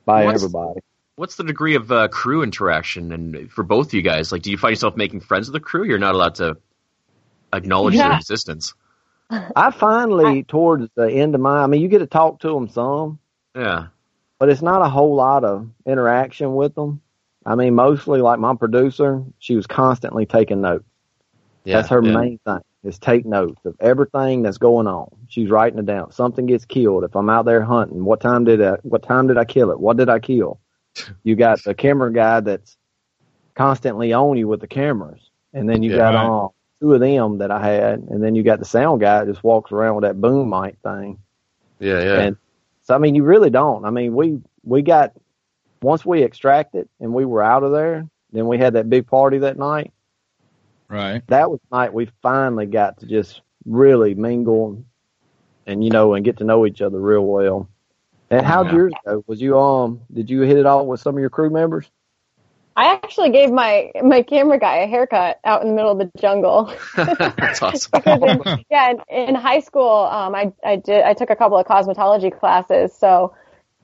by 0.04 0.24
What's- 0.24 0.42
everybody. 0.42 0.80
What's 1.16 1.36
the 1.36 1.44
degree 1.44 1.74
of 1.74 1.92
uh, 1.92 2.08
crew 2.08 2.42
interaction, 2.42 3.12
and 3.12 3.50
for 3.50 3.62
both 3.62 3.88
of 3.88 3.94
you 3.94 4.02
guys, 4.02 4.32
like, 4.32 4.42
do 4.42 4.50
you 4.50 4.56
find 4.56 4.72
yourself 4.72 4.96
making 4.96 5.20
friends 5.20 5.46
with 5.46 5.52
the 5.52 5.60
crew? 5.60 5.84
You're 5.84 5.98
not 5.98 6.14
allowed 6.14 6.36
to 6.36 6.56
acknowledge 7.52 7.96
their 7.96 8.12
existence. 8.16 8.74
I 9.30 9.70
finally, 9.70 10.42
towards 10.42 10.88
the 10.94 11.10
end 11.10 11.34
of 11.34 11.40
my, 11.40 11.58
I 11.58 11.66
mean, 11.66 11.80
you 11.80 11.88
get 11.88 11.98
to 12.00 12.06
talk 12.06 12.40
to 12.40 12.48
them 12.48 12.68
some, 12.68 13.18
Yeah. 13.54 13.86
but 14.38 14.48
it's 14.48 14.62
not 14.62 14.82
a 14.82 14.88
whole 14.88 15.14
lot 15.14 15.44
of 15.44 15.68
interaction 15.86 16.54
with 16.54 16.74
them. 16.74 17.00
I 17.44 17.54
mean, 17.56 17.74
mostly 17.74 18.20
like 18.20 18.38
my 18.38 18.54
producer, 18.54 19.22
she 19.38 19.56
was 19.56 19.66
constantly 19.66 20.26
taking 20.26 20.60
notes. 20.60 20.84
Yeah, 21.64 21.76
that's 21.76 21.88
her 21.88 22.02
yeah. 22.02 22.12
main 22.12 22.38
thing 22.44 22.60
is 22.84 22.98
take 22.98 23.24
notes 23.24 23.60
of 23.64 23.76
everything 23.80 24.42
that's 24.42 24.58
going 24.58 24.86
on. 24.86 25.08
She's 25.28 25.48
writing 25.50 25.78
it 25.78 25.86
down. 25.86 26.12
Something 26.12 26.46
gets 26.46 26.64
killed. 26.64 27.04
If 27.04 27.14
I'm 27.14 27.30
out 27.30 27.44
there 27.44 27.62
hunting, 27.62 28.04
what 28.04 28.20
time 28.20 28.44
did 28.44 28.60
I, 28.62 28.76
what 28.82 29.02
time 29.02 29.28
did 29.28 29.38
I 29.38 29.44
kill 29.44 29.70
it? 29.70 29.78
What 29.78 29.96
did 29.96 30.08
I 30.08 30.18
kill? 30.18 30.58
You 31.22 31.36
got 31.36 31.62
the 31.64 31.74
camera 31.74 32.12
guy 32.12 32.40
that's 32.40 32.76
constantly 33.54 34.12
on 34.12 34.36
you 34.36 34.48
with 34.48 34.60
the 34.60 34.66
cameras. 34.66 35.20
And 35.52 35.68
then 35.68 35.82
you 35.82 35.90
Yeah, 35.92 35.96
got 35.98 36.14
right. 36.14 36.44
um, 36.44 36.48
two 36.80 36.94
of 36.94 37.00
them 37.00 37.38
that 37.38 37.50
I 37.50 37.64
had. 37.64 38.00
And 38.00 38.22
then 38.22 38.34
you 38.34 38.42
got 38.42 38.58
the 38.58 38.64
sound 38.64 39.00
guy 39.00 39.24
that 39.24 39.30
just 39.30 39.44
walks 39.44 39.72
around 39.72 39.96
with 39.96 40.02
that 40.02 40.20
boom 40.20 40.50
mic 40.50 40.76
thing. 40.82 41.18
Yeah, 41.78 42.02
yeah. 42.02 42.20
And 42.20 42.36
so, 42.82 42.94
I 42.94 42.98
mean, 42.98 43.14
you 43.14 43.24
really 43.24 43.50
don't. 43.50 43.84
I 43.84 43.90
mean, 43.90 44.14
we, 44.14 44.40
we 44.64 44.82
got, 44.82 45.12
once 45.82 46.04
we 46.06 46.22
extracted 46.22 46.88
and 47.00 47.12
we 47.12 47.24
were 47.24 47.42
out 47.42 47.62
of 47.64 47.72
there, 47.72 48.08
then 48.32 48.46
we 48.46 48.58
had 48.58 48.74
that 48.74 48.88
big 48.88 49.06
party 49.06 49.38
that 49.38 49.58
night. 49.58 49.92
Right. 50.88 51.26
That 51.28 51.50
was 51.50 51.60
the 51.70 51.76
night 51.76 51.92
we 51.92 52.08
finally 52.22 52.66
got 52.66 52.98
to 53.00 53.06
just 53.06 53.42
really 53.64 54.14
mingle 54.14 54.84
and, 55.66 55.84
you 55.84 55.90
know, 55.90 56.14
and 56.14 56.24
get 56.24 56.38
to 56.38 56.44
know 56.44 56.66
each 56.66 56.82
other 56.82 57.00
real 57.00 57.24
well. 57.24 57.68
And 58.32 58.46
how'd 58.46 58.66
Yeah. 58.66 58.76
yours 58.76 58.94
go? 59.04 59.24
Was 59.26 59.42
you, 59.42 59.58
um, 59.58 60.00
did 60.12 60.30
you 60.30 60.40
hit 60.40 60.56
it 60.56 60.64
all 60.64 60.86
with 60.86 61.00
some 61.00 61.14
of 61.14 61.20
your 61.20 61.28
crew 61.30 61.50
members? 61.50 61.90
I 62.74 62.94
actually 62.94 63.28
gave 63.28 63.50
my 63.50 63.92
my 64.02 64.22
camera 64.22 64.58
guy 64.58 64.76
a 64.76 64.86
haircut 64.86 65.38
out 65.44 65.60
in 65.60 65.68
the 65.68 65.74
middle 65.74 65.90
of 65.90 65.98
the 65.98 66.10
jungle. 66.18 66.72
That's 66.96 67.62
awesome. 67.62 68.02
In, 68.06 68.42
yeah, 68.70 68.92
in, 69.10 69.28
in 69.28 69.34
high 69.34 69.60
school, 69.60 70.08
um, 70.10 70.34
I 70.34 70.52
I 70.64 70.76
did 70.76 71.02
I 71.02 71.12
took 71.12 71.28
a 71.28 71.36
couple 71.36 71.58
of 71.58 71.66
cosmetology 71.66 72.32
classes, 72.36 72.96
so 72.96 73.34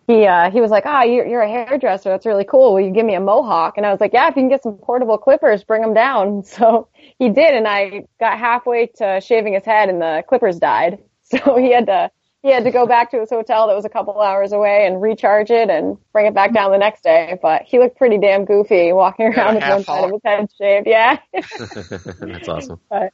he 0.06 0.24
uh, 0.24 0.50
he 0.50 0.62
was 0.62 0.70
like, 0.70 0.84
"Ah, 0.86 1.02
you're 1.02 1.26
you're 1.26 1.42
a 1.42 1.48
hairdresser. 1.48 2.08
That's 2.08 2.24
really 2.24 2.44
cool. 2.44 2.72
Will 2.72 2.80
you 2.80 2.90
give 2.90 3.04
me 3.04 3.14
a 3.14 3.20
mohawk?" 3.20 3.76
And 3.76 3.84
I 3.84 3.90
was 3.90 4.00
like, 4.00 4.14
"Yeah, 4.14 4.28
if 4.28 4.36
you 4.36 4.40
can 4.40 4.48
get 4.48 4.62
some 4.62 4.78
portable 4.78 5.18
clippers, 5.18 5.64
bring 5.64 5.82
them 5.82 5.92
down." 5.92 6.42
So 6.46 6.88
he 7.18 7.28
did, 7.28 7.52
and 7.54 7.68
I 7.68 8.06
got 8.18 8.38
halfway 8.38 8.86
to 8.96 9.20
shaving 9.20 9.52
his 9.52 9.66
head, 9.66 9.90
and 9.90 10.00
the 10.00 10.24
clippers 10.26 10.58
died. 10.58 10.98
So 11.30 11.58
he 11.58 11.74
had 11.74 11.84
to 11.88 12.10
he 12.42 12.52
had 12.52 12.64
to 12.64 12.70
go 12.70 12.86
back 12.86 13.10
to 13.10 13.20
his 13.20 13.30
hotel 13.30 13.66
that 13.66 13.74
was 13.74 13.84
a 13.84 13.88
couple 13.88 14.20
hours 14.20 14.52
away 14.52 14.86
and 14.86 15.02
recharge 15.02 15.50
it 15.50 15.70
and 15.70 15.98
bring 16.12 16.26
it 16.26 16.34
back 16.34 16.52
down 16.52 16.70
the 16.70 16.78
next 16.78 17.02
day. 17.02 17.38
But 17.40 17.62
he 17.62 17.78
looked 17.78 17.96
pretty 17.96 18.18
damn 18.18 18.44
goofy 18.44 18.92
walking 18.92 19.26
around 19.34 19.56
with 19.56 19.64
one 19.64 19.84
side 19.84 20.04
of 20.04 20.10
his 20.12 20.20
head 20.24 20.48
shaved. 20.56 20.86
Yeah. 20.86 21.18
That's 21.32 22.48
awesome. 22.48 22.80
But 22.88 23.12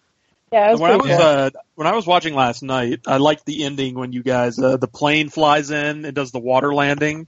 yeah, 0.52 0.68
it 0.68 0.72
was 0.72 0.80
when 0.80 0.90
I 0.90 0.94
pretty 0.98 1.08
was 1.08 1.18
cool. 1.18 1.26
uh, 1.26 1.50
when 1.74 1.86
I 1.86 1.92
was 1.94 2.06
watching 2.06 2.34
last 2.34 2.62
night, 2.62 3.00
I 3.06 3.16
liked 3.16 3.46
the 3.46 3.64
ending 3.64 3.94
when 3.94 4.12
you 4.12 4.22
guys 4.22 4.58
uh, 4.58 4.76
the 4.76 4.88
plane 4.88 5.30
flies 5.30 5.70
in 5.70 6.04
and 6.04 6.14
does 6.14 6.30
the 6.30 6.38
water 6.38 6.74
landing, 6.74 7.26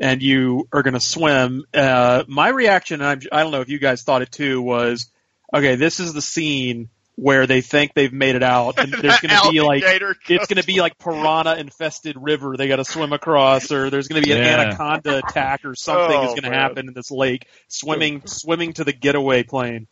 and 0.00 0.22
you 0.22 0.68
are 0.72 0.82
going 0.82 0.94
to 0.94 1.00
swim. 1.00 1.64
Uh, 1.72 2.24
my 2.28 2.48
reaction, 2.50 3.00
and 3.00 3.08
I'm, 3.08 3.20
I 3.32 3.42
don't 3.42 3.52
know 3.52 3.62
if 3.62 3.68
you 3.68 3.78
guys 3.78 4.02
thought 4.02 4.22
it 4.22 4.30
too, 4.30 4.60
was 4.60 5.10
okay. 5.52 5.76
This 5.76 5.98
is 5.98 6.12
the 6.12 6.22
scene 6.22 6.90
where 7.20 7.48
they 7.48 7.60
think 7.62 7.94
they've 7.94 8.12
made 8.12 8.36
it 8.36 8.44
out, 8.44 8.78
and 8.78 8.92
there's 8.92 9.18
going 9.18 9.36
to 9.42 9.50
be 9.50 9.60
like 9.60 9.82
Alligator 9.82 10.14
it's 10.28 10.46
going 10.46 10.60
to 10.60 10.66
be 10.66 10.80
like 10.80 10.96
piranha 10.98 11.56
infested 11.56 12.16
river 12.16 12.56
they 12.56 12.68
got 12.68 12.76
to 12.76 12.84
swim 12.84 13.12
across, 13.12 13.72
or 13.72 13.90
there's 13.90 14.06
going 14.06 14.22
to 14.22 14.26
be 14.26 14.32
an 14.32 14.38
Yeah. 14.38 14.60
anaconda 14.60 15.18
attack, 15.18 15.64
or 15.64 15.74
something 15.74 16.08
Oh, 16.16 16.24
is 16.26 16.40
going 16.40 16.44
to 16.44 16.56
happen 16.56 16.86
in 16.86 16.94
this 16.94 17.10
lake. 17.10 17.46
Swimming 17.66 18.22
swimming 18.26 18.72
to 18.74 18.84
the 18.84 18.92
getaway 18.92 19.42
plane. 19.42 19.88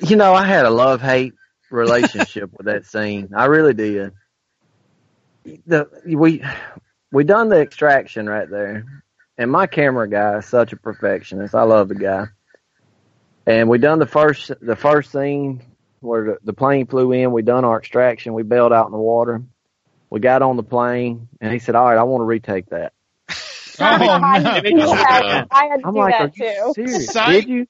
You 0.00 0.16
know, 0.16 0.32
I 0.32 0.46
had 0.46 0.64
a 0.64 0.70
love 0.70 1.02
hate 1.02 1.34
relationship 1.70 2.50
with 2.56 2.66
that 2.66 2.86
scene. 2.86 3.28
I 3.36 3.44
really 3.46 3.74
did. 3.74 4.12
The 5.66 5.88
we 6.06 6.42
we 7.12 7.24
done 7.24 7.50
the 7.50 7.60
extraction 7.60 8.26
right 8.26 8.48
there, 8.48 9.02
and 9.36 9.50
my 9.50 9.66
camera 9.66 10.08
guy 10.08 10.38
is 10.38 10.46
such 10.46 10.72
a 10.72 10.76
perfectionist. 10.78 11.54
I 11.54 11.64
love 11.64 11.88
the 11.88 11.94
guy, 11.96 12.28
and 13.46 13.68
we 13.68 13.76
done 13.76 13.98
the 13.98 14.06
first 14.06 14.50
the 14.62 14.74
first 14.74 15.12
scene 15.12 15.62
where 16.00 16.24
the, 16.24 16.38
the 16.44 16.52
plane 16.52 16.86
flew 16.86 17.12
in. 17.12 17.32
We 17.32 17.42
done 17.42 17.64
our 17.64 17.78
extraction. 17.78 18.34
We 18.34 18.42
bailed 18.42 18.72
out 18.72 18.86
in 18.86 18.92
the 18.92 18.98
water. 18.98 19.42
We 20.10 20.20
got 20.20 20.42
on 20.42 20.56
the 20.56 20.62
plane, 20.62 21.28
and 21.40 21.52
he 21.52 21.58
said, 21.58 21.74
"All 21.74 21.86
right, 21.86 21.98
I 21.98 22.04
want 22.04 22.20
to 22.22 22.26
retake 22.26 22.66
that." 22.70 22.92
Oh, 23.80 23.96
I, 23.98 23.98
no. 23.98 24.20
had 24.32 24.44
to 24.44 24.52
do 24.60 24.86
that. 24.86 25.24
I 25.50 25.64
had 25.66 25.80
to 25.80 25.84
I'm 25.84 25.94
like, 25.94 26.18
that 26.18 26.20
"Are 26.20 26.32
you 26.34 26.46
too. 26.74 26.74
serious? 26.74 27.12
Psych. 27.12 27.24
Did 27.24 27.48
you?" 27.48 27.66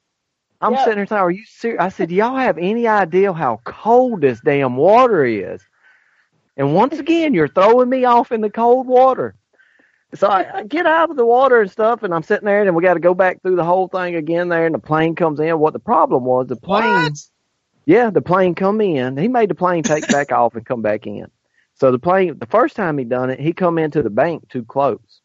I'm 0.61 0.73
Yep. 0.73 0.77
sitting 0.77 0.97
there 0.97 1.05
saying, 1.07 1.21
"Are 1.21 1.31
you 1.31 1.43
serious?" 1.45 1.81
I 1.81 1.89
said, 1.89 2.09
"Do 2.09 2.15
y'all 2.15 2.35
have 2.37 2.57
any 2.57 2.87
idea 2.87 3.33
how 3.33 3.61
cold 3.65 4.21
this 4.21 4.39
damn 4.41 4.75
water 4.77 5.25
is?" 5.25 5.61
And 6.57 6.73
once 6.75 6.99
again, 6.99 7.33
you're 7.33 7.47
throwing 7.47 7.89
me 7.89 8.05
off 8.05 8.31
in 8.31 8.41
the 8.41 8.49
cold 8.49 8.87
water. 8.87 9.35
So 10.15 10.27
I, 10.27 10.59
I 10.59 10.63
get 10.63 10.85
out 10.85 11.11
of 11.11 11.17
the 11.17 11.25
water 11.25 11.61
and 11.61 11.69
stuff, 11.69 12.03
and 12.03 12.13
I'm 12.13 12.23
sitting 12.23 12.45
there, 12.45 12.63
and 12.63 12.75
we 12.75 12.83
got 12.83 12.95
to 12.95 12.99
go 12.99 13.13
back 13.13 13.41
through 13.41 13.57
the 13.57 13.63
whole 13.65 13.87
thing 13.87 14.15
again 14.15 14.49
there, 14.49 14.65
and 14.65 14.73
the 14.75 14.79
plane 14.79 15.15
comes 15.15 15.39
in. 15.39 15.59
What 15.59 15.73
the 15.73 15.79
problem 15.79 16.23
was, 16.25 16.47
the 16.47 16.55
plane, 16.55 17.19
yeah, 17.87 18.09
the 18.11 18.21
plane 18.21 18.53
come 18.53 18.81
in. 18.81 19.15
He 19.17 19.27
made 19.29 19.49
the 19.49 19.55
plane 19.55 19.81
take 19.81 20.07
back 20.09 20.31
off 20.31 20.53
and 20.55 20.65
come 20.65 20.81
back 20.83 21.07
in. 21.07 21.25
So 21.75 21.91
the 21.91 21.99
plane, 21.99 22.37
the 22.37 22.45
first 22.45 22.75
time 22.75 22.97
he 22.97 23.05
done 23.05 23.29
it, 23.29 23.39
he 23.39 23.53
come 23.53 23.77
into 23.79 24.03
the 24.03 24.09
bank 24.09 24.49
too 24.49 24.63
close, 24.65 25.21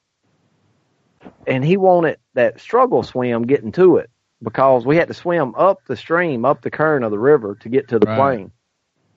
and 1.47 1.65
he 1.65 1.77
wanted 1.77 2.19
that 2.35 2.61
struggle 2.61 3.03
swim 3.03 3.43
getting 3.47 3.73
to 3.73 3.97
it 3.97 4.11
because 4.43 4.85
we 4.87 4.97
had 4.97 5.09
to 5.09 5.15
swim 5.15 5.55
up 5.57 5.79
the 5.87 5.97
stream, 5.97 6.45
up 6.45 6.63
the 6.63 6.71
current 6.71 7.05
of 7.05 7.11
the 7.11 7.19
river 7.19 7.57
to 7.63 7.69
get 7.69 7.89
to 7.89 7.99
the 7.99 8.07
Right. 8.07 8.17
plane. 8.17 8.53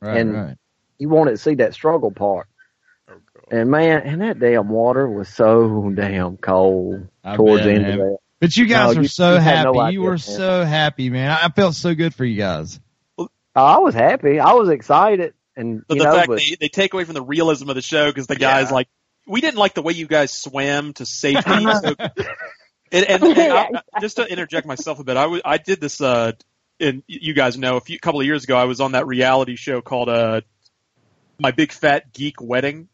Right, 0.01 0.17
and 0.17 0.34
right. 0.34 0.57
he 0.99 1.05
wanted 1.05 1.31
to 1.31 1.38
see 1.38 1.55
that 1.55 1.73
struggle 1.73 2.11
part. 2.11 2.47
Oh, 3.09 3.13
and 3.51 3.69
man, 3.69 4.01
and 4.01 4.22
that 4.22 4.39
damn 4.39 4.69
water 4.69 5.07
was 5.09 5.30
so 5.30 5.91
damn 5.95 6.38
cold 6.38 7.07
I 7.23 7.35
towards 7.35 7.61
bet, 7.63 7.67
the 7.67 7.73
end 7.73 7.84
man. 7.84 7.91
of 7.93 7.99
that. 7.99 8.17
But 8.39 8.57
you 8.57 8.65
guys 8.65 8.89
No, 8.93 8.95
were 8.97 9.01
you- 9.03 9.07
so 9.07 9.34
you 9.34 9.39
had 9.39 9.63
no 9.63 9.73
happy. 9.73 9.80
idea, 9.80 9.93
you 9.93 10.01
were 10.03 10.09
man. 10.11 10.17
so 10.19 10.63
happy, 10.65 11.09
man. 11.09 11.31
I 11.31 11.49
felt 11.49 11.76
so 11.76 11.93
good 11.95 12.13
for 12.13 12.26
you 12.26 12.38
guys. 12.38 12.80
Oh, 13.56 13.64
I 13.64 13.77
was 13.80 13.94
happy. 13.95 14.40
I 14.40 14.53
was 14.53 14.69
excited, 14.69 15.34
and 15.56 15.84
But 15.88 15.95
you 15.98 16.03
the 16.03 16.10
know, 16.10 16.15
fact 16.15 16.27
but 16.27 16.40
they, 16.40 16.57
they 16.60 16.68
take 16.68 16.94
away 16.94 17.06
from 17.06 17.14
the 17.14 17.22
realism 17.22 17.69
of 17.69 17.76
the 17.76 17.82
show 17.82 18.07
because 18.10 18.27
the 18.27 18.36
guys 18.36 18.72
like 18.72 18.88
we 19.27 19.41
didn't 19.41 19.57
like 19.57 19.73
the 19.73 19.82
way 19.82 19.94
you 19.94 20.07
guys 20.07 20.32
swam 20.34 20.94
to 20.94 21.06
safety. 21.06 21.41
so, 21.82 21.95
and 22.91 23.06
and, 23.10 23.23
and 23.23 23.40
I, 23.53 23.69
I- 23.94 23.99
just 24.02 24.18
to 24.18 24.26
interject 24.30 24.68
myself 24.68 24.99
a 24.99 25.03
bit, 25.03 25.18
I 25.18 25.27
was- 25.27 25.41
I 25.45 25.57
did 25.57 25.80
this. 25.82 26.02
Uh, 26.02 26.34
and 26.80 27.03
you 27.07 27.34
guys 27.34 27.57
know 27.57 27.77
a 27.77 27.82
few 27.82 27.98
couple 27.98 28.19
of 28.19 28.26
years 28.26 28.44
ago, 28.44 28.57
I 28.57 28.65
was 28.65 28.82
on 28.82 28.91
that 28.91 29.07
reality 29.07 29.56
show 29.56 29.82
called 29.82 30.10
uh, 30.10 30.41
My 31.40 31.52
Big 31.52 31.72
Fat 31.72 32.11
Geek 32.11 32.41
Wedding, 32.41 32.90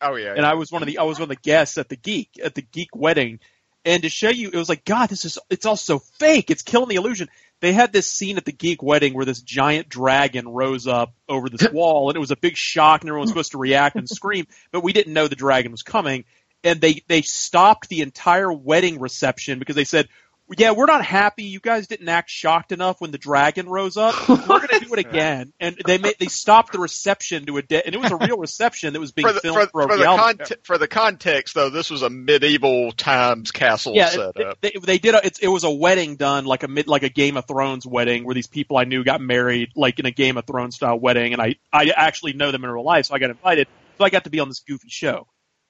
Oh 0.00 0.14
yeah. 0.16 0.32
and 0.34 0.46
I 0.46 0.54
was 0.54 0.72
one 0.72 0.82
of 0.82 0.86
the 0.88 0.96
I 0.98 1.02
was 1.02 1.18
one 1.18 1.24
of 1.24 1.28
the 1.28 1.36
guests 1.42 1.76
at 1.76 1.90
the 1.90 1.96
geek 1.96 2.30
at 2.42 2.54
the 2.54 2.62
geek 2.62 2.96
wedding, 2.96 3.40
and 3.84 4.02
to 4.04 4.08
show 4.08 4.30
you, 4.30 4.48
it 4.50 4.56
was 4.56 4.70
like 4.70 4.86
God, 4.86 5.10
this 5.10 5.26
is 5.26 5.38
it's 5.50 5.66
all 5.66 5.76
so 5.76 5.98
fake. 5.98 6.50
It's 6.50 6.62
killing 6.62 6.88
the 6.88 6.94
illusion. 6.94 7.28
They 7.60 7.72
had 7.72 7.92
this 7.92 8.06
scene 8.06 8.36
at 8.36 8.44
the 8.44 8.52
geek 8.52 8.82
wedding 8.82 9.14
where 9.14 9.24
this 9.24 9.40
giant 9.40 9.88
dragon 9.88 10.46
rose 10.48 10.86
up 10.86 11.14
over 11.28 11.48
this 11.48 11.68
wall, 11.72 12.10
and 12.10 12.16
it 12.16 12.20
was 12.20 12.30
a 12.30 12.36
big 12.36 12.56
shock, 12.56 13.00
and 13.00 13.08
everyone 13.08 13.22
was 13.22 13.30
supposed 13.30 13.52
to 13.52 13.58
react 13.58 13.96
and 13.96 14.08
scream, 14.08 14.46
but 14.72 14.82
we 14.82 14.92
didn't 14.92 15.12
know 15.12 15.28
the 15.28 15.36
dragon 15.36 15.72
was 15.72 15.82
coming, 15.82 16.24
and 16.62 16.80
they 16.80 17.02
they 17.08 17.22
stopped 17.22 17.88
the 17.88 18.02
entire 18.02 18.52
wedding 18.52 19.00
reception 19.00 19.58
because 19.58 19.76
they 19.76 19.84
said. 19.84 20.08
Yeah, 20.56 20.70
we're 20.72 20.86
not 20.86 21.04
happy. 21.04 21.44
You 21.44 21.58
guys 21.58 21.88
didn't 21.88 22.08
act 22.08 22.30
shocked 22.30 22.70
enough 22.70 23.00
when 23.00 23.10
the 23.10 23.18
dragon 23.18 23.68
rose 23.68 23.96
up. 23.96 24.28
We're 24.28 24.36
going 24.36 24.68
to 24.80 24.80
do 24.80 24.92
it 24.92 25.00
again. 25.00 25.52
And 25.58 25.76
they 25.84 25.98
made, 25.98 26.14
they 26.20 26.26
stopped 26.26 26.72
the 26.72 26.78
reception 26.78 27.46
to 27.46 27.56
a 27.56 27.62
de- 27.62 27.84
and 27.84 27.94
it 27.94 27.98
was 27.98 28.12
a 28.12 28.16
real 28.16 28.38
reception 28.38 28.92
that 28.92 29.00
was 29.00 29.10
being 29.10 29.26
For 29.26 29.32
the, 29.32 29.40
filmed 29.40 29.70
for, 29.70 29.82
for, 29.82 29.88
for 29.88 29.96
the 29.96 30.02
reality 30.02 30.38
conte- 30.38 30.62
for 30.62 30.78
the 30.78 30.86
context, 30.86 31.54
though, 31.54 31.70
this 31.70 31.90
was 31.90 32.02
a 32.02 32.10
medieval 32.10 32.92
times 32.92 33.50
castle 33.50 33.94
yeah, 33.94 34.10
setup. 34.10 34.36
it, 34.36 34.58
they, 34.60 34.72
they 34.80 34.98
did. 34.98 35.16
A, 35.16 35.26
it, 35.26 35.38
it 35.42 35.48
was 35.48 35.64
a 35.64 35.70
wedding 35.70 36.14
done 36.14 36.44
like 36.44 36.62
a 36.62 36.68
mid, 36.68 36.86
like 36.86 37.02
a 37.02 37.08
Game 37.08 37.36
of 37.36 37.46
Thrones 37.46 37.84
wedding, 37.84 38.24
where 38.24 38.34
these 38.34 38.46
people 38.46 38.76
I 38.76 38.84
knew 38.84 39.02
got 39.02 39.20
married, 39.20 39.70
like 39.74 39.98
in 39.98 40.06
a 40.06 40.12
Game 40.12 40.36
of 40.36 40.46
Thrones 40.46 40.76
style 40.76 40.98
wedding, 40.98 41.32
and 41.32 41.42
I 41.42 41.56
I 41.72 41.92
actually 41.96 42.34
know 42.34 42.52
them 42.52 42.62
in 42.62 42.70
real 42.70 42.84
life, 42.84 43.06
so 43.06 43.14
I 43.14 43.18
got 43.18 43.30
invited, 43.30 43.66
so 43.98 44.04
I 44.04 44.10
got 44.10 44.24
to 44.24 44.30
be 44.30 44.38
on 44.38 44.48
this 44.48 44.60
goofy 44.60 44.88
show, 44.90 45.26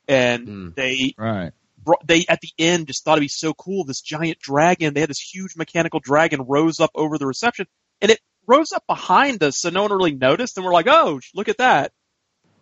and 0.07 0.47
hmm. 0.47 0.69
they 0.77 1.15
Right. 1.17 1.53
Brought, 1.87 2.07
they 2.07 2.27
at 2.29 2.43
the 2.43 2.51
end 2.59 2.89
just 2.89 3.05
thought 3.05 3.15
it'd 3.15 3.23
be 3.23 3.29
so 3.29 3.55
cool. 3.55 3.85
This 3.85 4.03
giant 4.03 4.39
dragon, 4.41 4.93
they 4.93 5.01
had 5.01 5.09
this 5.09 5.21
huge 5.21 5.57
mechanical 5.57 6.01
dragon 6.01 6.43
rose 6.47 6.81
up 6.81 6.91
over 6.95 7.17
the 7.17 7.27
reception, 7.27 7.67
and 8.03 8.11
it 8.11 8.21
rose 8.47 8.73
up 8.73 8.85
behind 8.87 9.43
us, 9.43 9.59
so 9.59 9.71
no 9.71 9.83
one 9.83 9.93
really 9.93 10.15
noticed, 10.15 10.59
and 10.59 10.67
we're 10.67 10.73
like, 10.75 10.87
oh, 10.89 11.21
look 11.35 11.49
at 11.49 11.59
that. 11.59 11.93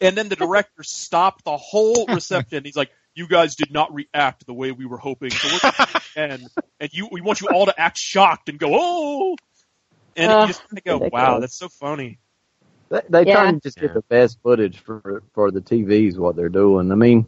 And 0.01 0.16
then 0.16 0.28
the 0.28 0.36
director 0.36 0.82
stopped 0.84 1.44
the 1.44 1.56
whole 1.56 2.06
reception. 2.06 2.64
He's 2.64 2.76
like, 2.76 2.90
"You 3.14 3.26
guys 3.28 3.56
did 3.56 3.72
not 3.72 3.92
react 3.94 4.46
the 4.46 4.55
way 4.55 4.70
we 4.72 4.86
were 4.86 4.98
hoping, 4.98 5.30
so 5.30 5.48
we're 5.52 5.60
gonna 5.60 5.74
do 5.78 5.84
it 5.98 6.02
again. 6.16 6.46
and 6.80 6.90
you, 6.92 7.09
we 7.10 7.20
want 7.20 7.40
you 7.40 7.48
all 7.48 7.66
to 7.66 7.80
act 7.80 7.98
shocked 7.98 8.48
and 8.48 8.59
go, 8.59 8.70
oh." 8.72 9.36
And 10.16 10.30
Uh, 10.30 10.40
you 10.42 10.46
just 10.48 10.62
kind 10.68 10.78
of 10.78 10.84
go, 10.84 11.09
"Wow, 11.12 11.40
that's 11.40 11.56
so 11.56 11.68
funny." 11.68 12.18
They, 12.90 13.01
they 13.09 13.24
Yeah. 13.26 13.32
try 13.34 13.52
to 13.52 13.60
just 13.60 13.78
get 13.80 13.94
the 13.94 14.02
best 14.02 14.38
footage 14.42 14.78
for 14.78 15.22
for 15.32 15.51
the 15.51 15.60
TVs. 15.60 16.18
What 16.18 16.36
they're 16.36 16.48
doing. 16.48 16.92
I 16.92 16.94
mean, 16.96 17.26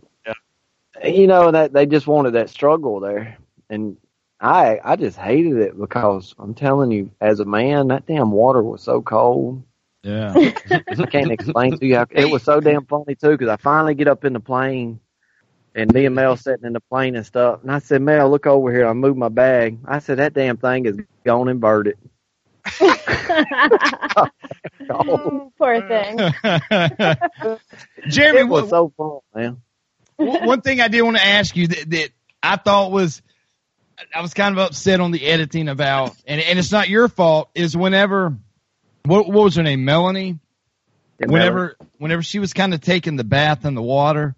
you 1.04 1.26
know 1.26 1.50
that 1.50 1.72
they 1.72 1.86
just 1.86 2.06
wanted 2.06 2.32
that 2.32 2.50
struggle 2.50 3.00
there, 3.00 3.38
and 3.70 3.96
I 4.40 4.80
I 4.84 4.96
just 4.96 5.18
hated 5.18 5.56
it 5.58 5.78
because 5.78 6.34
I'm 6.38 6.54
telling 6.54 6.90
you, 6.90 7.10
as 7.20 7.40
a 7.40 7.44
man, 7.44 7.88
that 7.88 8.06
damn 8.06 8.30
water 8.30 8.62
was 8.62 8.82
so 8.82 9.02
cold. 9.02 9.62
Yeah. 10.02 10.32
I 10.70 11.06
can't 11.06 11.32
explain 11.32 11.78
to 11.78 11.86
you. 11.86 11.96
How, 11.96 12.06
it 12.10 12.30
was 12.30 12.42
so 12.42 12.60
damn 12.60 12.86
funny 12.86 13.14
too 13.16 13.30
because 13.30 13.48
I 13.48 13.56
finally 13.56 13.94
get 13.94 14.08
up 14.08 14.24
in 14.24 14.32
the 14.32 14.40
plane. 14.40 15.00
And 15.74 15.92
me 15.92 16.06
and 16.06 16.14
Mel 16.14 16.36
sitting 16.38 16.64
in 16.64 16.72
the 16.72 16.80
plane 16.80 17.16
and 17.16 17.26
stuff. 17.26 17.60
And 17.62 17.70
I 17.70 17.80
said, 17.80 18.00
Mel, 18.00 18.30
look 18.30 18.46
over 18.46 18.72
here. 18.72 18.86
I 18.86 18.94
moved 18.94 19.18
my 19.18 19.28
bag. 19.28 19.78
I 19.84 19.98
said, 19.98 20.18
that 20.20 20.32
damn 20.32 20.56
thing 20.56 20.86
is 20.86 20.96
gone 21.24 21.48
inverted. 21.48 21.98
oh, 24.90 25.52
Poor 25.58 25.82
thing. 25.86 26.16
Jeremy, 28.08 28.40
it 28.40 28.48
was 28.48 28.62
what- 28.62 28.70
so 28.70 28.92
fun, 28.96 29.18
man. 29.34 29.62
One 30.16 30.62
thing 30.62 30.80
I 30.80 30.88
did 30.88 31.02
want 31.02 31.16
to 31.16 31.24
ask 31.24 31.56
you 31.56 31.68
that, 31.68 31.90
that 31.90 32.10
I 32.42 32.56
thought 32.56 32.90
was 32.90 33.22
I 34.14 34.20
was 34.20 34.34
kind 34.34 34.52
of 34.52 34.58
upset 34.58 35.00
on 35.00 35.10
the 35.10 35.26
editing 35.26 35.68
about, 35.68 36.14
and, 36.26 36.40
and 36.40 36.58
it's 36.58 36.72
not 36.72 36.88
your 36.88 37.08
fault. 37.08 37.50
Is 37.54 37.76
whenever 37.76 38.36
what, 39.04 39.26
what 39.26 39.44
was 39.44 39.56
her 39.56 39.62
name, 39.62 39.84
Melanie? 39.84 40.38
Yeah, 41.18 41.26
whenever 41.28 41.76
whenever 41.98 42.22
she 42.22 42.38
was 42.38 42.52
kind 42.52 42.74
of 42.74 42.80
taking 42.80 43.16
the 43.16 43.24
bath 43.24 43.64
in 43.64 43.74
the 43.74 43.82
water, 43.82 44.34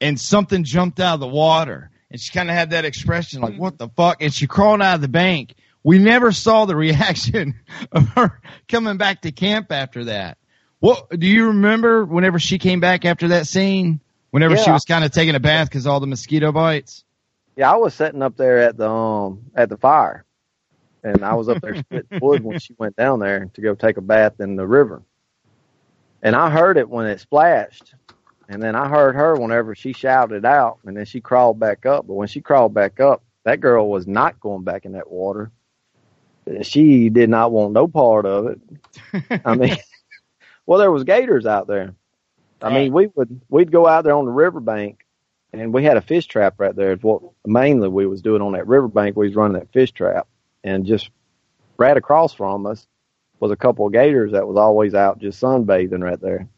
and 0.00 0.18
something 0.18 0.64
jumped 0.64 1.00
out 1.00 1.14
of 1.14 1.20
the 1.20 1.26
water, 1.26 1.90
and 2.10 2.20
she 2.20 2.32
kind 2.32 2.48
of 2.48 2.56
had 2.56 2.70
that 2.70 2.84
expression 2.84 3.42
like 3.42 3.56
"What 3.56 3.78
the 3.78 3.88
fuck?" 3.88 4.22
and 4.22 4.32
she 4.32 4.46
crawled 4.46 4.82
out 4.82 4.96
of 4.96 5.00
the 5.00 5.08
bank. 5.08 5.54
We 5.82 5.98
never 5.98 6.32
saw 6.32 6.64
the 6.64 6.76
reaction 6.76 7.60
of 7.90 8.08
her 8.10 8.40
coming 8.68 8.96
back 8.96 9.22
to 9.22 9.32
camp 9.32 9.70
after 9.70 10.04
that. 10.04 10.38
What 10.80 11.10
do 11.10 11.26
you 11.26 11.48
remember? 11.48 12.04
Whenever 12.04 12.38
she 12.38 12.58
came 12.58 12.80
back 12.80 13.04
after 13.04 13.28
that 13.28 13.46
scene, 13.46 14.00
whenever 14.32 14.56
she 14.56 14.70
was 14.70 14.84
kind 14.84 15.04
of 15.04 15.12
taking 15.12 15.36
a 15.36 15.40
bath 15.40 15.68
because 15.68 15.86
all 15.86 16.00
the 16.00 16.06
mosquito 16.08 16.50
bites. 16.50 17.04
Yeah, 17.54 17.70
I 17.70 17.76
was 17.76 17.94
sitting 17.94 18.22
up 18.22 18.36
there 18.36 18.58
at 18.58 18.76
the 18.76 18.90
um 18.90 19.44
at 19.54 19.68
the 19.68 19.76
fire, 19.76 20.24
and 21.04 21.24
I 21.24 21.34
was 21.34 21.48
up 21.48 21.60
there 21.60 21.76
splitting 21.76 22.08
wood 22.20 22.42
when 22.42 22.58
she 22.58 22.74
went 22.78 22.96
down 22.96 23.20
there 23.20 23.48
to 23.54 23.60
go 23.60 23.74
take 23.74 23.98
a 23.98 24.02
bath 24.02 24.40
in 24.40 24.56
the 24.56 24.66
river, 24.66 25.02
and 26.22 26.34
I 26.34 26.50
heard 26.50 26.78
it 26.78 26.88
when 26.88 27.06
it 27.06 27.20
splashed, 27.20 27.94
and 28.48 28.60
then 28.60 28.74
I 28.74 28.88
heard 28.88 29.14
her 29.14 29.36
whenever 29.36 29.74
she 29.74 29.92
shouted 29.92 30.44
out, 30.44 30.78
and 30.84 30.96
then 30.96 31.04
she 31.04 31.20
crawled 31.20 31.60
back 31.60 31.86
up. 31.86 32.06
But 32.06 32.14
when 32.14 32.28
she 32.28 32.40
crawled 32.40 32.74
back 32.74 33.00
up, 33.00 33.22
that 33.44 33.60
girl 33.60 33.88
was 33.88 34.06
not 34.06 34.40
going 34.40 34.64
back 34.64 34.86
in 34.86 34.92
that 34.92 35.10
water. 35.10 35.50
She 36.62 37.10
did 37.10 37.28
not 37.28 37.52
want 37.52 37.72
no 37.72 37.86
part 37.86 38.26
of 38.26 38.46
it. 38.46 39.42
I 39.44 39.54
mean, 39.54 39.76
well, 40.66 40.78
there 40.78 40.90
was 40.90 41.04
gators 41.04 41.46
out 41.46 41.66
there. 41.66 41.94
I 42.62 42.70
mean, 42.72 42.92
we 42.92 43.08
would 43.14 43.40
we'd 43.48 43.72
go 43.72 43.86
out 43.86 44.04
there 44.04 44.14
on 44.14 44.24
the 44.24 44.30
riverbank, 44.30 45.04
and 45.52 45.72
we 45.72 45.84
had 45.84 45.96
a 45.96 46.02
fish 46.02 46.26
trap 46.26 46.54
right 46.58 46.74
there. 46.74 46.92
It's 46.92 47.02
what 47.02 47.22
mainly 47.44 47.88
we 47.88 48.06
was 48.06 48.22
doing 48.22 48.42
on 48.42 48.52
that 48.52 48.66
riverbank. 48.66 49.16
We 49.16 49.26
was 49.28 49.36
running 49.36 49.58
that 49.58 49.72
fish 49.72 49.92
trap, 49.92 50.28
and 50.62 50.86
just 50.86 51.10
right 51.76 51.96
across 51.96 52.32
from 52.32 52.66
us 52.66 52.86
was 53.40 53.50
a 53.50 53.56
couple 53.56 53.86
of 53.86 53.92
gators 53.92 54.32
that 54.32 54.46
was 54.46 54.56
always 54.56 54.94
out 54.94 55.18
just 55.18 55.42
sunbathing 55.42 56.02
right 56.02 56.20
there. 56.20 56.48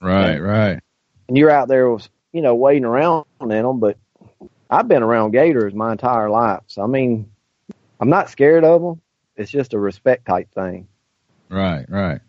Right, 0.00 0.38
right. 0.38 0.80
And 1.28 1.36
you're 1.36 1.50
out 1.50 1.68
there, 1.68 1.90
was 1.90 2.08
you 2.32 2.42
know, 2.42 2.54
waiting 2.54 2.84
around 2.84 3.26
in 3.40 3.48
them. 3.48 3.80
But 3.80 3.98
I've 4.70 4.88
been 4.88 5.02
around 5.02 5.32
gators 5.32 5.74
my 5.74 5.92
entire 5.92 6.30
life, 6.30 6.62
so 6.68 6.82
I 6.82 6.86
mean, 6.86 7.30
I'm 8.00 8.08
not 8.08 8.30
scared 8.30 8.64
of 8.64 8.82
them. 8.82 9.00
It's 9.36 9.50
just 9.50 9.74
a 9.74 9.78
respect 9.78 10.26
type 10.26 10.50
thing. 10.52 10.88
Right, 11.48 11.84
right. 11.88 12.20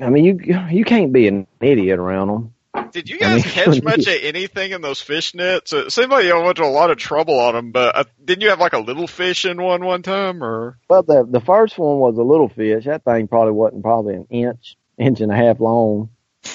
I 0.00 0.10
mean, 0.10 0.24
you 0.24 0.64
you 0.70 0.84
can't 0.84 1.12
be 1.12 1.28
an 1.28 1.46
idiot 1.60 1.98
around 1.98 2.28
them. 2.28 2.54
Did 2.92 3.08
you 3.08 3.16
I 3.16 3.20
guys 3.20 3.44
mean, 3.44 3.54
catch 3.64 3.82
much 3.82 4.06
of 4.06 4.14
anything 4.22 4.72
in 4.72 4.80
those 4.80 5.00
fish 5.00 5.34
nets? 5.34 5.72
It 5.72 5.92
seemed 5.92 6.10
like 6.10 6.24
you 6.24 6.40
went 6.40 6.56
to 6.58 6.64
a 6.64 6.66
lot 6.66 6.90
of 6.90 6.98
trouble 6.98 7.38
on 7.40 7.54
them, 7.54 7.72
but 7.72 7.96
uh, 7.96 8.04
didn't 8.24 8.42
you 8.42 8.50
have 8.50 8.60
like 8.60 8.72
a 8.72 8.78
little 8.78 9.06
fish 9.06 9.44
in 9.44 9.60
one 9.60 9.84
one 9.84 10.02
time, 10.02 10.42
or? 10.42 10.78
Well, 10.88 11.02
the 11.02 11.26
the 11.28 11.40
first 11.40 11.78
one 11.78 11.98
was 11.98 12.16
a 12.16 12.22
little 12.22 12.48
fish. 12.48 12.84
That 12.84 13.04
thing 13.04 13.28
probably 13.28 13.52
wasn't 13.52 13.82
probably 13.82 14.14
an 14.14 14.26
inch, 14.30 14.76
inch 14.98 15.20
and 15.20 15.32
a 15.32 15.36
half 15.36 15.60
long. 15.60 16.10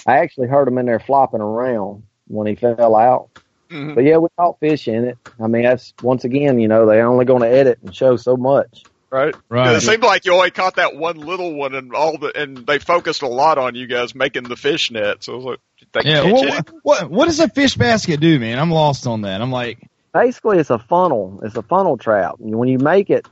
I 0.06 0.18
actually 0.18 0.48
heard 0.48 0.68
him 0.68 0.78
in 0.78 0.86
there 0.86 0.99
flopping 0.99 1.41
around 1.41 2.03
when 2.28 2.48
he 2.48 2.56
fell 2.56 2.95
out. 2.95 3.30
Mhm. 3.70 3.95
But 3.95 4.03
yeah, 4.03 4.18
we 4.18 4.30
caught 4.38 4.60
fish 4.60 4.88
in 4.88 5.06
it. 5.06 5.18
I 5.41 5.48
mean, 5.48 5.64
that's 5.64 5.94
once 6.02 6.24
again, 6.24 6.60
you 6.60 6.68
know, 6.68 6.86
they're 6.86 7.07
only 7.07 7.26
going 7.26 7.41
to 7.41 7.49
edit 7.49 7.80
and 7.84 7.94
show 7.94 8.15
so 8.15 8.38
much. 8.38 8.84
Right. 9.14 9.35
Right. 9.49 9.76
It 9.76 9.81
seemed 9.81 10.03
like 10.03 10.26
you 10.26 10.34
only 10.34 10.52
caught 10.52 10.77
that 10.77 10.95
one 10.95 11.18
little 11.18 11.53
one, 11.53 11.76
and 11.76 11.94
all 11.94 12.18
the 12.18 12.34
and 12.35 12.65
they 12.65 12.80
focused 12.80 13.22
a 13.22 13.27
lot 13.27 13.60
on 13.60 13.76
you 13.76 13.88
guys 13.88 14.15
making 14.15 14.48
the 14.48 14.56
fish 14.56 14.90
net. 14.91 15.23
So 15.23 15.34
I 15.34 15.35
was 15.35 15.45
like, 15.45 15.60
they 15.94 16.03
Yeah. 16.03 16.22
catch 16.22 16.34
What, 16.34 16.48
what 16.49 16.69
what 16.84 17.11
what 17.11 17.26
does 17.26 17.40
a 17.40 17.48
fish 17.48 17.76
basket 17.77 18.19
do, 18.19 18.40
man? 18.40 18.57
I'm 18.60 18.72
lost 18.72 19.06
on 19.07 19.22
that. 19.22 19.41
I'm 19.41 19.52
like, 19.52 19.88
Basically, 20.15 20.57
it's 20.57 20.72
a 20.72 20.80
funnel. 20.80 21.41
It's 21.44 21.56
a 21.56 21.64
funnel 21.64 21.98
trap. 21.98 22.38
And 22.40 22.57
When 22.57 22.69
you 22.69 22.80
make 22.80 23.11
it, 23.11 23.26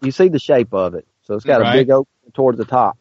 you 0.00 0.10
see 0.10 0.28
the 0.28 0.40
shape 0.40 0.74
of 0.74 0.94
it. 0.94 1.06
So 1.22 1.34
it's 1.34 1.44
got 1.44 1.60
Right. 1.60 1.70
a 1.76 1.78
big 1.78 1.90
opening 1.90 2.32
towards 2.34 2.58
the 2.58 2.64
top. 2.66 2.98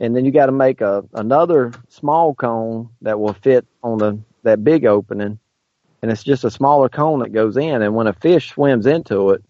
And 0.00 0.14
then 0.16 0.24
you 0.24 0.30
got 0.32 0.46
to 0.46 0.52
make 0.52 0.80
a 0.80 1.04
another 1.12 1.74
small 1.88 2.34
cone 2.36 2.90
that 3.02 3.18
will 3.18 3.34
fit 3.34 3.66
on 3.82 3.98
the 3.98 4.20
that 4.44 4.62
big 4.62 4.86
opening. 4.86 5.40
And 6.02 6.12
it's 6.12 6.22
just 6.24 6.44
a 6.44 6.50
smaller 6.52 6.88
cone 6.88 7.20
that 7.20 7.32
goes 7.32 7.56
in. 7.56 7.82
And 7.82 7.94
when 7.96 8.06
a 8.06 8.12
fish 8.12 8.50
swims 8.52 8.86
into 8.86 9.30
it, 9.30 9.42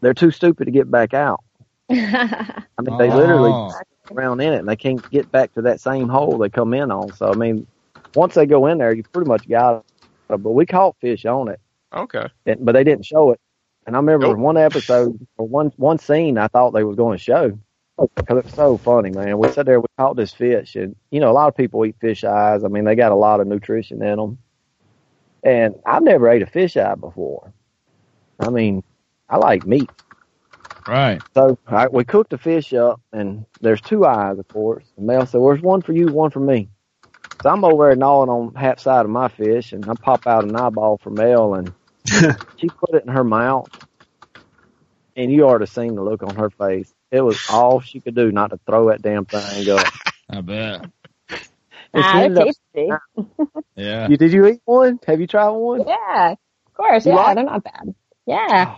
they're 0.00 0.14
too 0.14 0.30
stupid 0.30 0.66
to 0.66 0.70
get 0.70 0.90
back 0.90 1.14
out. 1.14 1.42
I 1.90 2.82
mean, 2.82 2.96
they 2.98 3.10
literally 3.10 3.50
ah. 3.52 3.68
Oh. 3.68 3.72
back 3.72 3.86
around 4.12 4.40
in 4.40 4.52
it, 4.52 4.58
and 4.60 4.68
they 4.68 4.76
can't 4.76 5.08
get 5.10 5.30
back 5.30 5.52
to 5.54 5.62
that 5.62 5.80
same 5.80 6.08
hole 6.08 6.38
they 6.38 6.50
come 6.50 6.74
in 6.74 6.90
on. 6.90 7.12
So 7.12 7.30
I 7.30 7.34
mean, 7.34 7.66
once 8.14 8.34
they 8.34 8.46
go 8.46 8.66
in 8.66 8.78
there, 8.78 8.92
you 8.92 9.04
pretty 9.12 9.28
much 9.28 9.48
got 9.48 9.78
it. 9.78 9.84
But 10.28 10.50
we 10.52 10.66
caught 10.66 10.96
fish 11.00 11.24
on 11.26 11.48
it, 11.48 11.60
Okay. 11.94 12.26
and, 12.46 12.64
but 12.64 12.72
they 12.72 12.84
didn't 12.84 13.06
show 13.06 13.32
it. 13.32 13.40
And 13.86 13.96
I 13.96 14.00
remember 14.00 14.28
Nope. 14.28 14.38
one 14.38 14.56
episode 14.58 15.26
or 15.38 15.48
one 15.48 15.72
one 15.76 15.98
scene 15.98 16.38
I 16.38 16.48
thought 16.48 16.72
they 16.72 16.84
was 16.84 16.96
going 16.96 17.16
to 17.18 17.22
show 17.24 17.58
because 17.98 18.44
it's 18.44 18.54
so 18.54 18.78
funny, 18.84 19.10
man. 19.10 19.38
We 19.38 19.48
sat 19.48 19.66
there, 19.66 19.80
we 19.80 19.86
caught 19.98 20.16
this 20.16 20.32
fish, 20.34 20.76
and 20.76 20.96
you 21.10 21.20
know, 21.20 21.30
a 21.30 21.34
lot 21.34 21.48
of 21.48 21.56
people 21.56 21.84
eat 21.86 21.96
fish 22.00 22.24
eyes. 22.24 22.64
I 22.64 22.68
mean, 22.68 22.84
they 22.84 22.94
got 22.96 23.12
a 23.12 23.16
lot 23.16 23.40
of 23.40 23.46
nutrition 23.46 24.02
in 24.02 24.16
them. 24.16 24.38
And 25.42 25.76
I've 25.86 26.02
never 26.02 26.28
ate 26.28 26.42
a 26.42 26.46
fish 26.46 26.76
eye 26.76 26.94
before. 26.96 27.54
I 28.40 28.50
mean, 28.50 28.82
I 29.28 29.36
like 29.36 29.66
meat. 29.66 29.90
right. 30.86 31.20
So 31.34 31.58
I, 31.66 31.88
we 31.88 32.04
cooked 32.04 32.30
the 32.30 32.38
fish 32.38 32.72
up, 32.72 33.00
and 33.12 33.44
there's 33.60 33.80
two 33.80 34.06
eyes, 34.06 34.38
of 34.38 34.48
course. 34.48 34.84
And 34.96 35.06
Mel 35.06 35.26
said, 35.26 35.38
"Well, 35.40 35.52
there's 35.52 35.62
one 35.62 35.82
for 35.82 35.92
you, 35.92 36.06
one 36.08 36.30
for 36.30 36.40
me." 36.40 36.68
So 37.42 37.50
I'm 37.50 37.64
over 37.64 37.86
there 37.86 37.96
gnawing 37.96 38.30
on 38.30 38.54
half 38.54 38.80
side 38.80 39.04
of 39.04 39.10
my 39.10 39.28
fish, 39.28 39.72
and 39.72 39.88
I 39.88 39.94
pop 39.94 40.26
out 40.26 40.44
an 40.44 40.56
eyeball 40.56 40.98
for 40.98 41.10
Mel, 41.10 41.54
and 41.54 41.72
she 42.56 42.68
put 42.68 42.94
it 42.94 43.04
in 43.04 43.08
her 43.12 43.24
mouth. 43.24 43.68
And 45.16 45.32
you 45.32 45.48
ought 45.48 45.58
to 45.58 45.66
seen 45.66 45.94
the 45.96 46.02
look 46.02 46.22
on 46.22 46.36
her 46.36 46.48
face. 46.50 46.92
It 47.10 47.20
was 47.20 47.44
all 47.50 47.80
she 47.80 47.98
could 48.00 48.14
do 48.14 48.30
not 48.30 48.50
to 48.50 48.60
throw 48.66 48.88
that 48.90 49.02
damn 49.02 49.24
thing 49.24 49.68
up. 49.70 49.86
I 50.30 50.40
bet. 50.42 50.86
Ah, 51.94 52.20
ended 52.20 52.38
up- 52.38 52.46
tasty. 52.46 52.88
Yeah. 53.74 54.08
You, 54.08 54.16
did 54.16 54.32
you 54.32 54.46
eat 54.46 54.60
one? 54.64 55.00
Have 55.06 55.20
you 55.20 55.26
tried 55.26 55.48
one? 55.50 55.84
Yeah, 55.88 56.32
of 56.32 56.74
course. 56.74 57.04
You 57.06 57.12
Yeah, 57.12 57.18
like- 57.18 57.34
they're 57.36 57.44
not 57.44 57.64
bad. 57.64 57.94
Yeah. 58.26 58.76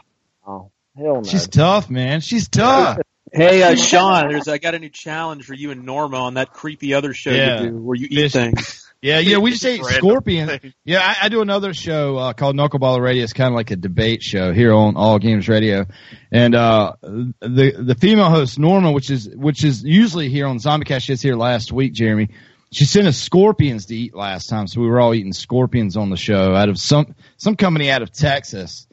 Oh, 0.50 0.70
hell 0.96 1.16
no. 1.16 1.22
She's 1.22 1.46
tough, 1.48 1.88
man. 1.90 2.20
She's 2.20 2.48
tough. 2.48 2.98
Hey, 3.32 3.62
uh, 3.62 3.76
Sean, 3.76 4.28
there's 4.28 4.48
I 4.48 4.58
got 4.58 4.74
a 4.74 4.80
new 4.80 4.88
challenge 4.88 5.44
for 5.44 5.54
you 5.54 5.70
and 5.70 5.84
Norma 5.84 6.16
on 6.16 6.34
that 6.34 6.52
creepy 6.52 6.94
other 6.94 7.14
show 7.14 7.30
Yeah. 7.30 7.60
you 7.62 7.70
do 7.70 7.76
where 7.76 7.94
you 7.94 8.08
eat 8.10 8.32
things. 8.32 8.86
Yeah, 9.02 9.18
yeah, 9.20 9.38
we 9.38 9.52
just 9.52 9.64
ate 9.64 9.80
Random 9.80 9.98
Scorpion. 9.98 10.48
thing. 10.48 10.74
Yeah, 10.84 10.98
I, 11.00 11.24
I 11.24 11.28
do 11.30 11.40
another 11.40 11.72
show 11.72 12.18
uh, 12.18 12.32
called 12.34 12.54
Knuckleballer 12.54 13.00
Radio. 13.00 13.24
It's 13.24 13.32
kind 13.32 13.48
of 13.48 13.54
like 13.54 13.70
a 13.70 13.76
debate 13.76 14.22
show 14.22 14.52
here 14.52 14.74
on 14.74 14.94
All 14.96 15.18
Games 15.18 15.48
Radio, 15.48 15.86
and 16.30 16.54
uh, 16.54 16.92
the 17.00 17.72
the 17.78 17.96
female 17.98 18.28
host 18.28 18.58
Norma, 18.58 18.92
which 18.92 19.08
is 19.10 19.26
which 19.34 19.64
is 19.64 19.82
usually 19.84 20.28
here 20.28 20.46
on 20.46 20.58
Zombie 20.58 20.84
ZombieCast, 20.84 21.02
she's 21.04 21.22
here 21.22 21.34
last 21.34 21.72
week. 21.72 21.94
Jeremy, 21.94 22.28
she 22.72 22.84
sent 22.84 23.06
us 23.06 23.16
scorpions 23.16 23.86
to 23.86 23.96
eat 23.96 24.14
last 24.14 24.48
time, 24.50 24.66
so 24.66 24.82
we 24.82 24.86
were 24.86 25.00
all 25.00 25.14
eating 25.14 25.32
scorpions 25.32 25.96
on 25.96 26.10
the 26.10 26.18
show 26.18 26.54
out 26.54 26.68
of 26.68 26.78
some 26.78 27.14
some 27.38 27.56
company 27.56 27.90
out 27.90 28.02
of 28.02 28.12
Texas. 28.12 28.86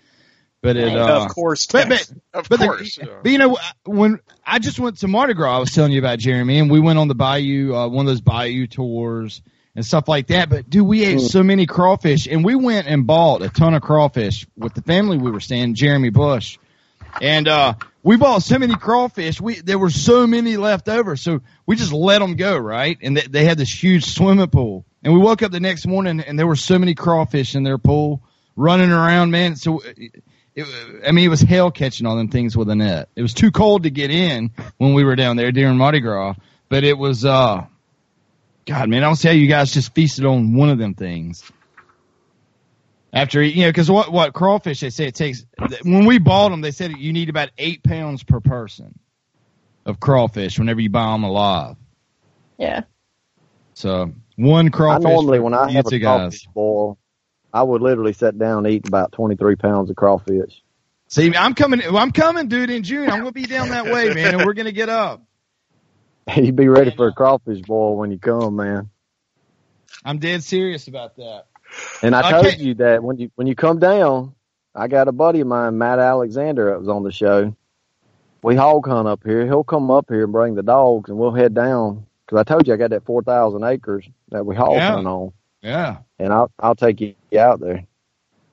But 0.68 0.76
it, 0.76 0.98
uh, 0.98 1.24
of 1.24 1.30
course, 1.34 1.66
but, 1.68 1.88
but, 1.88 2.12
Of 2.34 2.50
but, 2.50 2.60
the- 2.60 2.66
course. 2.66 3.00
but 3.24 3.32
you 3.32 3.38
know, 3.38 3.58
when 3.86 4.20
I 4.46 4.60
just 4.60 4.80
went 4.80 4.98
to 4.98 5.08
Mardi 5.08 5.34
Gras, 5.34 5.56
I 5.56 5.60
was 5.60 5.72
telling 5.72 5.94
you 5.94 6.00
about 6.00 6.20
Jeremy, 6.20 6.60
and 6.60 6.70
we 6.70 6.82
went 6.82 7.00
on 7.00 7.08
the 7.08 7.16
Bayou, 7.16 7.74
uh, 7.74 7.88
one 7.88 8.06
of 8.06 8.12
those 8.12 8.20
Bayou 8.20 8.68
tours 8.68 9.42
and 9.78 9.86
stuff 9.86 10.10
like 10.10 10.28
that. 10.28 10.50
But 10.50 10.70
dude, 10.70 10.86
we 10.86 11.06
ate 11.06 11.22
so 11.22 11.42
many 11.42 11.66
crawfish, 11.68 12.28
and 12.28 12.44
we 12.44 12.56
went 12.56 12.86
and 12.86 13.08
bought 13.08 13.44
a 13.44 13.48
ton 13.50 13.76
of 13.76 13.82
crawfish 13.82 14.46
with 14.58 14.74
the 14.74 14.82
family 14.82 15.18
we 15.18 15.32
were 15.32 15.40
staying, 15.40 15.76
Jeremy 15.76 16.10
Bush, 16.10 16.58
and 17.22 17.48
uh, 17.48 17.76
we 18.04 18.18
bought 18.18 18.44
so 18.44 18.60
many 18.60 18.76
crawfish. 18.76 19.40
We 19.40 19.62
there 19.62 19.80
were 19.80 19.90
so 19.90 20.28
many 20.28 20.58
left 20.58 20.90
over, 20.90 21.16
so 21.16 21.40
we 21.66 21.78
just 21.78 21.94
let 21.94 22.20
them 22.20 22.36
go, 22.36 22.58
right? 22.58 22.98
And 23.02 23.16
they, 23.16 23.22
they 23.22 23.46
had 23.46 23.58
this 23.58 23.72
huge 23.72 24.04
swimming 24.04 24.48
pool, 24.48 24.86
and 25.02 25.14
we 25.14 25.20
woke 25.22 25.44
up 25.44 25.52
the 25.54 25.62
next 25.62 25.88
morning, 25.88 26.20
and 26.20 26.38
there 26.38 26.46
were 26.46 26.58
so 26.58 26.78
many 26.78 26.94
crawfish 26.94 27.56
in 27.56 27.64
their 27.64 27.78
pool 27.78 28.22
running 28.58 28.92
around, 28.92 29.32
man. 29.32 29.56
So. 29.56 29.82
It, 30.58 31.04
I 31.08 31.12
mean, 31.12 31.24
it 31.24 31.30
was 31.30 31.42
hell 31.42 31.70
catching 31.70 32.08
all 32.08 32.18
them 32.18 32.30
things 32.30 32.58
with 32.58 32.68
a 32.72 32.76
net. 32.76 33.10
It 33.16 33.22
was 33.22 33.36
too 33.36 33.52
cold 33.52 33.84
to 33.84 33.92
get 33.92 34.10
in 34.10 34.50
when 34.78 34.96
we 34.96 35.04
were 35.04 35.16
down 35.16 35.38
there 35.38 35.52
during 35.52 35.78
Mardi 35.78 36.00
Gras, 36.00 36.34
but 36.68 36.84
it 36.84 36.98
was, 36.98 37.24
uh, 37.24 37.64
God, 38.66 38.90
man, 38.90 39.04
I 39.04 39.06
don't 39.06 39.18
see 39.18 39.28
how 39.28 39.36
you 39.36 39.48
guys 39.48 39.72
just 39.72 39.94
feasted 39.94 40.26
on 40.26 40.56
one 40.56 40.70
of 40.70 40.80
them 40.80 40.96
things. 40.96 41.44
After, 43.14 43.42
you 43.42 43.66
know, 43.66 43.72
cause 43.72 43.90
what, 43.90 44.12
what 44.12 44.34
crawfish, 44.34 44.80
they 44.80 44.90
say 44.90 45.06
it 45.06 45.14
takes, 45.14 45.46
when 45.84 46.06
we 46.06 46.18
bought 46.18 46.50
them, 46.50 46.62
they 46.62 46.72
said 46.72 46.92
you 46.98 47.14
need 47.14 47.30
about 47.30 47.52
eight 47.60 47.84
pounds 47.84 48.24
per 48.24 48.40
person 48.40 48.98
of 49.86 50.00
crawfish 50.00 50.58
whenever 50.58 50.82
you 50.82 50.90
buy 50.90 51.12
them 51.12 51.24
alive. 51.24 51.76
Yeah. 52.58 52.82
So 53.76 54.12
one 54.36 54.72
crawfish. 54.72 55.06
I 55.06 55.10
crawfish. 55.10 55.24
normally, 55.24 55.40
when 55.40 55.54
I 55.54 55.70
you 55.70 55.76
have 55.76 55.86
a 55.86 55.90
two 55.92 56.00
crawfish 56.00 56.48
boil, 56.48 56.98
I 57.54 57.64
would 57.64 57.82
literally 57.82 58.14
sit 58.14 58.38
down 58.38 58.66
and 58.66 58.74
eat 58.76 58.86
about 58.86 59.12
23 59.14 59.56
pounds 59.56 59.90
of 59.90 59.96
crawfish. 59.96 60.62
See, 61.10 61.34
I'm 61.36 61.56
coming, 61.56 61.82
I'm 61.84 62.12
coming, 62.12 62.48
dude, 62.50 62.70
in 62.70 62.84
June. 62.84 63.10
I'm 63.10 63.22
going 63.22 63.34
to 63.34 63.40
be 63.40 63.48
down 63.48 63.70
that 63.70 63.88
way, 63.88 64.10
man, 64.10 64.34
and 64.34 64.44
we're 64.44 64.54
going 64.54 64.66
to 64.66 64.74
get 64.74 64.90
up. 64.90 65.24
You'd 66.36 66.56
be 66.56 66.68
ready 66.68 66.92
for 66.92 67.08
a 67.08 67.14
crawfish 67.14 67.62
boil 67.62 67.96
when 67.98 68.12
you 68.12 68.20
come, 68.20 68.58
man. 68.58 68.90
I'm 70.06 70.20
dead 70.20 70.44
serious 70.44 70.88
about 70.88 71.16
that. 71.18 71.48
And 72.02 72.16
I 72.16 72.24
Okay. 72.24 72.34
told 72.34 72.60
you 72.60 72.76
that 72.76 73.04
when 73.04 73.18
you 73.18 73.32
when 73.36 73.48
you 73.48 73.56
come 73.56 73.80
down, 73.80 74.36
I 74.76 74.88
got 74.88 75.08
a 75.08 75.12
buddy 75.12 75.42
of 75.42 75.48
mine, 75.48 75.78
Matt 75.78 76.00
Alexander, 76.00 76.72
that 76.72 76.80
was 76.80 76.90
on 76.90 77.04
the 77.04 77.12
show. 77.12 77.56
We 78.44 78.56
hog 78.56 78.88
hunt 78.88 79.08
up 79.08 79.22
here. 79.26 79.46
He'll 79.46 79.64
come 79.64 79.90
up 79.92 80.06
here 80.10 80.24
and 80.26 80.34
bring 80.34 80.56
the 80.56 80.64
dogs, 80.64 81.10
and 81.10 81.18
we'll 81.20 81.34
head 81.34 81.54
down. 81.54 82.06
Because 82.26 82.40
I 82.40 82.44
told 82.44 82.68
you 82.68 82.74
I 82.74 82.78
got 82.78 82.92
that 82.92 83.06
four 83.06 83.24
thousand 83.24 83.64
acres 83.64 84.08
that 84.30 84.46
we 84.46 84.56
hog 84.56 84.74
Yeah. 84.74 84.88
hunt 84.88 85.08
on, 85.08 85.34
Yeah. 85.62 85.98
And 86.20 86.34
I'll 86.34 86.52
I'll 86.60 86.76
take 86.76 87.02
you 87.02 87.16
out 87.38 87.60
there. 87.60 87.86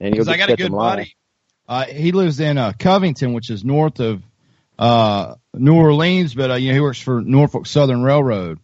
And 0.00 0.14
you'll 0.14 0.28
I 0.28 0.36
got 0.36 0.50
a 0.50 0.56
good 0.56 0.72
buddy. 0.72 1.14
Uh, 1.66 1.84
he 1.86 2.12
lives 2.12 2.40
in 2.40 2.58
uh, 2.58 2.72
Covington, 2.78 3.32
which 3.32 3.48
is 3.48 3.64
north 3.64 4.00
of 4.00 4.22
uh, 4.78 5.36
New 5.54 5.74
Orleans, 5.74 6.34
but 6.34 6.50
uh, 6.50 6.54
you 6.54 6.68
know 6.68 6.74
he 6.74 6.80
works 6.80 7.00
for 7.00 7.20
Norfolk 7.20 7.66
Southern 7.66 8.02
Railroad. 8.02 8.58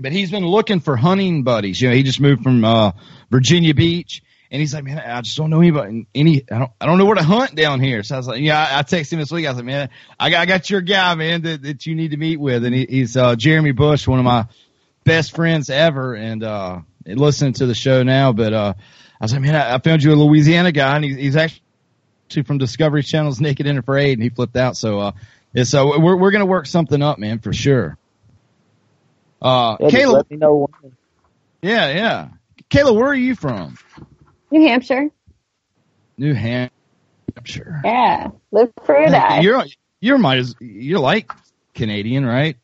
But 0.00 0.12
he's 0.12 0.30
been 0.30 0.46
looking 0.46 0.80
for 0.80 0.96
hunting 0.96 1.42
buddies. 1.42 1.80
You 1.80 1.90
know, 1.90 1.94
he 1.94 2.02
just 2.02 2.20
moved 2.20 2.42
from 2.42 2.64
uh, 2.64 2.92
Virginia 3.30 3.74
Beach, 3.74 4.22
and 4.50 4.60
he's 4.60 4.74
like, 4.74 4.84
man, 4.84 4.98
I 4.98 5.20
just 5.20 5.36
don't 5.36 5.50
know 5.50 5.60
anybody. 5.60 6.06
Any, 6.14 6.44
I 6.50 6.58
don't, 6.58 6.70
I 6.80 6.86
don't 6.86 6.98
know 6.98 7.04
where 7.04 7.14
to 7.14 7.22
hunt 7.22 7.54
down 7.54 7.80
here. 7.80 8.02
So 8.02 8.16
I 8.16 8.18
was 8.18 8.26
like, 8.26 8.40
yeah, 8.40 8.58
I, 8.58 8.78
I 8.78 8.82
texted 8.82 9.12
him 9.12 9.18
this 9.20 9.30
week. 9.30 9.46
I 9.46 9.50
was 9.50 9.58
like, 9.58 9.66
man, 9.66 9.90
I 10.18 10.30
got, 10.30 10.40
I 10.40 10.46
got 10.46 10.70
your 10.70 10.80
guy, 10.80 11.14
man, 11.14 11.42
that, 11.42 11.62
that 11.62 11.86
you 11.86 11.94
need 11.94 12.12
to 12.12 12.16
meet 12.16 12.40
with, 12.40 12.64
and 12.64 12.74
he, 12.74 12.86
he's 12.88 13.16
uh, 13.16 13.36
Jeremy 13.36 13.72
Bush, 13.72 14.08
one 14.08 14.18
of 14.18 14.24
my 14.24 14.46
best 15.04 15.36
friends 15.36 15.70
ever, 15.70 16.14
and 16.14 16.42
uh, 16.42 16.80
listening 17.06 17.52
to 17.54 17.66
the 17.66 17.74
show 17.74 18.02
now. 18.02 18.32
But 18.32 18.52
uh, 18.52 18.74
I 19.20 19.24
was 19.24 19.32
like, 19.32 19.42
man, 19.42 19.54
I, 19.56 19.74
I 19.74 19.78
found 19.78 20.02
you 20.02 20.12
a 20.12 20.16
Louisiana 20.16 20.72
guy, 20.72 20.96
and 20.96 21.04
he, 21.04 21.14
he's 21.14 21.36
actually 21.36 22.42
from 22.44 22.58
Discovery 22.58 23.02
Channel's 23.02 23.40
Naked 23.40 23.66
and 23.66 23.78
Afraid, 23.78 24.14
and 24.14 24.22
he 24.22 24.28
flipped 24.30 24.56
out. 24.56 24.76
So, 24.76 24.98
uh, 25.00 25.12
yeah, 25.52 25.64
so 25.64 25.98
we're 25.98 26.16
we're 26.16 26.30
gonna 26.30 26.46
work 26.46 26.66
something 26.66 27.02
up, 27.02 27.18
man, 27.18 27.38
for 27.38 27.52
sure. 27.52 27.96
Uh, 29.40 29.76
Yeah, 29.80 29.88
just 29.90 30.04
Kaila, 30.04 30.12
let 30.12 30.30
me 30.30 30.36
know. 30.36 30.68
yeah, 31.62 31.88
yeah. 31.90 32.28
Kaila, 32.70 32.94
where 32.94 33.08
are 33.08 33.14
you 33.14 33.34
from? 33.34 33.76
New 34.50 34.62
Hampshire. 34.66 35.08
New 36.16 36.34
Hampshire. 36.34 37.80
Yeah. 37.84 38.28
Live 38.50 38.70
free 38.84 39.08
that. 39.08 39.42
You're 39.42 39.64
you're 40.00 40.18
might 40.18 40.44
you're 40.60 41.00
like 41.00 41.30
Canadian, 41.74 42.24
right? 42.24 42.56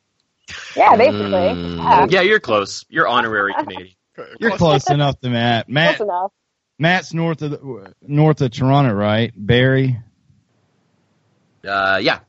yeah, 0.76 0.96
basically. 0.96 1.26
Mm, 1.28 1.76
Yeah. 1.78 2.06
yeah, 2.10 2.20
you're 2.22 2.40
close. 2.40 2.84
You're 2.88 3.08
honorary 3.08 3.54
Canadian. 3.58 3.94
You're 4.40 4.56
close 4.56 4.88
enough 4.90 5.18
to 5.20 5.30
Matt. 5.30 5.68
Matt 5.68 5.96
Close 5.96 6.06
enough. 6.06 6.32
Matt's 6.78 7.12
north 7.14 7.42
of 7.42 7.50
the, 7.52 7.94
north 8.02 8.40
of 8.40 8.50
Toronto, 8.52 8.92
right? 8.94 9.32
Barrie, 9.36 9.98
Uh, 11.66 11.98
yeah, 12.02 12.20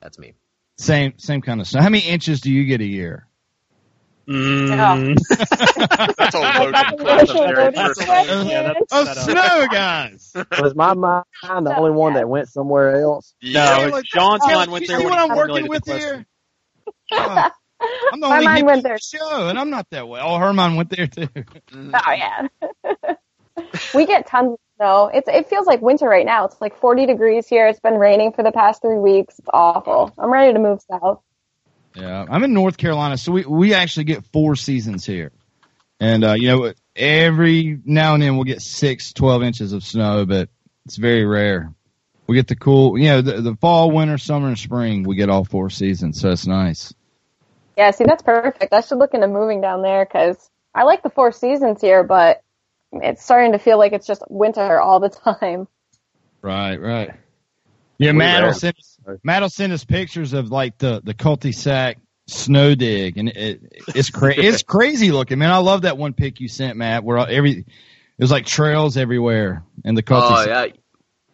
that's 0.00 0.18
me. 0.18 0.34
same 0.78 1.14
same 1.18 1.40
kind 1.40 1.60
of 1.60 1.66
stuff. 1.66 1.82
How 1.82 1.88
many 1.88 2.04
inches 2.06 2.40
do 2.42 2.52
you 2.52 2.64
get 2.64 2.80
a 2.80 2.86
year? 2.86 3.26
Mm. 4.28 5.16
That's 6.18 6.34
a 6.34 6.38
Like, 6.40 6.58
loaded 6.58 6.98
question. 6.98 7.36
loaded 7.36 7.56
Very 7.56 7.72
question. 7.72 8.06
personal. 8.06 8.44
Yeah, 8.50 8.62
that's 8.74 8.86
Oh, 8.90 9.04
snow 9.04 9.66
guys. 9.70 10.32
Was 10.60 10.74
my 10.74 10.94
mind 10.94 11.24
the 11.44 11.72
only 11.76 11.92
one 11.92 12.14
that 12.14 12.28
went 12.28 12.48
somewhere 12.48 13.00
else? 13.02 13.34
No, 13.40 13.88
look, 13.92 14.04
John's 14.04 14.42
Kaila, 14.42 14.52
mind 14.56 14.70
went 14.72 14.86
there 14.88 14.98
see 14.98 15.04
when 15.04 15.12
what 15.12 15.30
I'm 15.30 15.36
working 15.36 15.68
with 15.68 15.84
the 15.84 15.92
question. 15.92 16.26
here? 17.12 17.46
I'm 17.80 18.20
the 18.20 18.28
My 18.28 18.34
only 18.36 18.46
mind 18.46 18.64
hippie 18.64 18.66
went 18.66 18.82
there. 18.84 18.96
the 18.96 19.18
show, 19.18 19.48
and 19.48 19.58
I'm 19.58 19.70
not 19.70 19.88
that 19.90 20.08
way. 20.08 20.20
Oh, 20.22 20.38
her 20.38 20.52
mind 20.52 20.76
went 20.76 20.90
there 20.90 21.06
too. 21.06 21.28
Oh 21.74 22.12
yeah. 22.12 22.48
we 23.94 24.06
get 24.06 24.26
tons 24.26 24.52
of 24.52 24.58
snow. 24.76 25.10
It's 25.12 25.28
it 25.28 25.48
feels 25.48 25.66
like 25.66 25.82
winter 25.82 26.08
right 26.08 26.24
now. 26.26 26.46
It's 26.46 26.60
like 26.60 26.76
40 26.78 27.06
degrees 27.06 27.46
here. 27.46 27.66
It's 27.66 27.80
been 27.80 27.94
raining 27.94 28.32
for 28.32 28.42
the 28.42 28.52
past 28.52 28.82
three 28.82 28.98
weeks. 28.98 29.38
It's 29.38 29.48
awful. 29.52 30.12
I'm 30.18 30.32
ready 30.32 30.52
to 30.52 30.58
move 30.58 30.80
south. 30.90 31.20
Yeah, 31.94 32.26
I'm 32.28 32.44
in 32.44 32.52
North 32.52 32.76
Carolina, 32.76 33.16
so 33.16 33.32
we 33.32 33.44
we 33.44 33.74
actually 33.74 34.04
get 34.04 34.24
four 34.32 34.54
seasons 34.56 35.06
here, 35.06 35.32
and 35.98 36.24
uh, 36.24 36.32
you 36.32 36.48
know 36.48 36.72
every 36.94 37.78
now 37.84 38.14
and 38.14 38.22
then 38.22 38.36
we'll 38.36 38.44
get 38.44 38.60
six, 38.62 39.12
12 39.12 39.42
inches 39.42 39.72
of 39.72 39.82
snow, 39.84 40.24
but 40.26 40.48
it's 40.84 40.96
very 40.96 41.24
rare. 41.24 41.72
We 42.26 42.34
get 42.34 42.48
the 42.48 42.56
cool, 42.56 42.98
you 42.98 43.08
know, 43.08 43.20
the, 43.22 43.40
the 43.40 43.56
fall, 43.56 43.90
winter, 43.90 44.18
summer, 44.18 44.48
and 44.48 44.58
spring. 44.58 45.04
We 45.04 45.14
get 45.14 45.30
all 45.30 45.44
four 45.44 45.70
seasons, 45.70 46.20
so 46.20 46.30
it's 46.30 46.46
nice. 46.46 46.92
Yeah, 47.76 47.90
see, 47.92 48.04
that's 48.04 48.22
perfect. 48.22 48.72
I 48.72 48.80
should 48.80 48.98
look 48.98 49.14
into 49.14 49.28
moving 49.28 49.60
down 49.60 49.82
there 49.82 50.04
because 50.04 50.50
I 50.74 50.84
like 50.84 51.02
the 51.02 51.10
four 51.10 51.32
seasons 51.32 51.80
here, 51.80 52.04
but 52.04 52.42
it's 52.92 53.22
starting 53.24 53.52
to 53.52 53.58
feel 53.58 53.78
like 53.78 53.92
it's 53.92 54.06
just 54.06 54.22
winter 54.30 54.80
all 54.80 55.00
the 55.00 55.08
time. 55.40 55.68
Right, 56.42 56.76
right. 56.80 57.10
Yeah, 57.98 58.12
We 58.12 58.18
Matt 58.18 58.44
will 58.44 58.52
send 58.52 58.76
us, 58.78 58.98
Matt 59.24 59.42
will 59.42 59.50
send 59.50 59.72
us 59.72 59.84
pictures 59.84 60.32
of 60.34 60.50
like 60.50 60.78
the 60.78 61.00
the 61.04 61.14
cul-de-sac 61.14 61.98
snow 62.28 62.74
dig, 62.74 63.18
and 63.18 63.28
it, 63.30 63.62
it's 63.94 64.10
cra- 64.10 64.34
it's 64.38 64.62
crazy 64.62 65.12
looking, 65.12 65.38
man. 65.38 65.50
I 65.50 65.58
love 65.58 65.82
that 65.82 65.98
one 65.98 66.12
pic 66.14 66.40
you 66.40 66.48
sent, 66.48 66.76
Matt, 66.76 67.04
where 67.04 67.18
every 67.18 67.60
it 67.60 67.64
was 68.18 68.30
like 68.30 68.46
trails 68.46 68.96
everywhere 68.96 69.64
in 69.84 69.94
the 69.94 70.02
Oh 70.10 70.44
cul-de-sac. 70.46 70.46
yeah, 70.46 70.66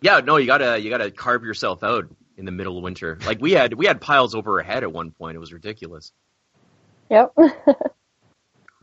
yeah. 0.00 0.20
No, 0.20 0.36
you 0.36 0.46
gotta 0.46 0.80
you 0.80 0.90
gotta 0.90 1.10
carve 1.10 1.44
yourself 1.44 1.82
out 1.82 2.06
in 2.36 2.44
the 2.44 2.52
middle 2.52 2.78
of 2.78 2.84
winter. 2.84 3.18
Like 3.26 3.40
we 3.40 3.52
had 3.52 3.74
we 3.74 3.86
had 3.86 4.00
piles 4.00 4.34
over 4.34 4.58
our 4.60 4.64
head 4.64 4.82
at 4.84 4.92
one 4.92 5.10
point. 5.12 5.36
It 5.36 5.40
was 5.40 5.52
ridiculous. 5.52 6.12
Yep. 7.12 7.32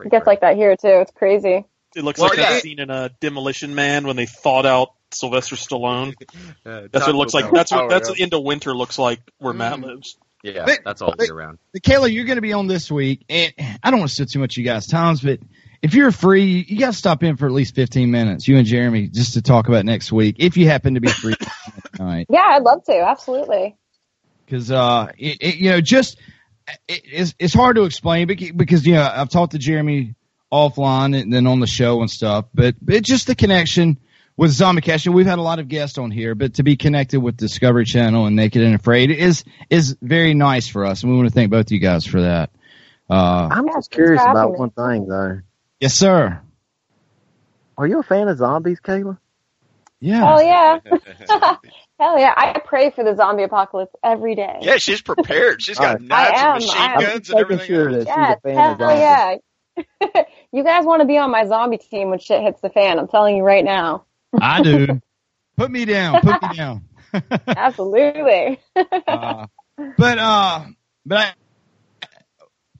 it 0.04 0.10
gets 0.10 0.26
like 0.26 0.40
that 0.40 0.56
here 0.56 0.76
too. 0.76 0.88
It's 0.88 1.10
crazy. 1.12 1.64
It 1.96 2.04
looks 2.04 2.20
Well, 2.20 2.28
like 2.30 2.38
yeah. 2.38 2.50
that 2.54 2.62
scene 2.62 2.78
in 2.78 2.88
a 2.90 3.10
Demolition 3.20 3.74
Man 3.74 4.06
when 4.06 4.16
they 4.16 4.26
thawed 4.26 4.64
out 4.64 4.90
Sylvester 5.10 5.56
Stallone. 5.56 6.14
Uh, 6.64 6.82
That's 6.92 7.06
what 7.06 7.08
it 7.08 7.14
looks 7.16 7.32
like. 7.34 7.44
Taco 7.46 7.56
That's 7.56 7.70
Bell. 7.70 7.80
what 7.84 7.90
that's 7.90 8.08
what 8.10 8.20
into 8.20 8.38
winter 8.38 8.74
looks 8.74 8.98
like 8.98 9.20
where 9.38 9.54
Matt 9.54 9.80
lives. 9.80 10.16
Yeah, 10.42 10.64
But- 10.66 10.80
that's 10.84 11.00
all 11.02 11.14
but- 11.16 11.26
year 11.26 11.34
round. 11.34 11.58
Kaila, 11.76 12.12
you're 12.12 12.26
going 12.26 12.36
to 12.36 12.42
be 12.42 12.52
on 12.52 12.66
this 12.66 12.90
week, 12.90 13.24
and 13.30 13.52
I 13.82 13.90
don't 13.90 13.98
want 14.00 14.10
to 14.10 14.14
steal 14.14 14.26
too 14.26 14.38
much 14.38 14.54
of 14.54 14.58
you 14.58 14.64
guys' 14.64 14.86
times, 14.86 15.22
but 15.22 15.40
if 15.82 15.94
you're 15.94 16.12
free, 16.12 16.64
you 16.68 16.78
got 16.78 16.92
to 16.92 16.96
stop 16.98 17.22
in 17.22 17.36
for 17.36 17.46
at 17.46 17.52
least 17.52 17.74
15 17.74 18.10
minutes, 18.10 18.46
you 18.46 18.58
and 18.58 18.66
Jeremy, 18.66 19.08
just 19.08 19.34
to 19.34 19.42
talk 19.42 19.68
about 19.68 19.84
next 19.86 20.12
week, 20.12 20.36
if 20.38 20.56
you 20.58 20.68
happen 20.68 20.94
to 20.94 21.00
be 21.00 21.08
free 21.08 21.34
tonight. 21.96 22.26
Yeah, 22.28 22.44
I'd 22.46 22.62
love 22.62 22.84
to. 22.84 22.94
Absolutely. 23.00 23.76
because 24.44 24.70
uh, 24.70 25.08
it, 25.18 25.38
it, 25.40 25.56
you 25.56 25.70
know, 25.70 25.80
just 25.80 26.18
it, 26.18 26.24
it's 26.88 27.34
it's 27.38 27.54
hard 27.54 27.76
to 27.76 27.84
explain 27.84 28.26
bec- 28.26 28.56
because 28.56 28.86
you 28.86 28.94
know 28.94 29.02
I've 29.02 29.28
talked 29.28 29.52
to 29.52 29.58
Jeremy 29.58 30.14
offline 30.52 31.20
and 31.20 31.32
then 31.32 31.46
on 31.46 31.60
the 31.60 31.66
show 31.66 32.00
and 32.00 32.10
stuff, 32.10 32.46
but 32.54 32.74
but 32.82 32.94
it's 32.96 33.08
just 33.08 33.26
the 33.26 33.34
connection 33.34 33.98
with 34.36 34.50
Zombie 34.52 34.82
And 34.90 35.14
we've 35.14 35.26
had 35.26 35.38
a 35.38 35.42
lot 35.42 35.58
of 35.58 35.68
guests 35.68 35.98
on 35.98 36.10
here, 36.10 36.34
but 36.34 36.54
to 36.54 36.62
be 36.62 36.74
connected 36.76 37.20
with 37.20 37.36
Discovery 37.36 37.84
Channel 37.84 38.24
and 38.24 38.34
Naked 38.36 38.62
and 38.62 38.74
Afraid 38.74 39.10
is 39.10 39.44
is 39.68 39.96
very 40.00 40.32
nice 40.32 40.66
for 40.66 40.86
us, 40.86 41.02
and 41.02 41.12
we 41.12 41.16
want 41.18 41.28
to 41.28 41.34
thank 41.34 41.50
both 41.50 41.66
of 41.66 41.72
you 41.72 41.78
guys 41.78 42.06
for 42.06 42.22
that. 42.22 42.50
Uh, 43.08 43.48
I'm 43.50 43.68
just 43.68 43.90
curious 43.90 44.22
about 44.22 44.56
one 44.56 44.70
thing 44.70 45.06
though. 45.06 45.40
Yes, 45.78 45.94
sir. 45.94 46.40
Are 47.76 47.86
you 47.86 47.98
a 47.98 48.02
fan 48.02 48.28
of 48.28 48.38
zombies, 48.38 48.80
Kaila? 48.80 49.18
Yeah. 50.00 50.34
Oh 50.34 50.40
yeah. 50.40 50.80
Hell 52.00 52.18
yeah. 52.18 52.32
I 52.36 52.58
pray 52.64 52.90
for 52.90 53.04
the 53.04 53.14
zombie 53.14 53.42
apocalypse 53.42 53.94
every 54.02 54.34
day. 54.34 54.58
Yeah, 54.62 54.76
she's 54.78 55.02
prepared. 55.02 55.60
She's 55.62 55.78
got 55.78 56.00
I 56.00 56.04
knives 56.04 56.40
am, 56.40 56.54
and 56.56 56.64
machine 56.64 56.80
I 56.80 56.92
am. 56.94 57.00
guns 57.00 57.12
and 57.12 57.36
Making 57.36 57.40
everything. 57.40 57.66
sure 57.66 57.88
else. 57.90 58.04
that 58.06 58.08
she's 58.08 58.16
Yes, 58.16 58.38
a 58.38 58.48
fan 58.48 58.56
hell 58.56 58.72
of 58.72 58.78
zombies. 58.78 59.42
yeah. 60.14 60.22
you 60.52 60.64
guys 60.64 60.84
want 60.86 61.00
to 61.02 61.06
be 61.06 61.18
on 61.18 61.30
my 61.30 61.46
zombie 61.46 61.78
team 61.78 62.08
when 62.10 62.18
shit 62.18 62.42
hits 62.42 62.60
the 62.62 62.70
fan. 62.70 62.98
I'm 62.98 63.06
telling 63.08 63.36
you 63.36 63.42
right 63.44 63.64
now. 63.64 64.04
I 64.40 64.62
do. 64.62 65.00
Put 65.56 65.70
me 65.70 65.84
down. 65.84 66.20
Put 66.22 66.40
me 66.42 66.56
down. 66.56 66.84
Absolutely. 67.46 68.60
Uh, 69.06 69.46
but 69.98 70.18
uh, 70.18 70.64
but 71.04 71.18
I 71.18 71.32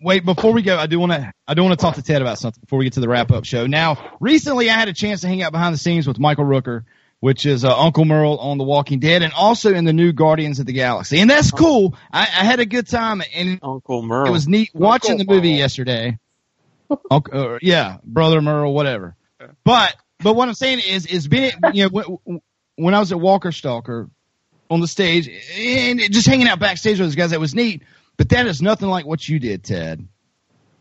wait 0.01 0.25
before 0.25 0.53
we 0.53 0.63
go. 0.63 0.79
I 0.79 0.87
do 0.87 0.99
want 0.99 1.13
to 1.13 1.33
I 1.47 1.55
do 1.55 1.63
want 1.63 1.79
to 1.79 1.83
talk 1.83 1.97
to 1.97 2.03
Ted 2.03 2.23
about 2.23 2.39
something 2.39 2.61
before 2.61 2.79
we 2.79 2.85
get 2.87 2.95
to 2.95 3.01
the 3.01 3.09
wrap 3.09 3.31
up 3.31 3.45
show. 3.45 3.67
Now, 3.67 4.17
recently 4.21 4.71
I 4.71 4.75
had 4.75 4.89
a 4.89 4.93
chance 4.93 5.21
to 5.23 5.29
hang 5.29 5.43
out 5.43 5.53
behind 5.53 5.75
the 5.75 5.79
scenes 5.79 6.07
with 6.07 6.19
Michael 6.19 6.45
Rooker, 6.45 6.85
which 7.21 7.47
is 7.47 7.65
uh, 7.65 7.79
Uncle 7.79 8.05
Merle 8.05 8.39
on 8.39 8.59
The 8.59 8.65
Walking 8.65 8.99
Dead, 8.99 9.23
and 9.23 9.33
also 9.33 9.73
in 9.73 9.85
the 9.85 9.93
new 9.93 10.13
Guardians 10.13 10.59
of 10.59 10.67
the 10.67 10.73
Galaxy, 10.73 11.21
and 11.21 11.31
that's 11.31 11.51
cool. 11.51 11.95
I, 12.13 12.23
I 12.23 12.45
had 12.45 12.61
a 12.61 12.67
good 12.67 12.89
time, 12.89 13.23
and 13.35 13.59
Uncle 13.63 14.03
Merle. 14.03 14.27
it 14.27 14.31
was 14.31 14.49
neat 14.49 14.71
watching 14.75 15.13
Uncle 15.13 15.27
the 15.27 15.33
movie 15.35 15.51
Merle. 15.51 15.59
yesterday. 15.59 16.19
Uncle, 17.11 17.55
uh, 17.55 17.59
yeah, 17.63 17.99
brother 18.05 18.41
Merle, 18.43 18.73
whatever. 18.75 19.15
But 19.65 19.95
but 20.19 20.35
what 20.35 20.49
I'm 20.49 20.55
saying 20.55 20.81
is 20.87 21.07
is 21.07 21.29
being 21.29 21.53
you 21.73 21.85
know 21.85 21.89
when, 22.25 22.41
when 22.77 22.95
I 22.95 22.99
was 22.99 23.13
at 23.13 23.21
Walker 23.21 23.53
Stalker 23.53 24.09
on 24.71 24.81
the 24.81 24.89
stage 24.89 25.29
and 25.57 26.01
just 26.13 26.27
hanging 26.27 26.49
out 26.49 26.59
backstage 26.59 26.99
with 26.99 27.09
those 27.09 27.15
guys, 27.17 27.31
that 27.31 27.41
was 27.41 27.55
neat. 27.55 27.83
But 28.17 28.29
that 28.31 28.47
is 28.47 28.61
nothing 28.61 28.89
like 28.89 29.07
what 29.07 29.27
you 29.29 29.39
did, 29.39 29.63
Ted. 29.65 30.07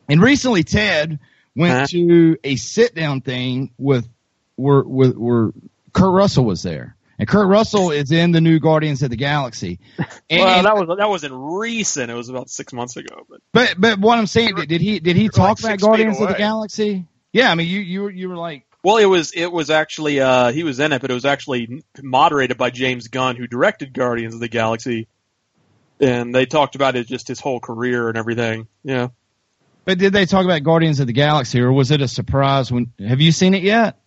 And 0.10 0.22
recently, 0.22 0.64
Ted 0.64 1.20
went 1.56 1.80
Huh? 1.80 1.88
to 1.88 2.38
a 2.44 2.56
sit 2.56 2.96
down 2.96 3.22
thing 3.22 3.72
with 3.78 4.08
where 4.56 4.82
where 4.82 5.10
where 5.12 5.52
Kurt 5.94 6.14
Russell 6.14 6.46
was 6.46 6.64
there. 6.64 6.96
And 7.18 7.28
Kurt 7.28 7.48
Russell 7.48 7.92
is 7.92 8.12
in 8.14 8.32
the 8.32 8.40
new 8.40 8.60
Guardians 8.60 9.04
of 9.04 9.10
the 9.10 9.18
Galaxy. 9.18 9.80
And, 10.32 10.42
well, 10.42 10.64
that 10.64 10.76
was 10.76 10.98
that 11.00 11.10
wasn't 11.10 11.34
recent. 11.36 12.12
It 12.12 12.14
was 12.14 12.30
about 12.30 12.52
six 12.52 12.72
months 12.72 12.98
ago. 12.98 13.26
But 13.28 13.42
But 13.52 13.82
but 13.82 14.00
what 14.00 14.20
I'm 14.20 14.28
saying, 14.28 14.54
did, 14.56 14.70
did 14.70 14.80
he 14.80 15.00
did 15.00 15.16
he 15.16 15.28
talk 15.28 15.64
like 15.64 15.80
about 15.80 15.88
Guardians 15.88 16.22
of 16.22 16.28
the. 16.30 16.36
Galaxy? 16.36 17.06
Yeah, 17.34 17.52
I 17.52 17.56
mean 17.56 17.68
you 17.68 17.80
you 17.80 18.02
were 18.04 18.12
you 18.12 18.30
were 18.30 18.38
like 18.38 18.64
well, 18.84 18.98
it 18.98 19.06
was 19.06 19.32
it 19.34 19.52
was 19.52 19.70
actually 19.70 20.22
uh, 20.22 20.52
he 20.52 20.64
was 20.64 20.80
in 20.80 20.94
it, 20.94 21.02
but 21.02 21.12
it 21.12 21.14
was 21.14 21.26
actually 21.26 21.84
moderated 22.02 22.58
by 22.58 22.70
James 22.70 23.10
Gunn, 23.10 23.36
who 23.36 23.46
directed 23.46 23.92
Guardians 23.92 24.34
of 24.34 24.40
the 24.40 24.48
Galaxy, 24.48 25.08
and 26.00 26.34
they 26.34 26.46
talked 26.46 26.76
about 26.76 26.96
it 26.96 27.08
just 27.08 27.28
his 27.28 27.40
whole 27.40 27.60
career 27.60 28.08
and 28.08 28.18
everything. 28.18 28.68
Yeah. 28.84 29.10
But 29.84 29.98
did 29.98 30.14
they 30.14 30.26
talk 30.26 30.46
about 30.46 30.64
Guardians 30.64 31.00
of 31.00 31.08
the 31.08 31.14
Galaxy, 31.14 31.60
or 31.60 31.74
was 31.74 31.92
it 31.92 32.02
a 32.02 32.08
surprise? 32.08 32.72
When 32.72 32.94
have 33.00 33.20
you 33.20 33.32
seen 33.32 33.54
it 33.54 33.64
yet? 33.64 34.00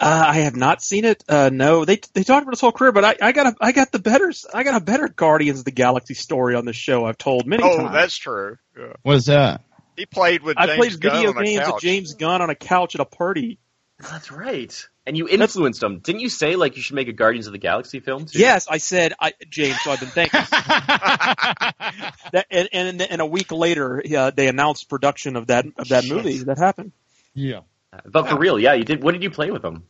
Uh, 0.00 0.24
I 0.28 0.38
have 0.40 0.56
not 0.56 0.82
seen 0.82 1.04
it. 1.04 1.22
Uh, 1.28 1.50
no, 1.52 1.84
they 1.84 2.00
they 2.14 2.22
talked 2.22 2.42
about 2.42 2.52
his 2.54 2.60
whole 2.60 2.72
career, 2.72 2.90
but 2.90 3.04
I, 3.04 3.16
I 3.20 3.32
got 3.32 3.48
a 3.48 3.56
I 3.60 3.72
got 3.72 3.92
the 3.92 3.98
better 3.98 4.32
I 4.54 4.64
got 4.64 4.80
a 4.80 4.84
better 4.84 5.08
Guardians 5.08 5.58
of 5.58 5.66
the 5.66 5.72
Galaxy 5.72 6.14
story 6.14 6.54
on 6.54 6.64
this 6.64 6.76
show. 6.76 7.04
I've 7.04 7.18
told 7.18 7.46
many 7.46 7.62
Oh, 7.62 7.76
times. 7.76 7.92
that's 7.92 8.16
true. 8.16 8.56
Yeah. 8.78 8.94
What 9.02 9.16
is 9.16 9.26
that? 9.26 9.62
He 9.96 10.06
played 10.06 10.42
with 10.42 10.56
I 10.58 10.66
James 10.66 10.78
played 10.78 11.00
Gunn 11.00 11.12
video 11.16 11.30
on 11.38 11.44
games 11.44 11.66
with. 11.66 11.82
James 11.82 12.14
Gunn 12.14 12.40
on 12.40 12.48
a 12.48 12.54
couch 12.54 12.94
at 12.94 13.02
a 13.02 13.04
party. 13.04 13.58
That's 13.98 14.32
right. 14.32 14.88
And 15.04 15.18
you 15.18 15.28
influenced 15.28 15.80
them. 15.80 15.98
Didn't 15.98 16.22
you 16.22 16.30
say 16.30 16.56
like 16.56 16.76
you 16.76 16.82
should 16.82 16.96
make 16.96 17.08
a 17.08 17.12
Guardians 17.12 17.46
of 17.48 17.52
the 17.52 17.58
Galaxy 17.58 18.00
film 18.00 18.24
too? 18.24 18.38
Yes, 18.38 18.68
I 18.70 18.78
said, 18.78 19.12
I, 19.20 19.34
James. 19.50 19.76
So 19.82 19.90
I've 19.90 20.00
been 20.00 20.08
thinking. 20.08 20.40
that, 20.50 22.46
and, 22.50 22.68
and 22.72 23.02
and 23.02 23.20
a 23.20 23.26
week 23.26 23.52
later, 23.52 24.02
uh, 24.16 24.30
they 24.30 24.48
announced 24.48 24.88
production 24.88 25.36
of 25.36 25.48
that 25.48 25.66
of 25.76 25.88
that 25.88 26.06
movie. 26.06 26.38
That 26.44 26.56
happened. 26.56 26.92
Yeah. 27.34 27.60
But 28.06 28.28
for 28.28 28.38
real, 28.38 28.58
yeah, 28.58 28.74
you 28.74 28.84
did. 28.84 29.02
What 29.02 29.12
did 29.12 29.22
you 29.22 29.30
play 29.30 29.50
with 29.50 29.62
them? 29.62 29.84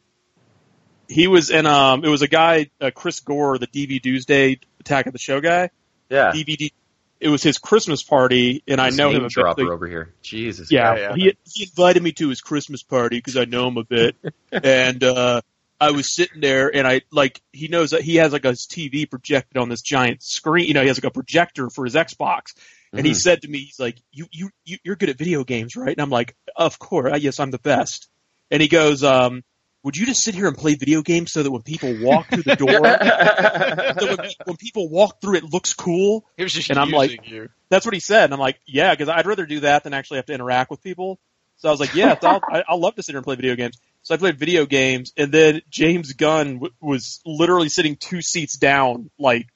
He 1.08 1.26
was 1.26 1.50
in. 1.50 1.66
Um, 1.66 2.04
it 2.04 2.08
was 2.08 2.22
a 2.22 2.28
guy, 2.28 2.70
uh, 2.80 2.90
Chris 2.94 3.20
Gore, 3.20 3.58
the 3.58 3.66
DV 3.66 4.00
Doomsday 4.00 4.60
Attack 4.80 5.06
of 5.06 5.12
the 5.12 5.18
Show 5.18 5.40
guy. 5.40 5.70
Yeah. 6.08 6.32
DVD. 6.32 6.72
It 7.18 7.28
was 7.28 7.42
his 7.42 7.58
Christmas 7.58 8.02
party, 8.02 8.62
and 8.66 8.80
I 8.80 8.88
know 8.88 9.10
him 9.10 9.16
a 9.16 9.20
bit. 9.24 9.32
dropper 9.32 9.72
over 9.72 9.86
here. 9.86 10.14
Jesus. 10.22 10.72
Yeah, 10.72 10.96
Yeah. 10.96 11.14
He, 11.14 11.36
he 11.44 11.64
invited 11.64 12.02
me 12.02 12.12
to 12.12 12.30
his 12.30 12.40
Christmas 12.40 12.82
party 12.82 13.18
because 13.18 13.36
I 13.36 13.44
know 13.44 13.68
him 13.68 13.76
a 13.76 13.84
bit, 13.84 14.16
and 14.52 15.04
uh, 15.04 15.42
I 15.78 15.90
was 15.90 16.10
sitting 16.14 16.40
there, 16.40 16.74
and 16.74 16.88
I 16.88 17.02
like 17.10 17.42
he 17.52 17.68
knows 17.68 17.90
that 17.90 18.00
he 18.00 18.16
has 18.16 18.32
like 18.32 18.46
a 18.46 18.52
TV 18.52 19.08
projected 19.08 19.58
on 19.58 19.68
this 19.68 19.82
giant 19.82 20.22
screen. 20.22 20.66
You 20.66 20.74
know, 20.74 20.80
he 20.80 20.88
has 20.88 20.96
like 20.96 21.10
a 21.10 21.12
projector 21.12 21.68
for 21.68 21.84
his 21.84 21.94
Xbox, 21.94 22.54
and 22.92 23.06
he 23.06 23.12
Mhm. 23.12 23.16
said 23.16 23.42
to 23.42 23.48
me, 23.48 23.58
he's 23.58 23.78
like, 23.78 23.96
"You 24.12 24.26
you 24.32 24.50
you 24.64 24.78
you're 24.84 24.96
good 24.96 25.08
at 25.10 25.18
video 25.18 25.44
games, 25.44 25.76
right?" 25.76 25.92
And 25.92 26.00
I'm 26.00 26.10
like, 26.10 26.34
"Of 26.56 26.78
course, 26.78 27.20
yes, 27.20 27.38
I'm 27.40 27.50
the 27.50 27.58
best." 27.58 28.08
And 28.50 28.60
he 28.60 28.68
goes, 28.68 29.04
um, 29.04 29.44
"Would 29.84 29.96
you 29.96 30.06
just 30.06 30.22
sit 30.24 30.34
here 30.34 30.48
and 30.48 30.56
play 30.56 30.74
video 30.74 31.02
games 31.02 31.32
so 31.32 31.42
that 31.42 31.50
when 31.50 31.62
people 31.62 31.94
walk 32.00 32.28
through 32.28 32.42
the 32.42 32.56
door, 32.56 32.68
so 34.00 34.16
when, 34.16 34.30
when 34.44 34.56
people 34.56 34.88
walk 34.88 35.20
through, 35.20 35.36
it 35.36 35.44
looks 35.44 35.72
cool?" 35.74 36.24
He 36.36 36.42
was 36.42 36.52
just 36.52 36.70
And 36.70 36.78
I'm 36.78 36.90
like- 36.90 37.28
you. 37.28 37.48
That's 37.68 37.86
what 37.86 37.94
he 37.94 38.00
said, 38.00 38.24
and 38.24 38.34
I'm 38.34 38.40
like, 38.40 38.58
yeah, 38.66 38.90
because 38.92 39.08
I'd 39.08 39.26
rather 39.26 39.46
do 39.46 39.60
that 39.60 39.84
than 39.84 39.94
actually 39.94 40.16
have 40.16 40.26
to 40.26 40.32
interact 40.34 40.72
with 40.72 40.82
people. 40.82 41.20
So 41.58 41.68
I 41.68 41.70
was 41.70 41.78
like, 41.78 41.94
yeah, 41.94 42.16
I'll, 42.20 42.40
I- 42.50 42.64
I'll 42.68 42.80
love 42.80 42.96
to 42.96 43.02
sit 43.04 43.12
here 43.12 43.18
and 43.18 43.24
play 43.24 43.36
video 43.36 43.54
games. 43.54 43.78
So 44.02 44.12
I 44.12 44.18
played 44.18 44.38
video 44.40 44.66
games, 44.66 45.12
and 45.16 45.30
then 45.30 45.60
James 45.70 46.14
Gunn 46.14 46.54
w- 46.54 46.72
was 46.80 47.20
literally 47.24 47.68
sitting 47.68 47.94
two 47.94 48.22
seats 48.22 48.56
down. 48.56 49.10
Like 49.20 49.46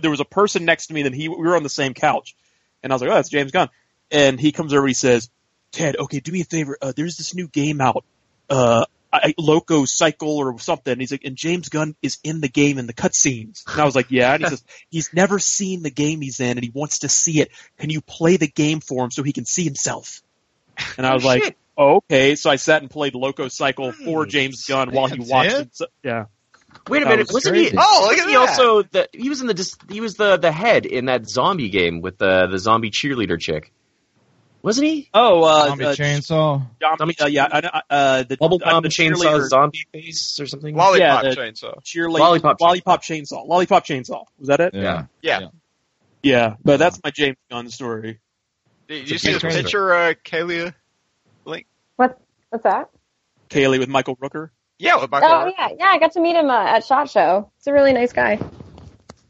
there 0.00 0.10
was 0.10 0.20
a 0.20 0.24
person 0.24 0.64
next 0.64 0.88
to 0.88 0.94
me, 0.94 1.02
then 1.02 1.12
he 1.12 1.28
we 1.28 1.36
were 1.36 1.56
on 1.56 1.62
the 1.62 1.68
same 1.68 1.94
couch, 1.94 2.36
and 2.82 2.92
I 2.92 2.94
was 2.94 3.02
like, 3.02 3.10
oh, 3.10 3.14
that's 3.14 3.28
James 3.28 3.52
Gunn. 3.52 3.68
And 4.10 4.38
he 4.38 4.52
comes 4.52 4.72
over, 4.72 4.82
and 4.82 4.90
he 4.90 4.94
says, 4.94 5.30
Ted, 5.72 5.96
okay, 5.96 6.20
do 6.20 6.32
me 6.32 6.40
a 6.40 6.44
favor. 6.44 6.78
Uh, 6.80 6.92
there's 6.94 7.16
this 7.16 7.34
new 7.34 7.48
game 7.48 7.80
out, 7.80 8.04
uh, 8.48 8.86
I, 9.12 9.34
LocoCycle 9.38 10.22
or 10.22 10.58
something. 10.58 10.92
And 10.92 11.00
he's 11.00 11.10
like, 11.10 11.24
and 11.24 11.36
James 11.36 11.68
Gunn 11.68 11.96
is 12.02 12.18
in 12.24 12.40
the 12.40 12.48
game 12.48 12.78
in 12.78 12.86
the 12.86 12.92
cutscenes. 12.92 13.64
And 13.70 13.80
I 13.80 13.84
was 13.84 13.94
like, 13.94 14.10
yeah. 14.10 14.34
And 14.34 14.42
he 14.42 14.48
says, 14.48 14.64
he's 14.90 15.12
never 15.12 15.38
seen 15.38 15.82
the 15.82 15.90
game 15.90 16.20
he's 16.20 16.40
in 16.40 16.56
and 16.56 16.62
he 16.62 16.70
wants 16.72 17.00
to 17.00 17.08
see 17.08 17.40
it. 17.40 17.50
Can 17.78 17.90
you 17.90 18.00
play 18.00 18.36
the 18.36 18.48
game 18.48 18.80
for 18.80 19.04
him 19.04 19.10
so 19.10 19.22
he 19.22 19.32
can 19.32 19.44
see 19.44 19.64
himself? 19.64 20.22
And 20.96 21.06
I 21.06 21.14
was 21.14 21.24
like, 21.24 21.56
oh, 21.76 21.96
okay. 21.96 22.36
So 22.36 22.50
I 22.50 22.56
sat 22.56 22.82
and 22.82 22.90
played 22.90 23.14
LocoCycle 23.14 23.94
for 23.94 24.26
James 24.26 24.66
Gunn 24.66 24.92
while 24.92 25.06
he 25.06 25.20
watched 25.20 25.52
it? 25.52 25.68
it. 25.80 25.88
Yeah. 26.02 26.24
Wait 26.88 27.02
a 27.02 27.06
minute, 27.06 27.26
was 27.28 27.34
wasn't 27.34 27.56
he? 27.56 27.70
Oh, 27.76 27.98
look 28.02 28.10
wasn't 28.12 28.20
at 28.20 28.28
he 28.28 28.34
that. 28.34 28.48
also 28.48 28.82
the 28.82 29.08
he 29.12 29.28
was 29.28 29.40
in 29.40 29.46
the 29.46 29.76
he 29.88 30.00
was 30.00 30.14
the 30.16 30.36
the 30.36 30.52
head 30.52 30.86
in 30.86 31.06
that 31.06 31.28
zombie 31.28 31.68
game 31.68 32.00
with 32.00 32.18
the 32.18 32.46
the 32.46 32.58
zombie 32.58 32.90
cheerleader 32.90 33.38
chick, 33.40 33.72
wasn't 34.62 34.86
he? 34.86 35.08
Oh, 35.14 35.42
uh, 35.44 35.66
Zombie 35.68 35.84
uh, 35.84 35.94
chainsaw. 35.94 36.66
Zombie, 36.98 37.16
uh, 37.20 37.26
yeah, 37.26 37.48
I, 37.50 37.60
know, 37.60 37.70
uh, 37.90 38.22
the 38.24 38.36
Bubblegum 38.36 38.62
uh, 38.64 38.80
the 38.80 38.88
chainsaw 38.88 39.40
zombie 39.48 39.86
face 39.92 40.38
or 40.40 40.46
something. 40.46 40.74
Lollipop 40.74 41.24
Yeah, 41.24 41.30
chainsaw. 41.30 41.82
cheerleader, 41.82 42.18
Lollipop 42.20 42.60
lollipop, 42.60 43.02
chainsaw. 43.02 43.46
Lollipop 43.46 43.84
chainsaw. 43.86 44.24
Was 44.38 44.48
that 44.48 44.60
it? 44.60 44.74
Yeah. 44.74 45.06
Yeah. 45.22 45.40
Yeah. 45.40 45.48
Yeah, 46.22 46.54
but 46.64 46.78
that's 46.78 47.00
my 47.04 47.10
James 47.10 47.36
Gunn 47.50 47.70
story. 47.70 48.18
Did 48.88 49.08
you 49.08 49.14
It's 49.14 49.22
see 49.22 49.30
a 49.30 49.34
the 49.34 49.40
picture. 49.40 49.62
picture, 49.62 49.94
uh, 49.94 50.14
Kalia? 50.24 50.74
What? 51.96 52.18
What's 52.50 52.64
that? 52.64 52.90
Kaylee 53.48 53.78
with 53.78 53.88
Michael 53.88 54.16
Rooker. 54.16 54.50
Yeah, 54.78 55.00
with 55.00 55.10
Michael. 55.10 55.28
Oh 55.28 55.32
Hart. 55.32 55.54
yeah, 55.56 55.68
yeah. 55.78 55.86
I 55.86 55.98
got 55.98 56.12
to 56.12 56.20
meet 56.20 56.36
him 56.36 56.50
uh, 56.50 56.64
at 56.64 56.84
Shot 56.84 57.08
Show. 57.10 57.50
He's 57.58 57.66
a 57.66 57.72
really 57.72 57.92
nice 57.92 58.12
guy. 58.12 58.38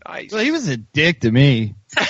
Nice. 0.06 0.32
Well, 0.32 0.44
he 0.44 0.50
was 0.50 0.68
a 0.68 0.76
dick 0.76 1.20
to 1.20 1.30
me. 1.30 1.74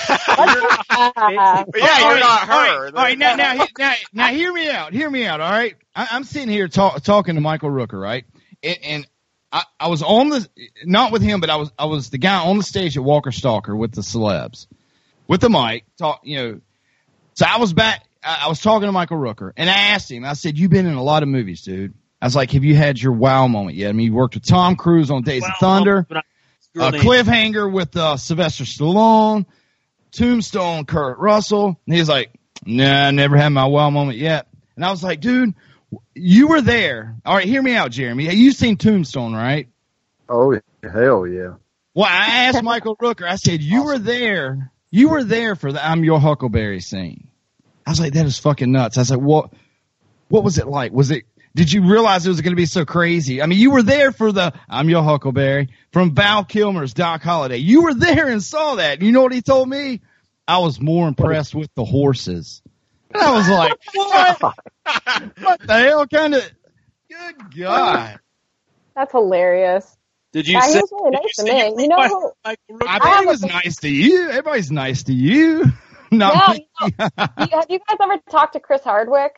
Yeah, 0.97 2.09
you're 2.09 2.19
not 2.19 2.47
her. 2.47 2.85
right, 2.85 2.93
all 2.93 3.03
right, 3.03 3.17
now, 3.17 3.35
now, 3.35 3.65
now, 3.77 3.93
now, 4.13 4.27
hear 4.27 4.51
me 4.51 4.69
out. 4.69 4.93
Hear 4.93 5.09
me 5.09 5.25
out. 5.25 5.41
All 5.41 5.51
right, 5.51 5.75
I, 5.95 6.07
I'm 6.11 6.23
sitting 6.23 6.49
here 6.49 6.67
talk, 6.67 7.01
talking 7.03 7.35
to 7.35 7.41
Michael 7.41 7.69
Rooker, 7.69 8.01
right? 8.01 8.25
And, 8.63 8.77
and 8.83 9.07
I, 9.51 9.63
I 9.79 9.87
was 9.87 10.01
on 10.01 10.29
the 10.29 10.47
not 10.85 11.11
with 11.11 11.21
him, 11.21 11.39
but 11.39 11.49
I 11.49 11.57
was 11.57 11.71
I 11.77 11.85
was 11.85 12.09
the 12.09 12.17
guy 12.17 12.43
on 12.45 12.57
the 12.57 12.63
stage 12.63 12.97
at 12.97 13.03
Walker 13.03 13.31
Stalker 13.31 13.75
with 13.75 13.93
the 13.93 14.01
celebs, 14.01 14.67
with 15.27 15.41
the 15.41 15.49
mic. 15.49 15.85
Talk, 15.97 16.21
you 16.23 16.37
know. 16.37 16.61
So 17.35 17.45
I 17.47 17.57
was 17.59 17.73
back. 17.73 18.03
I, 18.23 18.43
I 18.45 18.47
was 18.49 18.59
talking 18.59 18.87
to 18.87 18.91
Michael 18.91 19.17
Rooker, 19.17 19.51
and 19.55 19.69
I 19.69 19.73
asked 19.91 20.11
him. 20.11 20.25
I 20.25 20.33
said, 20.33 20.57
"You've 20.57 20.71
been 20.71 20.87
in 20.87 20.95
a 20.95 21.03
lot 21.03 21.23
of 21.23 21.29
movies, 21.29 21.61
dude." 21.61 21.93
I 22.21 22.25
was 22.25 22.35
like, 22.35 22.51
"Have 22.51 22.63
you 22.63 22.75
had 22.75 22.99
your 23.01 23.13
wow 23.13 23.47
moment 23.47 23.77
yet?" 23.77 23.89
I 23.89 23.91
mean, 23.93 24.07
you 24.07 24.13
worked 24.13 24.35
with 24.35 24.45
Tom 24.45 24.75
Cruise 24.75 25.11
on 25.11 25.23
Days 25.23 25.43
of 25.43 25.51
Thunder 25.59 26.05
But 26.07 26.17
I- 26.17 26.21
a 26.79 26.91
cliffhanger 26.91 27.71
with 27.71 27.95
uh, 27.97 28.17
Sylvester 28.17 28.63
Stallone, 28.63 29.45
Tombstone, 30.11 30.85
Kurt 30.85 31.17
Russell. 31.17 31.79
And 31.85 31.95
he's 31.95 32.07
like, 32.09 32.31
nah, 32.65 33.07
I 33.07 33.11
never 33.11 33.35
had 33.37 33.49
my 33.49 33.65
wow 33.65 33.89
moment 33.89 34.17
yet. 34.19 34.47
And 34.75 34.85
I 34.85 34.91
was 34.91 35.03
like, 35.03 35.19
dude, 35.19 35.55
you 36.13 36.47
were 36.47 36.61
there. 36.61 37.15
All 37.25 37.35
right, 37.35 37.45
hear 37.47 37.61
me 37.61 37.73
out, 37.75 37.91
Jeremy. 37.91 38.33
You've 38.35 38.55
seen 38.55 38.77
Tombstone, 38.77 39.33
right? 39.33 39.67
Oh 40.29 40.59
hell 40.83 41.25
yeah! 41.25 41.53
Well, 41.95 42.05
I 42.07 42.45
asked 42.45 42.61
Michael 42.61 42.95
Rooker. 42.97 43.27
I 43.27 43.37
said, 43.37 43.61
you 43.61 43.83
were 43.85 43.97
there. 43.97 44.71
You 44.91 45.09
were 45.09 45.23
there 45.23 45.55
for 45.55 45.71
the 45.71 45.83
I'm 45.85 46.03
Your 46.03 46.19
Huckleberry 46.19 46.81
scene. 46.81 47.29
I 47.85 47.91
was 47.91 47.99
like, 47.99 48.13
that 48.13 48.25
is 48.25 48.37
fucking 48.37 48.71
nuts. 48.71 48.97
I 48.97 49.01
was 49.01 49.11
like, 49.11 49.19
what? 49.21 49.53
What 50.27 50.43
was 50.43 50.57
it 50.57 50.67
like? 50.67 50.91
Was 50.91 51.11
it? 51.11 51.23
Did 51.55 51.71
you 51.71 51.89
realize 51.89 52.25
it 52.25 52.29
was 52.29 52.41
going 52.41 52.51
to 52.51 52.57
be 52.57 52.65
so 52.67 52.85
crazy? 52.85 53.41
I 53.41 53.45
mean, 53.47 53.57
you 53.59 53.71
were 53.71 53.81
there 53.83 54.11
for 54.11 54.31
the 54.31 54.53
I'm 54.69 54.89
Your 54.89 55.03
Huckleberry 55.03 55.69
from 55.91 56.13
Val 56.13 56.43
Kilmer's 56.45 56.93
Doc 56.93 57.23
Holliday. 57.23 57.57
You 57.57 57.83
were 57.83 57.93
there 57.95 58.27
and 58.27 58.43
saw 58.43 58.75
that. 58.75 59.01
You 59.01 59.11
know 59.11 59.23
what 59.23 59.33
he 59.33 59.41
told 59.41 59.67
me? 59.67 60.01
I 60.47 60.59
was 60.59 60.79
more 60.79 61.07
impressed 61.07 61.55
with 61.55 61.73
the 61.75 61.83
horses. 61.83 62.61
And 63.13 63.23
I 63.23 63.31
was 63.37 63.49
like, 63.49 63.73
what? 63.93 64.41
what 65.41 65.59
the 65.61 65.73
hell 65.73 66.07
kind 66.07 66.35
of? 66.35 66.43
Good 67.09 67.57
God. 67.57 68.19
That's 68.95 69.11
hilarious. 69.11 69.95
Did 70.33 70.45
you 70.47 70.53
Yeah, 70.57 70.67
he 70.67 70.73
was 70.75 70.91
really 70.91 71.11
did 71.11 71.19
nice 71.23 71.35
to 71.37 71.43
me. 71.43 71.59
you 71.77 71.81
You 71.83 71.87
know 71.87 72.07
who- 72.07 72.31
I 72.43 72.55
Rooker? 72.69 72.87
I 72.87 72.99
bet 72.99 73.07
have 73.07 73.19
he 73.19 73.25
a- 73.25 73.27
was 73.29 73.41
nice 73.43 73.75
to 73.77 73.89
you. 73.89 74.29
Everybody's 74.29 74.71
nice 74.71 75.03
to 75.03 75.13
you. 75.13 75.65
Not 76.11 76.33
Yeah, 76.35 76.53
me. 76.53 76.67
you 76.79 77.47
have 77.53 77.65
you 77.69 77.79
guys 77.79 77.97
ever 78.01 78.17
talked 78.29 78.53
to 78.53 78.59
Chris 78.59 78.83
Hardwick? 78.83 79.33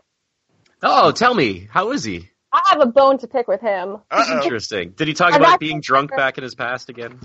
Oh, 0.81 1.11
tell 1.11 1.34
me, 1.34 1.68
how 1.69 1.91
is 1.91 2.03
he? 2.03 2.30
I 2.51 2.61
have 2.68 2.81
a 2.81 2.85
bone 2.88 3.18
to 3.19 3.27
pick 3.27 3.47
with 3.47 3.61
him. 3.61 3.97
Uh-oh. 4.10 4.41
Interesting. 4.43 4.91
Did 4.91 5.07
he 5.07 5.14
talk 5.14 5.34
I've 5.34 5.39
about 5.41 5.53
actually 5.53 5.68
being 5.68 5.81
drunk 5.81 6.11
never- 6.11 6.18
back 6.22 6.38
in 6.38 6.43
his 6.43 6.56
past 6.56 6.89
again? 6.89 7.19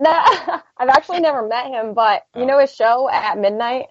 No, 0.00 0.10
I've 0.76 0.88
actually 0.88 1.20
never 1.20 1.46
met 1.46 1.66
him, 1.66 1.94
but 1.94 2.24
you 2.34 2.42
oh. 2.42 2.46
know 2.46 2.58
his 2.58 2.74
show 2.74 3.08
at 3.08 3.38
midnight. 3.38 3.86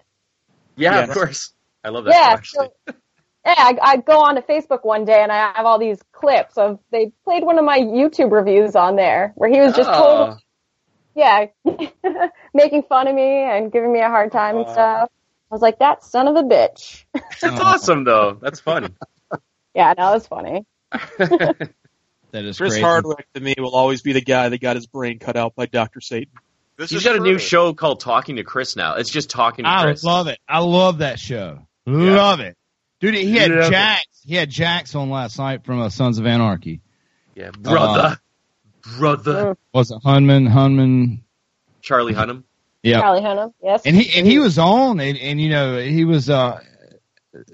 Yeah, 0.76 0.94
Yeah. 0.98 1.04
of 1.04 1.10
course. 1.10 1.52
I 1.82 1.88
love 1.88 2.04
that 2.04 2.10
Yeah, 2.12 2.28
show, 2.28 2.32
actually. 2.34 2.68
so 2.88 2.94
yeah, 3.46 3.54
I, 3.56 3.78
I 3.80 3.96
go 3.98 4.20
on 4.20 4.34
to 4.34 4.42
Facebook 4.42 4.84
one 4.84 5.04
day 5.04 5.22
and 5.22 5.32
I 5.32 5.52
have 5.54 5.64
all 5.66 5.78
these 5.78 5.98
clips 6.12 6.58
of 6.58 6.78
they 6.90 7.12
played 7.24 7.44
one 7.44 7.58
of 7.58 7.64
my 7.64 7.78
YouTube 7.78 8.32
reviews 8.32 8.74
on 8.76 8.96
there 8.96 9.32
where 9.36 9.50
he 9.50 9.60
was 9.60 9.74
just 9.74 9.88
Oh. 9.92 9.92
totally 10.26 10.40
yeah 11.16 11.46
making 12.52 12.82
fun 12.88 13.06
of 13.06 13.14
me 13.14 13.22
and 13.44 13.70
giving 13.70 13.92
me 13.92 14.00
a 14.00 14.08
hard 14.08 14.32
time 14.32 14.56
and 14.56 14.68
stuff. 14.68 15.10
I 15.50 15.54
was 15.54 15.62
like, 15.62 15.78
that 15.78 16.02
son 16.04 16.26
of 16.28 16.36
a 16.36 16.42
bitch. 16.42 17.04
That's 17.40 17.60
awesome, 17.60 18.04
though. 18.04 18.38
That's 18.40 18.60
fun. 18.60 18.94
Yeah, 19.76 19.92
no, 19.98 20.10
it 20.12 20.14
was 20.14 20.26
funny. 20.28 20.64
That 22.30 22.44
is 22.44 22.56
Chris 22.58 22.72
crazy. 22.74 22.82
Hardwick 22.82 23.26
to 23.34 23.40
me 23.40 23.54
will 23.58 23.74
always 23.76 24.02
be 24.02 24.12
the 24.12 24.20
guy 24.20 24.48
that 24.48 24.60
got 24.60 24.74
his 24.74 24.86
brain 24.88 25.20
cut 25.20 25.36
out 25.36 25.54
by 25.54 25.66
Doctor 25.66 26.00
Satan. 26.00 26.32
This 26.76 26.90
He's 26.90 26.98
is 26.98 27.04
got 27.04 27.14
a 27.16 27.20
new 27.20 27.38
show 27.38 27.74
called 27.74 28.00
Talking 28.00 28.36
to 28.36 28.42
Chris 28.44 28.74
now. 28.74 28.94
It's 28.96 29.10
just 29.10 29.30
talking 29.30 29.64
to 29.64 29.68
I 29.70 29.82
Chris. 29.84 30.04
I 30.04 30.10
love 30.10 30.26
it. 30.26 30.38
I 30.48 30.58
love 30.58 30.98
that 30.98 31.20
show. 31.20 31.60
Love 31.86 32.40
it. 32.40 32.56
Dude, 33.00 33.14
he 33.14 33.36
had 33.36 33.50
Love 33.52 33.66
it. 33.66 33.70
Jax. 33.70 34.04
He 34.24 34.34
had 34.34 34.50
Jax 34.50 34.94
on 34.96 35.10
last 35.10 35.38
night 35.38 35.64
from 35.64 35.80
uh, 35.80 35.90
Sons 35.90 36.18
of 36.18 36.26
Anarchy. 36.26 36.80
Yeah, 37.36 37.50
brother, 37.50 38.00
Uh, 38.00 38.16
brother. 38.98 39.56
Was 39.72 39.90
it 39.92 39.98
Hunman? 40.04 40.48
Hunman? 40.48 41.20
Charlie 41.82 42.14
Hunnam. 42.14 42.42
Yeah. 42.84 43.00
Charlie 43.00 43.22
Hunnam, 43.22 43.54
yes. 43.62 43.82
And 43.86 43.96
he 43.96 44.18
and 44.18 44.26
he 44.26 44.38
was 44.38 44.58
on 44.58 45.00
and, 45.00 45.16
and 45.16 45.40
you 45.40 45.48
know 45.48 45.78
he 45.78 46.04
was 46.04 46.28
uh 46.28 46.60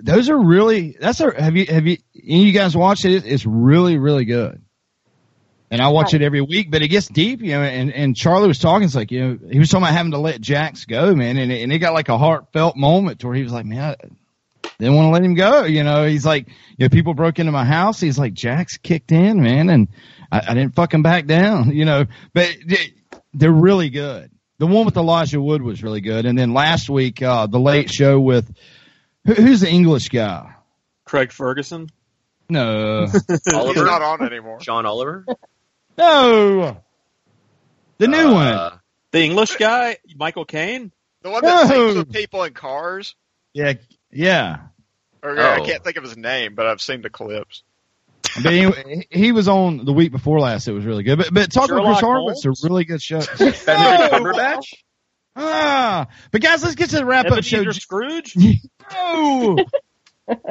those 0.02 0.28
are 0.28 0.36
really 0.36 0.96
that's 1.00 1.20
a 1.20 1.40
have 1.40 1.56
you 1.56 1.66
have 1.66 1.86
you 1.86 1.98
and 2.14 2.42
you 2.42 2.52
guys 2.52 2.76
watched 2.76 3.04
it? 3.04 3.24
It's 3.24 3.46
really 3.46 3.96
really 3.96 4.24
good. 4.24 4.60
And 5.70 5.80
I 5.80 5.88
watch 5.90 6.14
it 6.14 6.22
every 6.22 6.40
week 6.40 6.72
but 6.72 6.82
it 6.82 6.88
gets 6.88 7.06
deep 7.06 7.42
you 7.42 7.52
know 7.52 7.62
and 7.62 7.92
and 7.92 8.16
Charlie 8.16 8.48
was 8.48 8.58
talking 8.58 8.86
it's 8.86 8.96
like 8.96 9.12
you 9.12 9.20
know 9.20 9.38
he 9.52 9.60
was 9.60 9.70
talking 9.70 9.84
about 9.84 9.94
having 9.94 10.10
to 10.10 10.18
let 10.18 10.40
Jax 10.40 10.84
go 10.84 11.14
man 11.14 11.36
and 11.36 11.52
it, 11.52 11.62
and 11.62 11.72
it 11.72 11.78
got 11.78 11.94
like 11.94 12.08
a 12.08 12.18
heartfelt 12.18 12.76
moment 12.76 13.22
where 13.22 13.34
he 13.34 13.44
was 13.44 13.52
like 13.52 13.66
man 13.66 13.94
I 14.64 14.68
didn't 14.80 14.96
want 14.96 15.06
to 15.06 15.10
let 15.10 15.22
him 15.22 15.34
go 15.34 15.62
you 15.62 15.84
know. 15.84 16.08
He's 16.08 16.26
like 16.26 16.48
you 16.48 16.86
know 16.86 16.88
people 16.88 17.14
broke 17.14 17.38
into 17.38 17.52
my 17.52 17.64
house 17.64 18.00
he's 18.00 18.18
like 18.18 18.34
Jax 18.34 18.78
kicked 18.78 19.12
in 19.12 19.40
man 19.40 19.70
and 19.70 19.86
I, 20.32 20.42
I 20.48 20.54
didn't 20.54 20.74
fucking 20.74 21.02
back 21.02 21.26
down 21.26 21.70
you 21.76 21.84
know. 21.84 22.06
But 22.34 22.56
they're 23.32 23.52
really 23.52 23.90
good 23.90 24.32
the 24.60 24.66
one 24.66 24.84
with 24.84 24.96
Elijah 24.98 25.40
Wood 25.40 25.62
was 25.62 25.82
really 25.82 26.02
good. 26.02 26.26
And 26.26 26.38
then 26.38 26.52
last 26.52 26.90
week, 26.90 27.22
uh, 27.22 27.46
the 27.46 27.58
late 27.58 27.90
show 27.90 28.20
with 28.20 28.54
who, 29.26 29.32
who's 29.32 29.60
the 29.62 29.70
English 29.70 30.10
guy? 30.10 30.54
Craig 31.06 31.32
Ferguson. 31.32 31.88
No, 32.50 33.06
He's 33.28 33.54
Oliver. 33.54 33.84
not 33.86 34.02
on 34.02 34.22
anymore. 34.26 34.58
John 34.60 34.84
Oliver. 34.84 35.24
no, 35.98 36.82
the 37.98 38.06
new 38.08 38.32
one. 38.34 38.46
Uh, 38.46 38.76
The 39.12 39.22
English 39.24 39.56
guy, 39.56 39.96
Michael 40.14 40.44
Caine. 40.44 40.92
The 41.22 41.30
one 41.30 41.42
that 41.44 41.68
No. 41.68 41.74
sings 41.74 41.96
with 41.96 42.12
people 42.12 42.44
in 42.44 42.52
cars. 42.52 43.14
Yeah, 43.54 43.74
yeah. 44.12 44.58
Or, 45.22 45.38
I 45.38 45.58
Oh. 45.60 45.64
can't 45.64 45.82
think 45.82 45.96
of 45.96 46.04
his 46.04 46.16
name, 46.16 46.54
but 46.54 46.66
I've 46.66 46.80
seen 46.80 47.02
the 47.02 47.10
clips. 47.10 47.62
But 48.42 48.52
he, 48.52 49.06
he 49.10 49.32
was 49.32 49.48
on 49.48 49.84
the 49.84 49.92
week 49.92 50.12
before 50.12 50.40
last. 50.40 50.68
It 50.68 50.72
was 50.72 50.84
really 50.84 51.02
good. 51.02 51.18
But 51.18 51.32
but 51.32 51.52
talking 51.52 51.74
with 51.74 51.84
Chris 51.84 51.98
Sherlock 51.98 52.36
Hardwick's 52.40 52.44
a 52.44 52.68
really 52.68 52.84
good 52.84 53.02
show. 53.02 53.20
Benedict 53.38 53.66
Cumberbatch. 53.66 54.72
ah, 55.36 56.06
but 56.30 56.40
guys, 56.40 56.62
let's 56.62 56.74
get 56.74 56.90
to 56.90 56.96
the 56.96 57.04
wrap 57.04 57.26
up 57.26 57.42
show. 57.42 57.58
Ebenezer 57.58 57.80
Scrooge. 57.80 58.36
No. 58.92 59.56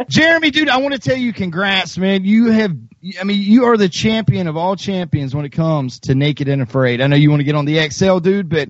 Jeremy, 0.07 0.49
dude, 0.51 0.69
I 0.69 0.77
want 0.77 0.93
to 0.93 0.99
tell 0.99 1.17
you 1.17 1.33
congrats, 1.33 1.97
man. 1.97 2.23
You 2.23 2.51
have, 2.51 2.71
I 3.19 3.25
mean, 3.25 3.41
you 3.41 3.65
are 3.65 3.75
the 3.75 3.89
champion 3.89 4.47
of 4.47 4.55
all 4.55 4.77
champions 4.77 5.35
when 5.35 5.43
it 5.43 5.51
comes 5.51 5.99
to 6.01 6.15
naked 6.15 6.47
and 6.47 6.61
afraid. 6.61 7.01
I 7.01 7.07
know 7.07 7.17
you 7.17 7.29
want 7.29 7.41
to 7.41 7.43
get 7.43 7.55
on 7.55 7.65
the 7.65 7.89
XL, 7.89 8.19
dude, 8.19 8.47
but 8.49 8.69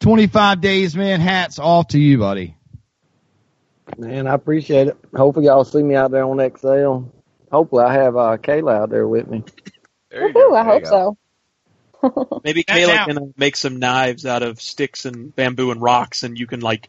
25 0.00 0.60
days, 0.62 0.96
man, 0.96 1.20
hats 1.20 1.58
off 1.58 1.88
to 1.88 1.98
you, 1.98 2.18
buddy. 2.18 2.56
Man, 3.98 4.26
I 4.26 4.34
appreciate 4.34 4.88
it. 4.88 4.96
Hopefully 5.14 5.46
y'all 5.46 5.64
see 5.64 5.82
me 5.82 5.94
out 5.96 6.10
there 6.10 6.24
on 6.24 6.38
XL. 6.38 7.10
Hopefully 7.50 7.84
I 7.84 7.94
have 7.94 8.16
uh, 8.16 8.36
Kaila 8.38 8.74
out 8.82 8.90
there 8.90 9.06
with 9.08 9.28
me. 9.28 9.44
There 10.10 10.28
you 10.28 10.34
Woohoo, 10.34 10.34
go. 10.34 10.54
I 10.54 10.64
There 10.64 10.78
you 10.78 10.86
hope 10.86 10.86
so. 10.86 11.16
Maybe 12.44 12.64
That's 12.66 12.86
Kaila 12.86 12.96
out. 12.96 13.08
can 13.08 13.18
uh, 13.18 13.22
make 13.36 13.56
some 13.56 13.78
knives 13.78 14.26
out 14.26 14.42
of 14.42 14.60
sticks 14.60 15.04
and 15.04 15.34
bamboo 15.34 15.70
and 15.70 15.82
rocks, 15.82 16.22
and 16.22 16.38
you 16.38 16.46
can 16.46 16.60
like 16.60 16.88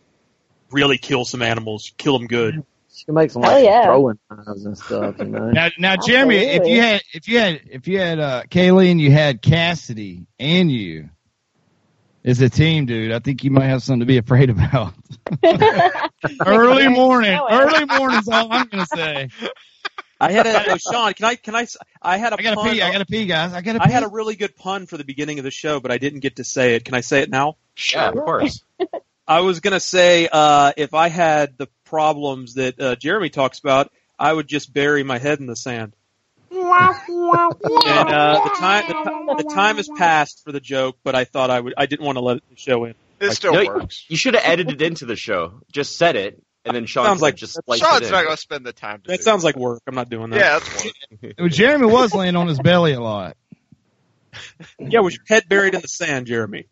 really 0.72 0.98
kill 0.98 1.26
some 1.26 1.42
animals, 1.42 1.92
kill 1.98 2.18
them 2.18 2.28
good. 2.28 2.64
She 2.94 3.06
can 3.06 3.16
make 3.16 3.32
some 3.32 3.44
Hell 3.44 3.54
like 3.54 3.66
yeah. 3.66 3.84
throwing 3.84 4.20
knives 4.30 4.66
and 4.66 4.78
stuff, 4.78 5.16
you 5.20 5.26
know. 5.26 5.50
Now, 5.52 5.70
now, 5.80 5.96
Jeremy, 5.98 6.38
if 6.38 6.66
you 6.68 6.82
had, 6.82 7.02
if 7.14 7.28
you 7.28 7.40
had, 7.40 7.62
if 7.70 7.88
you 7.88 8.00
had, 8.00 8.20
uh, 8.20 8.44
Kaylee 8.50 8.92
and 8.92 9.02
you 9.02 9.12
had 9.12 9.42
Cassidy 9.42 10.28
and 10.40 10.72
you 10.72 11.10
as 12.24 12.40
a 12.42 12.50
team, 12.50 12.86
dude, 12.86 13.12
I 13.12 13.20
think 13.20 13.44
you 13.44 13.52
might 13.52 13.66
have 13.66 13.82
something 13.84 14.02
to 14.02 14.06
be 14.06 14.18
afraid 14.18 14.50
about. 14.50 14.94
early 16.46 16.88
morning, 16.90 17.32
Know 17.32 17.48
it. 17.48 17.54
early 17.54 17.86
morning's 17.98 18.28
all 18.30 18.52
I'm 18.52 18.68
going 18.68 18.86
to 18.86 18.96
say. 18.96 19.30
I 20.22 20.32
had 20.32 20.46
a 20.46 20.72
oh, 20.74 20.78
Sean. 20.78 21.14
Can 21.14 21.26
I? 21.26 21.36
Can 21.36 21.56
I? 21.56 21.68
I 22.02 22.18
had 22.18 22.34
a 22.34 22.40
I 22.40 22.44
got 22.44 22.52
to 22.52 22.56
pun. 22.58 22.72
pee. 22.72 22.82
I 22.82 22.92
got 22.92 23.00
to 23.00 23.06
pee, 23.06 23.26
guys. 23.26 23.54
I 23.54 23.62
got 23.62 23.74
to 23.74 23.80
pee. 23.80 23.86
I 23.86 23.90
had 23.90 24.04
a 24.04 24.08
really 24.08 24.36
good 24.36 24.56
pun 24.56 24.86
for 24.86 24.98
the 24.98 25.04
beginning 25.04 25.40
of 25.40 25.44
the 25.44 25.52
show, 25.52 25.80
but 25.80 25.92
I 25.92 25.98
didn't 25.98 26.20
get 26.20 26.36
to 26.36 26.44
say 26.44 26.76
it. 26.76 26.86
Can 26.86 26.94
I 26.94 27.02
say 27.02 27.22
it 27.22 27.30
now? 27.30 27.58
Yeah, 27.92 28.10
of 28.10 28.16
course. 28.16 28.64
I 29.28 29.42
was 29.42 29.62
gonna 29.62 29.80
say 29.80 30.28
uh, 30.32 30.74
if 30.78 30.94
I 30.94 31.08
had 31.08 31.58
the 31.58 31.68
problems 31.86 32.56
that 32.56 32.80
uh, 32.80 32.96
Jeremy 32.96 33.30
talks 33.30 33.60
about, 33.60 33.92
I 34.20 34.32
would 34.32 34.48
just 34.48 34.74
bury 34.74 35.04
my 35.04 35.18
head 35.18 35.40
in 35.40 35.46
the 35.48 35.56
sand. 35.56 35.96
And 36.52 38.10
uh, 38.10 38.42
the 38.44 38.56
time 38.60 38.88
the, 38.88 39.44
the 39.44 39.50
time 39.54 39.78
has 39.78 39.90
passed 39.98 40.44
for 40.44 40.52
the 40.52 40.60
joke, 40.60 40.98
but 41.04 41.16
I 41.16 41.24
thought 41.24 41.50
I 41.50 41.60
would. 41.60 41.74
I 41.78 41.86
didn't 41.86 42.06
want 42.06 42.18
to 42.18 42.22
let 42.22 42.42
the 42.50 42.58
show 42.58 42.84
in. 42.86 42.94
It 43.22 43.32
still 43.32 43.54
No, 43.54 43.66
works. 43.66 44.06
You 44.10 44.18
should 44.18 44.34
have 44.34 44.44
edited 44.46 44.82
into 44.82 45.06
the 45.06 45.16
show. 45.16 45.62
Just 45.72 45.98
said 45.98 46.16
it, 46.16 46.42
and 46.66 46.76
then 46.76 46.86
Sean 46.86 47.06
Sounds 47.06 47.22
like- 47.22 47.36
just 47.36 47.54
splice 47.54 47.80
Sean's 47.80 48.02
it 48.02 48.06
in. 48.06 48.12
not 48.12 48.24
going 48.24 48.36
to 48.36 48.42
spend 48.42 48.66
the 48.66 48.74
time 48.74 49.02
to 49.02 49.08
That 49.12 49.18
do 49.18 49.24
sounds 49.24 49.44
like 49.44 49.56
work. 49.56 49.82
I'm 49.88 49.96
not 49.96 50.10
doing 50.10 50.30
that. 50.32 50.40
Yeah, 50.40 50.60
that's 50.60 51.34
work. 51.40 51.52
Jeremy 51.52 51.86
was 51.88 52.14
laying 52.14 52.36
on 52.36 52.48
his 52.48 52.60
belly 52.60 52.94
a 52.94 53.02
lot. 53.02 53.36
yeah. 54.80 55.00
Was 55.00 55.16
your 55.16 55.24
head 55.28 55.44
buried 55.50 55.74
in 55.76 55.82
the 55.82 55.88
sand, 55.88 56.28
Jeremy? 56.28 56.68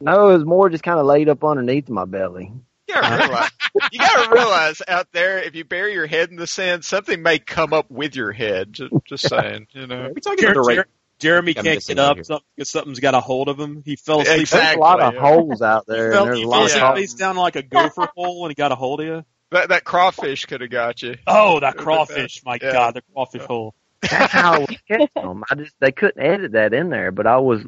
No, 0.00 0.30
it 0.30 0.32
was 0.34 0.44
more 0.44 0.68
just 0.68 0.82
kind 0.82 0.98
of 0.98 1.06
laid 1.06 1.28
up 1.28 1.44
underneath 1.44 1.88
my 1.88 2.04
belly. 2.04 2.52
You 2.88 2.94
gotta 2.94 3.22
realize, 3.28 3.50
you 3.92 3.98
gotta 4.00 4.30
realize 4.34 4.82
out 4.88 5.06
there, 5.12 5.38
if 5.38 5.54
you 5.54 5.64
bury 5.64 5.92
your 5.94 6.06
head 6.06 6.30
in 6.30 6.36
the 6.36 6.46
sand, 6.46 6.84
something 6.84 7.22
may 7.22 7.38
come 7.38 7.72
up 7.72 7.90
with 7.90 8.14
your 8.16 8.32
head. 8.32 8.72
Just, 8.72 8.92
just 9.06 9.28
saying, 9.28 9.68
you 9.70 9.86
know. 9.86 10.06
Are 10.06 10.12
we 10.12 10.20
talking 10.20 10.38
Jer- 10.44 10.50
about 10.52 10.54
the 10.54 10.60
right? 10.68 10.76
Jer- 10.78 10.88
Jeremy 11.22 11.54
I'm 11.56 11.64
can't 11.64 11.86
get 11.86 11.98
up 11.98 12.16
here. 12.16 12.24
something, 12.24 12.46
because 12.56 12.68
something's 12.70 13.00
got 13.00 13.14
a 13.14 13.20
hold 13.20 13.48
of 13.48 13.58
him. 13.58 13.82
He 13.84 13.96
fell 13.96 14.20
asleep. 14.20 14.40
Exactly. 14.40 14.66
There's 14.66 14.76
a 14.76 14.80
lot 14.80 15.00
of 15.00 15.14
yeah. 15.14 15.20
holes 15.20 15.62
out 15.62 15.86
there, 15.86 16.08
He 16.10 16.12
fell, 16.12 16.22
and 16.24 16.28
there's 16.30 16.38
he 16.38 16.44
a 16.44 16.48
lot 16.48 16.74
Yeah. 16.74 16.88
of 16.90 16.96
face 16.96 17.14
down 17.14 17.36
like 17.36 17.56
a 17.56 17.62
gopher 17.62 18.08
hole, 18.14 18.44
and 18.44 18.50
he 18.50 18.54
got 18.54 18.72
a 18.72 18.74
hold 18.74 19.00
of 19.00 19.06
you. 19.06 19.24
That 19.50 19.68
that 19.70 19.84
crawfish 19.84 20.46
could 20.46 20.60
have 20.62 20.70
got 20.70 21.02
you. 21.02 21.16
Oh, 21.26 21.60
that 21.60 21.76
crawfish! 21.76 22.42
My 22.44 22.58
Yeah. 22.60 22.72
God, 22.72 22.94
the 22.94 23.02
crawfish 23.12 23.42
hole. 23.42 23.74
That's 24.00 24.32
how 24.32 24.54
I 24.54 24.58
was 24.58 24.76
catching 24.88 25.08
them. 25.14 25.44
I 25.50 25.54
just 25.54 25.74
they 25.80 25.92
couldn't 25.92 26.22
edit 26.24 26.52
that 26.52 26.72
in 26.74 26.88
there, 26.90 27.10
but 27.12 27.26
I 27.26 27.36
was 27.38 27.62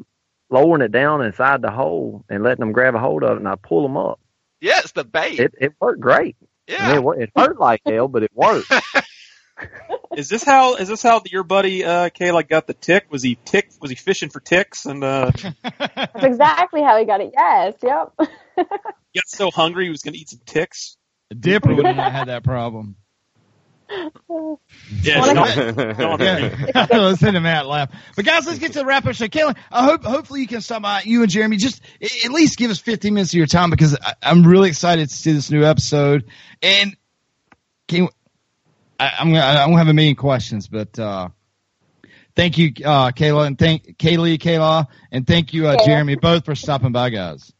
lowering 0.49 0.81
it 0.81 0.91
down 0.91 1.23
inside 1.23 1.61
the 1.61 1.71
hole 1.71 2.23
and 2.29 2.43
letting 2.43 2.59
them 2.59 2.71
grab 2.71 2.95
a 2.95 2.99
hold 2.99 3.23
of 3.23 3.31
it, 3.33 3.37
and 3.37 3.47
I 3.47 3.55
pull 3.55 3.83
them 3.83 3.97
up. 3.97 4.19
Yeah, 4.61 4.79
it's 4.79 4.91
the 4.93 5.03
bait. 5.03 5.39
It 5.39 5.53
it 5.59 5.73
worked 5.79 5.99
great. 6.01 6.35
I 6.67 6.71
mean, 6.71 6.79
yeah. 6.89 6.95
it, 6.95 7.03
wor- 7.03 7.19
it 7.19 7.29
hurt 7.35 7.59
like 7.59 7.81
hell, 7.85 8.07
but 8.07 8.23
it 8.23 8.31
worked. 8.33 8.71
Is 10.15 10.29
this 10.29 10.43
how? 10.43 10.75
Is 10.75 10.87
this 10.87 11.01
how 11.01 11.21
your 11.25 11.43
buddy 11.43 11.83
uh, 11.83 12.09
Kayla 12.09 12.47
got 12.47 12.67
the 12.67 12.73
tick? 12.73 13.07
Was 13.09 13.23
he 13.23 13.37
tick? 13.45 13.69
Was 13.81 13.89
he 13.89 13.95
fishing 13.95 14.29
for 14.29 14.39
ticks 14.39 14.85
and 14.85 15.03
uh, 15.03 15.31
That's 15.79 16.23
exactly 16.23 16.81
how 16.81 16.97
he 16.97 17.05
got 17.05 17.21
it. 17.21 17.31
Yes, 17.33 17.73
yep. 17.83 18.13
he 18.19 18.63
got 19.19 19.27
so 19.27 19.51
hungry 19.51 19.85
he 19.85 19.89
was 19.89 20.01
going 20.01 20.13
to 20.13 20.19
eat 20.19 20.29
some 20.29 20.41
ticks? 20.45 20.97
Dipper 21.37 21.73
would 21.73 21.85
have 21.85 21.95
not 21.95 22.11
had 22.11 22.27
that 22.27 22.43
problem. 22.43 22.95
Yeah, 23.89 25.19
Wanna 25.19 25.47
Sean- 25.47 25.95
Sean- 25.95 26.19
Yeah, 26.19 26.87
listen 26.91 27.33
to 27.33 27.39
Matt 27.39 27.67
laugh. 27.67 27.91
But 28.15 28.25
guys, 28.25 28.45
let's 28.47 28.59
get 28.59 28.73
to 28.73 28.79
the 28.79 28.85
wrap 28.85 29.05
up. 29.05 29.15
So, 29.15 29.27
Kaila, 29.27 29.55
I 29.71 29.85
hope 29.85 30.03
hopefully 30.03 30.41
you 30.41 30.47
can 30.47 30.61
stop 30.61 30.81
by. 30.81 31.01
You 31.05 31.21
and 31.21 31.31
Jeremy, 31.31 31.57
just 31.57 31.81
at 32.23 32.31
least 32.31 32.57
give 32.57 32.71
us 32.71 32.79
15 32.79 33.13
minutes 33.13 33.31
of 33.31 33.37
your 33.37 33.47
time 33.47 33.69
because 33.69 33.97
I, 33.99 34.13
I'm 34.23 34.45
really 34.45 34.69
excited 34.69 35.09
to 35.09 35.15
see 35.15 35.33
this 35.33 35.51
new 35.51 35.63
episode. 35.63 36.25
And 36.61 36.95
can 37.87 38.09
I, 38.99 39.13
I'm 39.19 39.29
gonna, 39.29 39.45
I 39.45 39.67
don't 39.67 39.77
have 39.77 39.87
a 39.87 39.93
million 39.93 40.15
questions, 40.15 40.67
but 40.67 40.97
uh, 40.97 41.29
thank 42.35 42.57
you, 42.57 42.71
uh, 42.83 43.11
Kaila, 43.11 43.47
and 43.47 43.59
thank 43.59 43.97
Kaylee, 43.97 44.37
Kaila, 44.37 44.87
and 45.11 45.27
thank 45.27 45.53
you, 45.53 45.67
uh, 45.67 45.73
Yeah. 45.79 45.85
Jeremy, 45.85 46.15
both 46.15 46.45
for 46.45 46.55
stopping 46.55 46.91
by, 46.91 47.09
guys. 47.09 47.51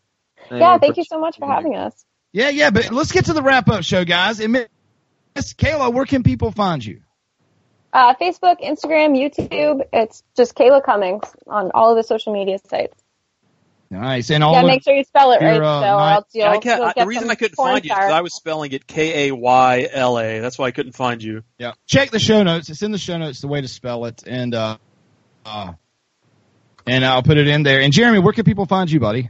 Yeah, 0.51 0.77
thank 0.77 0.97
you 0.97 1.03
so 1.03 1.19
much 1.19 1.37
for 1.37 1.47
having 1.47 1.75
us. 1.75 2.05
Yeah, 2.31 2.49
yeah, 2.49 2.69
but 2.69 2.91
let's 2.91 3.11
get 3.11 3.25
to 3.25 3.33
the 3.33 3.41
wrap 3.41 3.69
up 3.69 3.83
show, 3.83 4.05
guys. 4.05 4.39
And 4.39 4.53
Miss 4.53 5.53
Kaila, 5.53 5.93
where 5.93 6.05
can 6.05 6.23
people 6.23 6.51
find 6.51 6.85
you? 6.85 7.01
Uh, 7.91 8.13
Facebook, 8.15 8.61
Instagram, 8.61 9.17
YouTube. 9.17 9.81
It's 9.93 10.21
just 10.35 10.53
Kaila 10.55 10.83
Cumings 10.83 11.33
on 11.47 11.71
all 11.73 11.91
of 11.91 11.97
the 11.97 12.03
social 12.03 12.33
media 12.33 12.59
sites. 12.69 13.01
Nice. 13.89 14.31
And 14.31 14.43
all 14.43 14.53
yeah, 14.53 14.63
make 14.63 14.83
sure 14.83 14.95
you 14.95 15.03
spell 15.03 15.31
it 15.31 15.41
right, 15.41 15.55
your, 15.55 15.63
uh, 15.63 15.81
so 15.81 15.95
or 15.95 16.09
else 16.09 16.25
you'll, 16.33 16.47
I 16.47 16.57
can't, 16.57 16.79
you'll 16.79 16.87
I, 16.87 16.93
get 16.93 17.01
the 17.03 17.07
reason 17.07 17.29
I 17.29 17.35
couldn't 17.35 17.55
porn 17.55 17.73
find 17.73 17.85
you 17.85 17.91
is 17.91 17.95
'cause 17.95 18.03
stars. 18.05 18.13
I 18.13 18.21
was 18.21 18.35
spelling 18.35 18.71
it 18.71 18.87
K 18.87 19.29
A 19.29 19.35
Y 19.35 19.87
L 19.91 20.19
A. 20.19 20.39
That's 20.39 20.57
why 20.57 20.65
I 20.65 20.71
couldn't 20.71 20.93
find 20.93 21.21
you. 21.21 21.43
Yeah. 21.59 21.73
Check 21.85 22.09
the 22.11 22.19
show 22.19 22.43
notes. 22.43 22.69
It's 22.69 22.81
in 22.81 22.91
the 22.91 22.97
show 22.97 23.17
notes, 23.17 23.41
the 23.41 23.47
way 23.47 23.61
to 23.61 23.67
spell 23.67 24.05
it. 24.05 24.23
And, 24.25 24.55
uh, 24.55 24.77
uh, 25.45 25.73
and 26.87 27.05
I'll 27.05 27.23
put 27.23 27.37
it 27.37 27.47
in 27.47 27.63
there. 27.63 27.81
And 27.81 27.93
Jeremy, 27.93 28.19
where 28.19 28.33
can 28.33 28.43
people 28.43 28.65
find 28.65 28.91
you, 28.91 28.99
buddy? 28.99 29.29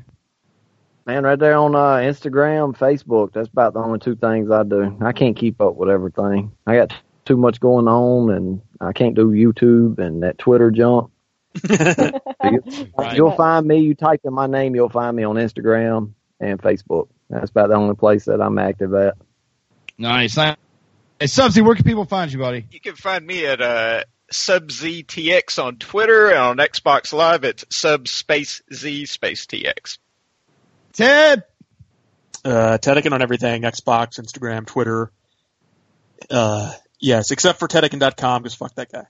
Man, 1.06 1.24
right 1.24 1.38
there 1.38 1.58
on 1.58 1.76
uh, 1.76 1.98
Instagram, 1.98 2.76
Facebook. 2.76 3.34
That's 3.34 3.50
about 3.50 3.74
the 3.74 3.80
only 3.80 4.00
two 4.00 4.16
things 4.16 4.50
I 4.50 4.64
do. 4.64 4.98
I 5.02 5.12
can't 5.12 5.38
keep 5.38 5.62
up 5.62 5.76
with 5.76 5.90
everything. 5.90 6.54
I 6.66 6.78
got 6.78 6.94
too 7.26 7.38
much 7.38 7.60
going 7.60 7.88
on, 7.88 8.32
and 8.32 8.62
I 8.82 8.92
can't 8.92 9.14
do 9.16 9.30
YouTube 9.30 10.00
and 10.00 10.24
that 10.24 10.38
Twitter 10.40 10.72
junk. 11.56 13.16
You'll 13.16 13.32
find 13.38 13.66
me. 13.66 13.80
You 13.80 13.96
type 13.96 14.22
in 14.24 14.34
my 14.34 14.48
name, 14.48 14.76
you'll 14.76 14.90
find 14.90 15.16
me 15.16 15.24
on 15.24 15.36
Instagram 15.36 16.14
and 16.40 16.62
Facebook. 16.62 17.08
That's 17.30 17.50
about 17.50 17.70
the 17.70 17.76
only 17.76 17.96
place 17.96 18.26
that 18.26 18.42
I'm 18.42 18.58
active 18.60 18.94
at. 18.94 19.16
Nice. 19.98 20.36
Hey, 20.36 20.56
Subsy, 21.22 21.66
where 21.66 21.76
can 21.76 21.86
people 21.86 22.06
find 22.06 22.32
you, 22.32 22.40
buddy? 22.40 22.66
You 22.72 22.82
can 22.82 22.96
find 22.96 23.26
me 23.26 23.46
at 23.46 23.62
uh, 23.62 24.04
SubZTX 24.32 25.64
on 25.64 25.78
Twitter 25.78 26.30
and 26.30 26.38
on 26.38 26.58
Xbox 26.58 27.14
Live 27.14 27.44
it's 27.44 27.66
subspace 27.70 28.62
Z 28.74 29.06
space 29.06 29.46
TX. 29.46 29.98
Ted. 30.94 31.44
Uh, 32.44 32.78
Tedekin 32.80 33.12
on 33.12 33.22
everything: 33.22 33.64
Xbox, 33.64 34.20
Instagram, 34.20 34.68
Twitter. 34.68 35.12
Uh, 36.30 36.72
yes, 37.00 37.32
except 37.32 37.60
for 37.60 37.68
Tedekin.com, 37.68 38.44
because 38.44 38.56
fuck 38.56 38.76
that 38.76 38.92
guy. 38.92 39.06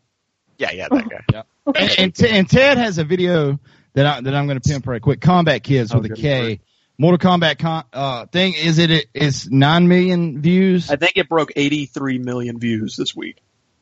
Yeah, 0.57 0.71
yeah, 0.71 0.87
that 0.89 1.09
guy. 1.09 1.23
yeah. 1.31 1.41
And, 1.75 1.91
and, 1.97 2.15
T- 2.15 2.29
and 2.29 2.49
Ted 2.49 2.77
has 2.77 2.97
a 2.97 3.03
video 3.03 3.59
that 3.93 4.05
I, 4.05 4.21
that 4.21 4.33
I'm 4.35 4.45
going 4.47 4.59
to 4.59 4.69
pimp 4.69 4.87
right 4.87 5.01
quick. 5.01 5.21
Combat 5.21 5.63
Kids 5.63 5.93
with 5.93 6.05
a 6.05 6.15
K. 6.15 6.59
Mortal 6.97 7.17
Kombat 7.17 7.59
con- 7.59 7.83
uh, 7.91 8.25
thing 8.27 8.53
is 8.53 8.77
it 8.79 9.07
is 9.13 9.49
nine 9.51 9.87
million 9.87 10.41
views. 10.41 10.89
I 10.89 10.95
think 10.95 11.13
it 11.17 11.27
broke 11.27 11.51
83 11.55 12.19
million 12.19 12.57
views 12.59 12.95
this 12.95 13.13
week. 13.15 13.41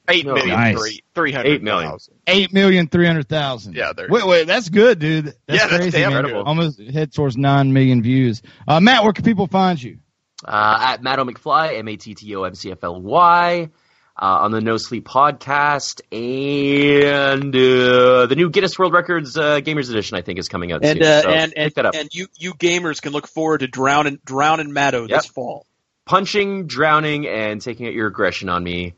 Eight 0.09 0.25
No, 0.25 0.33
million 0.33 0.49
nice. 0.57 0.77
three 0.77 1.03
three 1.15 1.31
hundred 1.31 1.49
Eight 1.51 1.63
million. 1.63 1.91
thousand. 1.91 2.15
Eight 2.27 2.51
million 2.51 2.87
three 2.89 3.05
hundred 3.05 3.29
thousand. 3.29 3.75
Yeah, 3.75 3.93
there. 3.95 4.07
Wait, 4.09 4.25
wait, 4.25 4.47
that's 4.47 4.67
good, 4.67 4.99
dude. 4.99 5.25
That's 5.25 5.37
Yeah, 5.47 5.67
that's 5.67 5.75
crazy, 5.77 5.91
damn 5.97 6.11
man. 6.13 6.23
good. 6.25 6.33
Almost 6.35 6.81
head 6.81 7.13
towards 7.13 7.37
nine 7.37 7.71
million 7.71 8.01
views. 8.01 8.41
Uh, 8.67 8.81
Matt, 8.81 9.03
where 9.03 9.13
can 9.13 9.23
people 9.23 9.47
find 9.47 9.81
you? 9.81 9.99
Uh, 10.43 10.77
at 10.95 11.03
Matto 11.03 11.23
McFly, 11.23 11.77
M 11.79 11.87
A 11.87 11.95
T 11.95 12.15
T 12.15 12.35
O 12.35 12.43
M 12.43 12.53
C 12.53 12.71
F 12.71 12.83
L 12.83 13.01
Y, 13.01 13.69
uh, 14.15 14.25
on 14.41 14.51
the 14.51 14.61
No 14.61 14.77
Sleep 14.77 15.05
podcast, 15.07 16.01
and 16.11 17.55
uh, 17.55 18.25
the 18.27 18.35
new 18.35 18.49
Guinness 18.49 18.77
World 18.77 18.93
Records 18.93 19.37
uh, 19.37 19.59
Gamers 19.59 19.89
Edition, 19.89 20.17
I 20.17 20.21
think, 20.21 20.39
is 20.39 20.47
coming 20.49 20.71
out 20.71 20.83
And 20.83 20.99
soon. 20.99 21.07
uh, 21.07 21.21
so 21.21 21.29
and 21.29 21.51
pick 21.51 21.59
and, 21.63 21.73
that 21.75 21.85
up. 21.87 21.95
and 21.95 22.09
you 22.13 22.27
you 22.37 22.53
gamers 22.53 23.01
can 23.01 23.11
look 23.11 23.27
forward 23.27 23.59
to 23.59 23.67
drowning 23.67 24.19
drowning 24.25 24.71
Matto 24.73 25.07
this 25.07 25.25
fall. 25.25 25.65
Punching, 26.05 26.67
drowning, 26.67 27.27
and 27.27 27.61
taking 27.61 27.87
out 27.87 27.93
your 27.93 28.07
aggression 28.07 28.49
on 28.49 28.63
me 28.63 28.93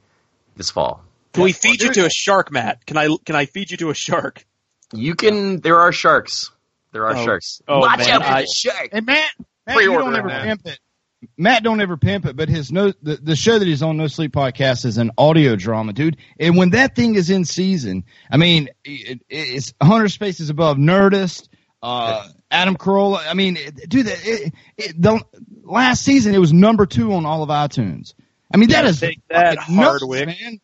this 0.58 0.72
fall. 0.72 1.04
Can 1.34 1.44
we 1.44 1.52
feed 1.52 1.82
you 1.82 1.92
to 1.94 2.06
a 2.06 2.10
shark, 2.10 2.52
Matt? 2.52 2.86
Can 2.86 2.98
I 2.98 3.16
can 3.26 3.36
I 3.36 3.46
feed 3.46 3.72
you 3.72 3.78
to 3.78 3.90
a 3.90 3.94
shark? 3.94 4.46
You 4.94 5.16
can. 5.16 5.60
There 5.62 5.80
are 5.80 5.92
sharks. 5.92 6.52
There 6.92 7.06
are 7.08 7.16
Oh. 7.16 7.26
sharks. 7.26 7.62
Oh, 7.68 7.80
Watch 7.80 8.00
man, 8.00 8.10
out 8.10 8.22
for 8.24 8.32
I- 8.34 8.42
the 8.42 8.48
shark. 8.48 8.90
And 8.94 9.06
Matt, 9.06 9.30
Matt, 9.68 9.78
you 9.82 9.92
don't 9.92 10.16
ever 10.16 10.30
pimp 10.30 10.66
it. 10.66 10.80
Matt 11.38 11.64
don't 11.64 11.82
ever 11.82 11.98
pimp 11.98 12.26
it, 12.26 12.36
but 12.36 12.50
his 12.50 12.72
no 12.72 12.94
the, 13.02 13.16
the 13.18 13.36
show 13.36 13.58
that 13.60 13.68
he's 13.68 13.82
on 13.84 13.98
No 13.98 14.08
Sleep 14.08 14.32
Podcast 14.32 14.86
is 14.86 14.98
an 14.98 15.12
audio 15.18 15.56
drama, 15.56 15.94
dude. 15.94 16.18
And 16.40 16.58
when 16.58 16.72
that 16.72 16.96
thing 16.96 17.16
is 17.16 17.30
in 17.30 17.46
season, 17.46 18.04
I 18.32 18.38
mean, 18.38 18.70
it, 18.84 19.22
it's 19.30 19.74
100 19.80 20.10
spaces 20.10 20.50
above 20.50 20.78
Nerdist, 20.78 21.48
uh, 21.84 22.28
Adam 22.52 22.76
Carolla. 22.78 23.22
I 23.28 23.34
mean, 23.34 23.58
it- 23.58 23.90
dude, 23.90 24.08
it, 24.08 24.20
it, 24.26 24.54
it, 24.78 25.02
the 25.02 25.22
last 25.64 26.04
season 26.04 26.34
it 26.36 26.40
was 26.40 26.54
number 26.54 26.86
two 26.86 27.14
on 27.14 27.26
all 27.26 27.44
of 27.44 27.50
iTunes. 27.50 28.14
I 28.54 28.58
mean, 28.58 28.70
that 28.70 28.84
Yeah, 28.84 28.90
is 28.90 29.00
take 29.00 29.22
that, 29.30 29.58
fucking 29.60 29.76
nuts, 29.76 30.04
man. 30.08 30.62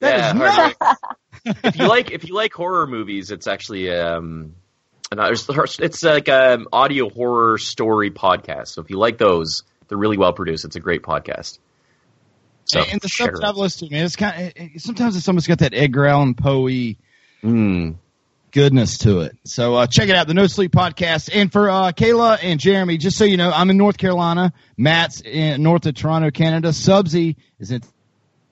That 0.00 0.18
Yeah, 0.18 0.26
is 0.26 0.38
Hardwick. 0.38 0.76
nuts. 0.80 1.00
if 1.64 1.76
you 1.76 1.86
like 1.88 2.10
if 2.10 2.28
you 2.28 2.34
like 2.34 2.52
horror 2.52 2.86
movies, 2.86 3.30
it's 3.30 3.46
actually 3.46 3.90
um, 3.90 4.54
it's 5.10 5.78
it's 5.78 6.02
like 6.02 6.28
an 6.28 6.66
audio 6.72 7.08
horror 7.10 7.58
story 7.58 8.10
podcast. 8.10 8.68
So 8.68 8.82
if 8.82 8.90
you 8.90 8.98
like 8.98 9.18
those, 9.18 9.62
they're 9.92 9.98
really 9.98 10.16
well 10.16 10.32
produced. 10.32 10.64
It's 10.64 10.76
a 10.76 10.80
great 10.80 11.02
podcast. 11.02 11.58
So 12.64 12.80
and 12.80 12.98
the 12.98 13.10
stuff 13.10 13.32
that 13.34 13.44
I've 13.44 13.58
listened 13.58 13.90
to, 13.90 13.94
man, 13.94 14.06
it's 14.06 14.16
kind 14.16 14.54
of 14.56 14.80
sometimes 14.80 15.16
it's 15.16 15.28
almost 15.28 15.48
got 15.48 15.58
that 15.58 15.74
Edgar 15.74 16.06
Allan 16.06 16.34
Poe 16.34 16.66
Mm. 17.44 17.96
goodness 18.52 18.96
to 18.98 19.20
it. 19.20 19.36
So 19.44 19.74
uh, 19.74 19.86
check 19.86 20.08
it 20.08 20.14
out, 20.14 20.28
the 20.28 20.32
No 20.32 20.46
Sleep 20.46 20.72
Podcast. 20.72 21.28
And 21.34 21.52
for 21.52 21.68
uh, 21.68 21.92
Kaila 21.92 22.38
and 22.42 22.58
Jeremy, 22.58 22.96
just 22.96 23.18
so 23.18 23.24
you 23.24 23.36
know, 23.36 23.50
I'm 23.50 23.68
in 23.68 23.76
North 23.76 23.98
Carolina. 23.98 24.54
Matt's 24.78 25.20
in 25.20 25.62
north 25.62 25.84
of 25.84 25.94
Toronto, 25.94 26.30
Canada. 26.30 26.68
Subsy 26.68 27.36
is 27.58 27.70
in 27.70 27.82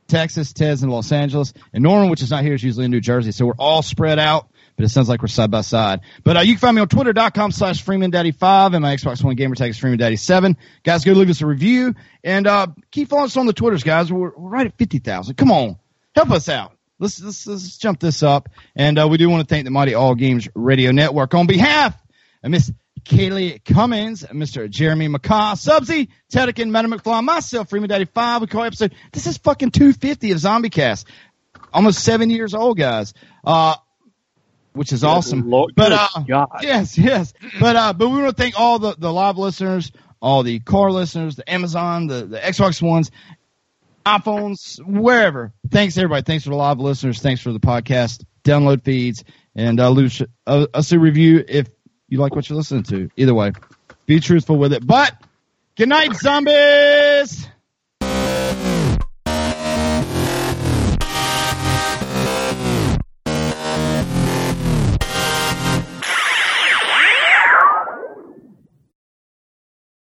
Texas. 0.09 0.53
Ted's 0.53 0.83
in 0.83 0.91
Los 0.91 1.11
Angeles. 1.11 1.55
And 1.73 1.83
Norman, 1.83 2.11
which 2.11 2.21
is 2.21 2.31
not 2.31 2.43
here, 2.43 2.53
is 2.53 2.63
usually 2.63 2.85
in 2.85 2.91
New 2.91 3.01
Jersey. 3.01 3.33
So 3.33 3.47
we're 3.47 3.55
all 3.59 3.81
spread 3.81 4.19
out. 4.19 4.51
But 4.81 4.87
it 4.87 4.89
sounds 4.93 5.11
like 5.11 5.21
we're 5.21 5.29
side 5.29 5.51
by 5.51 5.61
side. 5.61 6.01
But 6.25 6.39
uh, 6.39 6.41
you 6.41 6.55
can 6.55 6.59
find 6.61 6.75
me 6.75 6.81
on 6.81 6.89
twitter.com 6.89 7.53
slash 7.53 7.85
FreemanDaddy5 7.85 8.73
and 8.73 8.81
my 8.81 8.97
Xbox 8.97 9.23
One 9.23 9.37
gamer 9.37 9.55
tag 9.55 9.69
is 9.69 9.79
FreemanDaddy7. 9.79 10.57
Guys, 10.85 11.05
go 11.05 11.13
leave 11.13 11.29
us 11.29 11.43
a 11.43 11.47
review 11.47 11.95
and 12.25 12.47
uh, 12.47 12.69
keep 12.91 13.11
following 13.11 13.27
us 13.27 13.37
on 13.37 13.45
the 13.45 13.53
Twitters, 13.53 13.83
guys. 13.83 14.11
We're, 14.11 14.31
we're 14.35 14.49
right 14.49 14.67
at 14.67 14.79
50,000. 14.79 15.35
Come 15.35 15.51
on. 15.51 15.77
Help 16.15 16.31
us 16.31 16.49
out. 16.49 16.73
Let's, 16.99 17.21
let's, 17.21 17.47
let's 17.47 17.77
jump 17.77 18.01
this 18.01 18.23
up. 18.23 18.49
And 18.75 18.99
uh, 18.99 19.07
we 19.07 19.19
do 19.19 19.29
want 19.29 19.47
to 19.47 19.55
thank 19.55 19.67
the 19.67 19.71
Mighty 19.71 19.93
All 19.93 20.15
Games 20.15 20.49
Radio 20.55 20.93
Network 20.93 21.35
on 21.35 21.47
behalf 21.47 21.95
of 22.43 22.51
Miss 22.51 22.73
Kaylee 23.05 23.63
Cumings, 23.63 24.27
Mr. 24.31 24.71
Jeremy 24.71 25.09
McCaa, 25.09 25.57
Subsy, 25.57 26.09
Tedekin, 26.33 26.71
Matto 26.71 26.89
McFly, 26.89 27.23
myself, 27.23 27.69
Freeman 27.69 27.91
Daddy 27.91 28.07
5. 28.07 28.41
We 28.41 28.47
call 28.47 28.65
episode, 28.65 28.95
this 29.13 29.27
is 29.27 29.37
fucking 29.37 29.73
250 29.73 30.31
of 30.31 30.39
Zombie 30.39 30.71
Cast. 30.71 31.07
Almost 31.71 32.03
seven 32.03 32.31
years 32.31 32.55
old, 32.55 32.79
guys. 32.79 33.13
Uh, 33.45 33.77
which 34.73 34.93
is 34.93 35.05
awesome. 35.05 35.49
Lord- 35.51 35.75
but 35.75 35.93
uh, 35.93 36.09
God. 36.27 36.49
yes, 36.63 36.97
yes. 36.97 37.33
But 37.59 37.77
uh, 37.77 37.93
but 37.93 38.09
we 38.09 38.21
want 38.23 38.37
to 38.37 38.43
thank 38.43 38.59
all 38.59 38.79
the 38.79 38.95
the 38.97 39.13
live 39.13 39.39
listeners, 39.39 39.93
all 40.21 40.43
the 40.43 40.59
car 40.61 40.91
listeners, 40.91 41.37
the 41.37 41.51
Amazon, 41.51 42.07
the 42.07 42.27
the 42.27 42.39
Xbox 42.39 42.81
ones, 42.81 43.11
iPhones, 44.07 44.81
wherever. 44.85 45.53
Thanks 45.71 45.97
everybody. 45.99 46.23
Thanks 46.23 46.45
for 46.45 46.51
the 46.51 46.57
live 46.57 46.79
listeners. 46.79 47.21
Thanks 47.21 47.41
for 47.41 47.53
the 47.53 47.61
podcast 47.61 48.25
download 48.45 48.83
feeds 48.85 49.25
and 49.55 49.79
uh, 49.79 49.91
leave 49.91 50.23
uh, 50.47 50.67
us 50.73 50.93
a 50.93 50.99
review 50.99 51.45
if 51.47 51.69
you 52.09 52.19
like 52.19 52.35
what 52.35 52.49
you're 52.49 52.57
listening 52.57 52.85
to. 52.85 53.11
Either 53.17 53.35
way, 53.35 53.53
be 54.07 54.21
truthful 54.21 54.57
with 54.57 54.73
it. 54.73 54.87
But 54.87 55.15
good 55.77 55.89
night, 55.89 56.15
zombies. 56.15 57.47